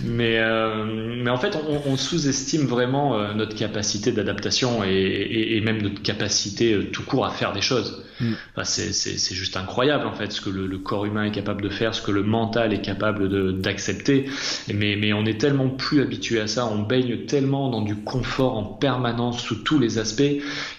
mais 0.02 0.38
euh, 0.38 1.20
mais 1.22 1.28
en 1.28 1.36
fait 1.36 1.56
on, 1.56 1.90
on 1.90 1.96
sous-estime 1.98 2.66
vraiment 2.66 3.18
euh, 3.18 3.34
notre 3.34 3.54
capacité 3.54 4.12
d'adaptation 4.12 4.82
et, 4.82 4.88
et, 4.88 5.56
et, 5.58 5.60
même 5.60 5.82
notre 5.82 6.00
capacité 6.00 6.72
euh, 6.72 6.90
tout 6.90 7.02
court 7.02 7.26
à 7.26 7.30
faire 7.30 7.52
des 7.52 7.60
choses. 7.60 8.02
Mm. 8.18 8.32
Enfin, 8.56 8.64
c'est 8.64 9.34
juste 9.34 9.58
incroyable 9.58 10.06
en 10.06 10.14
fait 10.14 10.32
ce 10.32 10.40
que 10.40 10.48
le, 10.48 10.66
le, 10.66 10.78
corps 10.78 11.04
humain 11.04 11.24
est 11.24 11.32
capable 11.32 11.60
de 11.60 11.68
faire, 11.68 11.94
ce 11.94 12.00
que 12.00 12.12
le 12.12 12.22
mental 12.22 12.72
est 12.72 12.80
capable 12.80 13.60
d'accepter, 13.60 14.30
mais 14.72 14.96
mais 14.96 15.12
on 15.12 15.26
est 15.26 15.38
tellement 15.38 15.68
plus 15.68 16.00
habitué 16.00 16.40
à 16.40 16.46
ça, 16.46 16.64
on 16.64 16.78
baigne 16.78 17.26
tellement 17.26 17.68
dans 17.68 17.82
du 17.82 17.96
confort 17.96 18.56
en 18.56 18.64
permanence 18.64 19.42
sous 19.42 19.56
tous 19.56 19.78
les 19.78 19.98
aspects 19.98 20.22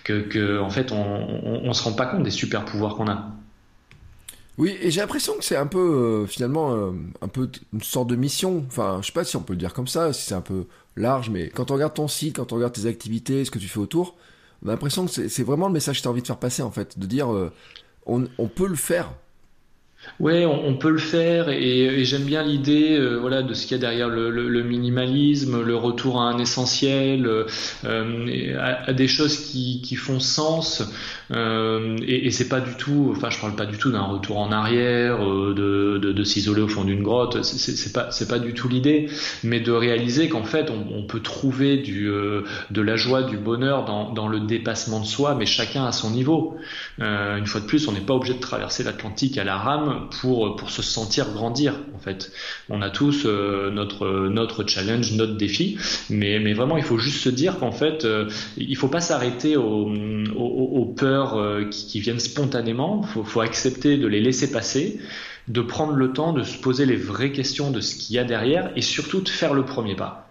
que, 0.04 0.22
que 0.22 0.60
en 0.60 0.72
fait 0.72 0.92
on, 0.92 0.98
on, 0.98 1.62
on 1.64 1.74
se 1.74 1.84
rend 1.84 1.94
pas 1.94 2.08
compte 2.08 2.24
des 2.24 2.32
super 2.32 2.66
pouvoirs 2.66 2.96
qu'on 2.96 3.08
a. 3.08 3.35
Oui, 4.58 4.78
et 4.82 4.90
j'ai 4.90 5.02
l'impression 5.02 5.38
que 5.38 5.44
c'est 5.44 5.58
un 5.58 5.68
peu, 5.68 5.80
euh, 5.80 6.28
finalement, 6.28 6.74
euh, 6.74 6.92
un 7.22 7.28
peu 7.28 7.50
une 7.74 7.82
sorte 7.82 8.08
de 8.08 8.16
mission. 8.16 8.64
Enfin, 8.68 9.00
je 9.02 9.08
sais 9.08 9.12
pas 9.14 9.26
si 9.26 9.36
on 9.36 9.42
peut 9.42 9.54
le 9.54 9.60
dire 9.60 9.74
comme 9.74 9.88
ça, 9.88 10.14
si 10.14 10.24
c'est 10.24 10.36
un 10.36 10.42
peu 10.42 10.66
large, 10.96 11.30
mais 11.30 11.50
quand 11.50 11.72
on 11.72 11.74
regarde 11.74 11.94
ton 11.94 12.08
site, 12.08 12.38
quand 12.38 12.54
on 12.54 12.56
regarde 12.56 12.74
tes 12.74 12.86
activités, 12.86 13.44
ce 13.44 13.52
que 13.52 13.60
tu 13.60 13.68
fais 13.68 13.80
autour, 13.80 14.16
on 14.64 14.70
a 14.70 14.72
l'impression 14.72 15.06
que 15.06 15.28
c'est 15.28 15.44
vraiment 15.44 15.68
le 15.68 15.74
message 15.74 15.98
que 15.98 16.04
tu 16.04 16.08
as 16.08 16.12
envie 16.12 16.22
de 16.22 16.28
faire 16.28 16.40
passer, 16.40 16.62
en 16.62 16.72
fait. 16.72 16.98
De 16.98 17.06
dire, 17.06 17.34
euh, 17.34 17.52
on, 18.06 18.28
on, 18.38 18.48
peut 18.48 18.68
le 18.68 18.76
faire. 18.76 19.12
Ouais, 20.20 20.46
on, 20.46 20.76
peut 20.76 20.92
le 20.92 20.98
faire 20.98 21.50
et, 21.50 22.06
j'aime 22.06 22.24
bien 22.24 22.42
l'idée 22.42 22.98
euh, 22.98 23.18
voilà 23.18 23.44
de 23.44 23.54
ce 23.54 23.64
qu'il 23.64 23.72
y 23.74 23.76
a 23.76 23.80
derrière 23.80 24.08
le, 24.08 24.64
minimalisme, 24.64 25.62
le 25.62 25.76
retour 25.76 26.22
à 26.22 26.30
un 26.30 26.38
essentiel, 26.38 27.28
euh, 27.84 28.84
à, 28.88 28.94
des 28.94 29.10
choses 29.10 29.38
qui, 29.38 29.96
font 29.98 30.22
sens 30.22 30.84
euh, 31.32 31.98
et, 32.08 32.32
c'est 32.32 32.48
pas 32.48 32.62
du 32.62 32.76
tout, 32.76 33.12
enfin 33.12 33.30
je 33.30 33.40
parle 33.42 33.56
pas 33.56 33.66
du 33.66 33.78
tout 33.78 33.92
d'un 33.92 34.04
retour 34.04 34.38
en 34.38 34.54
arrière, 34.54 35.20
de, 35.20 36.24
s'isoler 36.24 36.62
au 36.62 36.70
fond 36.70 36.86
d'une 36.86 37.04
grotte, 37.04 37.44
c'est 37.44 37.94
pas 37.94 38.10
pas 38.30 38.40
du 38.40 38.54
tout 38.54 38.70
l'idée, 38.70 39.10
mais 39.44 39.60
de 39.60 39.72
réaliser 39.74 40.30
qu'en 40.30 40.46
fait 40.46 40.72
on, 40.72 41.04
peut 41.04 41.20
trouver 41.20 41.78
de 41.78 42.82
la 42.82 42.96
joie, 42.96 43.24
du 43.24 43.38
bonheur 43.38 43.84
dans 43.86 44.28
le 44.30 44.40
dépassement 44.40 45.02
de 45.02 45.06
soi, 45.06 45.36
mais 45.36 45.46
chacun 45.46 45.86
à 45.86 45.92
son 45.92 46.12
niveau. 46.12 46.56
une 47.00 47.46
fois 47.46 47.60
de 47.60 47.66
plus, 47.66 47.88
on 47.90 47.92
n'est 47.92 48.00
pas 48.00 48.14
obligé 48.14 48.34
de 48.34 48.40
traverser 48.40 48.84
l'Atlantique 48.84 49.38
à 49.38 49.44
la 49.44 49.58
rame 49.58 49.95
pour, 49.96 50.56
pour 50.56 50.70
se 50.70 50.82
sentir 50.82 51.32
grandir 51.32 51.80
en 51.96 52.00
fait. 52.00 52.32
On 52.70 52.82
a 52.82 52.90
tous 52.90 53.26
euh, 53.26 53.72
notre, 53.72 54.28
notre 54.30 54.66
challenge, 54.68 55.14
notre 55.14 55.36
défi, 55.36 55.78
mais, 56.10 56.40
mais 56.40 56.54
vraiment 56.54 56.78
il 56.78 56.84
faut 56.84 56.98
juste 56.98 57.20
se 57.20 57.30
dire 57.30 57.60
qu'en 57.60 57.72
fait 57.72 58.06
euh, 58.06 58.30
il 58.58 58.76
faut 58.76 58.88
pas 58.88 59.02
s'arrêter 59.02 59.58
aux, 59.58 59.92
aux, 60.36 60.86
peurs 60.86 61.38
euh, 61.38 61.66
qui, 61.66 61.88
qui, 61.88 62.00
viennent 62.00 62.20
spontanément, 62.20 63.04
faut, 63.04 63.24
faut 63.24 63.42
accepter 63.42 63.98
de 63.98 64.08
les 64.08 64.22
laisser 64.22 64.52
passer 64.52 65.00
de 65.48 65.62
prendre 65.62 65.94
le 65.94 66.12
temps 66.12 66.34
de 66.34 66.44
se 66.44 66.58
poser 66.58 66.86
les 66.86 66.96
vraies 66.96 67.32
questions 67.32 67.70
de 67.70 67.80
ce 67.80 67.96
qu'il 67.96 68.16
y 68.16 68.20
a 68.20 68.24
derrière 68.24 68.72
et 68.76 68.82
surtout 68.82 69.22
de 69.22 69.30
faire 69.30 69.54
le 69.54 69.64
premier 69.64 69.96
pas 69.96 70.25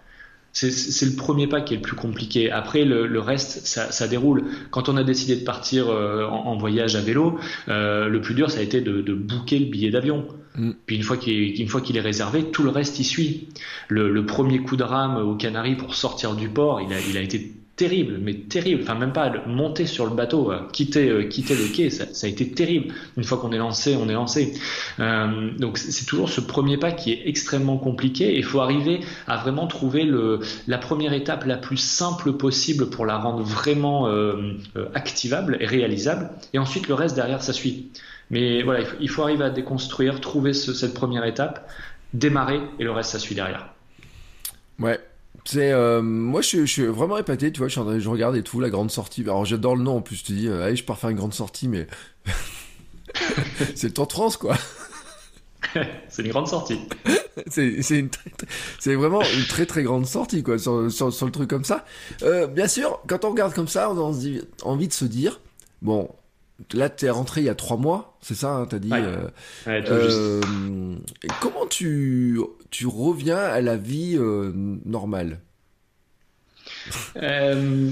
c'est 0.54 1.06
le 1.06 1.16
premier 1.16 1.48
pas 1.48 1.60
qui 1.60 1.74
est 1.74 1.78
le 1.78 1.82
plus 1.82 1.96
compliqué. 1.96 2.50
Après, 2.50 2.84
le, 2.84 3.06
le 3.06 3.20
reste, 3.20 3.66
ça, 3.66 3.90
ça, 3.90 4.06
déroule. 4.06 4.44
Quand 4.70 4.88
on 4.88 4.96
a 4.96 5.02
décidé 5.02 5.34
de 5.34 5.44
partir 5.44 5.88
euh, 5.88 6.26
en, 6.26 6.46
en, 6.46 6.56
voyage 6.56 6.94
à 6.94 7.00
vélo, 7.00 7.38
euh, 7.68 8.08
le 8.08 8.20
plus 8.20 8.34
dur, 8.34 8.50
ça 8.50 8.60
a 8.60 8.62
été 8.62 8.80
de, 8.80 9.00
de 9.00 9.14
booker 9.14 9.58
le 9.58 9.66
billet 9.66 9.90
d'avion. 9.90 10.28
Mm. 10.54 10.70
Puis 10.86 10.96
une 10.96 11.02
fois 11.02 11.16
qu'il 11.16 11.60
est, 11.60 11.82
qu'il 11.82 11.96
est 11.96 12.00
réservé, 12.00 12.44
tout 12.44 12.62
le 12.62 12.70
reste 12.70 13.00
y 13.00 13.04
suit. 13.04 13.48
Le, 13.88 14.10
le, 14.10 14.26
premier 14.26 14.60
coup 14.60 14.76
de 14.76 14.84
rame 14.84 15.16
aux 15.16 15.34
Canaries 15.34 15.74
pour 15.74 15.96
sortir 15.96 16.36
du 16.36 16.48
port, 16.48 16.80
il 16.80 16.92
a, 16.92 17.00
il 17.00 17.18
a 17.18 17.20
été 17.20 17.52
terrible, 17.76 18.18
mais 18.20 18.34
terrible. 18.34 18.82
Enfin, 18.82 18.94
même 18.94 19.12
pas 19.12 19.32
monter 19.46 19.86
sur 19.86 20.04
le 20.06 20.14
bateau, 20.14 20.52
euh, 20.52 20.60
quitter, 20.72 21.08
euh, 21.08 21.24
quitter 21.24 21.54
le 21.54 21.74
quai, 21.74 21.90
ça, 21.90 22.06
ça, 22.12 22.26
a 22.26 22.30
été 22.30 22.50
terrible. 22.50 22.94
Une 23.16 23.24
fois 23.24 23.38
qu'on 23.38 23.52
est 23.52 23.58
lancé, 23.58 23.96
on 23.96 24.08
est 24.08 24.12
lancé. 24.14 24.54
Euh, 25.00 25.50
donc, 25.58 25.78
c'est 25.78 26.06
toujours 26.06 26.28
ce 26.28 26.40
premier 26.40 26.76
pas 26.76 26.92
qui 26.92 27.12
est 27.12 27.22
extrêmement 27.26 27.76
compliqué. 27.76 28.36
Il 28.36 28.44
faut 28.44 28.60
arriver 28.60 29.00
à 29.26 29.36
vraiment 29.38 29.66
trouver 29.66 30.04
le, 30.04 30.40
la 30.68 30.78
première 30.78 31.12
étape 31.12 31.44
la 31.44 31.56
plus 31.56 31.76
simple 31.76 32.32
possible 32.34 32.90
pour 32.90 33.06
la 33.06 33.18
rendre 33.18 33.42
vraiment 33.42 34.08
euh, 34.08 34.54
euh 34.76 34.86
activable 34.94 35.56
et 35.60 35.66
réalisable. 35.66 36.30
Et 36.52 36.58
ensuite, 36.58 36.86
le 36.88 36.94
reste 36.94 37.16
derrière, 37.16 37.42
ça 37.42 37.52
suit. 37.52 37.90
Mais 38.30 38.62
voilà, 38.62 38.80
il 38.80 38.86
faut, 38.86 38.96
il 39.00 39.10
faut 39.10 39.22
arriver 39.22 39.44
à 39.44 39.50
déconstruire, 39.50 40.20
trouver 40.20 40.52
ce, 40.52 40.72
cette 40.72 40.94
première 40.94 41.24
étape, 41.24 41.68
démarrer, 42.12 42.60
et 42.78 42.84
le 42.84 42.92
reste, 42.92 43.10
ça 43.10 43.18
suit 43.18 43.34
derrière. 43.34 43.68
Ouais, 44.78 45.00
c'est 45.44 45.72
euh, 45.72 46.00
moi 46.00 46.40
je, 46.40 46.64
suis 46.64 46.86
vraiment 46.86 47.18
épaté 47.18 47.52
tu 47.52 47.58
vois 47.58 47.68
je, 47.68 47.98
je, 47.98 48.08
regarde 48.08 48.34
et 48.36 48.42
tout 48.42 48.60
la 48.60 48.70
grande 48.70 48.90
sortie. 48.90 49.22
Alors 49.22 49.44
j'adore 49.44 49.76
le 49.76 49.82
nom 49.82 49.98
en 49.98 50.00
plus 50.00 50.16
je 50.16 50.24
te 50.24 50.32
dis 50.32 50.48
euh, 50.48 50.64
allez 50.64 50.76
je 50.76 50.84
pars 50.84 50.98
faire 50.98 51.10
une 51.10 51.16
grande 51.16 51.34
sortie 51.34 51.68
mais 51.68 51.86
c'est 53.74 53.96
le 53.98 54.04
de 54.04 54.12
France 54.12 54.36
quoi. 54.36 54.56
C'est 56.08 56.22
une 56.22 56.28
grande 56.28 56.46
sortie. 56.46 56.78
C'est 57.48 57.82
c'est 57.82 58.94
vraiment 58.94 59.22
une 59.22 59.44
très 59.48 59.66
très 59.66 59.82
grande 59.82 60.06
sortie 60.06 60.44
quoi 60.44 60.56
sur, 60.56 60.90
sur, 60.92 61.12
sur 61.12 61.26
le 61.26 61.32
truc 61.32 61.50
comme 61.50 61.64
ça. 61.64 61.84
Euh, 62.22 62.46
bien 62.46 62.68
sûr 62.68 63.00
quand 63.08 63.24
on 63.24 63.30
regarde 63.30 63.52
comme 63.54 63.66
ça 63.66 63.90
on 63.90 63.98
a 63.98 64.40
envie 64.62 64.88
de 64.88 64.92
se 64.92 65.04
dire 65.04 65.40
bon 65.82 66.08
Là, 66.72 66.88
t'es 66.88 67.10
rentré 67.10 67.40
il 67.40 67.44
y 67.44 67.48
a 67.48 67.54
trois 67.54 67.76
mois, 67.76 68.16
c'est 68.20 68.34
ça, 68.36 68.54
hein, 68.54 68.66
t'as 68.66 68.78
dit. 68.78 68.90
Euh, 68.92 69.28
euh, 69.66 70.40
comment 71.40 71.66
tu, 71.68 72.40
tu 72.70 72.86
reviens 72.86 73.38
à 73.38 73.60
la 73.60 73.76
vie 73.76 74.16
euh, 74.16 74.52
normale? 74.84 75.40
Euh, 77.16 77.90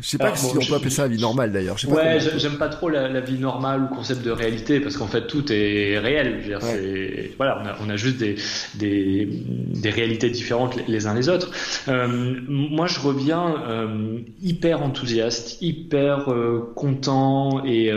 je 0.00 0.08
sais 0.08 0.18
pas 0.18 0.34
si 0.36 0.46
on 0.56 0.64
peut 0.64 0.74
appeler 0.74 0.90
ça 0.90 1.02
la 1.02 1.08
vie 1.08 1.20
normale 1.20 1.52
d'ailleurs. 1.52 1.76
Ouais, 1.88 2.18
j'aime 2.36 2.58
pas 2.58 2.68
trop 2.68 2.88
la, 2.88 3.20
vie 3.20 3.38
normale 3.38 3.82
ou 3.82 3.94
concept 3.94 4.22
de 4.22 4.30
réalité 4.30 4.80
parce 4.80 4.96
qu'en 4.96 5.06
fait 5.06 5.26
tout 5.26 5.52
est 5.52 5.98
réel. 5.98 6.40
Je 6.44 6.52
veux 6.52 6.58
dire, 6.58 7.34
voilà, 7.36 7.62
on 7.62 7.66
a, 7.66 7.76
on 7.86 7.90
a 7.90 7.96
juste 7.96 8.18
des, 8.18 8.36
des, 8.74 9.28
des, 9.28 9.90
réalités 9.90 10.30
différentes 10.30 10.76
les 10.88 11.06
uns 11.06 11.14
les 11.14 11.28
autres. 11.28 11.50
Euh, 11.88 12.34
moi, 12.48 12.86
je 12.86 13.00
reviens 13.00 13.62
euh, 13.68 14.18
hyper 14.42 14.82
enthousiaste, 14.82 15.58
hyper 15.60 16.30
euh, 16.30 16.72
content 16.74 17.64
et, 17.64 17.90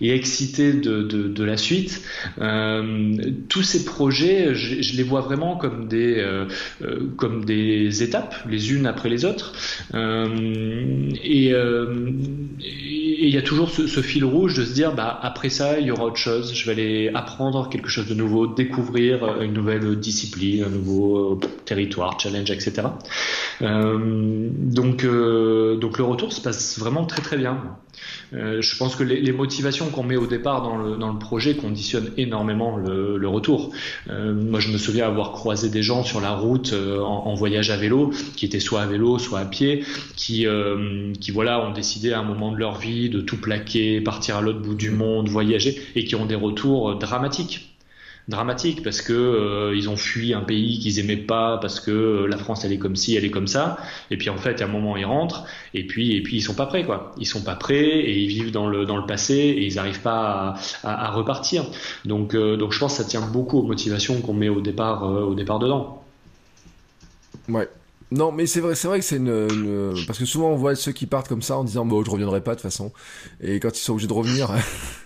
et 0.00 0.14
excité 0.14 0.72
de, 0.72 1.02
de, 1.02 1.28
de, 1.28 1.44
la 1.44 1.56
suite. 1.56 2.02
Tous 3.48 3.62
ces 3.62 3.84
projets, 3.84 4.54
je, 4.54 4.82
je, 4.82 4.96
les 4.96 5.02
vois 5.02 5.20
vraiment 5.20 5.56
comme 5.56 5.88
des, 5.88 6.24
comme 7.16 7.44
des 7.44 8.02
étapes, 8.02 8.34
les 8.48 8.72
unes 8.72 8.86
après 8.86 9.08
les 9.08 9.24
autres. 9.24 9.39
Euh, 9.94 11.10
et 11.22 11.52
il 13.22 13.28
y 13.28 13.36
a 13.36 13.42
toujours 13.42 13.70
ce, 13.70 14.00
fil 14.00 14.24
rouge 14.24 14.54
de 14.54 14.64
se 14.64 14.72
dire, 14.72 14.94
bah, 14.94 15.18
après 15.22 15.50
ça, 15.50 15.78
il 15.78 15.86
y 15.86 15.90
aura 15.90 16.04
autre 16.04 16.16
chose. 16.16 16.54
Je 16.54 16.64
vais 16.66 16.72
aller 16.72 17.10
apprendre 17.14 17.68
quelque 17.68 17.88
chose 17.88 18.06
de 18.06 18.14
nouveau, 18.14 18.46
découvrir 18.46 19.42
une 19.42 19.52
nouvelle 19.52 19.96
discipline, 19.96 20.64
un 20.64 20.70
nouveau 20.70 21.34
euh, 21.34 21.40
territoire, 21.64 22.18
challenge, 22.18 22.50
etc. 22.50 22.88
Euh, 23.62 24.48
donc, 24.50 25.04
euh, 25.04 25.76
donc 25.76 25.98
le 25.98 26.04
retour 26.04 26.32
se 26.32 26.40
passe 26.40 26.78
vraiment 26.78 27.04
très 27.04 27.22
très 27.22 27.36
bien. 27.36 27.76
Euh, 28.32 28.62
je 28.62 28.76
pense 28.76 28.96
que 28.96 29.02
les, 29.02 29.32
motivations 29.32 29.90
qu'on 29.90 30.02
met 30.02 30.16
au 30.16 30.26
départ 30.26 30.62
dans 30.62 30.76
le, 30.76 31.18
projet 31.18 31.54
conditionnent 31.54 32.10
énormément 32.16 32.76
le, 32.76 33.28
retour. 33.28 33.70
Euh, 34.08 34.34
moi, 34.34 34.60
je 34.60 34.70
me 34.72 34.78
souviens 34.78 35.06
avoir 35.06 35.32
croisé 35.32 35.68
des 35.68 35.82
gens 35.82 36.02
sur 36.02 36.20
la 36.20 36.32
route 36.32 36.72
en, 36.72 37.26
en, 37.26 37.34
voyage 37.34 37.70
à 37.70 37.76
vélo, 37.76 38.10
qui 38.36 38.46
étaient 38.46 38.60
soit 38.60 38.82
à 38.82 38.86
vélo, 38.86 39.18
soit 39.18 39.29
à 39.36 39.44
pied, 39.44 39.84
qui, 40.16 40.46
qui 41.20 41.30
voilà, 41.30 41.60
ont 41.64 41.72
décidé 41.72 42.12
à 42.12 42.20
un 42.20 42.24
moment 42.24 42.52
de 42.52 42.58
leur 42.58 42.78
vie 42.78 43.10
de 43.10 43.20
tout 43.20 43.40
plaquer, 43.40 44.00
partir 44.00 44.36
à 44.36 44.40
l'autre 44.40 44.60
bout 44.60 44.74
du 44.74 44.90
monde, 44.90 45.28
voyager, 45.28 45.80
et 45.94 46.04
qui 46.04 46.14
ont 46.16 46.26
des 46.26 46.34
retours 46.34 46.96
dramatiques. 46.96 47.70
Dramatique 48.30 48.84
parce 48.84 49.02
que 49.02 49.12
euh, 49.12 49.74
ils 49.74 49.88
ont 49.88 49.96
fui 49.96 50.34
un 50.34 50.42
pays 50.42 50.78
qu'ils 50.78 51.00
aimaient 51.00 51.16
pas 51.16 51.58
parce 51.58 51.80
que 51.80 51.90
euh, 51.90 52.26
la 52.28 52.36
France 52.36 52.64
elle 52.64 52.72
est 52.72 52.78
comme 52.78 52.94
ci 52.94 53.16
elle 53.16 53.24
est 53.24 53.30
comme 53.30 53.48
ça. 53.48 53.78
Et 54.10 54.16
puis 54.16 54.30
en 54.30 54.36
fait 54.36 54.62
à 54.62 54.66
un 54.66 54.68
moment 54.68 54.96
ils 54.96 55.04
rentrent 55.04 55.46
et 55.74 55.84
puis 55.84 56.14
et 56.14 56.22
puis 56.22 56.36
ils 56.36 56.40
sont 56.40 56.54
pas 56.54 56.66
prêts 56.66 56.84
quoi. 56.84 57.12
Ils 57.18 57.26
sont 57.26 57.42
pas 57.42 57.56
prêts 57.56 57.82
et 57.82 58.18
ils 58.20 58.28
vivent 58.28 58.52
dans 58.52 58.68
le 58.68 58.86
dans 58.86 58.98
le 58.98 59.06
passé 59.06 59.34
et 59.34 59.66
ils 59.66 59.78
arrivent 59.80 60.02
pas 60.02 60.54
à, 60.84 61.10
repartir. 61.10 61.64
Donc 62.04 62.34
euh, 62.34 62.56
donc 62.56 62.72
je 62.72 62.78
pense 62.78 62.96
que 62.98 63.02
ça 63.02 63.08
tient 63.08 63.26
beaucoup 63.26 63.58
aux 63.58 63.66
motivations 63.66 64.20
qu'on 64.20 64.34
met 64.34 64.48
au 64.48 64.60
départ 64.60 65.02
au 65.02 65.34
départ 65.34 65.58
dedans. 65.58 66.04
Ouais 67.48 67.68
non, 68.12 68.32
mais 68.32 68.46
c'est 68.46 68.60
vrai, 68.60 68.74
c'est 68.74 68.88
vrai 68.88 68.98
que 68.98 69.04
c'est 69.04 69.16
une, 69.16 69.28
une, 69.28 69.94
parce 70.06 70.18
que 70.18 70.24
souvent 70.24 70.50
on 70.50 70.56
voit 70.56 70.74
ceux 70.74 70.90
qui 70.90 71.06
partent 71.06 71.28
comme 71.28 71.42
ça 71.42 71.56
en 71.56 71.64
disant 71.64 71.84
bon, 71.84 72.02
je 72.04 72.10
reviendrai 72.10 72.40
pas 72.40 72.52
de 72.52 72.56
toute 72.56 72.62
façon, 72.62 72.92
et 73.40 73.60
quand 73.60 73.76
ils 73.76 73.82
sont 73.82 73.92
obligés 73.92 74.08
de 74.08 74.12
revenir, 74.12 74.50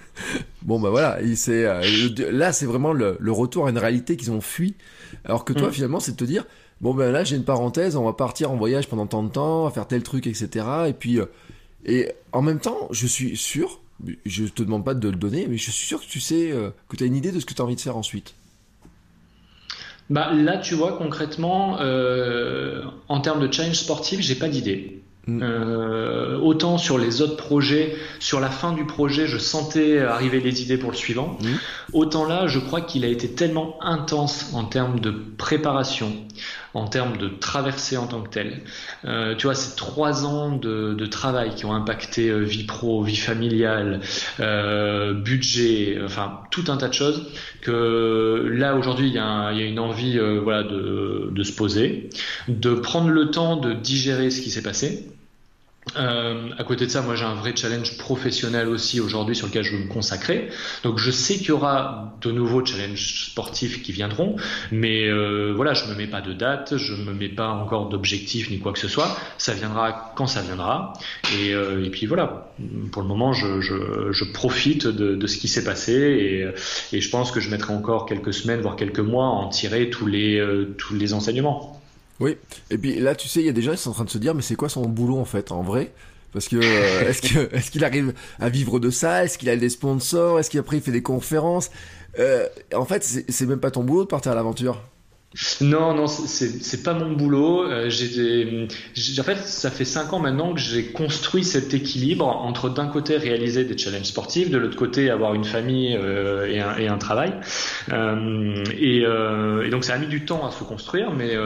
bon 0.63 0.81
bah 0.81 0.89
voilà, 0.89 1.19
euh, 1.21 2.31
là 2.33 2.53
c'est 2.53 2.67
vraiment 2.67 2.93
le, 2.95 3.17
le, 3.21 3.33
retour 3.33 3.67
à 3.67 3.71
une 3.71 3.79
réalité 3.79 4.17
qu'ils 4.17 4.31
ont 4.31 4.41
fui. 4.41 4.75
Alors 5.25 5.45
que 5.45 5.53
toi 5.53 5.69
mm. 5.69 5.73
finalement 5.73 6.01
c'est 6.01 6.13
de 6.13 6.17
te 6.17 6.25
dire 6.25 6.47
bon 6.81 6.95
ben 6.95 7.13
là 7.13 7.25
j'ai 7.25 7.37
une 7.37 7.45
parenthèse, 7.45 7.95
on 7.97 8.05
va 8.05 8.15
partir 8.15 8.51
en 8.51 8.57
voyage 8.57 8.89
pendant 8.89 9.07
tant 9.07 9.23
de 9.23 9.29
temps, 9.29 9.67
à 9.67 9.71
faire 9.71 9.87
tel 9.87 10.03
truc 10.03 10.27
etc. 10.27 10.67
Et 10.89 10.95
puis 10.95 11.21
euh, 11.21 11.27
Et 11.85 12.11
en 12.33 12.41
même 12.41 12.59
temps, 12.59 12.89
je 12.91 13.07
suis 13.07 13.37
sûr, 13.37 13.81
je 14.25 14.45
te 14.47 14.63
demande 14.63 14.85
pas 14.85 14.95
de 14.95 15.09
le 15.09 15.17
donner, 15.17 15.47
mais 15.47 15.59
je 15.59 15.71
suis 15.71 15.87
sûr 15.87 16.01
que 16.01 16.07
tu 16.07 16.21
sais, 16.21 16.51
euh, 16.53 16.71
que 16.89 16.97
tu 16.97 17.05
as 17.05 17.07
une 17.07 17.17
idée 17.17 17.33
de 17.33 17.41
ce 17.41 17.45
que 17.45 17.53
tu 17.53 17.61
as 17.61 17.65
envie 17.65 17.77
de 17.77 17.81
faire 17.81 17.99
ensuite. 17.99 18.35
Bah, 20.11 20.33
là, 20.33 20.59
tu 20.59 20.75
vois, 20.75 20.93
concrètement, 20.99 21.79
euh, 21.81 22.83
en 23.09 23.21
termes 23.21 23.47
de 23.47 23.53
challenge 23.53 23.77
sportif, 23.77 24.21
j'ai 24.21 24.35
pas 24.35 24.49
d'idée. 24.49 25.03
Mm. 25.27 25.41
Euh, 25.43 26.39
autant 26.39 26.77
sur 26.77 26.99
les 26.99 27.23
autres 27.23 27.37
projets, 27.37 27.97
sur 28.21 28.41
la 28.41 28.51
fin 28.51 28.73
du 28.73 28.85
projet, 28.85 29.27
je 29.27 29.39
sentais 29.39 29.99
arriver 29.99 30.41
les 30.41 30.63
idées 30.63 30.77
pour 30.77 30.91
le 30.91 30.97
suivant. 30.97 31.39
Mm. 31.41 31.49
Autant 31.95 32.27
là, 32.27 32.47
je 32.47 32.59
crois 32.59 32.83
qu'il 32.83 33.05
a 33.05 33.09
été 33.09 33.31
tellement 33.31 33.79
intense 33.83 34.51
en 34.53 34.65
termes 34.65 35.01
de 35.01 35.11
préparation, 35.11 36.13
en 36.75 36.87
termes 36.87 37.17
de 37.17 37.29
traversée 37.29 37.97
en 37.97 38.07
tant 38.07 38.21
que 38.23 38.29
tel. 38.29 38.63
Euh, 39.05 39.35
tu 39.37 39.47
vois, 39.47 39.55
ces 39.55 39.77
trois 39.77 40.27
ans 40.27 40.57
de, 40.57 41.07
travail 41.07 41.55
qui 41.55 41.65
ont 41.65 41.75
impacté 41.75 42.29
euh, 42.29 42.39
vie 42.39 42.65
pro, 42.65 43.03
vie 43.03 43.17
familiale, 43.17 44.01
budget, 45.25 45.99
enfin 46.05 46.41
tout 46.51 46.65
un 46.69 46.77
tas 46.77 46.89
de 46.89 46.95
choses, 46.95 47.27
que 47.61 48.51
là 48.53 48.75
aujourd'hui 48.75 49.09
il 49.09 49.15
y, 49.15 49.19
a 49.19 49.53
une 49.53 49.79
envie 49.79 50.19
voilà, 50.43 50.63
de, 50.63 51.31
de 51.31 51.43
se 51.43 51.53
poser, 51.53 52.11
de 52.49 52.75
prendre 52.75 53.11
le 53.11 53.31
temps 53.31 53.57
de 53.57 53.73
digérer 53.75 54.31
ce 54.31 54.41
qui 54.41 54.51
s'est 54.51 54.63
passé 54.63 55.14
euh, 55.97 56.51
à 56.59 56.65
côté 56.65 56.87
de 56.87 56.91
ça, 56.91 57.03
moi 57.03 57.15
j'ai 57.15 57.25
un 57.25 57.35
vrai 57.35 57.55
challenge 57.55 57.97
professionnel 57.99 58.69
aussi 58.69 59.01
aujourd'hui 59.01 59.37
sur 59.37 59.47
lequel 59.47 59.65
je 59.65 59.77
veux 59.77 59.85
me 59.85 59.89
consacrer. 59.89 60.49
Donc 60.83 60.99
je 60.99 61.11
sais 61.11 61.37
qu'il 61.37 61.49
y 61.49 61.53
aura 61.53 62.15
de 62.21 62.31
nouveaux 62.33 62.65
challenges 62.65 63.27
sportifs 63.31 63.83
qui 63.83 63.93
viendront, 63.93 64.37
mais 64.73 65.07
euh, 65.07 65.53
voilà, 65.55 65.75
je 65.75 65.87
me 65.87 65.95
mets 65.95 66.07
pas 66.07 66.21
de 66.21 66.33
date, 66.33 66.77
je 66.77 66.95
me 66.95 67.13
mets 67.13 67.29
pas 67.29 67.49
encore 67.49 67.89
d'objectif 67.89 68.51
ni 68.51 68.59
quoi 68.59 68.73
que 68.73 68.79
ce 68.79 68.89
soit. 68.89 69.17
Ça 69.39 69.53
viendra 69.55 70.13
quand 70.17 70.27
ça 70.27 70.43
viendra. 70.43 70.95
Et, 71.39 71.55
euh, 71.55 71.85
et 71.85 71.91
puis 71.91 72.07
voilà, 72.07 72.53
pour 72.91 73.03
le 73.03 73.09
moment, 73.09 73.33
je, 73.33 73.61
je, 73.61 74.11
je 74.11 74.25
profite 74.25 74.87
de, 74.87 75.15
de, 75.15 75.27
ce 75.27 75.39
qui 75.39 75.49
s'est 75.49 75.65
passé 75.65 75.93
et, 75.93 76.97
et, 76.97 77.01
je 77.01 77.11
pense 77.11 77.31
que 77.31 77.41
je 77.41 77.51
mettrai 77.51 77.75
encore 77.75 78.07
quelques 78.07 78.33
semaines, 78.33 78.61
voire 78.61 78.77
quelques 78.77 79.01
mois 79.01 79.27
à 79.27 79.31
en 79.31 79.49
tirer 79.49 79.91
tous 79.91 80.07
les, 80.07 80.39
euh, 80.39 80.75
tous 80.79 80.95
les 80.95 81.13
enseignements. 81.13 81.81
Oui, 82.21 82.37
et 82.71 82.79
puis 82.79 83.01
là, 83.01 83.15
tu 83.15 83.29
sais, 83.29 83.41
il 83.41 83.47
y 83.47 83.49
a 83.49 83.53
des 83.53 83.63
gens 83.63 83.73
qui 83.73 83.79
sont 83.79 83.91
en 83.91 83.95
train 83.95 84.05
de 84.05 84.11
se 84.11 84.19
dire, 84.19 84.35
mais 84.35 84.43
c'est 84.43 84.55
quoi 84.55 84.69
son 84.69 84.87
boulot 84.89 85.19
en 85.19 85.25
fait, 85.25 85.51
en 85.51 85.63
vrai? 85.63 85.93
Parce 86.35 86.49
que 86.49 86.57
euh, 86.57 87.09
est-ce 87.09 87.23
que 87.23 87.55
est-ce 87.55 87.71
qu'il 87.71 87.85
arrive 87.85 88.13
à 88.39 88.51
vivre 88.51 88.79
de 88.81 88.91
ça? 88.91 89.25
Est-ce 89.25 89.39
qu'il 89.39 89.49
a 89.49 89.57
des 89.57 89.71
sponsors? 89.71 90.39
Est-ce 90.39 90.51
qu'après 90.51 90.77
il 90.77 90.83
fait 90.83 90.93
des 90.93 91.03
conférences? 91.03 91.71
Euh, 92.19 92.47
En 92.75 92.85
fait, 92.85 93.03
c'est 93.03 93.47
même 93.47 93.61
pas 93.61 93.71
ton 93.71 93.85
boulot 93.85 94.03
de 94.03 94.09
partir 94.09 94.33
à 94.33 94.35
l'aventure. 94.35 94.83
Non, 95.61 95.95
non, 95.95 96.07
c'est 96.07 96.85
pas 96.85 96.95
mon 96.95 97.11
boulot. 97.11 97.65
Euh, 97.65 97.91
j'ai 97.91 98.69
en 99.19 99.25
fait, 99.25 99.39
ça 99.39 99.69
fait 99.69 99.85
cinq 99.85 100.13
ans 100.13 100.21
maintenant 100.21 100.55
que 100.55 100.61
j'ai 100.61 100.93
construit 100.93 101.43
cet 101.43 101.75
équilibre 101.75 102.25
entre 102.25 102.69
d'un 102.69 102.87
côté 102.87 103.17
réaliser 103.17 103.65
des 103.65 103.77
challenges 103.77 104.05
sportifs, 104.05 104.49
de 104.49 104.59
l'autre 104.59 104.77
côté 104.77 105.11
avoir 105.11 105.35
une 105.35 105.45
famille 105.45 105.93
et, 105.93 106.61
un, 106.61 106.99
travail. 106.99 107.33
Et, 107.91 108.99
et, 108.99 109.71
donc 109.71 109.85
ça 109.85 109.95
a 109.95 109.99
mis 109.99 110.07
du 110.07 110.25
temps 110.25 110.47
à 110.47 110.53
se 110.53 110.63
construire, 110.63 111.11
mais 111.11 111.37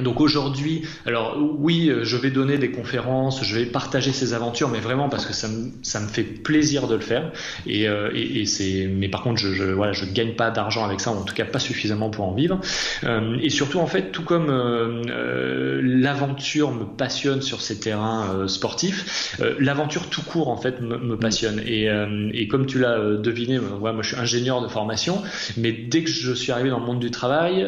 donc 0.00 0.22
aujourd'hui, 0.22 0.82
alors 1.04 1.36
oui, 1.58 1.90
euh, 1.90 2.02
je 2.02 2.16
vais 2.16 2.30
donner 2.30 2.56
des 2.56 2.70
conférences, 2.70 3.44
je 3.44 3.54
vais 3.54 3.66
partager 3.66 4.12
ces 4.12 4.32
aventures, 4.32 4.70
mais 4.70 4.80
vraiment 4.80 5.10
parce 5.10 5.26
que 5.26 5.34
ça 5.34 5.48
me, 5.48 5.70
ça 5.82 6.00
me 6.00 6.06
fait 6.08 6.22
plaisir 6.22 6.88
de 6.88 6.94
le 6.94 7.02
faire. 7.02 7.30
Et, 7.66 7.86
euh, 7.88 8.08
et, 8.14 8.40
et 8.40 8.46
c'est, 8.46 8.88
mais 8.90 9.10
par 9.10 9.22
contre, 9.22 9.38
je, 9.38 9.52
je 9.52 9.64
voilà, 9.64 9.92
je 9.92 10.06
gagne 10.06 10.32
pas 10.32 10.50
d'argent 10.50 10.82
avec 10.82 11.00
ça, 11.00 11.12
ou 11.12 11.16
en 11.16 11.24
tout 11.24 11.34
cas 11.34 11.44
pas 11.44 11.58
suffisamment 11.58 12.08
pour 12.08 12.26
en 12.26 12.32
vivre. 12.32 12.58
Euh, 13.04 13.36
et 13.42 13.50
surtout, 13.50 13.80
en 13.80 13.86
fait, 13.86 14.12
tout 14.12 14.22
comme 14.22 14.46
euh, 14.48 15.82
l'aventure 15.84 16.72
me 16.72 16.84
passionne 16.84 17.42
sur 17.42 17.60
ces 17.60 17.78
terrains 17.78 18.48
sportifs, 18.48 19.36
l'aventure 19.58 20.08
tout 20.08 20.22
court 20.22 20.48
en 20.48 20.56
fait 20.56 20.80
me, 20.80 20.96
me 20.96 21.18
passionne. 21.18 21.60
Et, 21.66 21.88
et 22.32 22.48
comme 22.48 22.64
tu 22.64 22.78
l'as 22.78 22.98
deviné, 23.16 23.58
moi, 23.58 23.92
moi 23.92 24.02
je 24.02 24.08
suis 24.14 24.16
ingénieur 24.16 24.62
de 24.62 24.68
formation, 24.68 25.22
mais 25.58 25.72
dès 25.72 26.02
que 26.02 26.10
je 26.10 26.32
suis 26.32 26.50
arrivé 26.50 26.70
dans 26.70 26.80
le 26.80 26.86
monde 26.86 27.00
du 27.00 27.10
travail, 27.10 27.66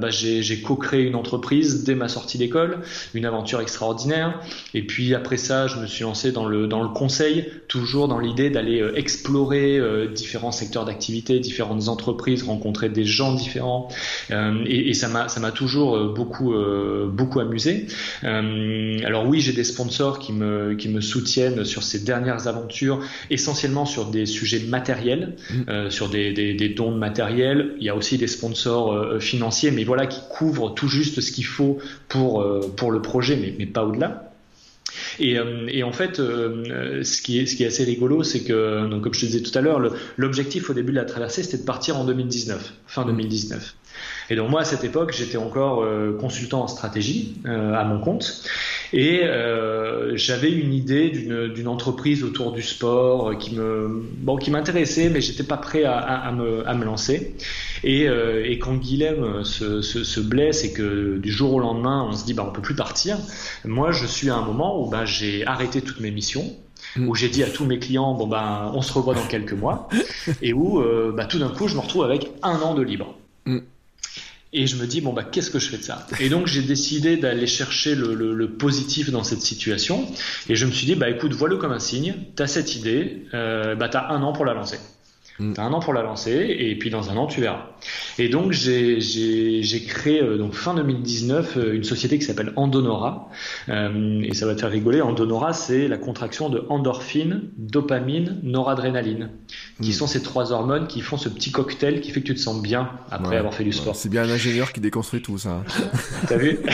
bah, 0.00 0.08
j'ai 0.10 0.60
co-créé 0.62 1.02
une 1.02 1.14
entreprise 1.14 1.57
dès 1.84 1.94
ma 1.94 2.08
sortie 2.08 2.38
d'école, 2.38 2.78
une 3.14 3.24
aventure 3.24 3.60
extraordinaire. 3.60 4.40
Et 4.74 4.82
puis 4.82 5.14
après 5.14 5.36
ça, 5.36 5.66
je 5.66 5.78
me 5.78 5.86
suis 5.86 6.02
lancé 6.02 6.32
dans 6.32 6.46
le, 6.46 6.66
dans 6.66 6.82
le 6.82 6.88
conseil, 6.88 7.46
toujours 7.68 8.08
dans 8.08 8.18
l'idée 8.18 8.50
d'aller 8.50 8.80
euh, 8.80 8.96
explorer 8.96 9.78
euh, 9.78 10.06
différents 10.08 10.52
secteurs 10.52 10.84
d'activité, 10.84 11.38
différentes 11.40 11.88
entreprises, 11.88 12.42
rencontrer 12.42 12.88
des 12.88 13.04
gens 13.04 13.34
différents. 13.34 13.88
Euh, 14.30 14.64
et, 14.66 14.90
et, 14.90 14.94
ça 14.94 15.08
m'a 15.08 15.28
ça 15.28 15.40
m'a 15.40 15.52
toujours 15.52 15.98
beaucoup 16.12 16.54
beaucoup 17.08 17.40
amusé. 17.40 17.86
alors 18.22 19.26
oui, 19.26 19.40
j'ai 19.40 19.52
des 19.52 19.64
sponsors 19.64 20.18
qui 20.18 20.32
me 20.32 20.74
qui 20.74 20.88
me 20.88 21.00
soutiennent 21.00 21.64
sur 21.64 21.82
ces 21.82 22.00
dernières 22.00 22.48
aventures, 22.48 23.00
essentiellement 23.30 23.84
sur 23.84 24.06
des 24.06 24.26
sujets 24.26 24.60
matériels, 24.60 25.36
mmh. 25.50 25.90
sur 25.90 26.08
des, 26.08 26.32
des, 26.32 26.54
des, 26.54 26.68
dons 26.68 26.92
de 26.92 26.98
matériel. 26.98 27.74
Il 27.78 27.84
y 27.84 27.88
a 27.88 27.94
aussi 27.94 28.18
des 28.18 28.26
sponsors 28.26 29.20
financiers, 29.20 29.70
mais 29.70 29.84
voilà 29.84 30.06
qui 30.06 30.20
couvrent 30.30 30.74
tout 30.74 30.88
juste 30.88 31.20
ce 31.20 31.30
qu'il 31.30 31.44
faut 31.48 31.78
pour, 32.08 32.42
euh, 32.42 32.72
pour 32.76 32.90
le 32.90 33.02
projet, 33.02 33.36
mais, 33.36 33.54
mais 33.58 33.66
pas 33.66 33.84
au-delà. 33.84 34.32
Et, 35.18 35.38
euh, 35.38 35.66
et, 35.68 35.82
en 35.82 35.92
fait, 35.92 36.18
euh, 36.18 37.02
ce, 37.04 37.20
qui 37.20 37.38
est, 37.38 37.46
ce 37.46 37.56
qui 37.56 37.64
est 37.64 37.66
assez 37.66 37.84
rigolo, 37.84 38.22
c'est 38.22 38.44
que, 38.44 38.88
donc, 38.88 39.02
comme 39.02 39.14
je 39.14 39.20
te 39.20 39.26
disais 39.26 39.42
tout 39.42 39.56
à 39.56 39.60
l'heure, 39.60 39.80
l'objectif 40.16 40.70
au 40.70 40.74
début 40.74 40.92
de 40.92 40.96
la 40.96 41.04
traversée, 41.04 41.42
c'était 41.42 41.58
de 41.58 41.64
partir 41.64 41.98
en 41.98 42.04
2019, 42.04 42.74
fin 42.86 43.04
2019. 43.04 43.74
Et 44.30 44.36
donc 44.36 44.50
moi, 44.50 44.60
à 44.60 44.64
cette 44.64 44.84
époque, 44.84 45.12
j'étais 45.12 45.38
encore 45.38 45.84
consultant 46.20 46.62
en 46.62 46.68
stratégie 46.68 47.34
à 47.44 47.82
mon 47.84 47.98
compte. 47.98 48.44
Et 48.92 49.22
euh, 49.24 50.16
j'avais 50.16 50.50
une 50.50 50.72
idée 50.72 51.10
d'une 51.10 51.68
entreprise 51.68 52.24
autour 52.24 52.52
du 52.52 52.62
sport 52.62 53.36
qui 53.38 53.54
me 53.54 54.02
bon 54.18 54.36
qui 54.36 54.50
m'intéressait, 54.50 55.10
mais 55.10 55.20
j'étais 55.20 55.42
pas 55.42 55.56
prêt 55.56 55.84
à, 55.84 55.98
à, 55.98 56.32
me, 56.32 56.66
à 56.66 56.74
me 56.74 56.84
lancer. 56.84 57.34
Et, 57.84 58.08
euh, 58.08 58.44
et 58.44 58.58
quand 58.58 58.74
Guilhem 58.74 59.44
se, 59.44 59.82
se, 59.82 60.04
se, 60.04 60.20
blesse 60.20 60.64
et 60.64 60.72
que 60.72 61.18
du 61.18 61.30
jour 61.30 61.54
au 61.54 61.60
lendemain 61.60 62.06
on 62.08 62.12
se 62.12 62.24
dit 62.24 62.34
bah 62.34 62.44
on 62.48 62.52
peut 62.52 62.62
plus 62.62 62.74
partir, 62.74 63.18
moi 63.64 63.92
je 63.92 64.06
suis 64.06 64.30
à 64.30 64.36
un 64.36 64.44
moment 64.44 64.82
où 64.82 64.90
bah, 64.90 65.04
j'ai 65.04 65.46
arrêté 65.46 65.80
toutes 65.80 66.00
mes 66.00 66.10
missions 66.10 66.56
où 66.96 67.14
j'ai 67.14 67.28
dit 67.28 67.42
à 67.42 67.48
tous 67.48 67.64
mes 67.64 67.78
clients 67.78 68.14
bon 68.14 68.26
ben 68.26 68.70
on 68.74 68.82
se 68.82 68.92
revoit 68.92 69.14
dans 69.14 69.26
quelques 69.26 69.52
mois 69.52 69.88
et 70.42 70.52
où 70.52 70.80
euh, 70.80 71.12
bah, 71.16 71.26
tout 71.26 71.38
d'un 71.38 71.50
coup 71.50 71.68
je 71.68 71.74
me 71.74 71.80
retrouve 71.80 72.04
avec 72.04 72.30
un 72.42 72.60
an 72.60 72.74
de 72.74 72.82
libre. 72.82 73.14
Et 74.52 74.66
je 74.66 74.76
me 74.76 74.86
dis, 74.86 75.00
bon, 75.00 75.12
bah, 75.12 75.24
qu'est-ce 75.24 75.50
que 75.50 75.58
je 75.58 75.68
fais 75.68 75.76
de 75.76 75.82
ça? 75.82 76.06
Et 76.20 76.28
donc, 76.28 76.46
j'ai 76.46 76.62
décidé 76.62 77.16
d'aller 77.16 77.46
chercher 77.46 77.94
le, 77.94 78.14
le, 78.14 78.34
le, 78.34 78.48
positif 78.50 79.10
dans 79.10 79.22
cette 79.22 79.42
situation. 79.42 80.06
Et 80.48 80.56
je 80.56 80.64
me 80.64 80.70
suis 80.70 80.86
dit, 80.86 80.94
bah, 80.94 81.10
écoute, 81.10 81.32
vois-le 81.34 81.58
comme 81.58 81.72
un 81.72 81.78
signe. 81.78 82.14
Tu 82.36 82.42
as 82.42 82.46
cette 82.46 82.74
idée, 82.74 83.26
euh, 83.34 83.74
bah, 83.74 83.88
tu 83.88 83.98
as 83.98 84.10
un 84.10 84.22
an 84.22 84.32
pour 84.32 84.46
la 84.46 84.54
lancer. 84.54 84.78
Mm. 85.38 85.52
Tu 85.54 85.60
as 85.60 85.64
un 85.64 85.72
an 85.72 85.80
pour 85.80 85.92
la 85.92 86.02
lancer 86.02 86.56
et 86.58 86.76
puis 86.76 86.90
dans 86.90 87.10
un 87.10 87.16
an 87.16 87.26
tu 87.26 87.40
verras. 87.40 87.66
Et 88.18 88.28
donc 88.28 88.52
j'ai 88.52 89.84
créé 89.86 90.20
euh, 90.20 90.36
donc 90.36 90.54
fin 90.54 90.74
2019 90.74 91.56
euh, 91.56 91.74
une 91.74 91.84
société 91.84 92.18
qui 92.18 92.24
s'appelle 92.24 92.52
Andonora 92.56 93.28
euh, 93.68 94.20
et 94.22 94.34
ça 94.34 94.46
va 94.46 94.54
te 94.54 94.60
faire 94.60 94.70
rigoler. 94.70 95.00
Andonora 95.00 95.52
c'est 95.52 95.88
la 95.88 95.98
contraction 95.98 96.48
de 96.48 96.64
endorphine, 96.68 97.50
dopamine, 97.56 98.40
noradrénaline, 98.42 99.30
qui 99.80 99.90
mm. 99.90 99.92
sont 99.92 100.06
ces 100.06 100.22
trois 100.22 100.52
hormones 100.52 100.86
qui 100.86 101.00
font 101.00 101.16
ce 101.16 101.28
petit 101.28 101.52
cocktail 101.52 102.00
qui 102.00 102.10
fait 102.10 102.20
que 102.20 102.26
tu 102.26 102.34
te 102.34 102.40
sens 102.40 102.60
bien 102.60 102.90
après 103.10 103.36
avoir 103.36 103.54
fait 103.54 103.64
du 103.64 103.72
sport. 103.72 103.96
c'est 103.96 104.08
bien 104.08 104.22
un 104.24 104.30
ingénieur 104.30 104.72
qui 104.72 104.80
déconstruit 104.80 105.22
tout 105.22 105.38
ça. 105.38 105.62
T'as 106.28 106.36
vu 106.36 106.58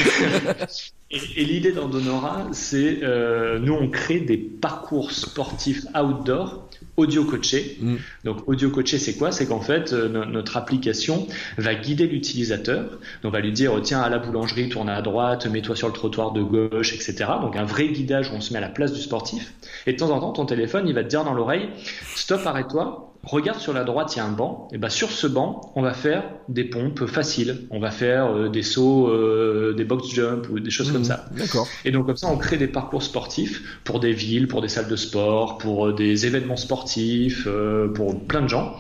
Et, 1.11 1.43
et 1.43 1.45
l'idée 1.45 1.71
d'Andonora, 1.71 2.49
c'est 2.53 3.01
euh, 3.03 3.59
nous 3.61 3.75
on 3.75 3.89
crée 3.89 4.21
des 4.21 4.37
parcours 4.37 5.13
sportifs 5.13 5.85
outdoor 5.95 6.67
audio 6.97 7.25
coaché. 7.25 7.79
Mm. 7.81 7.97
Donc 8.25 8.49
audio 8.49 8.71
coaché, 8.71 8.99
c'est 8.99 9.15
quoi? 9.15 9.33
C'est 9.33 9.47
qu'en 9.47 9.61
fait, 9.61 9.93
euh, 9.93 10.09
notre 10.09 10.57
application 10.57 11.27
va 11.59 11.75
guider 11.75 12.07
l'utilisateur. 12.07 12.99
On 13.25 13.31
va 13.31 13.41
lui 13.41 13.53
dire, 13.53 13.73
tiens, 13.83 14.01
à 14.01 14.09
la 14.09 14.19
boulangerie, 14.19 14.69
tourne 14.69 14.89
à 14.89 15.03
droite, 15.03 15.47
mets-toi 15.47 15.77
sur 15.77 15.89
le 15.89 15.95
trottoir 15.95 16.33
de 16.33 16.43
gauche, 16.43 16.93
etc. 16.93 17.15
Donc 17.41 17.57
un 17.57 17.65
vrai 17.65 17.89
guidage 17.89 18.31
où 18.31 18.35
on 18.35 18.41
se 18.41 18.53
met 18.53 18.59
à 18.59 18.63
la 18.63 18.69
place 18.69 18.93
du 18.93 19.01
sportif. 19.01 19.55
Et 19.87 19.93
de 19.93 19.99
temps 19.99 20.11
en 20.11 20.21
temps, 20.21 20.33
ton 20.33 20.47
téléphone, 20.47 20.87
il 20.89 20.95
va 20.95 21.03
te 21.03 21.09
dire 21.09 21.25
dans 21.25 21.35
l'oreille, 21.35 21.69
stop, 22.15 22.47
arrête-toi, 22.47 23.14
regarde 23.25 23.59
sur 23.59 23.73
la 23.73 23.85
droite, 23.85 24.15
il 24.15 24.19
y 24.19 24.21
a 24.21 24.27
un 24.27 24.33
banc. 24.33 24.69
Et 24.73 24.79
ben 24.79 24.89
sur 24.89 25.11
ce 25.11 25.27
banc, 25.27 25.73
on 25.75 25.83
va 25.83 25.95
faire 25.95 26.25
des 26.49 26.65
pompes 26.65 27.07
faciles. 27.07 27.67
On 27.71 27.79
va 27.79 27.91
faire 27.91 28.27
euh, 28.27 28.49
des 28.49 28.63
sauts, 28.63 29.09
euh, 29.09 29.75
des 29.77 29.85
box 29.85 30.09
jump 30.13 30.49
ou 30.51 30.61
des 30.61 30.71
choses 30.71 30.93
comme 30.93 31.03
mmh, 31.03 31.05
ça. 31.05 31.27
D'accord. 31.37 31.67
Et 31.85 31.91
donc 31.91 32.07
comme 32.07 32.17
ça, 32.17 32.29
on 32.29 32.37
crée 32.37 32.57
des 32.57 32.67
parcours 32.67 33.03
sportifs 33.03 33.81
pour 33.85 34.01
des 34.01 34.13
villes, 34.13 34.49
pour 34.49 34.63
des 34.63 34.69
salles 34.69 34.89
de 34.89 34.97
sport, 34.97 35.59
pour 35.59 35.87
euh, 35.87 35.93
des 35.93 36.27
événements 36.27 36.57
sportifs, 36.57 37.49
pour 37.95 38.21
plein 38.27 38.43
de 38.43 38.49
gens, 38.49 38.77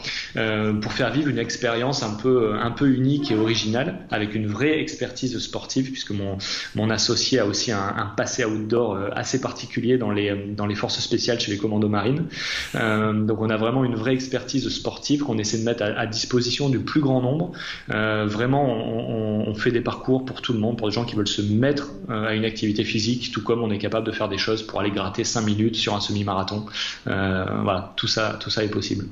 pour 0.80 0.92
faire 0.92 1.12
vivre 1.12 1.28
une 1.28 1.38
expérience 1.38 2.03
un 2.03 2.14
peu 2.14 2.55
un 2.55 2.70
peu 2.70 2.88
unique 2.88 3.30
et 3.30 3.36
originale 3.36 4.07
avec 4.11 4.34
une 4.34 4.47
vraie 4.47 4.80
expertise 4.80 5.38
sportive, 5.38 5.90
puisque 5.90 6.11
mon 6.11 6.38
mon 6.74 6.90
associé 6.90 7.38
a 7.38 7.47
aussi 7.47 7.72
un, 7.72 7.95
un 7.97 8.07
passé 8.07 8.45
outdoor 8.45 8.99
assez 9.14 9.40
particulier 9.40 9.99
dans 9.99 10.11
les 10.11 10.34
dans 10.57 10.66
les 10.66 10.74
forces 10.74 11.01
spéciales 11.01 11.40
chez 11.40 11.51
les 11.51 11.59
commandos 11.59 11.88
marines. 11.88 12.26
donc 12.74 13.40
on 13.40 13.51
a 13.51 13.57
vraiment 13.57 13.84
une 13.84 13.95
vraie 13.95 14.14
expertise 14.14 14.34
expertise 14.35 14.68
sportive 14.68 15.22
qu'on 15.22 15.39
essaie 15.39 15.59
de 15.59 15.64
mettre 15.64 15.85
à, 15.85 16.07
disposition 16.07 16.68
du 16.68 16.80
plus 16.80 17.01
grand 17.01 17.22
nombre. 17.22 17.53
Euh, 17.91 18.26
vraiment, 18.26 18.66
on, 18.66 19.55
fait 19.55 19.70
des 19.70 19.80
parcours 19.80 20.24
pour 20.24 20.43
tout 20.43 20.53
le 20.53 20.59
monde, 20.59 20.76
pour 20.76 20.89
des 20.89 20.95
gens 20.95 21.05
qui 21.05 21.14
veulent 21.14 21.28
se 21.28 21.41
mettre 21.41 21.93
euh, 22.11 22.26
à 22.26 22.35
une 22.35 22.45
activité 22.45 22.82
physique, 22.82 23.30
tout 23.32 23.43
comme 23.43 23.62
on 23.62 23.70
est 23.70 23.78
capable 23.78 24.05
de 24.05 24.11
faire 24.11 24.28
des 24.28 24.37
choses 24.37 24.64
pour 24.64 24.80
aller 24.80 24.91
gratter 24.91 25.22
5 25.22 25.43
minutes 25.43 25.76
sur 25.76 25.95
un 25.95 26.01
semi-marathon. 26.01 26.66
Euh, 27.07 27.45
voilà, 27.62 27.93
tout 27.95 28.09
ça, 28.09 28.37
tout 28.41 28.51
ça 28.51 28.64
est 28.64 28.68
possible. 28.68 29.07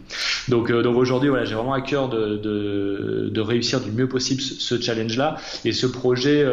Donc, 0.49 0.71
euh, 0.71 0.83
donc 0.83 0.97
aujourd'hui, 0.97 1.29
voilà, 1.29 1.45
j'ai 1.45 1.55
vraiment 1.55 1.75
à 1.75 1.81
cœur 1.81 2.09
de, 2.09 3.41
réussir 3.41 3.81
du 3.81 3.93
mieux 3.93 4.09
possible 4.09 4.41
ce, 4.41 4.81
challenge-là. 4.81 5.37
Et 5.65 5.73
ce 5.73 5.87
projet, 5.87 6.45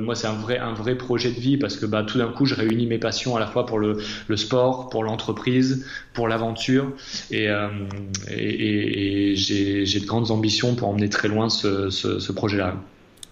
moi, 0.00 0.16
c'est 0.16 0.26
un 0.26 0.34
vrai, 0.34 0.58
un 0.58 0.72
vrai 0.72 0.96
projet 0.96 1.30
de 1.30 1.38
vie 1.38 1.56
parce 1.56 1.76
que 1.76 1.86
bah, 1.86 2.02
tout 2.02 2.18
d'un 2.18 2.28
coup, 2.28 2.46
je 2.46 2.54
réunis 2.54 2.86
mes 2.86 2.98
passions 2.98 3.36
à 3.36 3.40
la 3.40 3.46
fois 3.46 3.66
pour 3.66 3.78
le 3.78 3.96
sport, 4.36 4.88
pour 4.88 5.04
l'entreprise, 5.04 5.84
pour 6.16 6.26
l'aventure. 6.26 6.90
Et, 7.30 7.48
euh, 7.48 7.68
et, 8.28 9.32
et 9.32 9.36
j'ai 9.36 10.00
de 10.00 10.06
grandes 10.06 10.32
ambitions 10.32 10.74
pour 10.74 10.88
emmener 10.88 11.08
très 11.08 11.28
loin 11.28 11.48
ce, 11.48 11.90
ce, 11.90 12.18
ce 12.18 12.32
projet-là. 12.32 12.74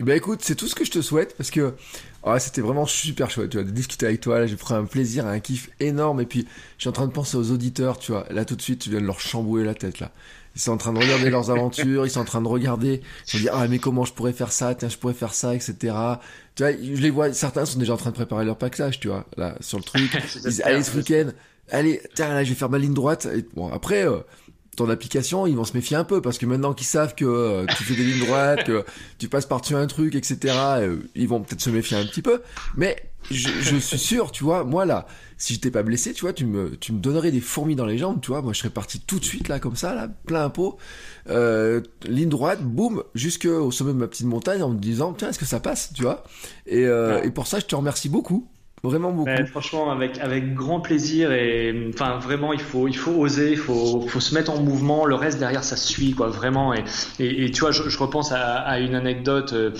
Bah 0.00 0.14
écoute, 0.14 0.40
c'est 0.42 0.54
tout 0.54 0.66
ce 0.66 0.74
que 0.74 0.84
je 0.84 0.90
te 0.90 1.00
souhaite 1.00 1.36
parce 1.36 1.50
que 1.50 1.74
oh, 2.24 2.34
c'était 2.38 2.60
vraiment 2.60 2.84
super 2.84 3.30
chouette, 3.30 3.50
tu 3.50 3.56
vois, 3.56 3.64
de 3.64 3.70
discuter 3.70 4.06
avec 4.06 4.20
toi. 4.20 4.38
Là, 4.38 4.46
j'ai 4.46 4.56
pris 4.56 4.74
un 4.74 4.84
plaisir, 4.84 5.26
un 5.26 5.40
kiff 5.40 5.70
énorme. 5.80 6.20
Et 6.20 6.26
puis, 6.26 6.46
je 6.76 6.82
suis 6.82 6.88
en 6.88 6.92
train 6.92 7.06
de 7.06 7.12
penser 7.12 7.36
aux 7.36 7.50
auditeurs, 7.50 7.98
tu 7.98 8.12
vois. 8.12 8.26
Là, 8.30 8.44
tout 8.44 8.56
de 8.56 8.62
suite, 8.62 8.80
tu 8.80 8.90
viens 8.90 9.00
de 9.00 9.06
leur 9.06 9.20
chambouler 9.20 9.64
la 9.64 9.74
tête, 9.74 10.00
là. 10.00 10.10
Ils 10.56 10.60
sont 10.60 10.72
en 10.72 10.76
train 10.76 10.92
de 10.92 10.98
regarder 10.98 11.30
leurs 11.30 11.50
aventures, 11.56 12.06
ils 12.06 12.10
sont 12.10 12.20
en 12.20 12.24
train 12.24 12.42
de 12.42 12.48
regarder, 12.48 13.02
ils 13.26 13.30
se 13.30 13.36
disent, 13.38 13.50
ah, 13.52 13.66
mais 13.68 13.78
comment 13.78 14.04
je 14.04 14.12
pourrais 14.12 14.32
faire 14.32 14.52
ça, 14.52 14.74
tiens, 14.74 14.88
je 14.88 14.98
pourrais 14.98 15.14
faire 15.14 15.34
ça, 15.34 15.54
etc. 15.54 15.74
Tu 16.54 16.62
vois, 16.62 16.72
je 16.72 17.00
les 17.00 17.10
vois, 17.10 17.32
certains 17.32 17.64
sont 17.64 17.78
déjà 17.78 17.94
en 17.94 17.96
train 17.96 18.10
de 18.10 18.14
préparer 18.14 18.44
leur 18.44 18.56
package, 18.56 19.00
tu 19.00 19.08
vois, 19.08 19.26
là, 19.36 19.56
sur 19.60 19.78
le 19.78 19.84
truc. 19.84 20.10
ils 20.36 20.42
disent, 20.42 20.62
allez, 20.64 20.82
ce 20.82 20.96
week-end, 20.96 21.30
allez, 21.70 22.00
tiens, 22.14 22.28
là, 22.28 22.44
je 22.44 22.50
vais 22.50 22.54
faire 22.54 22.70
ma 22.70 22.78
ligne 22.78 22.94
droite. 22.94 23.26
Et, 23.34 23.44
bon, 23.54 23.72
après, 23.72 24.06
euh, 24.06 24.18
ton 24.74 24.90
application, 24.90 25.46
ils 25.46 25.56
vont 25.56 25.64
se 25.64 25.74
méfier 25.74 25.96
un 25.96 26.04
peu 26.04 26.20
parce 26.20 26.38
que 26.38 26.46
maintenant 26.46 26.74
qu'ils 26.74 26.86
savent 26.86 27.14
que 27.14 27.24
euh, 27.24 27.66
tu 27.76 27.84
fais 27.84 27.94
des 27.94 28.04
lignes 28.04 28.24
droites, 28.24 28.64
que 28.64 28.84
tu 29.18 29.28
passes 29.28 29.46
par-dessus 29.46 29.76
un 29.76 29.86
truc, 29.86 30.14
etc., 30.14 30.38
euh, 30.78 30.96
ils 31.14 31.28
vont 31.28 31.40
peut-être 31.40 31.60
se 31.60 31.70
méfier 31.70 31.96
un 31.96 32.04
petit 32.04 32.22
peu. 32.22 32.42
Mais 32.76 32.96
je, 33.30 33.48
je, 33.60 33.76
suis 33.76 33.98
sûr, 33.98 34.30
tu 34.32 34.44
vois, 34.44 34.64
moi 34.64 34.84
là, 34.84 35.06
si 35.38 35.54
j'étais 35.54 35.70
pas 35.70 35.82
blessé, 35.82 36.12
tu 36.12 36.22
vois, 36.22 36.32
tu 36.32 36.44
me, 36.44 36.76
tu 36.76 36.92
me 36.92 36.98
donnerais 36.98 37.30
des 37.30 37.40
fourmis 37.40 37.76
dans 37.76 37.86
les 37.86 37.98
jambes, 37.98 38.20
tu 38.20 38.28
vois, 38.28 38.42
moi 38.42 38.52
je 38.52 38.58
serais 38.58 38.70
parti 38.70 39.00
tout 39.00 39.18
de 39.18 39.24
suite 39.24 39.48
là, 39.48 39.58
comme 39.58 39.76
ça, 39.76 39.94
là, 39.94 40.08
plein 40.26 40.50
pot, 40.50 40.76
euh, 41.28 41.80
ligne 42.04 42.28
droite, 42.28 42.62
boum, 42.62 43.02
jusqu'au 43.14 43.70
sommet 43.70 43.92
de 43.92 43.98
ma 43.98 44.08
petite 44.08 44.26
montagne 44.26 44.62
en 44.62 44.70
me 44.70 44.78
disant, 44.78 45.14
tiens, 45.14 45.30
est-ce 45.30 45.38
que 45.38 45.46
ça 45.46 45.60
passe, 45.60 45.92
tu 45.94 46.02
vois 46.02 46.24
et, 46.66 46.84
euh, 46.84 47.22
et 47.22 47.30
pour 47.30 47.46
ça, 47.46 47.58
je 47.60 47.66
te 47.66 47.74
remercie 47.74 48.08
beaucoup 48.08 48.48
Vraiment 48.84 49.12
beaucoup. 49.12 49.46
franchement, 49.46 49.90
avec, 49.90 50.18
avec 50.18 50.52
grand 50.52 50.78
plaisir 50.78 51.32
et 51.32 51.74
enfin 51.88 52.18
vraiment, 52.18 52.52
il 52.52 52.60
faut, 52.60 52.86
il 52.86 52.96
faut 52.96 53.12
oser, 53.12 53.52
il 53.52 53.56
faut, 53.56 54.02
faut 54.02 54.20
se 54.20 54.34
mettre 54.34 54.52
en 54.52 54.60
mouvement. 54.60 55.06
Le 55.06 55.14
reste 55.14 55.38
derrière, 55.38 55.64
ça 55.64 55.76
suit 55.76 56.12
quoi, 56.12 56.28
vraiment. 56.28 56.74
Et, 56.74 56.84
et, 57.18 57.50
tu 57.50 57.60
vois, 57.60 57.70
je, 57.70 57.88
je 57.88 57.98
repense 57.98 58.30
à, 58.32 58.58
à, 58.58 58.80
une 58.80 58.94
anecdote. 58.94 59.54
Euh, 59.54 59.70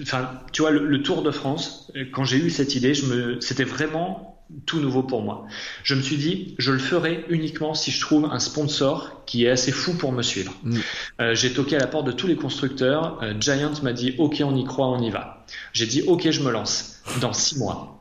enfin, 0.00 0.30
tu 0.52 0.62
vois, 0.62 0.70
le, 0.70 1.02
Tour 1.02 1.22
de 1.22 1.30
France, 1.30 1.92
quand 2.12 2.24
j'ai 2.24 2.38
eu 2.38 2.48
cette 2.48 2.74
idée, 2.74 2.94
je 2.94 3.04
me, 3.04 3.40
c'était 3.42 3.64
vraiment 3.64 4.42
tout 4.64 4.80
nouveau 4.80 5.02
pour 5.02 5.22
moi. 5.22 5.46
Je 5.82 5.94
me 5.94 6.00
suis 6.00 6.16
dit, 6.16 6.54
je 6.58 6.72
le 6.72 6.78
ferai 6.78 7.26
uniquement 7.28 7.74
si 7.74 7.90
je 7.90 8.00
trouve 8.00 8.24
un 8.24 8.38
sponsor 8.38 9.22
qui 9.26 9.44
est 9.44 9.50
assez 9.50 9.70
fou 9.70 9.98
pour 9.98 10.12
me 10.12 10.22
suivre. 10.22 10.54
Mm. 10.62 10.78
Euh, 11.20 11.34
j'ai 11.34 11.52
toqué 11.52 11.76
à 11.76 11.80
la 11.80 11.86
porte 11.88 12.06
de 12.06 12.12
tous 12.12 12.26
les 12.26 12.36
constructeurs. 12.36 13.22
Euh, 13.22 13.34
Giant 13.38 13.72
m'a 13.82 13.92
dit, 13.92 14.14
ok, 14.16 14.42
on 14.44 14.56
y 14.56 14.64
croit, 14.64 14.88
on 14.88 15.02
y 15.02 15.10
va. 15.10 15.44
J'ai 15.74 15.86
dit, 15.86 16.02
ok, 16.06 16.30
je 16.30 16.42
me 16.42 16.50
lance. 16.50 17.02
Dans 17.20 17.34
six 17.34 17.58
mois. 17.58 17.95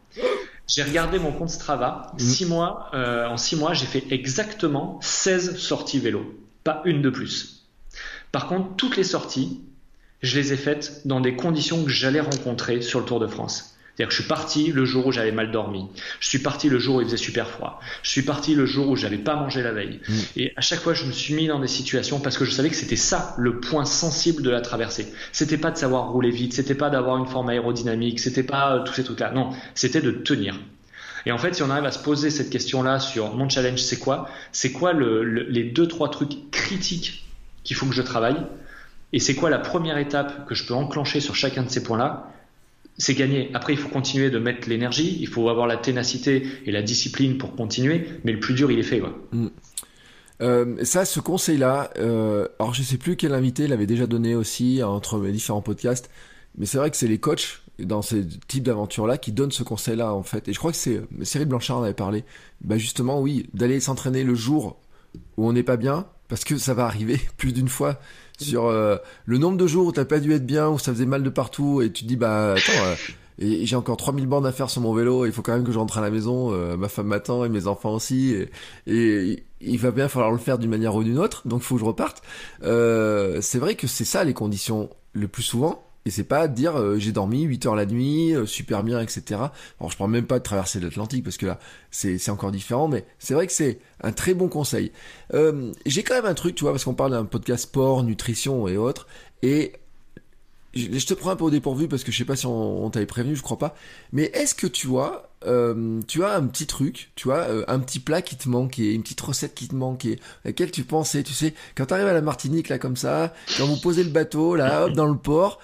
J'ai 0.67 0.83
regardé 0.83 1.19
mon 1.19 1.31
compte 1.31 1.49
Strava. 1.49 2.11
Mm. 2.13 2.19
Six 2.19 2.45
mois, 2.45 2.89
euh, 2.93 3.27
en 3.27 3.37
six 3.37 3.55
mois, 3.55 3.73
j'ai 3.73 3.85
fait 3.85 4.03
exactement 4.11 4.99
16 5.01 5.57
sorties 5.57 5.99
vélo. 5.99 6.39
Pas 6.63 6.81
une 6.85 7.01
de 7.01 7.09
plus. 7.09 7.67
Par 8.31 8.47
contre, 8.47 8.75
toutes 8.75 8.97
les 8.97 9.03
sorties, 9.03 9.61
je 10.21 10.39
les 10.39 10.53
ai 10.53 10.57
faites 10.57 11.05
dans 11.05 11.21
des 11.21 11.35
conditions 11.35 11.83
que 11.83 11.89
j'allais 11.89 12.19
rencontrer 12.19 12.81
sur 12.81 12.99
le 12.99 13.05
Tour 13.05 13.19
de 13.19 13.27
France. 13.27 13.74
C'est-à-dire 13.95 14.09
que 14.09 14.13
je 14.13 14.21
suis 14.21 14.27
parti 14.27 14.71
le 14.73 14.83
jour 14.83 15.07
où 15.07 15.11
j'avais 15.13 15.31
mal 15.31 15.51
dormi. 15.51 15.85
Je 16.19 16.27
suis 16.27 16.39
parti 16.39 16.67
le 16.67 16.79
jour 16.79 16.97
où 16.97 17.01
il 17.01 17.05
faisait 17.05 17.15
super 17.15 17.49
froid. 17.49 17.79
Je 18.03 18.09
suis 18.09 18.23
parti 18.23 18.53
le 18.53 18.65
jour 18.65 18.89
où 18.89 18.97
j'avais 18.97 19.17
pas 19.17 19.35
mangé 19.35 19.63
la 19.63 19.71
veille. 19.71 20.01
Mm. 20.07 20.13
Et 20.35 20.53
à 20.57 20.61
chaque 20.61 20.79
fois, 20.79 20.93
je 20.93 21.05
me 21.05 21.13
suis 21.13 21.33
mis 21.33 21.47
dans 21.47 21.59
des 21.59 21.67
situations 21.67 22.19
parce 22.19 22.37
que 22.37 22.43
je 22.43 22.51
savais 22.51 22.69
que 22.69 22.75
c'était 22.75 22.97
ça 22.97 23.33
le 23.37 23.61
point 23.61 23.85
sensible 23.85 24.43
de 24.43 24.49
la 24.49 24.59
traversée. 24.59 25.07
C'était 25.31 25.57
pas 25.57 25.71
de 25.71 25.77
savoir 25.77 26.11
rouler 26.11 26.29
vite, 26.29 26.53
c'était 26.53 26.75
pas 26.75 26.89
d'avoir 26.89 27.15
une 27.17 27.25
forme 27.25 27.47
aérodynamique, 27.47 28.19
c'était 28.19 28.43
pas 28.43 28.75
euh, 28.75 28.83
tous 28.83 28.93
ces 28.93 29.05
trucs-là. 29.05 29.31
Non, 29.31 29.51
c'était 29.75 30.01
de 30.01 30.11
tenir. 30.11 30.59
Et 31.25 31.31
en 31.31 31.37
fait, 31.37 31.55
si 31.55 31.63
on 31.63 31.69
arrive 31.69 31.85
à 31.85 31.91
se 31.91 31.99
poser 31.99 32.29
cette 32.29 32.49
question-là 32.49 32.99
sur 32.99 33.33
mon 33.33 33.47
challenge, 33.47 33.79
c'est 33.79 33.97
quoi? 33.97 34.29
C'est 34.51 34.73
quoi 34.73 34.91
le, 34.93 35.23
les 35.23 35.63
deux 35.63 35.87
trois 35.87 36.09
trucs 36.09 36.51
critiques 36.51 37.25
qu'il 37.63 37.75
faut 37.75 37.85
que 37.85 37.95
je 37.95 38.01
travaille? 38.01 38.37
Et 39.13 39.19
c'est 39.19 39.35
quoi 39.35 39.49
la 39.49 39.59
première 39.59 39.97
étape 39.97 40.45
que 40.47 40.53
je 40.53 40.65
peux 40.65 40.73
enclencher 40.73 41.21
sur 41.21 41.35
chacun 41.35 41.63
de 41.63 41.69
ces 41.69 41.81
points-là? 41.81 42.31
C'est 42.97 43.15
gagné. 43.15 43.49
Après, 43.53 43.73
il 43.73 43.79
faut 43.79 43.89
continuer 43.89 44.29
de 44.29 44.39
mettre 44.39 44.69
l'énergie, 44.69 45.17
il 45.19 45.27
faut 45.27 45.49
avoir 45.49 45.67
la 45.67 45.77
ténacité 45.77 46.47
et 46.65 46.71
la 46.71 46.81
discipline 46.81 47.37
pour 47.37 47.55
continuer, 47.55 48.07
mais 48.23 48.31
le 48.31 48.39
plus 48.39 48.53
dur, 48.53 48.71
il 48.71 48.79
est 48.79 48.83
fait. 48.83 49.01
Mm. 49.31 49.47
Euh, 50.41 50.83
ça, 50.83 51.05
ce 51.05 51.19
conseil-là, 51.19 51.91
euh, 51.97 52.47
alors 52.59 52.73
je 52.73 52.83
sais 52.83 52.97
plus 52.97 53.15
quel 53.15 53.33
invité 53.33 53.67
l'avait 53.67 53.85
déjà 53.85 54.05
donné 54.05 54.35
aussi 54.35 54.83
entre 54.83 55.17
mes 55.17 55.31
différents 55.31 55.61
podcasts, 55.61 56.09
mais 56.57 56.65
c'est 56.65 56.77
vrai 56.77 56.91
que 56.91 56.97
c'est 56.97 57.07
les 57.07 57.19
coachs 57.19 57.61
dans 57.79 58.01
ces 58.01 58.25
types 58.47 58.63
d'aventures-là 58.63 59.17
qui 59.17 59.31
donnent 59.31 59.51
ce 59.51 59.63
conseil-là 59.63 60.13
en 60.13 60.23
fait. 60.23 60.47
Et 60.47 60.53
je 60.53 60.59
crois 60.59 60.71
que 60.71 60.77
c'est 60.77 61.01
Cyril 61.23 61.47
Blanchard 61.47 61.77
en 61.77 61.83
avait 61.83 61.93
parlé. 61.93 62.23
Bah 62.61 62.77
justement, 62.77 63.21
oui, 63.21 63.47
d'aller 63.53 63.79
s'entraîner 63.79 64.23
le 64.23 64.35
jour 64.35 64.79
où 65.37 65.47
on 65.47 65.53
n'est 65.53 65.63
pas 65.63 65.77
bien, 65.77 66.05
parce 66.27 66.43
que 66.43 66.57
ça 66.57 66.73
va 66.73 66.85
arriver 66.85 67.19
plus 67.37 67.53
d'une 67.53 67.69
fois 67.69 67.99
sur 68.39 68.65
euh, 68.65 68.97
le 69.25 69.37
nombre 69.37 69.57
de 69.57 69.67
jours 69.67 69.87
où 69.87 69.91
t'as 69.91 70.05
pas 70.05 70.19
dû 70.19 70.33
être 70.33 70.45
bien, 70.45 70.69
où 70.69 70.79
ça 70.79 70.91
faisait 70.91 71.05
mal 71.05 71.23
de 71.23 71.29
partout, 71.29 71.81
et 71.81 71.91
tu 71.91 72.03
te 72.03 72.07
dis 72.07 72.15
bah 72.15 72.53
attends, 72.53 72.85
euh, 72.85 72.95
et, 73.39 73.65
j'ai 73.65 73.75
encore 73.75 73.97
3000 73.97 74.27
bornes 74.27 74.45
à 74.45 74.51
faire 74.51 74.69
sur 74.69 74.81
mon 74.81 74.93
vélo, 74.93 75.25
il 75.25 75.31
faut 75.31 75.41
quand 75.41 75.53
même 75.53 75.63
que 75.63 75.71
je 75.71 75.79
rentre 75.79 75.97
à 75.97 76.01
la 76.01 76.09
maison, 76.09 76.53
euh, 76.53 76.77
ma 76.77 76.89
femme 76.89 77.07
m'attend 77.07 77.45
et 77.45 77.49
mes 77.49 77.67
enfants 77.67 77.93
aussi, 77.93 78.33
et, 78.33 78.49
et, 78.87 79.43
il 79.61 79.79
va 79.79 79.91
bien 79.91 80.07
falloir 80.07 80.31
le 80.31 80.37
faire 80.37 80.57
d'une 80.57 80.69
manière 80.69 80.95
ou 80.95 81.03
d'une 81.03 81.17
autre, 81.17 81.47
donc 81.47 81.61
faut 81.61 81.75
que 81.75 81.81
je 81.81 81.85
reparte. 81.85 82.21
c'est 82.61 83.59
vrai 83.59 83.75
que 83.75 83.87
c'est 83.87 84.05
ça 84.05 84.23
les 84.23 84.33
conditions 84.33 84.89
le 85.13 85.27
plus 85.27 85.43
souvent, 85.43 85.84
et 86.05 86.11
c'est 86.11 86.23
pas 86.23 86.47
dire 86.47 86.77
euh, 86.79 86.97
j'ai 86.99 87.11
dormi 87.11 87.41
8 87.41 87.65
heures 87.65 87.75
la 87.75 87.85
nuit, 87.85 88.33
euh, 88.35 88.45
super 88.45 88.83
bien, 88.83 88.99
etc. 88.99 89.23
Alors 89.79 89.91
je 89.91 89.97
parle 89.97 90.11
même 90.11 90.27
pas 90.27 90.37
de 90.37 90.43
traverser 90.43 90.79
l'Atlantique 90.79 91.23
parce 91.23 91.37
que 91.37 91.47
là 91.47 91.59
c'est 91.89 92.29
encore 92.29 92.51
différent, 92.51 92.87
mais 92.87 93.05
c'est 93.17 93.33
vrai 93.33 93.47
que 93.47 93.53
c'est 93.53 93.79
un 94.01 94.11
très 94.11 94.33
bon 94.33 94.47
conseil. 94.47 94.91
Euh, 95.33 95.71
j'ai 95.85 96.03
quand 96.03 96.13
même 96.13 96.25
un 96.25 96.35
truc, 96.35 96.55
tu 96.55 96.63
vois, 96.63 96.71
parce 96.71 96.83
qu'on 96.83 96.93
parle 96.93 97.11
d'un 97.11 97.25
podcast 97.25 97.63
sport, 97.63 98.03
nutrition 98.03 98.67
et 98.67 98.77
autres, 98.77 99.07
et 99.41 99.73
je 100.75 101.05
te 101.05 101.13
prends 101.13 101.31
un 101.31 101.35
peu 101.35 101.45
au 101.45 101.49
dépourvu 101.49 101.87
parce 101.87 102.03
que 102.03 102.11
je 102.11 102.17
sais 102.17 102.25
pas 102.25 102.35
si 102.35 102.45
on, 102.45 102.89
t'avait 102.89 103.05
prévenu, 103.05 103.35
je 103.35 103.41
crois 103.41 103.57
pas. 103.57 103.75
Mais 104.11 104.25
est-ce 104.33 104.55
que 104.55 104.67
tu 104.67 104.87
vois, 104.87 105.29
tu 106.07 106.23
as 106.23 106.35
un 106.35 106.47
petit 106.47 106.67
truc, 106.67 107.11
tu 107.15 107.27
vois, 107.27 107.47
un 107.69 107.79
petit 107.79 107.99
plat 107.99 108.21
qui 108.21 108.35
te 108.35 108.49
manque, 108.49 108.77
une 108.77 109.01
petite 109.01 109.21
recette 109.21 109.55
qui 109.55 109.67
te 109.67 109.75
manque, 109.75 110.05
à 110.05 110.47
laquelle 110.49 110.71
tu 110.71 110.83
pensais, 110.83 111.23
tu 111.23 111.33
sais, 111.33 111.53
quand 111.75 111.85
t'arrives 111.87 112.07
à 112.07 112.13
la 112.13 112.21
Martinique 112.21 112.69
là 112.69 112.77
comme 112.77 112.97
ça, 112.97 113.33
quand 113.57 113.65
vous 113.65 113.77
posez 113.77 114.03
le 114.03 114.09
bateau 114.09 114.55
là, 114.55 114.85
hop 114.85 114.93
dans 114.93 115.07
le 115.07 115.17
port, 115.17 115.59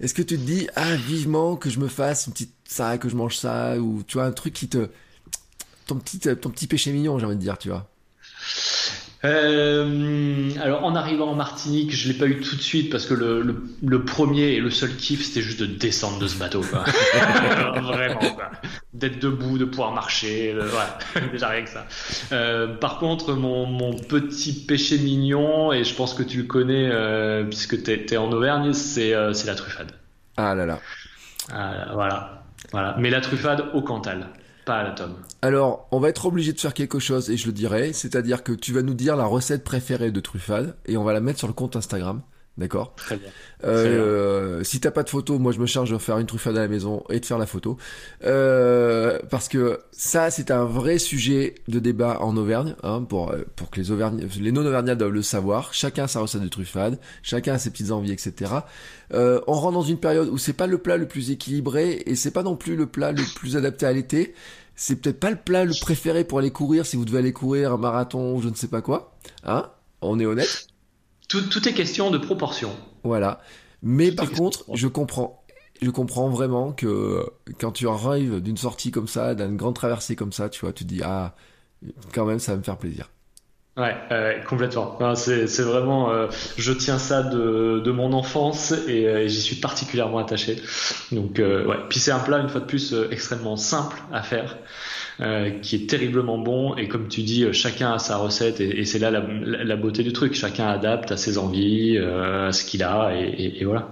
est-ce 0.00 0.14
que 0.14 0.22
tu 0.22 0.36
te 0.36 0.42
dis, 0.42 0.68
ah, 0.74 0.94
vivement 0.96 1.56
que 1.56 1.70
je 1.70 1.78
me 1.78 1.88
fasse 1.88 2.26
une 2.26 2.32
petite 2.32 2.54
ça, 2.72 2.98
que 2.98 3.08
je 3.08 3.16
mange 3.16 3.36
ça, 3.36 3.76
ou 3.78 4.02
tu 4.06 4.14
vois, 4.14 4.26
un 4.26 4.32
truc 4.32 4.54
qui 4.54 4.68
te. 4.68 4.88
Ton 5.86 5.96
petit, 5.96 6.18
ton 6.18 6.50
petit 6.50 6.66
péché 6.66 6.92
mignon, 6.92 7.18
j'ai 7.18 7.26
envie 7.26 7.36
de 7.36 7.40
dire, 7.40 7.58
tu 7.58 7.68
vois? 7.68 7.88
Euh, 9.24 10.50
alors 10.60 10.84
en 10.84 10.96
arrivant 10.96 11.28
en 11.28 11.34
Martinique, 11.36 11.94
je 11.94 12.08
l'ai 12.08 12.18
pas 12.18 12.26
eu 12.26 12.40
tout 12.40 12.56
de 12.56 12.60
suite 12.60 12.90
parce 12.90 13.06
que 13.06 13.14
le, 13.14 13.62
le, 13.80 14.04
premier 14.04 14.54
et 14.54 14.60
le 14.60 14.70
seul 14.70 14.96
kiff 14.96 15.24
c'était 15.24 15.42
juste 15.42 15.60
de 15.60 15.66
descendre 15.66 16.18
de 16.18 16.26
ce 16.26 16.36
bateau, 16.36 16.62
quoi. 16.62 16.84
Vraiment, 17.82 18.18
quoi. 18.18 18.50
D'être 18.94 19.20
debout, 19.20 19.58
de 19.58 19.64
pouvoir 19.64 19.92
marcher, 19.92 20.54
voilà, 20.56 20.98
déjà 21.32 21.48
rien 21.48 21.62
que 21.62 21.70
ça. 21.70 21.86
Euh, 22.32 22.74
par 22.74 22.98
contre, 22.98 23.34
mon, 23.34 23.64
mon, 23.66 23.92
petit 23.94 24.64
péché 24.66 24.98
mignon, 24.98 25.72
et 25.72 25.84
je 25.84 25.94
pense 25.94 26.14
que 26.14 26.24
tu 26.24 26.38
le 26.38 26.44
connais 26.44 26.90
euh, 26.90 27.44
puisque 27.44 27.80
tu 27.80 27.92
es, 27.92 28.16
en 28.16 28.32
Auvergne, 28.32 28.72
c'est 28.72 29.12
la 29.12 29.54
truffade. 29.54 29.92
Ah 30.36 30.56
là 30.56 30.66
là. 30.66 30.78
voilà, 31.92 32.42
voilà. 32.72 32.96
Mais 32.98 33.10
la 33.10 33.20
truffade 33.20 33.66
au 33.72 33.82
Cantal. 33.82 34.26
Pas 34.64 34.82
la. 34.84 34.94
Alors, 35.42 35.88
on 35.90 35.98
va 35.98 36.08
être 36.08 36.26
obligé 36.26 36.52
de 36.52 36.60
faire 36.60 36.74
quelque 36.74 36.98
chose, 36.98 37.30
et 37.30 37.36
je 37.36 37.46
le 37.46 37.52
dirai, 37.52 37.92
c'est-à-dire 37.92 38.44
que 38.44 38.52
tu 38.52 38.72
vas 38.72 38.82
nous 38.82 38.94
dire 38.94 39.16
la 39.16 39.24
recette 39.24 39.64
préférée 39.64 40.12
de 40.12 40.20
truffade, 40.20 40.76
et 40.86 40.96
on 40.96 41.04
va 41.04 41.12
la 41.12 41.20
mettre 41.20 41.38
sur 41.38 41.48
le 41.48 41.54
compte 41.54 41.74
Instagram. 41.74 42.22
D'accord 42.58 42.94
Très 42.96 43.16
bien. 43.16 43.30
Euh, 43.64 44.62
si 44.62 44.78
t'as 44.78 44.90
pas 44.90 45.02
de 45.02 45.08
photo, 45.08 45.38
moi 45.38 45.52
je 45.52 45.58
me 45.58 45.64
charge 45.64 45.90
de 45.90 45.96
faire 45.96 46.18
une 46.18 46.26
truffade 46.26 46.56
à 46.58 46.60
la 46.60 46.68
maison 46.68 47.02
et 47.08 47.18
de 47.18 47.24
faire 47.24 47.38
la 47.38 47.46
photo. 47.46 47.78
Euh, 48.24 49.18
parce 49.30 49.48
que 49.48 49.80
ça, 49.90 50.30
c'est 50.30 50.50
un 50.50 50.66
vrai 50.66 50.98
sujet 50.98 51.54
de 51.68 51.78
débat 51.78 52.20
en 52.20 52.36
Auvergne, 52.36 52.74
hein, 52.82 53.02
pour, 53.02 53.30
euh, 53.30 53.44
pour 53.56 53.70
que 53.70 53.80
les, 53.80 53.86
les 54.40 54.52
non-Auvergnats 54.52 54.96
doivent 54.96 55.12
le 55.12 55.22
savoir. 55.22 55.72
Chacun 55.72 56.04
a 56.04 56.08
sa 56.08 56.20
recette 56.20 56.42
de 56.42 56.48
truffade, 56.48 56.98
chacun 57.22 57.54
a 57.54 57.58
ses 57.58 57.70
petites 57.70 57.90
envies, 57.90 58.12
etc. 58.12 58.52
Euh, 59.14 59.40
on 59.46 59.54
rentre 59.54 59.74
dans 59.74 59.82
une 59.82 59.98
période 59.98 60.28
où 60.28 60.36
c'est 60.36 60.52
pas 60.52 60.66
le 60.66 60.76
plat 60.76 60.98
le 60.98 61.08
plus 61.08 61.30
équilibré 61.30 62.02
et 62.04 62.14
c'est 62.16 62.32
pas 62.32 62.42
non 62.42 62.56
plus 62.56 62.76
le 62.76 62.86
plat 62.86 63.12
le 63.12 63.22
plus 63.34 63.56
adapté 63.56 63.86
à 63.86 63.92
l'été. 63.92 64.34
C'est 64.76 64.96
peut-être 64.96 65.20
pas 65.20 65.30
le 65.30 65.36
plat 65.36 65.64
le 65.64 65.74
préféré 65.80 66.24
pour 66.24 66.38
aller 66.38 66.50
courir 66.50 66.84
si 66.84 66.96
vous 66.96 67.06
devez 67.06 67.18
aller 67.18 67.32
courir 67.32 67.72
un 67.72 67.76
marathon 67.78 68.34
ou 68.34 68.42
je 68.42 68.50
ne 68.50 68.54
sais 68.54 68.68
pas 68.68 68.82
quoi. 68.82 69.14
Hein 69.44 69.70
On 70.02 70.20
est 70.20 70.26
honnête. 70.26 70.66
Tout, 71.32 71.40
tout 71.48 71.66
est 71.66 71.72
question 71.72 72.10
de 72.10 72.18
proportion. 72.18 72.70
Voilà. 73.04 73.40
Mais 73.82 74.12
par 74.12 74.30
contre, 74.30 74.66
je 74.74 74.86
comprends, 74.86 75.42
je 75.80 75.88
comprends 75.88 76.28
vraiment 76.28 76.72
que 76.72 77.24
quand 77.58 77.72
tu 77.72 77.88
arrives 77.88 78.42
d'une 78.42 78.58
sortie 78.58 78.90
comme 78.90 79.08
ça, 79.08 79.34
d'une 79.34 79.56
grande 79.56 79.74
traversée 79.74 80.14
comme 80.14 80.32
ça, 80.32 80.50
tu 80.50 80.60
vois, 80.60 80.74
tu 80.74 80.84
te 80.84 80.88
dis 80.90 81.00
ah, 81.02 81.34
quand 82.12 82.26
même, 82.26 82.38
ça 82.38 82.52
va 82.52 82.58
me 82.58 82.62
faire 82.62 82.76
plaisir. 82.76 83.08
Ouais, 83.78 83.94
complètement. 84.46 85.14
c'est, 85.14 85.46
vraiment, 85.62 86.10
euh, 86.10 86.26
je 86.58 86.74
tiens 86.74 86.98
ça 86.98 87.22
de, 87.22 87.80
de 87.82 87.90
mon 87.90 88.12
enfance 88.12 88.72
et, 88.86 89.08
euh, 89.08 89.26
j'y 89.26 89.40
suis 89.40 89.56
particulièrement 89.56 90.18
attaché. 90.18 90.60
Donc, 91.10 91.38
euh, 91.38 91.64
ouais. 91.64 91.78
Puis 91.88 91.98
c'est 91.98 92.10
un 92.10 92.18
plat 92.18 92.40
une 92.40 92.50
fois 92.50 92.60
de 92.60 92.66
plus 92.66 92.94
extrêmement 93.10 93.56
simple 93.56 93.96
à 94.12 94.22
faire, 94.22 94.58
qui 95.62 95.76
est 95.76 95.88
terriblement 95.88 96.38
bon 96.38 96.74
et 96.76 96.88
comme 96.88 97.08
tu 97.08 97.22
dis, 97.22 97.46
chacun 97.52 97.92
a 97.92 97.98
sa 97.98 98.16
recette 98.16 98.60
et, 98.60 98.84
c'est 98.84 98.98
là 98.98 99.10
la, 99.10 99.20
la, 99.20 99.76
beauté 99.76 100.02
du 100.02 100.12
truc. 100.12 100.34
Chacun 100.34 100.66
adapte 100.66 101.12
à 101.12 101.16
ses 101.16 101.38
envies, 101.38 101.98
à 101.98 102.52
ce 102.52 102.64
qu'il 102.64 102.82
a 102.82 103.12
et, 103.14 103.60
et 103.60 103.64
voilà. 103.64 103.88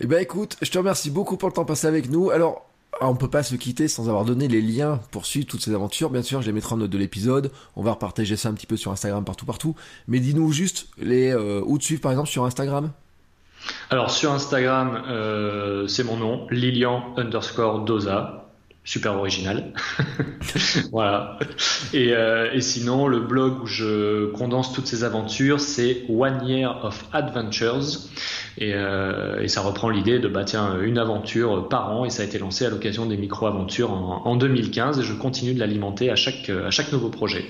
Eh 0.00 0.06
ben 0.06 0.20
écoute, 0.20 0.56
je 0.60 0.70
te 0.70 0.78
remercie 0.78 1.10
beaucoup 1.10 1.36
pour 1.36 1.48
le 1.48 1.54
temps 1.54 1.64
passé 1.64 1.86
avec 1.86 2.10
nous. 2.10 2.30
Alors, 2.30 2.66
ah, 3.00 3.08
on 3.08 3.16
peut 3.16 3.28
pas 3.28 3.42
se 3.42 3.54
quitter 3.56 3.88
sans 3.88 4.08
avoir 4.08 4.24
donné 4.24 4.48
les 4.48 4.60
liens 4.60 5.00
pour 5.10 5.26
suivre 5.26 5.46
toutes 5.46 5.62
ces 5.62 5.74
aventures. 5.74 6.10
Bien 6.10 6.22
sûr, 6.22 6.42
je 6.42 6.46
les 6.46 6.52
mettrai 6.52 6.74
en 6.74 6.78
note 6.78 6.90
de 6.90 6.98
l'épisode. 6.98 7.50
On 7.76 7.82
va 7.82 7.92
repartager 7.92 8.36
ça 8.36 8.48
un 8.48 8.54
petit 8.54 8.66
peu 8.66 8.76
sur 8.76 8.92
Instagram 8.92 9.24
partout 9.24 9.46
partout. 9.46 9.74
Mais 10.06 10.20
dis-nous 10.20 10.52
juste 10.52 10.88
les 10.98 11.30
euh, 11.30 11.60
où 11.64 11.78
te 11.78 11.84
suivre 11.84 12.00
par 12.00 12.12
exemple 12.12 12.28
sur 12.28 12.44
Instagram. 12.44 12.92
Alors 13.90 14.10
sur 14.10 14.32
Instagram, 14.32 15.02
euh, 15.08 15.86
c'est 15.86 16.04
mon 16.04 16.16
nom, 16.16 16.46
Lilian 16.50 17.14
underscore 17.16 17.84
Dosa 17.84 18.43
super 18.84 19.16
original. 19.16 19.72
voilà. 20.92 21.38
Et, 21.92 22.12
euh, 22.12 22.52
et, 22.52 22.60
sinon, 22.60 23.08
le 23.08 23.20
blog 23.20 23.62
où 23.62 23.66
je 23.66 24.26
condense 24.32 24.72
toutes 24.72 24.86
ces 24.86 25.04
aventures, 25.04 25.58
c'est 25.58 26.02
One 26.08 26.46
Year 26.46 26.84
of 26.84 27.06
Adventures. 27.12 28.08
Et, 28.58 28.72
euh, 28.74 29.40
et 29.40 29.48
ça 29.48 29.62
reprend 29.62 29.88
l'idée 29.88 30.18
de, 30.18 30.28
bah 30.28 30.44
tiens, 30.44 30.80
une 30.82 30.98
aventure 30.98 31.68
par 31.68 31.90
an. 31.92 32.04
Et 32.04 32.10
ça 32.10 32.22
a 32.22 32.26
été 32.26 32.38
lancé 32.38 32.66
à 32.66 32.70
l'occasion 32.70 33.06
des 33.06 33.16
micro-aventures 33.16 33.90
en, 33.90 34.22
en 34.26 34.36
2015. 34.36 35.00
Et 35.00 35.02
je 35.02 35.14
continue 35.14 35.54
de 35.54 35.60
l'alimenter 35.60 36.10
à 36.10 36.16
chaque, 36.16 36.50
à 36.50 36.70
chaque 36.70 36.92
nouveau 36.92 37.08
projet. 37.08 37.44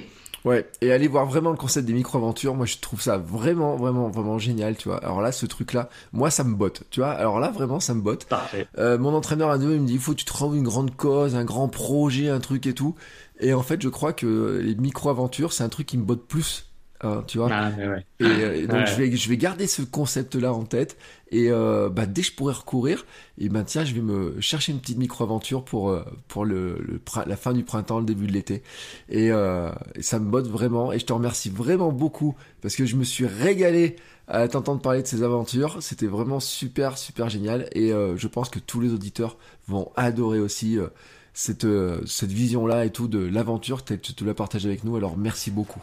Ouais, 0.45 0.69
et 0.83 0.93
aller 0.93 1.09
voir 1.09 1.25
vraiment 1.25 1.51
le 1.51 1.57
concept 1.57 1.87
des 1.87 1.95
micro-aventures, 1.95 2.55
moi 2.55 2.67
je 2.67 2.77
trouve 2.77 3.01
ça 3.01 3.17
vraiment, 3.17 3.77
vraiment, 3.77 4.11
vraiment 4.11 4.39
génial, 4.39 4.77
tu 4.77 4.89
vois. 4.89 4.99
Alors 4.99 5.23
là, 5.23 5.33
ce 5.33 5.47
truc-là, 5.47 5.89
moi 6.13 6.31
ça 6.31 6.45
me 6.45 6.55
botte, 6.55 6.83
tu 6.91 7.01
vois. 7.01 7.13
Alors 7.13 7.41
là, 7.41 7.51
vraiment, 7.51 7.81
ça 7.81 7.95
me 7.95 8.03
botte. 8.03 8.27
Parfait. 8.27 8.67
Euh, 8.77 8.99
mon 8.99 9.15
entraîneur 9.15 9.51
à 9.51 9.57
deux, 9.57 9.75
il 9.75 9.81
me 9.81 9.87
dit, 9.87 9.95
il 9.95 10.01
faut 10.01 10.13
que 10.13 10.19
tu 10.19 10.27
trouves 10.27 10.55
une 10.57 10.65
grande 10.65 10.95
cause, 10.95 11.35
un 11.35 11.45
grand 11.45 11.69
projet, 11.69 12.29
un 12.29 12.41
truc 12.41 12.67
et 12.67 12.75
tout. 12.75 12.95
Et 13.41 13.55
en 13.55 13.63
fait, 13.63 13.81
je 13.81 13.89
crois 13.89 14.13
que 14.13 14.61
les 14.63 14.75
micro-aventures, 14.75 15.55
c'est 15.55 15.65
un 15.65 15.71
truc 15.71 15.87
qui 15.87 15.97
me 15.97 16.05
botte 16.05 16.27
plus 16.27 16.67
Hein, 17.05 17.23
tu 17.27 17.39
vois. 17.39 17.49
Ah, 17.53 17.71
ouais. 17.71 18.05
et, 18.19 18.67
donc 18.67 18.87
je 18.87 18.95
vais 18.95 19.15
je 19.15 19.29
vais 19.29 19.37
garder 19.37 19.67
ce 19.67 19.83
concept 19.83 20.35
là 20.35 20.53
en 20.53 20.65
tête 20.65 20.97
et 21.35 21.51
euh, 21.51 21.89
bah, 21.89 22.07
dès 22.07 22.23
que 22.23 22.29
je 22.29 22.33
pourrai 22.33 22.55
recourir, 22.55 23.05
et 23.39 23.49
ben 23.49 23.65
tiens, 23.65 23.85
je 23.85 23.93
vais 23.93 24.01
me 24.01 24.41
chercher 24.41 24.71
une 24.71 24.79
petite 24.79 24.99
micro 24.99 25.25
aventure 25.25 25.65
pour 25.65 25.91
euh, 25.91 26.05
pour 26.29 26.45
le, 26.45 26.79
le, 26.79 27.01
la 27.27 27.37
fin 27.37 27.53
du 27.53 27.65
printemps, 27.65 27.99
le 27.99 28.07
début 28.07 28.29
de 28.29 28.33
l'été. 28.33 28.63
Et, 29.09 29.33
euh, 29.33 29.73
et, 29.97 30.03
ça 30.03 30.21
me 30.21 30.31
botte 30.31 30.47
vraiment 30.47 30.93
et 30.93 31.01
je 31.01 31.07
te 31.07 31.13
remercie 31.13 31.51
vraiment 31.51 31.91
beaucoup 31.91 32.37
parce 32.63 32.77
que 32.77 32.87
je 32.87 32.95
me 32.95 33.03
suis 33.03 33.27
régalé 33.27 33.97
à 34.29 34.47
t'entendre 34.47 34.81
parler 34.81 35.03
de 35.03 35.09
ces 35.09 35.25
aventures. 35.25 35.83
C'était 35.83 36.07
vraiment 36.07 36.39
super 36.39 36.97
super 36.99 37.29
génial 37.29 37.69
et 37.73 37.93
euh, 37.93 38.17
je 38.17 38.29
pense 38.29 38.49
que 38.49 38.61
tous 38.61 38.81
les 38.81 38.93
auditeurs 38.93 39.37
vont 39.67 39.91
adorer 39.97 40.39
aussi 40.39 40.79
euh, 40.79 40.87
cette 41.33 41.67
cette 42.07 42.31
vision 42.31 42.65
là 42.65 42.85
et 42.85 42.91
tout 42.91 43.09
de 43.09 43.19
l'aventure 43.19 43.85
que 43.85 43.95
tu 43.95 44.25
l'as 44.25 44.35
partagé 44.35 44.69
avec 44.69 44.85
nous. 44.85 44.95
Alors 44.95 45.17
merci 45.17 45.51
beaucoup. 45.51 45.83